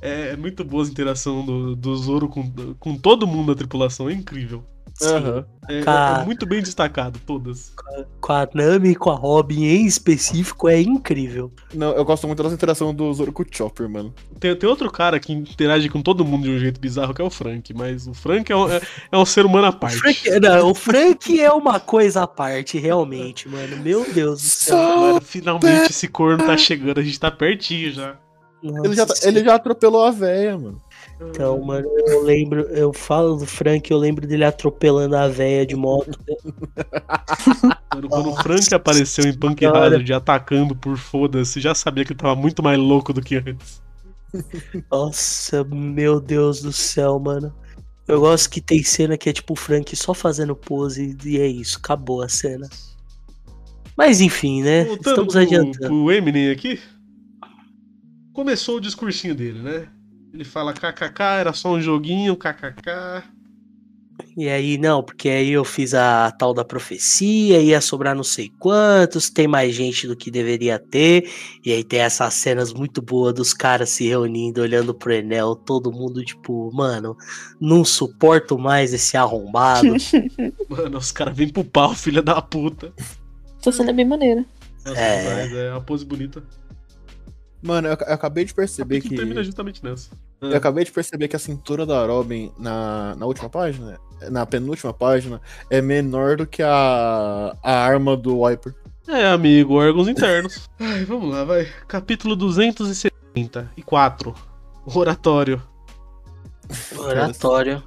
É, 0.00 0.30
é 0.30 0.36
muito 0.36 0.64
boa 0.64 0.84
a 0.84 0.88
interação 0.88 1.44
do, 1.44 1.76
do 1.76 1.94
Zoro 1.96 2.26
com, 2.28 2.50
com 2.78 2.96
todo 2.96 3.26
mundo 3.26 3.52
da 3.52 3.58
tripulação. 3.58 4.08
É 4.08 4.14
incrível. 4.14 4.64
Aham. 5.02 5.44
É, 5.68 5.82
Cara. 5.82 6.22
é 6.22 6.24
muito 6.24 6.46
bem 6.46 6.62
destacado, 6.62 7.18
todas. 7.26 7.72
Com 8.20 8.32
a 8.32 8.48
Nami 8.54 8.90
e 8.90 8.94
com 8.94 9.10
a 9.10 9.14
Robin 9.14 9.64
em 9.64 9.84
específico 9.84 10.68
é 10.68 10.80
incrível. 10.80 11.52
Não, 11.74 11.92
eu 11.92 12.04
gosto 12.04 12.26
muito 12.26 12.42
da 12.42 12.48
interação 12.48 12.94
do 12.94 13.12
Zoro 13.12 13.32
com 13.32 13.42
o 13.42 13.46
Chopper, 13.50 13.88
mano. 13.88 14.14
Tem, 14.38 14.54
tem 14.54 14.68
outro 14.68 14.90
cara 14.90 15.18
que 15.18 15.32
interage 15.32 15.88
com 15.88 16.00
todo 16.00 16.24
mundo 16.24 16.44
de 16.44 16.50
um 16.50 16.58
jeito 16.58 16.80
bizarro, 16.80 17.12
que 17.12 17.20
é 17.20 17.24
o 17.24 17.30
Frank. 17.30 17.74
Mas 17.74 18.06
o 18.06 18.14
Frank 18.14 18.50
é 18.50 18.56
um, 18.56 18.70
é, 18.70 18.80
é 19.12 19.18
um 19.18 19.26
ser 19.26 19.44
humano 19.44 19.66
à 19.66 19.70
O 19.70 19.72
parte. 19.76 19.98
Frank, 19.98 20.30
não, 20.40 20.70
o 20.70 20.74
Frank 20.74 21.40
é 21.40 21.50
uma 21.52 21.80
coisa 21.80 22.22
à 22.22 22.26
parte, 22.26 22.78
realmente, 22.78 23.48
mano. 23.48 23.76
Meu 23.78 24.06
Deus 24.12 24.40
do 24.40 24.48
céu. 24.48 24.76
Mano, 24.76 25.20
finalmente 25.20 25.90
esse 25.90 26.06
corno 26.08 26.44
tá 26.46 26.56
chegando, 26.56 26.98
a 27.00 27.02
gente 27.02 27.18
tá 27.18 27.30
pertinho 27.30 27.92
já. 27.92 28.16
Ele 28.62 28.94
já, 28.94 29.04
tá- 29.06 29.12
Nossa 29.14 29.28
ele 29.28 29.44
já 29.44 29.54
atropelou 29.54 30.04
a 30.04 30.10
véia, 30.10 30.56
mano. 30.58 30.80
Então, 31.20 31.62
mano, 31.64 31.88
eu 32.06 32.22
lembro, 32.22 32.60
eu 32.62 32.92
falo 32.92 33.36
do 33.36 33.46
Frank, 33.46 33.90
eu 33.90 33.96
lembro 33.96 34.26
dele 34.26 34.44
atropelando 34.44 35.16
a 35.16 35.26
véia 35.28 35.64
de 35.64 35.74
moto. 35.74 36.18
Mano, 37.94 38.08
quando 38.10 38.30
o 38.30 38.36
Frank 38.36 38.74
apareceu 38.74 39.24
em 39.24 39.32
Punk. 39.32 39.64
Hazard 39.64 40.12
atacando 40.12 40.76
por 40.76 40.98
foda-se, 40.98 41.58
já 41.58 41.74
sabia 41.74 42.04
que 42.04 42.12
ele 42.12 42.18
tava 42.18 42.36
muito 42.36 42.62
mais 42.62 42.78
louco 42.78 43.10
do 43.10 43.22
que 43.22 43.36
antes. 43.36 43.82
Nossa, 44.90 45.64
meu 45.64 46.20
Deus 46.20 46.60
do 46.60 46.72
céu, 46.72 47.18
mano. 47.18 47.54
Eu 48.06 48.20
gosto 48.20 48.50
que 48.50 48.60
tem 48.60 48.84
cena 48.84 49.16
que 49.16 49.30
é 49.30 49.32
tipo 49.32 49.54
o 49.54 49.56
Frank 49.56 49.96
só 49.96 50.12
fazendo 50.12 50.54
pose 50.54 51.16
e 51.24 51.38
é 51.38 51.46
isso, 51.46 51.78
acabou 51.78 52.22
a 52.22 52.28
cena. 52.28 52.68
Mas 53.96 54.20
enfim, 54.20 54.62
né? 54.62 54.84
Voltando 54.84 55.22
Estamos 55.22 55.36
adiantando. 55.36 55.88
pro 55.88 56.12
Eminem 56.12 56.50
aqui. 56.50 56.78
Começou 58.34 58.76
o 58.76 58.80
discursinho 58.80 59.34
dele, 59.34 59.60
né? 59.62 59.88
Ele 60.36 60.44
fala 60.44 60.74
kkk, 60.74 61.22
era 61.22 61.52
só 61.54 61.70
um 61.72 61.80
joguinho, 61.80 62.36
kkk. 62.36 63.24
E 64.36 64.50
aí, 64.50 64.76
não, 64.76 65.02
porque 65.02 65.30
aí 65.30 65.50
eu 65.52 65.64
fiz 65.64 65.94
a 65.94 66.30
tal 66.30 66.52
da 66.52 66.62
profecia, 66.62 67.58
ia 67.58 67.80
sobrar 67.80 68.14
não 68.14 68.22
sei 68.22 68.50
quantos, 68.58 69.30
tem 69.30 69.48
mais 69.48 69.74
gente 69.74 70.06
do 70.06 70.14
que 70.14 70.30
deveria 70.30 70.78
ter. 70.78 71.30
E 71.64 71.72
aí 71.72 71.82
tem 71.82 72.00
essas 72.00 72.34
cenas 72.34 72.70
muito 72.74 73.00
boas 73.00 73.32
dos 73.32 73.54
caras 73.54 73.88
se 73.88 74.06
reunindo, 74.08 74.60
olhando 74.60 74.92
pro 74.94 75.10
Enel, 75.10 75.56
todo 75.56 75.90
mundo 75.90 76.22
tipo, 76.22 76.70
mano, 76.74 77.16
não 77.58 77.82
suporto 77.82 78.58
mais 78.58 78.92
esse 78.92 79.16
arrombado. 79.16 79.88
Mano, 80.68 80.98
os 80.98 81.10
caras 81.12 81.34
vêm 81.34 81.48
pro 81.48 81.64
pau, 81.64 81.94
filha 81.94 82.20
da 82.20 82.42
puta. 82.42 82.92
Essa 83.58 83.72
cena 83.72 83.88
é 83.90 83.94
bem 83.94 84.04
maneira. 84.04 84.44
Nossa, 84.84 85.00
É. 85.00 85.34
mas 85.34 85.52
é 85.54 85.70
uma 85.70 85.80
pose 85.80 86.04
bonita. 86.04 86.42
Mano, 87.62 87.88
eu, 87.88 87.94
eu 87.94 88.14
acabei 88.14 88.44
de 88.44 88.52
perceber 88.54 89.00
que 89.00 89.08
que. 89.08 89.16
termina 89.16 89.42
justamente 89.42 89.82
nessa. 89.82 90.10
Ah. 90.40 90.46
Eu 90.46 90.56
acabei 90.56 90.84
de 90.84 90.92
perceber 90.92 91.28
que 91.28 91.36
a 91.36 91.38
cintura 91.38 91.86
da 91.86 92.04
Robin 92.06 92.52
na, 92.58 93.14
na 93.16 93.26
última 93.26 93.48
página, 93.48 93.98
na 94.30 94.44
penúltima 94.44 94.92
página, 94.92 95.40
é 95.70 95.80
menor 95.80 96.36
do 96.36 96.46
que 96.46 96.62
a, 96.62 97.56
a 97.62 97.72
arma 97.72 98.16
do 98.16 98.40
Wiper. 98.42 98.74
É, 99.08 99.26
amigo, 99.28 99.74
órgãos 99.74 100.08
internos. 100.08 100.68
Ai, 100.80 101.04
vamos 101.04 101.30
lá, 101.32 101.44
vai. 101.44 101.66
Capítulo 101.88 102.34
274. 102.36 104.34
Oratório. 104.94 105.62
Oratório. 106.98 107.82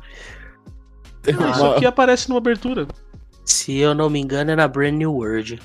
Tem 1.21 1.35
Ah, 1.35 1.51
Isso 1.51 1.65
aqui 1.65 1.85
aparece 1.85 2.29
numa 2.29 2.37
abertura. 2.39 2.87
Se 3.45 3.77
eu 3.77 3.93
não 3.93 4.09
me 4.09 4.19
engano, 4.19 4.51
é 4.51 4.55
na 4.55 4.67
Brand 4.67 4.93
New 4.93 5.13
World. 5.13 5.59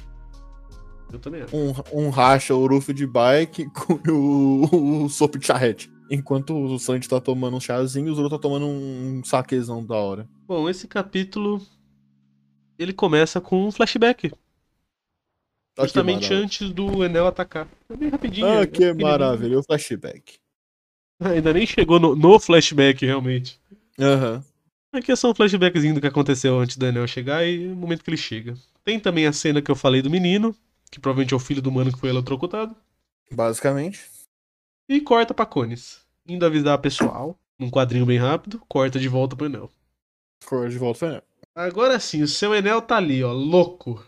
Eu 1.13 1.19
também 1.21 1.43
acho. 1.43 1.57
um, 1.57 1.73
um 1.93 2.11
racha 2.11 2.55
o 2.55 2.67
Ruff 2.67 2.93
de 2.93 3.07
bike 3.07 3.67
com 3.71 4.01
o, 4.11 5.05
o 5.05 5.09
sopo 5.09 5.39
de 5.39 5.47
charrete. 5.47 5.94
Enquanto 6.11 6.55
o 6.55 6.79
Sanji 6.79 7.09
tá 7.09 7.21
tomando 7.21 7.57
um 7.57 7.61
chazinho, 7.61 8.13
o 8.13 8.15
Zoro 8.15 8.29
tá 8.29 8.39
tomando 8.39 8.67
um 8.67 9.23
saquezão 9.25 9.85
da 9.85 9.97
hora. 9.97 10.29
Bom, 10.47 10.69
esse 10.69 10.87
capítulo. 10.87 11.61
Ele 12.79 12.93
começa 12.93 13.41
com 13.41 13.67
um 13.67 13.73
flashback. 13.73 14.31
Que 14.31 15.83
Justamente 15.83 16.33
antes 16.33 16.71
do 16.71 17.05
Enel 17.05 17.27
atacar. 17.27 17.67
É 17.89 17.97
bem 17.97 18.09
rapidinho. 18.09 18.47
Ah, 18.47 18.61
é 18.61 18.67
que 18.67 18.73
pequenininho. 18.73 19.09
maravilha, 19.09 19.59
o 19.59 19.63
flashback. 19.63 20.39
Ainda 21.21 21.53
nem 21.53 21.67
chegou 21.67 21.99
no, 21.99 22.15
no 22.15 22.39
flashback, 22.39 23.05
realmente. 23.05 23.59
Aham. 23.99 24.45
Aqui 24.93 25.11
é 25.11 25.17
só 25.17 25.31
um 25.31 25.35
flashbackzinho 25.35 25.95
do 25.95 26.01
que 26.01 26.07
aconteceu 26.07 26.59
antes 26.59 26.77
do 26.77 26.87
Enel 26.87 27.07
chegar 27.07 27.45
e 27.45 27.67
o 27.67 27.75
momento 27.75 28.05
que 28.05 28.11
ele 28.11 28.17
chega. 28.17 28.55
Tem 28.85 29.01
também 29.01 29.27
a 29.27 29.33
cena 29.33 29.61
que 29.61 29.71
eu 29.71 29.75
falei 29.75 30.03
do 30.03 30.11
menino, 30.11 30.55
que 30.91 31.01
provavelmente 31.01 31.35
é 31.35 31.37
o 31.37 31.41
filho 31.41 31.63
do 31.63 31.73
mano 31.73 31.93
que 31.93 31.99
foi 31.99 32.11
eletrocutado. 32.11 32.77
Basicamente. 33.33 34.01
E 34.89 35.01
corta 35.01 35.33
pra 35.33 35.47
Cones. 35.47 36.05
Indo 36.27 36.45
avisar 36.45 36.75
a 36.75 36.79
pessoal, 36.79 37.39
num 37.59 37.71
quadrinho 37.71 38.07
bem 38.07 38.19
rápido, 38.19 38.63
corta 38.69 38.99
de 38.99 39.09
volta 39.09 39.37
pro 39.37 39.47
Enel. 39.47 39.71
Cor 40.45 40.69
de 40.69 40.79
volta 40.79 40.99
foi. 40.99 41.23
Agora 41.55 41.99
sim, 42.01 42.23
o 42.23 42.29
seu 42.29 42.55
Enel 42.55 42.83
tá 42.83 42.97
ali, 42.97 43.23
ó, 43.23 43.33
louco. 43.33 44.05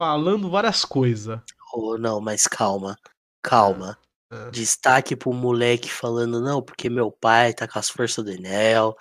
Falando 0.00 0.50
várias 0.50 0.84
coisas. 0.84 1.40
Oh, 1.74 1.98
não, 1.98 2.20
mas 2.20 2.46
calma. 2.46 2.96
Calma. 3.42 3.98
Ah. 4.30 4.50
Destaque 4.50 5.16
pro 5.16 5.32
moleque 5.32 5.90
falando, 5.90 6.40
não, 6.40 6.62
porque 6.62 6.88
meu 6.88 7.10
pai 7.10 7.52
tá 7.52 7.66
com 7.66 7.78
as 7.78 7.90
forças 7.90 8.24
do 8.24 8.30
Enel. 8.30 8.96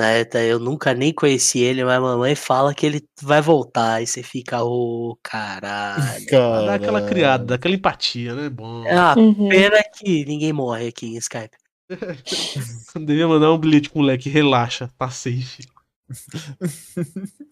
Né? 0.00 0.24
Eu 0.48 0.58
nunca 0.58 0.94
nem 0.94 1.12
conheci 1.12 1.58
ele, 1.58 1.84
mas 1.84 1.98
a 1.98 2.00
mamãe 2.00 2.34
fala 2.34 2.74
que 2.74 2.86
ele 2.86 3.06
vai 3.20 3.42
voltar. 3.42 4.02
E 4.02 4.06
você 4.06 4.22
fica, 4.22 4.64
ô, 4.64 5.18
caralho. 5.22 6.24
Cara. 6.30 6.64
Dá 6.64 6.74
aquela 6.76 7.02
criada, 7.02 7.44
dá 7.44 7.54
aquela 7.56 7.74
empatia, 7.74 8.34
né? 8.34 8.48
Bom. 8.48 8.82
Ah, 8.88 9.14
Uhum. 9.18 9.50
pena 9.50 9.76
que 9.94 10.24
ninguém 10.24 10.54
morre 10.54 10.88
aqui 10.88 11.06
em 11.06 11.18
Skype. 11.18 11.54
Devia 13.04 13.28
mandar 13.28 13.52
um 13.52 13.58
bilhete 13.58 13.90
pro 13.90 13.98
moleque, 14.00 14.30
relaxa, 14.30 14.88
tá 14.96 15.10
safe. 15.10 15.66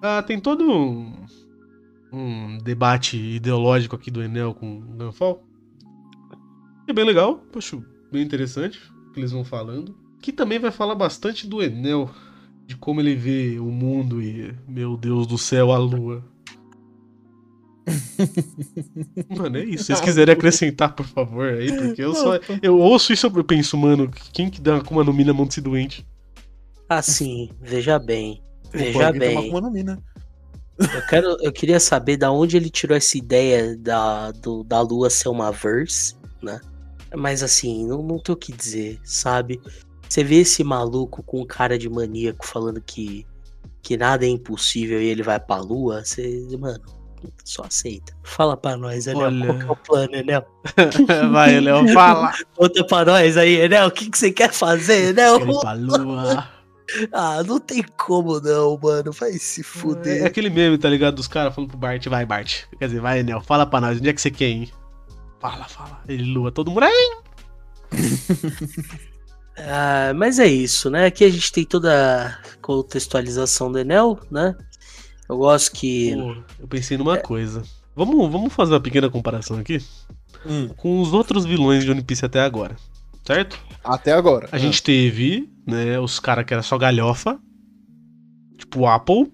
ah, 0.00 0.22
tem 0.22 0.40
todo 0.40 0.64
um, 0.64 1.26
um 2.10 2.56
debate 2.58 3.18
ideológico 3.18 3.96
aqui 3.96 4.10
do 4.10 4.22
Enel 4.22 4.54
com 4.54 4.78
o 4.78 4.80
Gunfall. 4.80 5.44
É 6.88 6.92
bem 6.92 7.04
legal, 7.04 7.42
acho 7.54 7.84
bem 8.10 8.22
interessante 8.22 8.78
o 9.08 9.12
que 9.12 9.20
eles 9.20 9.32
vão 9.32 9.44
falando. 9.44 10.05
Que 10.20 10.32
também 10.32 10.58
vai 10.58 10.70
falar 10.70 10.94
bastante 10.94 11.46
do 11.46 11.62
Enel, 11.62 12.10
de 12.66 12.76
como 12.76 13.00
ele 13.00 13.14
vê 13.14 13.58
o 13.58 13.66
mundo 13.66 14.22
e, 14.22 14.54
meu 14.66 14.96
Deus 14.96 15.26
do 15.26 15.38
céu, 15.38 15.72
a 15.72 15.78
lua. 15.78 16.24
Mano, 19.36 19.58
é 19.58 19.64
isso. 19.64 19.84
Se 19.84 19.86
vocês 19.86 20.00
quiserem 20.00 20.32
acrescentar, 20.32 20.94
por 20.94 21.06
favor, 21.06 21.48
aí, 21.48 21.72
porque 21.72 22.02
eu 22.02 22.14
só. 22.14 22.38
Eu 22.60 22.78
ouço 22.78 23.12
isso 23.12 23.26
e 23.26 23.38
eu 23.38 23.44
penso, 23.44 23.76
mano, 23.76 24.10
quem 24.32 24.50
que 24.50 24.60
dá 24.60 24.72
uma 24.72 24.80
Akuma 24.80 25.04
no 25.04 25.12
Mi 25.12 25.24
na 25.24 25.32
mão 25.32 25.46
desse 25.46 25.60
doente? 25.60 26.06
Assim, 26.88 27.50
veja 27.60 27.98
bem. 27.98 28.42
Veja 28.72 29.06
alguém 29.06 29.20
tem 29.20 29.50
uma 29.50 29.70
bem. 29.70 29.84
Né? 29.84 29.98
Eu, 30.78 31.06
quero, 31.08 31.36
eu 31.40 31.52
queria 31.52 31.80
saber 31.80 32.16
da 32.16 32.30
onde 32.30 32.56
ele 32.56 32.68
tirou 32.68 32.96
essa 32.96 33.16
ideia 33.16 33.76
da, 33.76 34.30
do, 34.32 34.62
da 34.62 34.80
lua 34.80 35.08
ser 35.08 35.28
uma 35.28 35.50
verse, 35.50 36.14
né? 36.42 36.60
Mas 37.14 37.42
assim, 37.42 37.86
não, 37.86 38.02
não 38.02 38.18
tem 38.18 38.34
o 38.34 38.38
que 38.38 38.52
dizer, 38.52 39.00
sabe? 39.04 39.60
Você 40.08 40.22
vê 40.24 40.36
esse 40.36 40.62
maluco 40.64 41.22
com 41.22 41.44
cara 41.44 41.78
de 41.78 41.88
maníaco 41.88 42.46
falando 42.46 42.80
que, 42.80 43.26
que 43.82 43.96
nada 43.96 44.24
é 44.24 44.28
impossível 44.28 45.00
e 45.00 45.06
ele 45.06 45.22
vai 45.22 45.38
pra 45.40 45.56
lua, 45.56 46.04
você, 46.04 46.46
mano, 46.58 46.80
só 47.44 47.64
aceita. 47.64 48.12
Fala 48.22 48.56
pra 48.56 48.76
nós, 48.76 49.06
Enel, 49.06 49.22
Olha. 49.22 49.46
qual 49.46 49.58
que 49.58 49.64
é 49.64 49.70
o 49.72 49.76
plano, 49.76 50.14
Enel? 50.14 50.46
Vai, 51.32 51.58
Léo, 51.60 51.88
fala. 51.92 52.32
Conta 52.54 52.84
pra 52.86 53.04
nós 53.04 53.36
aí, 53.36 53.56
Enel, 53.62 53.86
o 53.88 53.90
que, 53.90 54.08
que 54.10 54.16
você 54.18 54.30
quer 54.30 54.52
fazer, 54.52 55.08
Enel? 55.10 55.38
Quer 55.40 55.48
ir 55.48 55.60
pra 55.60 55.72
lua. 55.72 56.48
Ah, 57.12 57.42
não 57.42 57.58
tem 57.58 57.82
como 57.96 58.38
não, 58.38 58.78
mano, 58.80 59.10
vai 59.10 59.32
se 59.32 59.60
É 59.60 59.64
fuder. 59.64 60.24
aquele 60.24 60.48
meme, 60.48 60.78
tá 60.78 60.88
ligado? 60.88 61.16
Dos 61.16 61.26
caras 61.26 61.52
falando 61.52 61.70
pro 61.70 61.76
Bart, 61.78 62.06
vai, 62.06 62.24
Bart. 62.24 62.62
Quer 62.78 62.86
dizer, 62.86 63.00
vai, 63.00 63.18
Enel, 63.18 63.40
fala 63.40 63.66
pra 63.66 63.80
nós, 63.80 63.98
onde 63.98 64.08
é 64.08 64.12
que 64.12 64.20
você 64.20 64.30
quer 64.30 64.50
ir? 64.50 64.70
Fala, 65.40 65.64
fala. 65.64 66.00
Ele 66.06 66.22
lua, 66.32 66.52
todo 66.52 66.70
mundo 66.70 66.84
aí. 66.84 67.16
Ah, 69.58 70.12
mas 70.14 70.38
é 70.38 70.46
isso, 70.46 70.90
né? 70.90 71.06
Aqui 71.06 71.24
a 71.24 71.30
gente 71.30 71.50
tem 71.52 71.64
toda 71.64 72.26
a 72.26 72.56
contextualização 72.60 73.72
do 73.72 73.78
Enel, 73.78 74.18
né? 74.30 74.54
Eu 75.28 75.38
gosto 75.38 75.72
que. 75.72 76.14
Pô, 76.14 76.36
eu 76.60 76.68
pensei 76.68 76.96
numa 76.96 77.16
coisa. 77.18 77.62
Vamos, 77.94 78.30
vamos 78.30 78.52
fazer 78.52 78.74
uma 78.74 78.80
pequena 78.80 79.08
comparação 79.08 79.58
aqui 79.58 79.78
Hum, 80.44 80.68
com 80.76 81.00
os 81.00 81.12
outros 81.12 81.44
vilões 81.44 81.82
de 81.82 81.90
One 81.90 82.02
Piece 82.02 82.24
até 82.24 82.40
agora, 82.40 82.76
certo? 83.24 83.58
até 83.82 84.12
agora. 84.12 84.48
A 84.52 84.58
gente 84.58 84.82
teve, 84.82 85.48
né, 85.66 85.98
os 85.98 86.20
caras 86.20 86.44
que 86.44 86.52
era 86.52 86.62
só 86.62 86.76
galhofa, 86.78 87.38
tipo 88.58 88.80
o 88.80 88.86
Apple, 88.86 89.32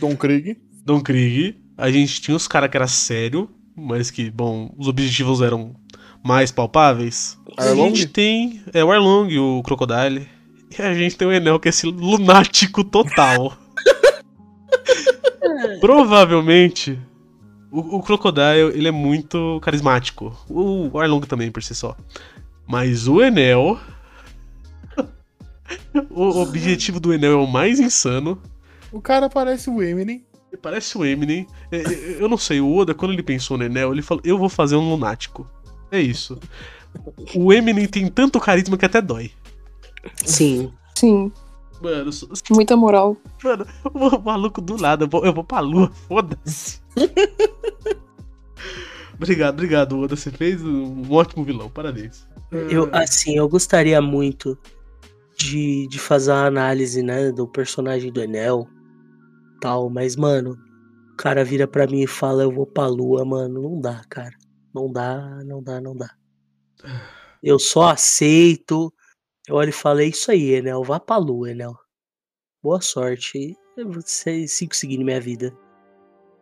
Don 0.00 0.16
Krieg. 0.16 0.56
Don 0.84 1.00
Krieg. 1.00 1.56
A 1.76 1.90
gente 1.90 2.20
tinha 2.20 2.36
os 2.36 2.48
caras 2.48 2.70
que 2.70 2.76
era 2.76 2.86
sério, 2.88 3.50
mas 3.76 4.10
que, 4.10 4.30
bom, 4.30 4.74
os 4.78 4.88
objetivos 4.88 5.42
eram 5.42 5.74
mais 6.26 6.50
palpáveis. 6.50 7.38
A 7.56 7.64
Arlong? 7.64 7.94
gente 7.94 8.08
tem 8.08 8.60
é, 8.72 8.84
o 8.84 8.90
Arlong, 8.90 9.38
o 9.38 9.62
Crocodile. 9.62 10.28
E 10.76 10.82
a 10.82 10.92
gente 10.92 11.16
tem 11.16 11.28
o 11.28 11.32
Enel, 11.32 11.60
que 11.60 11.68
é 11.68 11.70
esse 11.70 11.86
lunático 11.86 12.82
total. 12.82 13.56
Provavelmente, 15.80 16.98
o, 17.70 17.98
o 17.98 18.02
Crocodile, 18.02 18.72
ele 18.74 18.88
é 18.88 18.90
muito 18.90 19.60
carismático. 19.62 20.36
O, 20.48 20.90
o 20.92 20.98
Arlong 20.98 21.24
também, 21.26 21.50
por 21.50 21.62
si 21.62 21.74
só. 21.74 21.96
Mas 22.66 23.06
o 23.06 23.22
Enel... 23.22 23.78
o 26.10 26.40
objetivo 26.40 26.98
do 26.98 27.14
Enel 27.14 27.32
é 27.32 27.36
o 27.36 27.46
mais 27.46 27.78
insano. 27.78 28.42
O 28.90 29.00
cara 29.00 29.30
parece 29.30 29.70
o 29.70 29.80
Eminem. 29.80 30.24
Ele 30.50 30.60
Parece 30.60 30.98
o 30.98 31.04
Eminem. 31.04 31.46
É, 31.70 31.76
é, 31.76 32.16
Eu 32.20 32.28
não 32.28 32.36
sei, 32.36 32.60
o 32.60 32.74
Oda, 32.74 32.94
quando 32.94 33.12
ele 33.12 33.22
pensou 33.22 33.56
no 33.56 33.64
Enel, 33.64 33.92
ele 33.92 34.02
falou: 34.02 34.22
Eu 34.24 34.38
vou 34.38 34.48
fazer 34.48 34.76
um 34.76 34.90
lunático. 34.90 35.48
É 35.90 36.00
isso. 36.00 36.38
O 37.34 37.52
Eminem 37.52 37.86
tem 37.86 38.08
tanto 38.08 38.40
carisma 38.40 38.76
que 38.76 38.84
até 38.84 39.00
dói. 39.00 39.30
Sim. 40.24 40.72
Sim, 40.94 41.30
Mano, 41.80 42.10
muita 42.50 42.76
moral. 42.76 43.16
mano 43.44 43.66
o 43.92 44.22
maluco 44.22 44.62
do 44.62 44.80
lado, 44.80 45.04
eu 45.04 45.08
vou, 45.08 45.26
eu 45.26 45.32
vou 45.32 45.44
pra 45.44 45.60
lua, 45.60 45.90
foda-se. 46.08 46.80
obrigado, 49.14 49.54
obrigado, 49.54 49.98
Oda. 49.98 50.16
Você 50.16 50.30
fez 50.30 50.64
um 50.64 51.12
ótimo 51.12 51.44
vilão, 51.44 51.68
parabéns. 51.68 52.26
Eu, 52.70 52.88
assim, 52.92 53.36
eu 53.36 53.48
gostaria 53.48 54.00
muito 54.00 54.56
de, 55.36 55.86
de 55.88 55.98
fazer 55.98 56.30
uma 56.30 56.46
análise, 56.46 57.02
né, 57.02 57.30
do 57.30 57.46
personagem 57.46 58.10
do 58.10 58.22
Enel 58.22 58.66
tal, 59.60 59.90
mas, 59.90 60.16
mano, 60.16 60.56
o 61.12 61.16
cara 61.16 61.44
vira 61.44 61.66
pra 61.66 61.86
mim 61.86 62.02
e 62.02 62.06
fala, 62.06 62.42
eu 62.42 62.50
vou 62.50 62.66
pra 62.66 62.86
lua, 62.86 63.24
mano, 63.24 63.62
não 63.62 63.80
dá, 63.80 64.02
cara. 64.08 64.34
Não 64.76 64.92
dá, 64.92 65.42
não 65.42 65.62
dá, 65.62 65.80
não 65.80 65.96
dá. 65.96 66.10
Eu 67.42 67.58
só 67.58 67.88
aceito. 67.88 68.92
Eu 69.48 69.54
olho 69.54 69.70
e 69.70 69.72
falo, 69.72 70.00
é 70.00 70.04
isso 70.04 70.30
aí, 70.30 70.50
Enel, 70.52 70.84
vá 70.84 71.00
pra 71.00 71.16
lua, 71.16 71.50
Enel. 71.50 71.74
Boa 72.62 72.82
sorte. 72.82 73.56
Você 73.86 74.46
sigo 74.46 74.76
seguindo 74.76 75.02
minha 75.02 75.18
vida. 75.18 75.56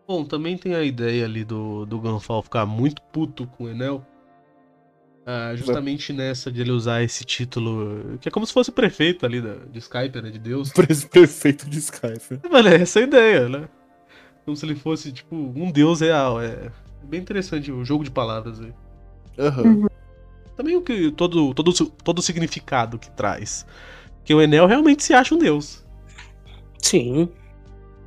Bom, 0.09 0.25
também 0.25 0.59
tem 0.59 0.75
a 0.75 0.83
ideia 0.83 1.25
ali 1.25 1.45
do, 1.45 1.87
do 1.87 2.01
Gunfall 2.01 2.43
ficar 2.43 2.67
muito 2.67 3.01
puto 3.13 3.47
com 3.47 3.65
o 3.65 3.69
Enel. 3.69 4.05
Ah, 5.25 5.55
justamente 5.55 6.13
nessa 6.13 6.51
de 6.51 6.61
ele 6.61 6.73
usar 6.73 7.03
esse 7.05 7.25
título, 7.25 8.19
que 8.19 8.29
é 8.29 8.33
como 8.33 8.45
se 8.47 8.53
fosse 8.53 8.73
prefeito 8.73 9.25
ali 9.25 9.41
da, 9.41 9.55
de 9.55 9.79
Skype, 9.79 10.21
né? 10.21 10.29
De 10.29 10.41
Deus. 10.41 10.71
Pre- 10.75 10.89
Prefeito 11.09 11.71
de 11.71 11.79
Skype. 11.79 12.41
Mano, 12.51 12.69
é 12.69 12.83
essa 12.83 12.99
a 12.99 13.03
ideia, 13.03 13.49
né? 13.49 13.69
Como 14.45 14.57
se 14.57 14.67
ele 14.67 14.75
fosse, 14.75 15.13
tipo, 15.13 15.37
um 15.37 15.71
deus 15.71 16.01
real. 16.01 16.43
É 16.43 16.71
bem 17.05 17.21
interessante 17.21 17.71
o 17.71 17.85
jogo 17.85 18.05
de 18.05 18.11
palavras 18.11 18.61
aí. 18.61 18.73
Aham. 19.39 19.87
Também 20.57 20.77
o 20.77 20.83
que. 20.83 21.11
Todo, 21.13 21.53
todo, 21.55 21.73
todo 21.73 22.19
o 22.19 22.23
significado 22.23 22.99
que 22.99 23.11
traz. 23.11 23.67
Que 24.25 24.35
o 24.35 24.41
Enel 24.41 24.67
realmente 24.67 25.03
se 25.03 25.13
acha 25.13 25.35
um 25.35 25.39
deus. 25.39 25.85
Sim. 26.81 27.29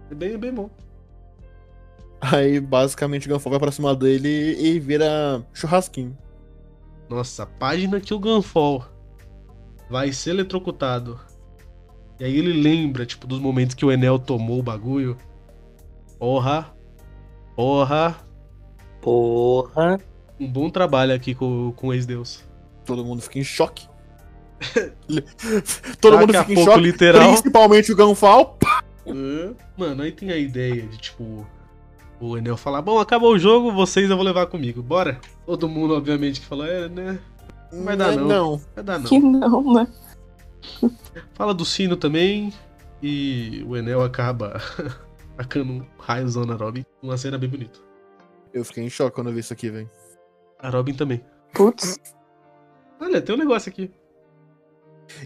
É 0.09 0.15
bem, 0.15 0.33
é 0.33 0.37
bem 0.37 0.53
bom. 0.53 0.69
Aí, 2.19 2.59
basicamente, 2.59 3.27
o 3.27 3.33
Gunfall 3.33 3.51
vai 3.51 3.59
pra 3.59 3.71
cima 3.71 3.95
dele 3.95 4.55
e 4.59 4.79
vira 4.79 5.45
churrasquinho. 5.53 6.17
Nossa, 7.09 7.43
a 7.43 7.45
página 7.45 7.99
que 8.01 8.13
o 8.13 8.19
Gunfall 8.19 8.85
vai 9.89 10.11
ser 10.11 10.31
eletrocutado. 10.31 11.19
E 12.19 12.25
aí 12.25 12.35
ele 12.37 12.53
lembra, 12.53 13.05
tipo, 13.05 13.27
dos 13.27 13.39
momentos 13.39 13.75
que 13.75 13.85
o 13.85 13.91
Enel 13.91 14.17
tomou 14.17 14.59
o 14.59 14.63
bagulho. 14.63 15.17
Porra. 16.17 16.73
Porra. 17.55 18.26
Porra. 19.07 20.01
Um 20.37 20.51
bom 20.51 20.69
trabalho 20.69 21.13
aqui 21.15 21.33
com, 21.33 21.71
com 21.77 21.87
o 21.87 21.93
ex-deus. 21.93 22.43
Todo 22.83 23.05
mundo 23.05 23.21
fica 23.21 23.39
em 23.39 23.43
choque. 23.43 23.87
Todo 26.01 26.17
Daqui 26.17 26.25
mundo 26.25 26.35
a 26.35 26.41
fica 26.41 26.51
em 26.51 26.55
pouco, 26.55 26.71
choque. 26.71 26.83
literal. 26.83 27.31
Principalmente 27.31 27.93
o 27.93 27.95
Gunfall. 27.95 28.57
É. 29.05 29.53
Mano, 29.77 30.03
aí 30.03 30.11
tem 30.11 30.29
a 30.29 30.35
ideia 30.35 30.85
de, 30.85 30.97
tipo, 30.97 31.47
o 32.19 32.37
Enel 32.37 32.57
falar, 32.57 32.81
bom, 32.81 32.99
acabou 32.99 33.31
o 33.31 33.39
jogo, 33.39 33.71
vocês 33.71 34.09
eu 34.09 34.17
vou 34.17 34.25
levar 34.25 34.47
comigo, 34.47 34.83
bora? 34.83 35.21
Todo 35.45 35.69
mundo, 35.69 35.93
obviamente, 35.95 36.41
que 36.41 36.45
falou, 36.45 36.65
é, 36.65 36.89
né? 36.89 37.17
Não 37.71 37.85
vai 37.85 37.95
dar, 37.95 38.11
É, 38.11 38.15
não. 38.17 38.27
não. 38.27 38.61
Vai 38.75 38.83
dar 38.83 38.99
não. 38.99 39.05
Que 39.07 39.19
não, 39.19 39.73
né? 39.73 39.87
Fala 41.33 41.53
do 41.53 41.63
sino 41.63 41.95
também, 41.95 42.51
e 43.01 43.63
o 43.65 43.77
Enel 43.77 44.03
acaba 44.03 44.61
tacando 45.37 45.71
um 45.71 45.85
raiozão 45.97 46.43
na 46.45 46.55
Robin. 46.55 46.83
Uma 47.01 47.15
cena 47.15 47.37
bem 47.37 47.47
bonita. 47.49 47.86
Eu 48.57 48.65
fiquei 48.65 48.83
em 48.83 48.89
choque 48.89 49.15
quando 49.15 49.27
eu 49.27 49.33
vi 49.33 49.39
isso 49.39 49.53
aqui, 49.53 49.69
velho. 49.69 49.89
A 50.59 50.69
Robin 50.69 50.93
também. 50.93 51.23
Putz. 51.53 51.97
Olha, 52.99 53.21
tem 53.21 53.35
um 53.35 53.37
negócio 53.37 53.69
aqui. 53.69 53.91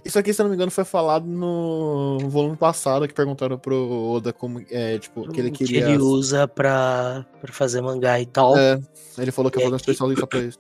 Isso 0.06 0.20
aqui, 0.20 0.32
se 0.34 0.40
eu 0.40 0.44
não 0.44 0.50
me 0.52 0.56
engano, 0.56 0.70
foi 0.70 0.84
falado 0.84 1.26
no 1.26 2.20
volume 2.30 2.56
passado 2.56 3.08
que 3.08 3.14
perguntaram 3.14 3.58
pro 3.58 4.12
Oda 4.12 4.32
como. 4.32 4.64
É, 4.70 4.98
tipo, 5.00 5.28
que 5.30 5.40
ele 5.40 5.50
O 5.50 5.52
que 5.52 5.66
queria. 5.66 5.86
ele 5.90 5.98
usa 5.98 6.48
pra, 6.48 7.26
pra 7.40 7.52
fazer 7.52 7.82
mangá 7.82 8.20
e 8.20 8.26
tal. 8.26 8.56
É, 8.58 8.80
ele 9.18 9.32
falou 9.32 9.50
que 9.50 9.58
ia 9.58 9.62
É 9.62 9.66
fazer 9.66 9.74
um 9.74 9.78
especial 9.78 10.16
só 10.18 10.26
pra 10.28 10.40
isso. 10.40 10.60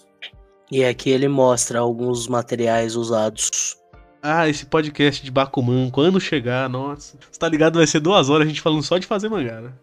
E 0.72 0.84
aqui 0.84 1.10
ele 1.12 1.28
mostra 1.28 1.80
alguns 1.80 2.28
materiais 2.28 2.96
usados. 2.96 3.78
Ah, 4.24 4.48
esse 4.48 4.66
podcast 4.66 5.24
de 5.24 5.30
Bakuman, 5.32 5.90
quando 5.92 6.20
chegar, 6.20 6.70
nossa. 6.70 7.18
Você 7.30 7.40
tá 7.40 7.48
ligado? 7.50 7.78
Vai 7.78 7.88
ser 7.88 8.00
duas 8.00 8.30
horas 8.30 8.46
a 8.46 8.50
gente 8.50 8.62
falando 8.62 8.82
só 8.84 8.98
de 8.98 9.06
fazer 9.06 9.30
mangá, 9.30 9.62
né? 9.62 9.74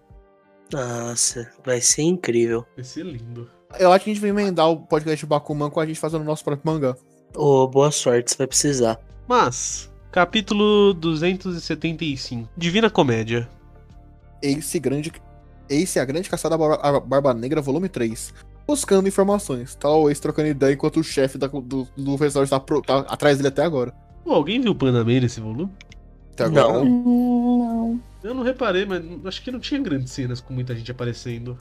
Nossa, 0.73 1.51
vai 1.65 1.81
ser 1.81 2.03
incrível. 2.03 2.65
Vai 2.77 2.85
ser 2.85 3.05
lindo. 3.05 3.51
Eu 3.79 3.93
acho 3.93 4.05
que 4.05 4.11
a 4.11 4.15
gente 4.15 4.21
vai 4.21 4.31
emendar 4.31 4.69
o 4.71 4.77
podcast 4.79 5.25
de 5.25 5.29
Bakuman 5.29 5.71
com 5.71 5.81
a 5.81 5.87
gente 5.87 5.99
fazendo 6.01 6.23
o 6.23 6.25
nosso 6.25 6.45
próprio 6.45 6.71
mangá. 6.73 6.97
Ô, 7.37 7.67
boa 7.69 7.91
sorte, 7.91 8.31
você 8.31 8.39
vai 8.39 8.47
precisar. 8.47 8.99
Mas, 9.27 9.93
capítulo 10.11 10.95
275. 10.95 12.49
Divina 12.57 12.89
Comédia. 12.91 13.49
Ace 14.43 14.79
Grande. 14.79 15.13
Ace 15.69 15.99
a 15.99 16.05
Grande 16.05 16.31
Caçada 16.31 16.57
da 16.57 16.67
Barba, 16.79 17.01
Barba 17.01 17.35
Negra, 17.35 17.61
volume 17.61 17.89
3. 17.89 18.33
Buscando 18.67 19.09
informações. 19.09 19.75
Tá 19.75 19.91
o 19.91 20.09
Ace 20.11 20.21
trocando 20.21 20.49
ideia 20.49 20.73
enquanto 20.73 21.01
o 21.01 21.05
chefe 21.05 21.37
da- 21.39 21.47
do, 21.47 21.87
do 21.97 22.17
resort 22.17 22.49
tá, 22.51 22.59
pro- 22.61 22.83
tá 22.83 23.01
atrás 23.01 23.37
dele 23.37 23.49
até 23.49 23.63
agora. 23.63 23.93
Pô, 24.25 24.33
alguém 24.33 24.61
viu 24.61 24.73
o 24.73 24.75
Panda 24.75 25.05
Man 25.05 25.21
nesse 25.21 25.41
volume? 25.41 25.71
Até 26.45 26.61
agora. 26.61 26.85
Não. 26.85 26.85
Não. 26.85 28.01
Eu 28.23 28.35
não 28.35 28.43
reparei, 28.43 28.85
mas 28.85 29.03
acho 29.25 29.43
que 29.43 29.51
não 29.51 29.61
tinha 29.61 29.81
grandes 29.81 30.13
cenas 30.13 30.41
com 30.41 30.53
muita 30.53 30.75
gente 30.75 30.91
aparecendo. 30.91 31.57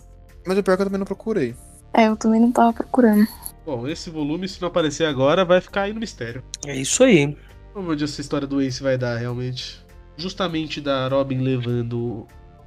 Mas 0.46 0.58
o 0.58 0.64
pior 0.64 0.74
é 0.74 0.78
que 0.78 0.82
eu 0.82 0.86
também 0.86 1.00
não 1.00 1.06
procurei. 1.06 1.56
É, 1.94 2.08
eu 2.08 2.16
também 2.16 2.40
não 2.40 2.52
tava 2.52 2.74
procurando. 2.74 3.28
Bom, 3.66 3.88
esse 3.88 4.10
volume, 4.10 4.48
se 4.48 4.62
não 4.62 4.68
aparecer 4.68 5.06
agora, 5.06 5.44
vai 5.44 5.60
ficar 5.60 5.84
aí 5.84 5.94
no 5.94 6.00
mistério. 6.00 6.44
É 6.66 6.76
isso 6.76 7.04
aí. 7.04 7.38
Vamos 7.74 7.88
ver 7.88 7.94
onde 7.94 8.04
essa 8.04 8.22
história 8.22 8.48
do 8.48 8.62
Ace 8.62 8.82
vai 8.82 8.98
dar, 8.98 9.18
realmente. 9.18 9.86
Justamente 10.16 10.80
da 10.80 11.08
Robin 11.08 11.40
levando 11.42 12.26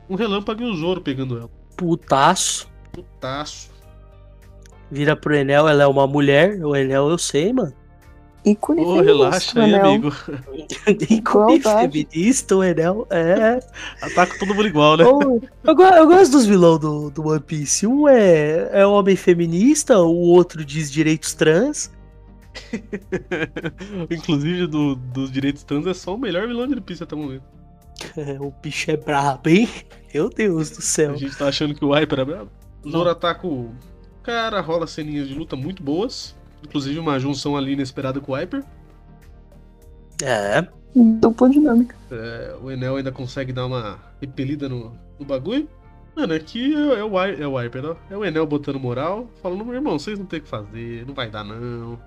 um 0.09 0.15
relâmpago 0.15 0.63
e 0.63 0.67
o 0.67 0.75
Zoro 0.75 1.01
pegando 1.01 1.39
ela. 1.39 1.51
Putaço. 1.77 2.69
Putaço. 2.93 3.71
Vira 4.91 5.17
pro 5.17 5.35
Enel, 5.35 5.69
ela 5.69 5.85
é 5.85 5.87
uma 5.87 6.07
mulher. 6.07 6.65
O 6.65 6.77
Enel 6.77 7.09
eu 7.09 7.19
sei, 7.19 7.53
mano. 7.53 7.73
Ícone 8.45 8.81
Ô, 8.81 8.97
feminista, 8.97 9.13
relaxa 9.13 9.63
aí, 9.63 9.75
amigo. 9.75 10.13
Igualdade. 11.11 12.05
feminista, 12.05 12.57
o 12.57 12.65
Enel 12.65 13.07
é. 13.11 13.61
Ataca 14.03 14.39
todo 14.39 14.55
mundo 14.55 14.67
igual, 14.67 14.97
né? 14.97 15.05
Eu, 15.05 15.43
eu 15.65 15.75
gosto 15.75 16.33
dos 16.33 16.47
vilões 16.47 16.81
do, 16.81 17.11
do 17.11 17.29
One 17.29 17.41
Piece. 17.41 17.87
Um 17.87 18.09
é, 18.09 18.71
é 18.73 18.87
homem 18.87 19.17
feminista, 19.17 19.99
o 19.99 20.17
outro 20.17 20.65
diz 20.65 20.91
direitos 20.91 21.35
trans. 21.35 21.91
Inclusive, 24.11 24.67
do, 24.67 24.95
dos 24.95 25.31
direitos 25.31 25.63
trans 25.63 25.87
é 25.87 25.95
só 25.95 26.15
o 26.15 26.19
melhor 26.19 26.47
vilão 26.47 26.67
de 26.67 26.73
One 26.73 26.81
Piece 26.81 27.03
até 27.03 27.15
o 27.15 27.19
momento. 27.19 27.45
É, 28.17 28.39
o 28.41 28.53
bicho 28.63 28.91
é 28.91 28.97
brabo, 28.97 29.49
hein? 29.49 29.69
Meu 30.13 30.31
Deus 30.31 30.71
do 30.71 30.83
céu. 30.83 31.13
A 31.13 31.17
gente 31.17 31.37
tá 31.37 31.49
achando 31.49 31.75
que 31.75 31.85
o 31.85 31.93
Hyper 31.93 32.21
é 32.21 32.25
brabo. 32.25 32.51
O 32.85 32.91
Zoro 32.91 33.11
ataca 33.11 33.47
o 33.47 33.75
cara, 34.23 34.61
rola 34.61 34.87
ceninhas 34.87 35.29
de 35.29 35.35
luta 35.35 35.55
muito 35.55 35.83
boas. 35.83 36.35
Inclusive 36.63 36.99
uma 36.99 37.19
junção 37.19 37.57
ali 37.57 37.73
inesperada 37.73 38.21
com 38.21 38.33
o 38.33 38.35
Hyper. 38.35 38.65
É, 40.23 40.67
Dupla 40.95 41.49
dinâmica. 41.49 41.97
É, 42.11 42.57
o 42.61 42.71
Enel 42.71 42.97
ainda 42.97 43.13
consegue 43.13 43.53
dar 43.53 43.67
uma 43.67 43.99
repelida 44.21 44.69
no, 44.69 44.93
no 45.19 45.25
bagulho. 45.25 45.69
Mano, 46.17 46.35
aqui 46.35 46.75
é, 46.75 46.99
é 46.99 47.05
o, 47.05 47.19
é 47.19 47.47
o 47.47 47.57
Hyper, 47.57 47.83
não? 47.83 47.97
É 48.11 48.17
o 48.17 48.25
Enel 48.25 48.47
botando 48.47 48.81
moral, 48.81 49.29
falando, 49.41 49.65
meu 49.65 49.75
irmão, 49.75 49.99
vocês 49.99 50.19
não 50.19 50.27
tem 50.27 50.41
o 50.41 50.43
que 50.43 50.49
fazer, 50.49 51.07
não 51.07 51.15
vai 51.15 51.31
dar 51.31 51.45
não. 51.45 52.01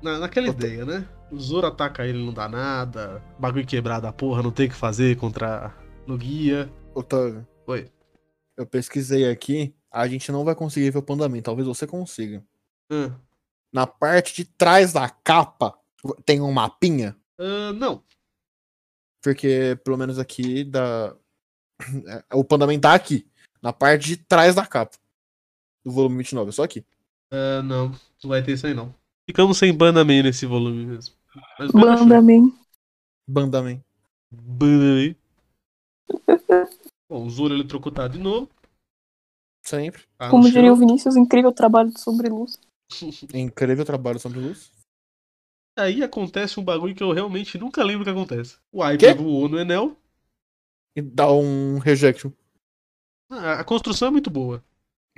Na, 0.00 0.18
naquela 0.20 0.46
ideia, 0.46 0.84
né? 0.84 1.04
O 1.32 1.38
Zoro 1.38 1.66
ataca 1.66 2.06
ele, 2.06 2.24
não 2.24 2.32
dá 2.32 2.48
nada. 2.48 3.20
Bagulho 3.38 3.66
quebrado 3.66 4.06
a 4.06 4.12
porra, 4.12 4.42
não 4.42 4.52
tem 4.52 4.66
o 4.66 4.68
que 4.68 4.76
fazer 4.76 5.16
contra 5.16 5.74
no 6.06 6.16
guia. 6.16 6.70
Otávio. 6.94 7.46
Oi. 7.66 7.90
Eu 8.56 8.64
pesquisei 8.64 9.28
aqui. 9.28 9.74
A 9.90 10.06
gente 10.06 10.30
não 10.30 10.44
vai 10.44 10.54
conseguir 10.54 10.90
ver 10.90 10.98
o 10.98 11.02
Pandaman. 11.02 11.42
Talvez 11.42 11.66
você 11.66 11.86
consiga. 11.86 12.44
Ah, 12.90 13.10
Na 13.72 13.86
parte 13.86 14.34
de 14.36 14.44
trás 14.44 14.92
da 14.92 15.08
capa 15.08 15.76
tem 16.24 16.40
um 16.40 16.52
mapinha. 16.52 17.16
ah, 17.38 17.72
não. 17.72 18.02
Porque, 19.22 19.78
pelo 19.84 19.96
menos 19.96 20.18
aqui, 20.18 20.62
da... 20.62 21.16
é, 22.30 22.36
o 22.36 22.44
Pandaman 22.44 22.78
tá 22.78 22.94
aqui. 22.94 23.26
Na 23.60 23.72
parte 23.72 24.06
de 24.06 24.16
trás 24.16 24.54
da 24.54 24.64
capa. 24.64 24.96
Do 25.84 25.90
volume 25.90 26.18
29. 26.18 26.48
É 26.48 26.52
só 26.52 26.62
aqui. 26.62 26.84
Ah, 27.30 27.62
não, 27.62 27.88
não 28.22 28.28
vai 28.28 28.42
ter 28.42 28.52
isso 28.52 28.66
aí 28.66 28.74
não. 28.74 28.94
Ficamos 29.28 29.58
sem 29.58 29.74
Bandaman 29.74 30.22
nesse 30.22 30.46
volume 30.46 30.86
mesmo. 30.86 31.14
Mas 31.58 31.72
bem 31.72 31.88
achou. 31.88 32.06
Banda 32.06 32.22
Man. 32.22 32.52
Bandaman. 33.28 33.82
Bandaman. 34.30 35.16
Bom, 37.10 37.26
o 37.26 37.30
Zoro 37.30 37.54
eletrocutado 37.54 38.16
de 38.16 38.22
novo. 38.22 38.48
Sempre. 39.64 40.02
Tá 40.16 40.26
no 40.26 40.30
Como 40.30 40.50
diria 40.50 40.72
o. 40.72 40.76
Vinícius, 40.76 41.16
incrível 41.16 41.52
trabalho 41.52 41.90
de 41.90 42.00
sobre 42.00 42.28
luz. 42.28 42.58
Incrível 43.34 43.84
trabalho 43.84 44.20
sobre 44.20 44.38
luz. 44.38 44.70
Aí 45.76 46.02
acontece 46.02 46.58
um 46.58 46.64
bagulho 46.64 46.94
que 46.94 47.02
eu 47.02 47.12
realmente 47.12 47.58
nunca 47.58 47.84
lembro 47.84 48.04
que 48.04 48.10
acontece. 48.10 48.56
O? 48.72 48.82
Hyper 48.82 49.16
voou 49.16 49.48
no 49.48 49.58
Enel. 49.60 49.96
E 50.96 51.02
dá 51.02 51.30
um 51.30 51.78
rejection. 51.78 52.30
Ah, 53.30 53.60
A 53.60 53.64
construção 53.64 54.08
é 54.08 54.10
muito 54.10 54.30
boa. 54.30 54.62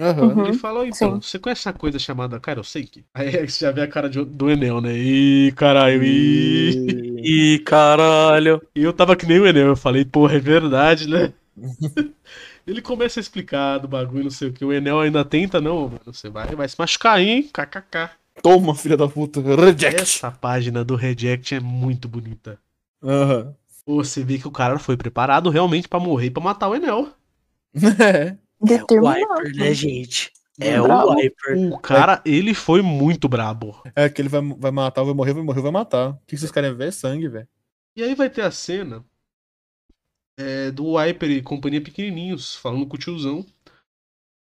Uhum. 0.01 0.47
Ele 0.47 0.53
fala, 0.59 0.81
"Ó, 0.81 0.85
então, 0.85 1.21
sim. 1.21 1.29
você 1.29 1.39
conhece 1.41 1.61
essa 1.63 1.73
coisa 1.73 1.99
chamada 1.99 2.39
cara, 2.39 2.61
eu 2.61 2.65
sei 2.65 2.87
que. 2.87 3.05
Aí 3.13 3.31
você 3.49 3.65
já 3.65 3.73
vê 3.73 3.83
a 3.83 3.89
cara 3.89 4.09
de- 4.09 4.25
do 4.25 4.49
Enel, 4.51 4.81
né? 4.81 4.97
Ih, 4.97 5.53
caralho, 5.57 6.03
ih. 6.05 6.71
E- 7.21 7.23
Ih, 7.57 7.59
caralho. 7.61 8.63
E 8.75 8.83
eu 8.83 8.93
tava 8.93 9.17
que 9.17 9.27
nem 9.27 9.41
o 9.41 9.47
Enel, 9.47 9.69
eu 9.69 9.77
falei, 9.77 10.05
porra, 10.05 10.37
é 10.37 10.41
verdade, 10.41 11.09
né? 11.09 11.33
Ele 12.67 12.83
começa 12.83 13.19
a 13.19 13.23
explicar 13.23 13.79
do 13.79 13.89
bagulho, 13.89 14.25
não 14.25 14.31
sei 14.31 14.49
o 14.49 14.53
que. 14.53 14.65
O 14.65 14.73
Enel 14.73 15.01
ainda 15.01 15.25
tenta, 15.25 15.61
não, 15.61 15.89
mano. 15.89 16.01
Você 16.07 16.29
vai, 16.29 16.55
vai 16.55 16.69
se 16.69 16.77
machucar, 16.79 17.17
aí, 17.17 17.29
hein? 17.29 17.51
KKK. 17.53 18.11
Toma, 18.43 18.75
filha 18.75 18.97
da 18.97 19.09
puta. 19.09 19.41
Reject. 19.41 20.03
Essa 20.03 20.31
página 20.31 20.85
do 20.85 20.97
Reject 20.97 21.55
é 21.55 21.61
muito 21.61 22.09
bonita. 22.09 22.59
Aham. 23.03 23.55
Você 23.87 24.23
vê 24.23 24.39
que 24.39 24.47
o 24.47 24.53
cara 24.53 24.79
foi 24.79 24.97
preparado 24.97 25.49
realmente 25.49 25.89
pra 25.89 25.99
morrer 25.99 26.27
e 26.27 26.31
pra 26.31 26.43
matar 26.43 26.69
o 26.69 26.75
Enel. 26.75 27.09
É. 28.01 28.37
É 28.61 28.65
o 28.65 28.67
Determinado. 28.67 29.21
Wiper, 29.21 29.57
né, 29.57 29.75
gente? 29.75 30.33
É 30.61 30.81
o 30.81 31.15
Wiper. 31.15 31.57
O 31.57 31.79
cara, 31.79 32.21
ele 32.25 32.53
foi 32.53 32.83
muito 32.83 33.29
brabo. 33.29 33.81
É 33.95 34.09
que 34.09 34.21
ele 34.21 34.29
vai, 34.29 34.41
vai 34.59 34.71
matar, 34.73 35.05
vai 35.05 35.15
morrer, 35.15 35.33
vai 35.33 35.43
morrer, 35.45 35.61
vai 35.63 35.71
matar. 35.71 36.11
O 36.11 36.19
que 36.27 36.37
vocês 36.37 36.51
querem 36.51 36.75
ver? 36.75 36.89
É 36.89 36.91
sangue, 36.91 37.29
velho. 37.29 37.49
E 37.95 38.03
aí 38.03 38.15
vai 38.15 38.29
ter 38.29 38.43
a 38.43 38.51
cena 38.51 39.05
é, 40.37 40.71
do 40.71 40.97
Wiper 40.97 41.31
e 41.31 41.43
companhia 41.43 41.81
pequenininhos, 41.81 42.57
falando 42.57 42.87
com 42.87 42.97
o 42.97 42.99
tiozão. 42.99 43.47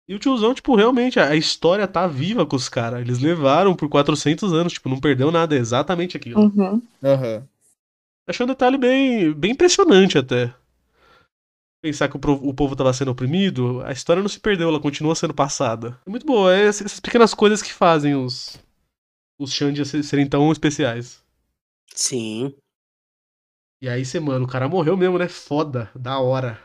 E 0.07 0.15
o 0.15 0.19
tiozão, 0.19 0.53
tipo, 0.53 0.75
realmente, 0.75 1.19
a 1.19 1.35
história 1.35 1.87
tá 1.87 2.07
viva 2.07 2.45
com 2.45 2.55
os 2.55 2.69
caras. 2.69 3.01
Eles 3.01 3.19
levaram 3.19 3.75
por 3.75 3.89
400 3.89 4.53
anos, 4.53 4.73
tipo, 4.73 4.87
não 4.87 4.99
perdeu 4.99 5.31
nada, 5.31 5.55
é 5.55 5.59
exatamente 5.59 6.15
aquilo. 6.15 6.41
Uhum. 6.43 6.81
Aham. 7.03 7.43
Achei 8.27 8.43
um 8.45 8.47
detalhe 8.49 8.77
bem, 8.77 9.33
bem 9.33 9.51
impressionante 9.51 10.17
até. 10.17 10.53
Pensar 11.81 12.09
que 12.09 12.17
o, 12.17 12.19
o 12.49 12.53
povo 12.53 12.75
tava 12.75 12.91
sendo 12.93 13.11
oprimido, 13.11 13.81
a 13.83 13.91
história 13.91 14.21
não 14.21 14.29
se 14.29 14.39
perdeu, 14.39 14.69
ela 14.69 14.79
continua 14.79 15.15
sendo 15.15 15.33
passada. 15.33 15.99
É 16.05 16.09
muito 16.09 16.25
boa, 16.25 16.53
é 16.55 16.65
essas 16.65 16.99
pequenas 16.99 17.33
coisas 17.33 17.61
que 17.61 17.71
fazem 17.71 18.15
os, 18.15 18.57
os 19.39 19.53
Xandia 19.53 19.85
se- 19.85 20.03
serem 20.03 20.27
tão 20.27 20.51
especiais. 20.51 21.23
Sim. 21.93 22.55
E 23.81 23.89
aí 23.89 24.03
você, 24.05 24.19
mano, 24.19 24.45
o 24.45 24.47
cara 24.47 24.67
morreu 24.67 24.95
mesmo, 24.97 25.17
né? 25.17 25.27
Foda, 25.27 25.91
da 25.95 26.19
hora. 26.19 26.59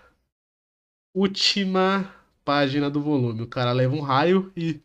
Última 1.14 2.10
página 2.44 2.90
do 2.90 3.00
volume. 3.00 3.42
O 3.42 3.46
cara 3.46 3.72
leva 3.72 3.94
um 3.94 4.00
raio 4.00 4.52
e. 4.56 4.80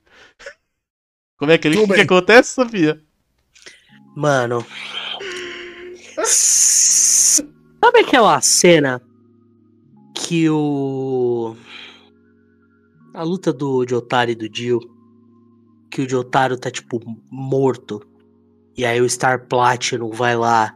Como 1.37 1.51
é 1.51 1.57
que 1.57 1.67
ele 1.67 1.77
Tudo 1.77 1.93
que, 1.93 2.01
acontece, 2.01 2.53
Sofia? 2.53 3.01
Mano. 4.15 4.65
Sabe 6.25 7.99
aquela 7.99 8.41
cena 8.41 9.01
que 10.15 10.49
o. 10.49 11.55
A 13.13 13.23
luta 13.23 13.53
do 13.53 13.85
Jotaro 13.87 14.31
e 14.31 14.35
do 14.35 14.49
Jill. 14.53 14.79
Que 15.89 16.01
o 16.01 16.09
Jotaro 16.09 16.57
tá, 16.57 16.69
tipo, 16.69 16.99
morto. 17.31 18.01
E 18.75 18.85
aí 18.85 19.01
o 19.01 19.09
Star 19.09 19.47
Platinum 19.47 20.11
vai 20.11 20.35
lá 20.35 20.75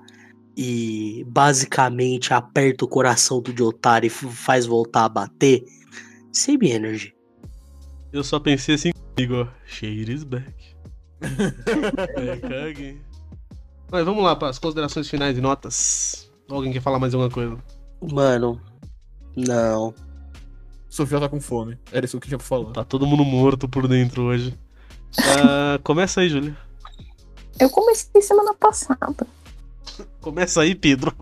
e 0.55 1.23
basicamente 1.27 2.33
aperta 2.33 2.85
o 2.85 2.87
coração 2.87 3.41
do 3.41 3.55
Jotaro 3.55 4.05
e 4.05 4.09
faz 4.09 4.65
voltar 4.65 5.05
a 5.05 5.09
bater. 5.09 5.63
Same 6.31 6.71
Energy. 6.71 7.13
Eu 8.11 8.23
só 8.23 8.39
pensei 8.39 8.75
assim 8.75 8.91
comigo, 8.91 9.35
ó. 9.35 9.47
Shade 9.65 10.11
is 10.11 10.23
back. 10.23 10.53
é, 12.15 12.37
caguei. 12.37 13.01
Mas 13.91 14.05
vamos 14.05 14.23
lá 14.23 14.35
para 14.35 14.49
as 14.49 14.59
considerações 14.59 15.09
finais 15.09 15.37
e 15.37 15.41
notas. 15.41 16.31
Alguém 16.49 16.71
quer 16.71 16.81
falar 16.81 16.99
mais 16.99 17.13
alguma 17.13 17.29
coisa? 17.31 17.57
Mano. 18.01 18.61
Não. 19.35 19.93
Sofia 20.89 21.19
tá 21.19 21.29
com 21.29 21.39
fome. 21.39 21.77
Era 21.91 22.05
isso 22.05 22.19
que 22.19 22.25
eu 22.25 22.29
tinha 22.29 22.37
pra 22.37 22.47
falar. 22.47 22.71
Tá 22.71 22.83
todo 22.83 23.07
mundo 23.07 23.23
morto 23.23 23.67
por 23.67 23.87
dentro 23.87 24.23
hoje. 24.23 24.57
Ah, 25.19 25.79
começa 25.83 26.21
aí, 26.21 26.29
Júlia. 26.29 26.55
Eu 27.59 27.69
comecei 27.69 28.21
semana 28.21 28.53
passada. 28.53 29.27
Começa 30.19 30.61
aí, 30.61 30.73
Pedro. 30.75 31.15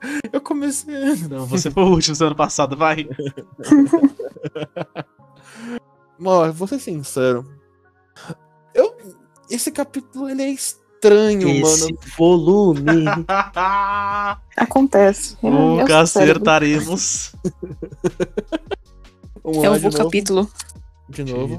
Eu 0.32 0.40
comecei. 0.40 0.94
Não, 1.28 1.44
você 1.46 1.70
foi 1.70 1.82
o 1.82 1.88
último 1.90 2.14
semana 2.14 2.36
passada, 2.36 2.76
vai. 2.76 3.08
Mano, 6.18 6.52
vou 6.52 6.66
ser 6.68 6.78
sincero. 6.80 7.44
Eu. 8.74 8.94
Esse 9.50 9.70
capítulo 9.72 10.28
ele 10.28 10.42
é 10.42 10.50
estranho, 10.50 11.48
Esse 11.48 11.84
mano. 11.86 11.98
volume. 12.18 13.04
Acontece. 14.56 15.36
Nunca 15.42 16.00
acertaremos. 16.00 17.32
Vamos 19.42 19.64
É 19.64 19.68
vou 19.70 19.80
novo. 19.80 19.96
capítulo. 19.96 20.50
De 21.08 21.24
novo. 21.24 21.58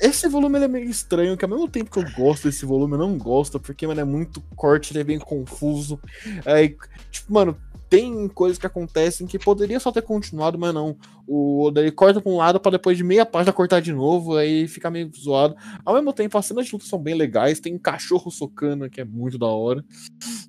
Esse 0.00 0.28
volume 0.28 0.56
ele 0.56 0.64
é 0.64 0.68
meio 0.68 0.88
estranho, 0.88 1.36
que 1.36 1.44
ao 1.44 1.50
mesmo 1.50 1.68
tempo 1.68 1.90
que 1.90 1.98
eu 1.98 2.10
gosto 2.16 2.44
desse 2.44 2.64
volume, 2.64 2.94
eu 2.94 2.98
não 2.98 3.18
gosto, 3.18 3.60
porque, 3.60 3.86
mano, 3.86 4.00
é 4.00 4.04
muito 4.04 4.40
corte, 4.56 4.92
ele 4.92 5.00
é 5.00 5.04
bem 5.04 5.18
confuso. 5.18 6.00
Aí, 6.46 6.76
tipo, 7.10 7.32
mano, 7.32 7.56
tem 7.90 8.28
coisas 8.28 8.56
que 8.56 8.66
acontecem 8.66 9.26
que 9.26 9.38
poderia 9.38 9.80
só 9.80 9.90
ter 9.90 10.02
continuado, 10.02 10.56
mas 10.58 10.72
não. 10.72 10.96
O 11.26 11.64
Oda 11.66 11.80
ele 11.80 11.90
corta 11.90 12.20
pra 12.20 12.30
um 12.30 12.36
lado 12.36 12.60
pra 12.60 12.70
depois 12.70 12.96
de 12.96 13.04
meia 13.04 13.26
página 13.26 13.52
cortar 13.52 13.80
de 13.80 13.92
novo, 13.92 14.36
aí 14.36 14.66
fica 14.68 14.90
meio 14.90 15.10
zoado. 15.14 15.56
Ao 15.84 15.94
mesmo 15.94 16.12
tempo, 16.12 16.38
as 16.38 16.46
cenas 16.46 16.66
de 16.66 16.72
luta 16.72 16.86
são 16.86 16.98
bem 16.98 17.14
legais, 17.14 17.60
tem 17.60 17.76
cachorro 17.76 18.30
socando, 18.30 18.88
que 18.88 19.00
é 19.00 19.04
muito 19.04 19.36
da 19.36 19.46
hora. 19.46 19.84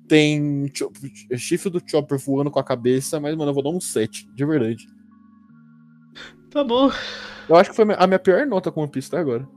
Tem 0.08 0.70
chifre 1.36 1.68
do 1.68 1.82
Chopper 1.84 2.18
voando 2.18 2.50
com 2.50 2.60
a 2.60 2.64
cabeça, 2.64 3.20
mas, 3.20 3.36
mano, 3.36 3.50
eu 3.50 3.54
vou 3.54 3.62
dar 3.62 3.70
um 3.70 3.80
7, 3.80 4.28
de 4.34 4.46
verdade. 4.46 4.86
Tá 6.48 6.62
bom. 6.62 6.90
Eu 7.48 7.56
acho 7.56 7.70
que 7.70 7.76
foi 7.76 7.86
a 7.96 8.06
minha 8.06 8.18
pior 8.18 8.46
nota 8.46 8.70
com 8.70 8.82
One 8.82 8.90
Piece 8.90 9.08
até 9.08 9.18
agora. 9.18 9.48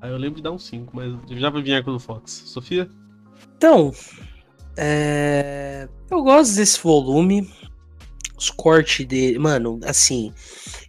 Aí 0.00 0.10
eu 0.10 0.16
lembro 0.16 0.36
de 0.36 0.42
dar 0.42 0.50
um 0.50 0.58
5, 0.58 0.94
mas 0.94 1.14
já 1.38 1.48
vai 1.48 1.62
vir 1.62 1.84
com 1.84 1.92
o 1.92 1.98
Fox. 1.98 2.42
Sofia? 2.46 2.88
Então, 3.56 3.92
é, 4.76 5.88
eu 6.10 6.22
gosto 6.22 6.56
desse 6.56 6.80
volume. 6.82 7.48
Os 8.36 8.50
cortes 8.50 9.06
dele. 9.06 9.38
Mano, 9.38 9.78
assim, 9.84 10.32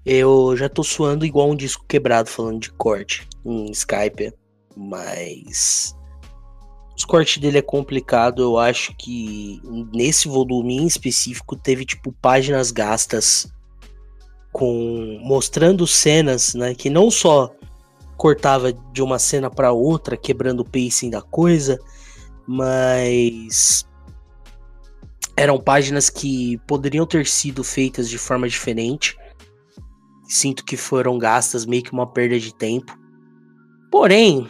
eu 0.03 0.57
já 0.57 0.67
tô 0.67 0.83
suando 0.83 1.25
igual 1.25 1.51
um 1.51 1.55
disco 1.55 1.85
quebrado 1.87 2.27
falando 2.27 2.59
de 2.59 2.71
corte 2.71 3.27
em 3.45 3.69
Skype. 3.69 4.33
Mas. 4.75 5.95
Os 6.97 7.05
cortes 7.05 7.37
dele 7.37 7.59
é 7.59 7.61
complicado. 7.61 8.41
Eu 8.41 8.57
acho 8.57 8.95
que 8.97 9.61
nesse 9.93 10.27
volume 10.27 10.77
em 10.77 10.87
específico 10.87 11.55
teve, 11.55 11.85
tipo, 11.85 12.11
páginas 12.13 12.71
gastas 12.71 13.52
com. 14.53 15.19
mostrando 15.21 15.85
cenas, 15.85 16.53
né? 16.53 16.73
Que 16.73 16.89
não 16.89 17.11
só 17.11 17.53
cortava 18.15 18.71
de 18.71 19.01
uma 19.01 19.19
cena 19.19 19.49
pra 19.49 19.73
outra, 19.73 20.15
quebrando 20.15 20.61
o 20.61 20.65
pacing 20.65 21.09
da 21.09 21.21
coisa 21.21 21.77
mas 22.47 23.87
eram 25.35 25.59
páginas 25.59 26.09
que 26.09 26.57
poderiam 26.67 27.05
ter 27.05 27.25
sido 27.25 27.63
feitas 27.63 28.09
de 28.09 28.17
forma 28.17 28.47
diferente. 28.47 29.17
Sinto 30.27 30.63
que 30.63 30.77
foram 30.77 31.17
gastas 31.17 31.65
meio 31.65 31.83
que 31.83 31.91
uma 31.91 32.11
perda 32.11 32.39
de 32.39 32.53
tempo. 32.53 32.97
Porém, 33.91 34.47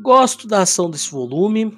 gosto 0.00 0.46
da 0.46 0.62
ação 0.62 0.90
desse 0.90 1.10
volume. 1.10 1.76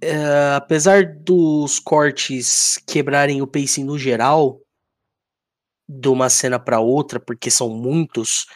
É, 0.00 0.54
apesar 0.54 1.04
dos 1.04 1.78
cortes 1.78 2.78
quebrarem 2.86 3.40
o 3.40 3.46
pacing 3.46 3.84
no 3.84 3.98
geral, 3.98 4.60
de 5.88 6.08
uma 6.08 6.28
cena 6.28 6.58
para 6.58 6.80
outra, 6.80 7.20
porque 7.20 7.50
são 7.50 7.68
muitos. 7.68 8.46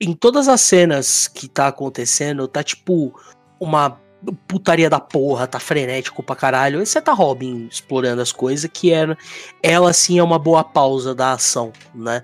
Em 0.00 0.14
todas 0.14 0.48
as 0.48 0.60
cenas 0.60 1.28
que 1.28 1.48
tá 1.48 1.68
acontecendo, 1.68 2.48
tá 2.48 2.62
tipo 2.62 3.14
uma 3.60 4.00
putaria 4.46 4.90
da 4.90 5.00
porra, 5.00 5.46
tá 5.46 5.58
frenético 5.60 6.22
pra 6.22 6.36
caralho. 6.36 6.84
Você 6.84 7.00
tá 7.00 7.12
Robin 7.12 7.66
explorando 7.70 8.20
as 8.22 8.32
coisas, 8.32 8.68
que 8.72 8.92
era, 8.92 9.16
ela 9.62 9.92
sim 9.92 10.18
é 10.18 10.22
uma 10.22 10.38
boa 10.38 10.64
pausa 10.64 11.14
da 11.14 11.32
ação, 11.32 11.72
né? 11.94 12.22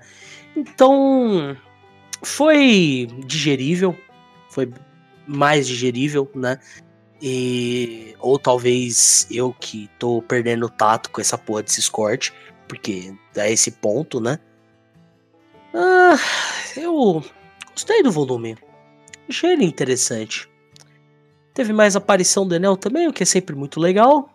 Então, 0.55 1.55
foi 2.23 3.07
digerível, 3.25 3.95
foi 4.49 4.71
mais 5.27 5.67
digerível, 5.67 6.29
né? 6.35 6.59
E, 7.21 8.15
ou 8.19 8.37
talvez 8.37 9.27
eu 9.31 9.53
que 9.59 9.89
tô 9.97 10.21
perdendo 10.21 10.67
o 10.67 10.69
tato 10.69 11.09
com 11.09 11.19
essa 11.19 11.37
porra 11.37 11.63
desses 11.63 11.89
cortes, 11.89 12.31
porque 12.67 13.13
é 13.35 13.51
esse 13.51 13.71
ponto, 13.71 14.19
né? 14.19 14.39
Ah, 15.73 16.17
eu 16.75 17.23
gostei 17.71 18.01
do 18.03 18.11
volume. 18.11 18.57
Achei 19.29 19.53
ele 19.53 19.65
interessante. 19.65 20.49
Teve 21.53 21.73
mais 21.73 21.95
aparição 21.95 22.47
do 22.47 22.55
Enel 22.55 22.77
também, 22.77 23.07
o 23.07 23.13
que 23.13 23.23
é 23.23 23.25
sempre 23.25 23.55
muito 23.55 23.79
legal. 23.79 24.29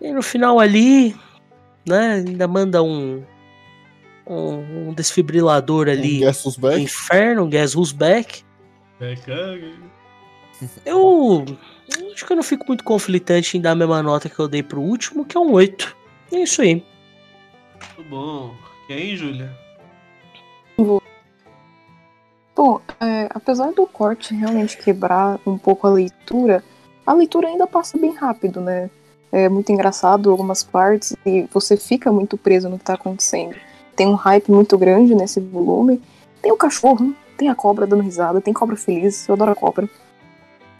E 0.00 0.12
no 0.12 0.22
final 0.22 0.58
ali, 0.58 1.14
né, 1.86 2.24
ainda 2.26 2.48
manda 2.48 2.82
um 2.82 3.22
um, 4.26 4.88
um 4.88 4.94
desfibrilador 4.94 5.88
ali 5.88 6.16
Um 6.16 6.26
Guess 6.26 6.56
Back? 6.56 6.80
inferno, 6.80 7.44
um 7.44 7.48
Guess 7.48 7.76
Who's 7.76 7.92
Back. 7.92 8.42
Caguei. 8.98 9.74
Eu 10.84 11.44
acho 12.12 12.26
que 12.26 12.32
eu 12.32 12.36
não 12.36 12.42
fico 12.42 12.64
muito 12.66 12.82
conflitante 12.82 13.56
em 13.56 13.60
dar 13.60 13.72
a 13.72 13.74
mesma 13.74 14.02
nota 14.02 14.28
que 14.28 14.38
eu 14.38 14.48
dei 14.48 14.62
pro 14.62 14.80
último, 14.80 15.24
que 15.24 15.36
é 15.36 15.40
um 15.40 15.52
8. 15.52 15.96
É 16.32 16.42
isso 16.42 16.62
aí. 16.62 16.84
Muito 17.80 18.10
bom. 18.10 18.54
Quem, 18.86 19.16
Júlia? 19.16 19.52
Bom, 22.56 22.80
é, 22.98 23.28
apesar 23.34 23.72
do 23.72 23.86
corte 23.86 24.34
realmente 24.34 24.78
quebrar 24.78 25.38
um 25.46 25.58
pouco 25.58 25.86
a 25.86 25.90
leitura, 25.90 26.64
a 27.06 27.12
leitura 27.12 27.48
ainda 27.48 27.66
passa 27.66 27.98
bem 27.98 28.14
rápido, 28.14 28.62
né? 28.62 28.88
É 29.30 29.48
muito 29.48 29.70
engraçado 29.70 30.30
algumas 30.30 30.62
partes 30.62 31.14
e 31.26 31.46
você 31.52 31.76
fica 31.76 32.10
muito 32.10 32.38
preso 32.38 32.70
no 32.70 32.78
que 32.78 32.84
tá 32.84 32.94
acontecendo. 32.94 33.56
Tem 33.94 34.06
um 34.06 34.14
hype 34.14 34.50
muito 34.50 34.78
grande 34.78 35.14
nesse 35.14 35.38
volume. 35.38 36.00
Tem 36.40 36.50
o 36.50 36.56
cachorro, 36.56 37.14
tem 37.36 37.50
a 37.50 37.54
cobra 37.54 37.86
dando 37.86 38.02
risada, 38.02 38.40
tem 38.40 38.54
cobra 38.54 38.76
feliz, 38.76 39.28
eu 39.28 39.34
adoro 39.34 39.52
a 39.52 39.54
cobra. 39.54 39.88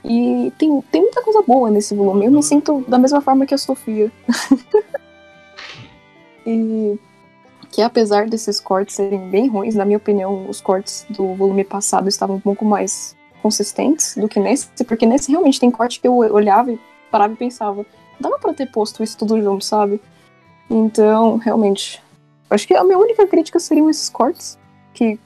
E 0.03 0.53
tem, 0.57 0.81
tem 0.91 1.03
muita 1.03 1.21
coisa 1.23 1.43
boa 1.43 1.71
nesse 1.71 1.95
volume. 1.95 2.25
Eu 2.25 2.33
me 2.33 2.43
sinto 2.43 2.85
da 2.89 2.99
mesma 2.99 3.21
forma 3.21 3.45
que 3.45 3.55
a 3.55 3.59
Sofia. 3.59 4.11
e 6.47 6.99
que 7.71 7.83
apesar 7.83 8.29
desses 8.29 8.61
cortes 8.61 8.95
serem 8.95 9.29
bem 9.29 9.49
ruins, 9.49 9.75
na 9.75 9.85
minha 9.85 9.99
opinião, 9.99 10.49
os 10.49 10.61
cortes 10.61 11.05
do 11.11 11.35
volume 11.35 11.65
passado 11.65 12.09
estavam 12.09 12.37
um 12.37 12.41
pouco 12.41 12.65
mais 12.65 13.17
consistentes 13.43 14.17
do 14.17 14.29
que 14.29 14.41
nesse, 14.41 14.69
porque 14.85 15.05
nesse 15.05 15.31
realmente 15.31 15.61
tem 15.61 15.71
corte 15.71 16.01
que 16.01 16.07
eu 16.09 16.17
olhava 16.17 16.73
e 16.73 16.81
parava 17.11 17.33
e 17.33 17.37
pensava, 17.37 17.85
dava 18.19 18.39
pra 18.39 18.55
ter 18.55 18.67
posto 18.67 19.03
isso 19.03 19.19
tudo 19.19 19.41
junto, 19.43 19.65
sabe? 19.65 20.01
Então, 20.71 21.37
realmente, 21.37 22.03
acho 22.49 22.67
que 22.67 22.75
a 22.75 22.85
minha 22.85 22.99
única 22.99 23.27
crítica 23.27 23.59
seriam 23.59 23.91
esses 23.91 24.09
cortes, 24.09 24.59
que 24.95 25.19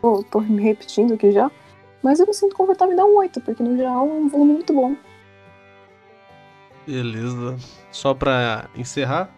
pô, 0.00 0.24
tô 0.24 0.40
me 0.40 0.62
repetindo 0.62 1.14
aqui 1.14 1.32
já, 1.32 1.50
mas 2.02 2.20
eu 2.20 2.26
me 2.26 2.34
sinto 2.34 2.56
confortável 2.56 2.94
em 2.94 2.96
dar 2.96 3.04
um 3.04 3.16
8, 3.16 3.40
porque 3.40 3.62
no 3.62 3.76
geral 3.76 4.08
é 4.08 4.12
um 4.12 4.28
volume 4.28 4.54
muito 4.54 4.72
bom. 4.72 4.94
Beleza. 6.86 7.56
Só 7.90 8.14
pra 8.14 8.68
encerrar. 8.76 9.35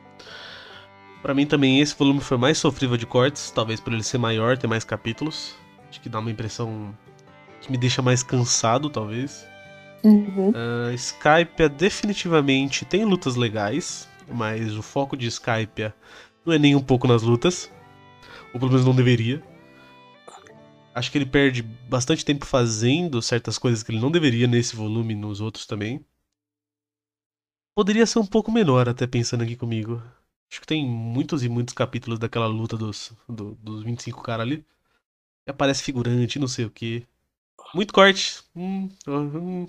Pra 1.29 1.35
mim 1.35 1.45
também 1.45 1.79
esse 1.79 1.95
volume 1.95 2.23
foi 2.23 2.39
mais 2.39 2.57
sofrível 2.57 2.97
de 2.97 3.05
cortes, 3.05 3.51
talvez 3.51 3.79
por 3.81 3.93
ele 3.93 4.03
ser 4.03 4.17
maior, 4.17 4.57
ter 4.57 4.67
mais 4.67 4.83
capítulos. 4.83 5.55
Acho 5.91 6.01
que 6.01 6.09
dá 6.09 6.21
uma 6.21 6.31
impressão 6.31 6.97
que 7.61 7.71
me 7.71 7.77
deixa 7.77 8.01
mais 8.01 8.23
cansado, 8.23 8.89
talvez. 8.89 9.47
Uhum. 10.03 10.49
Uh, 10.49 10.95
Skype 10.95 11.69
definitivamente 11.77 12.87
tem 12.87 13.05
lutas 13.05 13.37
legais, 13.37 14.09
mas 14.27 14.75
o 14.75 14.81
foco 14.83 15.19
de 15.19 15.27
Skype 15.27 15.93
não 16.47 16.55
é 16.55 16.59
nem 16.59 16.75
um 16.75 16.81
pouco 16.81 17.07
nas 17.07 17.21
lutas. 17.23 17.71
Ou 18.55 18.59
pelo 18.59 18.73
menos 18.73 18.87
não 18.87 18.97
deveria. 18.97 19.43
Acho 20.95 21.13
que 21.13 21.19
ele 21.19 21.27
perde 21.27 21.61
bastante 21.63 22.25
tempo 22.25 22.47
fazendo 22.47 23.21
certas 23.21 23.59
coisas 23.59 23.83
que 23.83 23.93
ele 23.93 24.01
não 24.01 24.11
deveria 24.11 24.47
nesse 24.47 24.75
volume 24.75 25.13
e 25.13 25.19
nos 25.19 25.43
outros 25.43 25.67
também. 25.67 26.03
Poderia 27.77 28.07
ser 28.07 28.19
um 28.19 28.27
pouco 28.27 28.51
menor, 28.51 28.89
até 28.89 29.07
pensando 29.07 29.45
aqui 29.45 29.57
comigo. 29.57 30.03
Acho 30.51 30.61
que 30.61 30.66
tem 30.66 30.87
muitos 30.87 31.43
e 31.45 31.49
muitos 31.49 31.75
capítulos 31.75 32.19
daquela 32.19 32.47
luta 32.47 32.77
dos, 32.77 33.12
do- 33.29 33.55
dos 33.57 33.83
25 33.83 34.23
caras 34.23 34.47
ali. 34.47 34.65
E 35.47 35.51
aparece 35.51 35.83
figurante, 35.83 36.39
não 36.39 36.49
sei 36.49 36.66
o 36.66 36.70
que. 36.70 37.07
Muito 37.75 37.93
corte. 37.95 38.43
Hum, 38.57 38.91
hum. 39.09 39.69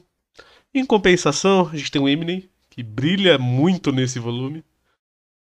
Em 0.74 0.86
compensação, 0.86 1.70
a 1.70 1.78
gente 1.78 1.92
tem 1.92 2.02
o 2.02 2.10
Eminem, 2.10 2.50
que 2.70 2.84
brilha 2.84 3.38
muito 3.40 3.92
nesse 3.92 4.20
volume. 4.20 4.64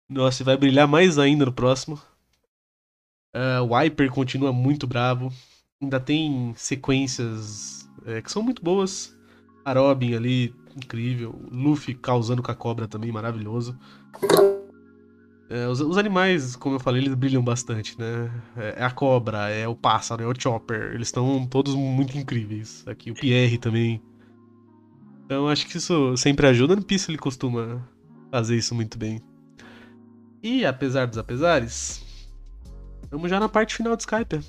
Nossa, 0.08 0.42
e 0.42 0.46
vai 0.46 0.56
brilhar 0.56 0.88
mais 0.88 1.18
ainda 1.18 1.46
no 1.46 1.52
próximo. 1.52 2.00
Ah, 3.32 3.62
o 3.62 4.10
continua 4.12 4.52
muito 4.52 4.86
bravo. 4.86 5.32
Ainda 5.80 6.00
tem 6.00 6.52
sequências 6.56 7.88
é, 8.04 8.20
que 8.20 8.30
são 8.30 8.42
muito 8.42 8.62
boas. 8.62 9.16
A 9.64 9.72
Robin 9.72 10.14
ali, 10.14 10.54
incrível. 10.76 11.34
Luffy 11.50 11.94
causando 11.94 12.42
com 12.42 12.50
a 12.50 12.54
cobra 12.54 12.88
também, 12.88 13.12
maravilhoso. 13.12 13.78
É, 15.50 15.66
os, 15.66 15.80
os 15.80 15.98
animais, 15.98 16.54
como 16.54 16.76
eu 16.76 16.80
falei, 16.80 17.02
eles 17.02 17.14
brilham 17.14 17.42
bastante, 17.42 17.98
né? 17.98 18.30
É, 18.56 18.76
é 18.78 18.84
a 18.84 18.90
cobra, 18.90 19.50
é 19.50 19.66
o 19.66 19.74
pássaro, 19.74 20.22
é 20.22 20.26
o 20.26 20.40
Chopper. 20.40 20.92
Eles 20.94 21.08
estão 21.08 21.44
todos 21.44 21.74
muito 21.74 22.16
incríveis. 22.16 22.84
Aqui 22.86 23.10
o 23.10 23.14
Pierre 23.14 23.58
também. 23.58 24.00
Então 25.24 25.48
acho 25.48 25.66
que 25.66 25.76
isso 25.76 26.16
sempre 26.16 26.46
ajuda. 26.46 26.76
No 26.76 26.84
Piece 26.84 27.10
ele 27.10 27.18
costuma 27.18 27.84
fazer 28.30 28.56
isso 28.56 28.76
muito 28.76 28.96
bem. 28.96 29.20
E 30.40 30.64
apesar 30.64 31.06
dos 31.06 31.18
apesares, 31.18 32.00
estamos 33.02 33.28
já 33.28 33.40
na 33.40 33.48
parte 33.48 33.74
final 33.74 33.96
do 33.96 34.00
Skype. 34.00 34.40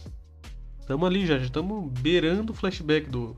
Estamos 0.80 1.08
ali 1.08 1.26
já, 1.26 1.40
já 1.40 1.46
estamos 1.46 1.92
beirando 2.00 2.54
o 2.54 2.56
flashback 2.56 3.10
do, 3.10 3.36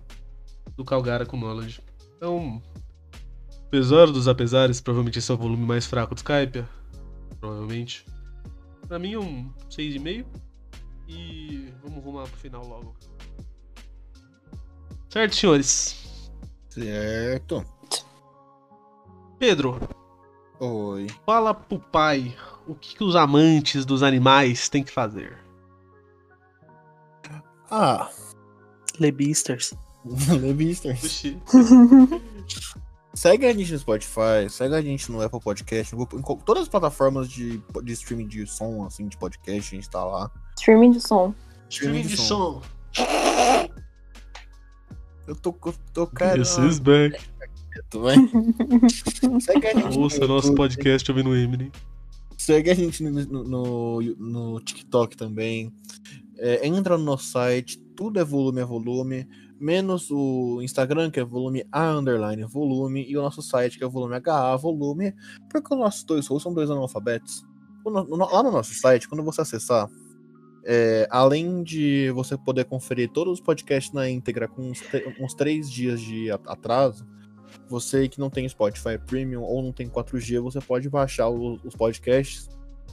do 0.75 0.83
Calgara 0.83 1.25
com 1.25 1.37
Knowledge. 1.37 1.79
Então, 2.17 2.61
apesar 3.67 4.07
dos 4.07 4.27
apesares, 4.27 4.81
provavelmente 4.81 5.19
esse 5.19 5.31
é 5.31 5.33
o 5.33 5.37
volume 5.37 5.65
mais 5.65 5.85
fraco 5.85 6.13
do 6.13 6.17
Skype. 6.17 6.65
Provavelmente. 7.39 8.05
Pra 8.87 8.99
mim, 8.99 9.15
um 9.15 9.51
6,5. 9.69 10.25
E 11.07 11.73
vamos 11.83 12.03
rumar 12.03 12.27
pro 12.27 12.37
final 12.39 12.65
logo. 12.65 12.95
Certo, 15.09 15.35
senhores? 15.35 16.31
Certo. 16.69 17.65
Pedro, 19.37 19.77
Oi. 20.59 21.07
fala 21.25 21.53
pro 21.53 21.79
pai 21.79 22.35
o 22.65 22.73
que, 22.73 22.95
que 22.95 23.03
os 23.03 23.15
amantes 23.15 23.85
dos 23.85 24.01
animais 24.01 24.69
têm 24.69 24.83
que 24.83 24.91
fazer. 24.91 25.37
Ah, 27.69 28.09
Lebisters. 28.99 29.73
Levisters. 30.05 31.23
Segue 33.13 33.45
a 33.45 33.53
gente 33.53 33.71
no 33.71 33.77
Spotify, 33.77 34.49
segue 34.49 34.73
a 34.73 34.81
gente 34.81 35.11
no 35.11 35.21
Apple 35.21 35.39
Podcast, 35.39 35.93
no 35.93 35.99
Google- 35.99 36.19
em 36.19 36.43
todas 36.43 36.63
as 36.63 36.69
plataformas 36.69 37.29
de, 37.29 37.61
de 37.83 37.93
streaming 37.93 38.27
de 38.27 38.47
som, 38.47 38.83
assim, 38.85 39.07
de 39.07 39.15
podcast, 39.17 39.75
a 39.75 39.79
gente 39.79 39.89
tá 39.89 40.03
lá. 40.03 40.31
Streaming 40.57 40.91
de 40.91 40.99
som. 40.99 41.33
Streaming 41.69 42.01
de 42.01 42.17
som. 42.17 42.61
Eu 45.27 45.35
tô, 45.35 45.55
eu 45.65 45.73
tô 45.93 46.07
cara. 46.07 46.39
This 46.41 46.57
is 46.57 46.79
back. 46.79 47.19
Segue 49.41 49.67
a 49.67 49.73
gente. 49.73 49.95
no 49.95 50.03
Ouça 50.03 50.27
nosso 50.27 50.47
YouTube, 50.47 50.57
podcast 50.57 51.11
ouvindo 51.11 51.35
Eminem. 51.35 51.71
Segue 52.37 52.71
a 52.71 52.73
gente 52.73 53.03
no, 53.03 53.11
no, 53.25 53.43
no, 53.43 54.01
no 54.17 54.59
TikTok 54.59 55.15
também. 55.15 55.71
É, 56.37 56.67
entra 56.67 56.97
no 56.97 57.03
nosso 57.03 57.27
site, 57.27 57.77
tudo 57.95 58.19
é 58.19 58.23
volume 58.23 58.61
a 58.61 58.65
volume, 58.65 59.27
menos 59.63 60.11
o 60.11 60.61
Instagram, 60.61 61.09
que 61.09 61.19
é 61.19 61.23
volume 61.23 61.65
A 61.71 61.91
underline 61.91 62.43
volume, 62.43 63.05
e 63.07 63.17
o 63.17 63.21
nosso 63.21 63.41
site, 63.41 63.77
que 63.77 63.83
é 63.83 63.87
volume 63.87 64.15
HA 64.15 64.55
volume, 64.57 65.13
porque 65.49 65.73
os 65.73 65.79
nossos 65.79 66.03
dois 66.03 66.27
hosts 66.27 66.43
são 66.43 66.53
dois 66.53 66.69
analfabetos. 66.69 67.45
Lá 67.85 68.43
no 68.43 68.51
nosso 68.51 68.73
site, 68.73 69.07
quando 69.09 69.23
você 69.23 69.41
acessar, 69.41 69.89
é, 70.65 71.07
além 71.09 71.63
de 71.63 72.11
você 72.11 72.37
poder 72.37 72.65
conferir 72.65 73.09
todos 73.11 73.33
os 73.33 73.41
podcasts 73.41 73.93
na 73.93 74.09
íntegra 74.09 74.47
com 74.47 74.69
uns, 74.69 74.81
uns 75.19 75.33
três 75.33 75.69
dias 75.69 75.99
de 75.99 76.31
atraso, 76.31 77.05
você 77.69 78.07
que 78.07 78.19
não 78.19 78.29
tem 78.29 78.47
Spotify 78.47 78.97
Premium 79.05 79.43
ou 79.43 79.61
não 79.61 79.71
tem 79.71 79.89
4G, 79.89 80.39
você 80.39 80.59
pode 80.59 80.89
baixar 80.89 81.29
o- 81.29 81.59
os 81.63 81.75
podcasts 81.75 82.49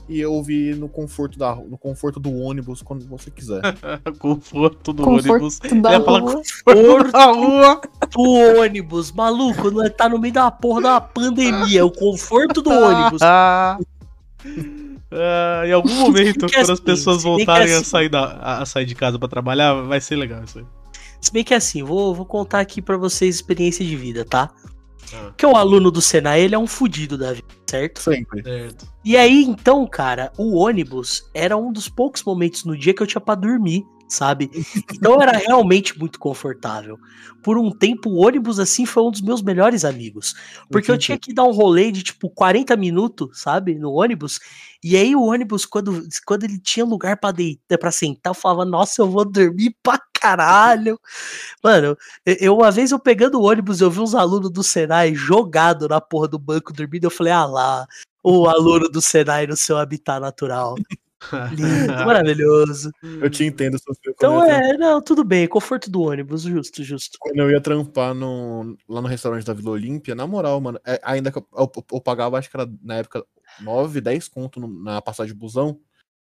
e 0.09 0.25
ouvir 0.25 0.75
no 0.75 0.89
conforto, 0.89 1.37
da, 1.39 1.55
no 1.55 1.77
conforto 1.77 2.19
do 2.19 2.33
ônibus 2.35 2.81
quando 2.81 3.07
você 3.07 3.31
quiser. 3.31 3.61
Conforto 4.19 4.91
do 4.91 5.03
Conforto 5.03 5.31
ônibus. 5.31 5.59
da 5.81 5.97
rua. 5.97 6.21
Conforto 6.65 7.11
da 7.11 7.25
rua. 7.25 7.81
O 8.17 8.59
ônibus, 8.61 9.11
maluco, 9.11 9.71
não 9.71 9.83
é- 9.85 9.89
tá 9.89 10.09
no 10.09 10.19
meio 10.19 10.33
da 10.33 10.51
porra 10.51 10.81
da 10.81 11.01
pandemia, 11.01 11.79
é 11.79 11.83
o 11.83 11.91
conforto 11.91 12.61
do 12.61 12.69
ônibus. 12.71 13.21
Ah, 13.21 13.77
Ah, 15.13 15.63
em 15.67 15.73
algum 15.73 15.93
momento, 15.93 16.39
quando 16.49 16.55
as 16.55 16.69
assim, 16.69 16.83
pessoas 16.83 17.17
bem 17.23 17.37
que 17.37 17.45
voltarem 17.45 17.73
a, 17.73 17.77
assim- 17.77 17.83
sair 17.85 18.07
da, 18.09 18.23
a, 18.37 18.61
a 18.61 18.65
sair 18.65 18.85
de 18.85 18.95
casa 18.95 19.19
pra 19.19 19.27
trabalhar, 19.27 19.73
vai 19.81 19.99
ser 19.99 20.15
legal 20.15 20.41
isso 20.43 20.59
aí. 20.59 20.65
Se 21.19 21.31
bem 21.33 21.43
que 21.43 21.53
assim, 21.53 21.83
vou, 21.83 22.15
vou 22.15 22.25
contar 22.25 22.61
aqui 22.61 22.81
pra 22.81 22.95
vocês 22.97 23.35
experiência 23.35 23.85
de 23.85 23.95
vida, 23.97 24.23
tá? 24.23 24.49
Ah. 25.13 25.25
Porque 25.27 25.45
o 25.45 25.55
aluno 25.55 25.91
do 25.91 26.01
Senai, 26.01 26.41
ele 26.41 26.55
é 26.55 26.59
um 26.59 26.67
fudido 26.67 27.17
da 27.17 27.33
vida, 27.33 27.47
certo? 27.69 28.01
Sempre. 28.01 28.43
Certo. 28.43 28.87
E 29.03 29.17
aí, 29.17 29.43
então, 29.43 29.85
cara, 29.87 30.31
o 30.37 30.55
ônibus 30.57 31.29
era 31.33 31.57
um 31.57 31.71
dos 31.71 31.89
poucos 31.89 32.23
momentos 32.23 32.63
no 32.63 32.77
dia 32.77 32.93
que 32.93 33.01
eu 33.01 33.07
tinha 33.07 33.21
pra 33.21 33.35
dormir, 33.35 33.83
sabe? 34.07 34.51
Então 34.93 35.21
era 35.21 35.31
realmente 35.37 35.97
muito 35.97 36.19
confortável. 36.19 36.99
Por 37.41 37.57
um 37.57 37.71
tempo, 37.71 38.09
o 38.09 38.25
ônibus, 38.25 38.59
assim, 38.59 38.85
foi 38.85 39.03
um 39.03 39.11
dos 39.11 39.21
meus 39.21 39.41
melhores 39.41 39.83
amigos. 39.83 40.35
Porque 40.69 40.91
eu 40.91 40.97
tinha 40.97 41.17
que 41.17 41.33
dar 41.33 41.43
um 41.43 41.51
rolê 41.51 41.91
de, 41.91 42.03
tipo, 42.03 42.29
40 42.29 42.75
minutos, 42.75 43.41
sabe? 43.41 43.75
No 43.75 43.93
ônibus. 43.93 44.39
E 44.83 44.95
aí, 44.95 45.15
o 45.15 45.23
ônibus, 45.23 45.65
quando, 45.65 46.07
quando 46.25 46.43
ele 46.43 46.59
tinha 46.59 46.85
lugar 46.85 47.17
pra 47.17 47.31
deitar, 47.31 47.77
pra 47.77 47.91
sentar, 47.91 48.31
eu 48.31 48.35
falava, 48.35 48.65
nossa, 48.65 49.01
eu 49.01 49.09
vou 49.09 49.25
dormir 49.25 49.75
pra 49.81 49.99
caralho. 50.21 50.99
Mano, 51.63 51.97
eu- 52.25 52.55
uma 52.55 52.69
vez 52.71 52.91
eu 52.91 52.99
pegando 52.99 53.39
o 53.39 53.43
ônibus, 53.43 53.81
eu 53.81 53.89
vi 53.89 53.99
uns 53.99 54.13
alunos 54.15 54.51
do 54.51 54.63
Senai 54.63 55.15
jogado 55.15 55.87
na 55.87 55.99
porra 55.99 56.27
do 56.27 56.37
banco 56.39 56.71
dormindo. 56.71 57.05
Eu 57.05 57.09
falei, 57.11 57.33
ah 57.33 57.45
lá, 57.45 57.87
o 58.23 58.47
aluno 58.47 58.87
do 58.87 59.01
Senai 59.01 59.47
no 59.47 59.57
seu 59.57 59.77
habitat 59.77 60.19
natural. 60.21 60.75
Lindo, 61.51 61.93
maravilhoso. 62.05 62.91
Eu 63.03 63.29
te 63.29 63.43
entendo, 63.43 63.77
Sofia. 63.77 64.11
Então 64.11 64.43
é, 64.43 64.75
não, 64.77 64.99
tudo 65.01 65.23
bem, 65.23 65.47
conforto 65.47 65.89
do 65.89 66.01
ônibus, 66.01 66.41
justo, 66.43 66.83
justo. 66.83 67.17
quando 67.19 67.37
eu 67.37 67.51
ia 67.51 67.61
trampar 67.61 68.13
no, 68.15 68.75
lá 68.89 69.01
no 69.01 69.07
restaurante 69.07 69.45
da 69.45 69.53
Vila 69.53 69.69
Olímpia, 69.71 70.15
na 70.15 70.25
moral, 70.25 70.59
mano, 70.59 70.79
é, 70.85 70.99
ainda 71.03 71.31
que 71.31 71.37
eu, 71.37 71.47
eu- 71.55 71.71
eu 71.93 72.01
pagava, 72.01 72.39
acho 72.39 72.49
que 72.49 72.57
era 72.57 72.67
na 72.83 72.95
época 72.95 73.23
9, 73.59 74.01
10 74.01 74.27
conto 74.27 74.59
no- 74.59 74.83
na 74.83 74.99
passagem 74.99 75.31
de 75.33 75.39
busão, 75.39 75.79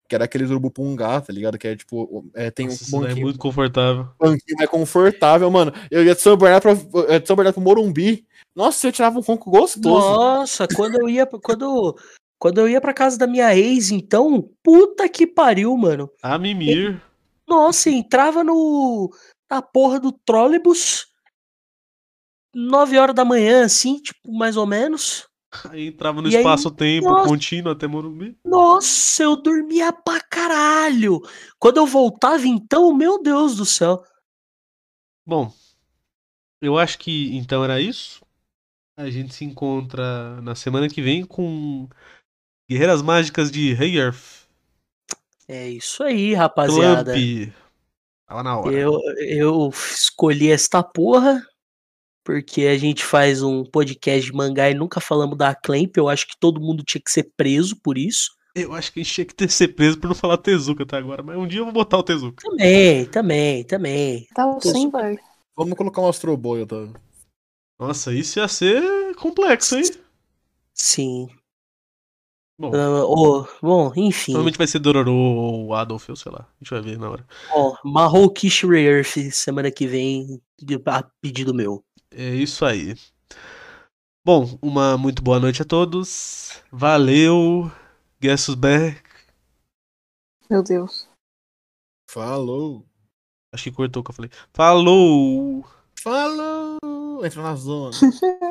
que 0.09 0.14
era 0.14 0.24
aqueles 0.24 0.48
urubupungá, 0.51 1.20
tá 1.20 1.32
ligado? 1.32 1.59
Que 1.59 1.68
é 1.68 1.76
tipo, 1.76 2.24
é, 2.35 2.51
tem 2.51 2.66
Nossa, 2.66 2.97
um 2.97 3.01
daí 3.01 3.01
é 3.01 3.09
banquinho, 3.09 3.26
muito 3.26 3.39
confortável. 3.39 4.09
banquinho 4.18 4.62
é 4.62 4.66
confortável, 4.66 5.51
mano. 5.51 5.72
Eu 5.90 6.02
ia 6.02 6.14
de 6.14 6.20
São 6.20 6.36
Bernardo 6.36 6.62
pra, 6.62 7.02
eu 7.02 7.12
ia 7.12 7.20
de 7.20 7.26
São 7.26 7.36
Bernardo 7.36 7.55
pro 7.55 7.62
Morumbi. 7.62 8.26
Nossa, 8.56 8.89
eu 8.89 8.93
tirava 8.93 9.18
um 9.18 9.22
ronco 9.22 9.51
gostoso. 9.51 9.85
Nossa, 9.86 10.66
quando 10.66 10.98
eu 10.98 11.09
ia, 11.09 11.26
quando, 11.26 11.94
quando 12.39 12.59
eu 12.59 12.68
ia 12.68 12.80
pra 12.80 12.94
casa 12.94 13.18
da 13.18 13.26
minha 13.26 13.55
ex, 13.55 13.90
então, 13.90 14.51
puta 14.62 15.09
que 15.09 15.26
pariu, 15.26 15.76
mano. 15.76 16.10
A 16.22 16.39
mimir. 16.39 17.01
Nossa, 17.47 17.90
entrava 17.90 18.43
no 18.43 19.10
na 19.51 19.62
porra 19.62 19.98
do 19.98 20.12
trólebus 20.12 21.06
9 22.55 22.98
horas 22.98 23.14
da 23.14 23.24
manhã, 23.24 23.64
assim, 23.64 23.98
tipo, 24.01 24.32
mais 24.32 24.56
ou 24.56 24.66
menos. 24.66 25.27
Aí 25.70 25.89
entrava 25.89 26.20
no 26.20 26.29
espaço-tempo 26.29 27.09
nossa. 27.09 27.29
contínuo 27.29 27.73
até 27.73 27.87
Morumbi. 27.87 28.39
Nossa, 28.45 29.23
eu 29.23 29.37
dormia 29.37 29.93
pra 29.93 30.20
caralho. 30.20 31.20
Quando 31.59 31.79
eu 31.79 31.87
voltava, 31.87 32.47
então, 32.47 32.93
meu 32.93 33.23
Deus 33.23 33.57
do 33.57 33.65
céu. 33.65 34.05
Bom, 35.27 35.53
eu 36.61 36.79
acho 36.79 36.99
que 36.99 37.35
então 37.37 37.65
era 37.65 37.81
isso. 37.81 38.23
A 38.97 39.09
gente 39.09 39.35
se 39.35 39.45
encontra 39.45 40.41
na 40.43 40.55
semana 40.55 40.89
que 40.89 41.01
vem 41.01 41.25
com 41.25 41.89
Guerreiras 42.69 43.01
Mágicas 43.01 43.51
de 43.51 43.73
Hey 43.73 43.97
Earth. 43.97 44.49
É 45.47 45.69
isso 45.69 46.03
aí, 46.03 46.35
rapaziada. 46.35 47.12
Clamp. 47.12 47.53
Tava 48.27 48.43
na 48.43 48.59
hora. 48.59 48.75
Eu, 48.75 49.01
eu 49.19 49.70
escolhi 49.70 50.51
esta 50.51 50.83
porra 50.83 51.43
porque 52.28 52.66
a 52.66 52.76
gente 52.76 53.02
faz 53.02 53.42
um 53.42 53.64
podcast 53.64 54.30
de 54.30 54.36
mangá 54.36 54.68
e 54.70 54.74
nunca 54.74 55.00
falamos 55.00 55.38
da 55.38 55.55
Clamp. 55.55 55.96
Eu 55.96 56.10
acho 56.10 56.26
que 56.28 56.36
todo 56.38 56.60
mundo 56.60 56.84
tinha 56.84 57.00
que 57.02 57.10
ser 57.10 57.32
preso 57.34 57.74
por 57.82 57.96
isso. 57.96 58.32
Eu 58.55 58.74
acho 58.74 58.92
que 58.92 59.00
a 59.00 59.02
gente 59.02 59.14
tinha 59.14 59.24
que 59.24 59.34
ter 59.34 59.50
ser 59.50 59.68
preso 59.68 59.98
por 59.98 60.09
não 60.09 60.14
falar 60.14 60.36
Tezuka 60.36 60.82
até 60.82 60.98
agora, 60.98 61.22
mas 61.22 61.38
um 61.38 61.46
dia 61.46 61.60
eu 61.60 61.64
vou 61.64 61.72
botar 61.72 61.96
o 61.96 62.02
Tezuka. 62.02 62.42
Também, 62.46 63.06
também, 63.06 63.64
também. 63.64 64.26
Tá 64.34 64.46
o 64.46 64.60
Simba. 64.60 65.16
Vamos 65.56 65.74
colocar 65.74 66.02
um 66.02 66.06
Astro 66.09 66.36
Boy, 66.36 66.66
tá? 66.66 66.76
Nossa, 67.80 68.12
isso 68.12 68.38
ia 68.38 68.46
ser 68.46 69.14
complexo, 69.16 69.76
hein? 69.76 69.84
Sim. 70.74 71.28
Bom, 72.60 72.72
Ah, 72.74 73.06
ô, 73.06 73.46
bom, 73.62 73.90
enfim. 73.96 74.32
provavelmente 74.32 74.59
vai 74.59 74.66
ser 74.66 74.80
Dororo 74.80 75.14
ou 75.14 75.72
Adolf, 75.72 76.10
ou 76.10 76.16
sei 76.16 76.30
lá. 76.30 76.40
A 76.40 76.59
gente 76.62 76.70
vai 76.72 76.82
ver 76.82 76.98
na 76.98 77.09
hora. 77.09 77.26
Ó, 77.55 77.74
Mahou 77.84 78.28
Kish 78.28 78.64
Earth 78.64 79.16
semana 79.32 79.70
que 79.70 79.86
vem, 79.86 80.42
de- 80.60 80.82
a 80.84 81.02
pedido 81.22 81.55
meu. 81.55 81.82
É 82.20 82.35
isso 82.35 82.65
aí. 82.65 82.97
Bom, 84.27 84.59
uma 84.61 84.99
muito 84.99 85.23
boa 85.23 85.39
noite 85.39 85.62
a 85.62 85.65
todos. 85.65 86.61
Valeu. 86.69 87.70
Guess 88.20 88.57
back. 88.57 89.01
Meu 90.51 90.61
Deus. 90.61 91.09
Falou. 92.11 92.85
Acho 93.55 93.62
que 93.62 93.70
cortou 93.70 94.01
o 94.01 94.05
que 94.05 94.11
eu 94.11 94.15
falei. 94.16 94.31
Falou! 94.53 95.65
Falou. 96.01 97.24
Entra 97.24 97.40
na 97.40 97.55
zona. 97.55 97.93